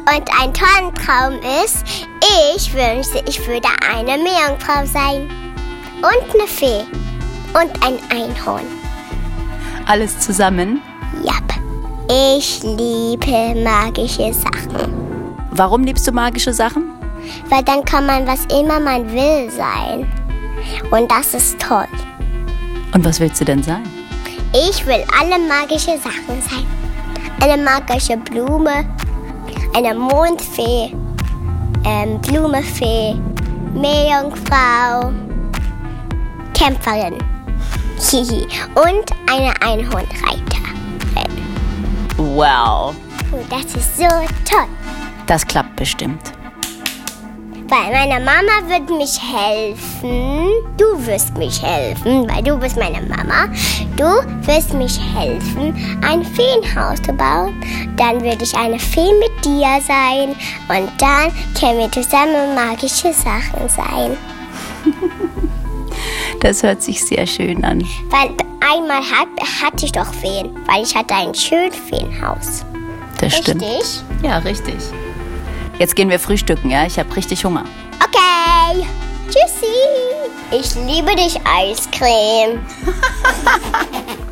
Und 0.00 0.28
ein 0.40 0.52
toller 0.52 0.92
Traum 0.94 1.38
ist, 1.64 1.84
ich 2.54 2.74
wünschte, 2.74 3.22
ich 3.26 3.46
würde 3.46 3.68
eine 3.94 4.22
Meerjungfrau 4.22 4.84
sein. 4.84 5.30
Und 5.96 6.34
eine 6.34 6.46
Fee. 6.46 6.84
Und 7.52 7.84
ein 7.84 7.98
Einhorn 8.10 8.79
alles 9.86 10.18
zusammen? 10.20 10.80
Ja. 11.22 11.34
Ich 12.36 12.60
liebe 12.64 13.54
magische 13.62 14.32
Sachen. 14.34 14.68
Warum 15.52 15.84
liebst 15.84 16.08
du 16.08 16.12
magische 16.12 16.52
Sachen? 16.52 16.90
Weil 17.48 17.62
dann 17.62 17.84
kann 17.84 18.04
man 18.06 18.26
was 18.26 18.46
immer 18.46 18.80
man 18.80 19.08
will 19.12 19.48
sein. 19.50 20.10
Und 20.90 21.08
das 21.08 21.34
ist 21.34 21.60
toll. 21.60 21.86
Und 22.92 23.04
was 23.04 23.20
willst 23.20 23.40
du 23.40 23.44
denn 23.44 23.62
sein? 23.62 23.84
Ich 24.52 24.84
will 24.86 25.04
alle 25.20 25.38
magische 25.38 25.96
Sachen 25.98 26.42
sein. 26.42 26.66
Eine 27.40 27.62
magische 27.62 28.16
Blume, 28.16 28.84
eine 29.76 29.94
Mondfee, 29.94 30.92
ähm, 31.84 32.20
Blumefee, 32.20 33.14
Meerjungfrau, 33.72 35.12
Kämpferin. 36.54 37.18
Und 38.00 39.04
eine 39.30 39.52
Einhornreiterin. 39.60 40.40
Wow. 42.16 42.94
Und 43.30 43.52
das 43.52 43.74
ist 43.74 43.98
so 43.98 44.08
toll. 44.48 44.66
Das 45.26 45.46
klappt 45.46 45.76
bestimmt. 45.76 46.32
Weil 47.68 47.92
meine 47.92 48.24
Mama 48.24 48.68
wird 48.68 48.88
mich 48.88 49.20
helfen. 49.20 50.48
Du 50.78 51.06
wirst 51.06 51.36
mich 51.36 51.62
helfen, 51.62 52.26
weil 52.28 52.42
du 52.42 52.56
bist 52.56 52.78
meine 52.78 53.02
Mama. 53.02 53.48
Du 53.96 54.06
wirst 54.46 54.72
mich 54.72 54.98
helfen, 55.14 55.74
ein 56.02 56.24
Feenhaus 56.24 57.02
zu 57.02 57.12
bauen. 57.12 57.54
Dann 57.96 58.22
würde 58.22 58.42
ich 58.42 58.56
eine 58.56 58.78
Fee 58.78 59.12
mit 59.18 59.44
dir 59.44 59.78
sein. 59.86 60.30
Und 60.68 60.90
dann 60.98 61.30
können 61.58 61.80
wir 61.80 61.92
zusammen 61.92 62.54
magische 62.54 63.12
Sachen 63.12 63.68
sein. 63.68 64.16
Das 66.40 66.62
hört 66.62 66.82
sich 66.82 67.04
sehr 67.04 67.26
schön 67.26 67.62
an. 67.64 67.86
Weil 68.08 68.30
einmal 68.60 69.02
hat, 69.02 69.28
hatte 69.62 69.84
ich 69.84 69.92
doch 69.92 70.12
Feen, 70.14 70.56
weil 70.66 70.82
ich 70.82 70.94
hatte 70.94 71.14
ein 71.14 71.34
schön 71.34 71.70
Feenhaus. 71.70 72.64
Das 73.20 73.34
richtig? 73.34 73.56
stimmt. 73.56 74.04
Ja, 74.22 74.38
richtig. 74.38 74.76
Jetzt 75.78 75.94
gehen 75.96 76.08
wir 76.08 76.18
frühstücken, 76.18 76.70
ja? 76.70 76.86
Ich 76.86 76.98
habe 76.98 77.14
richtig 77.14 77.44
Hunger. 77.44 77.64
Okay. 78.02 78.86
Tschüssi. 79.26 79.66
Ich 80.50 80.74
liebe 80.86 81.14
dich, 81.14 81.38
Eiscreme. 81.44 82.60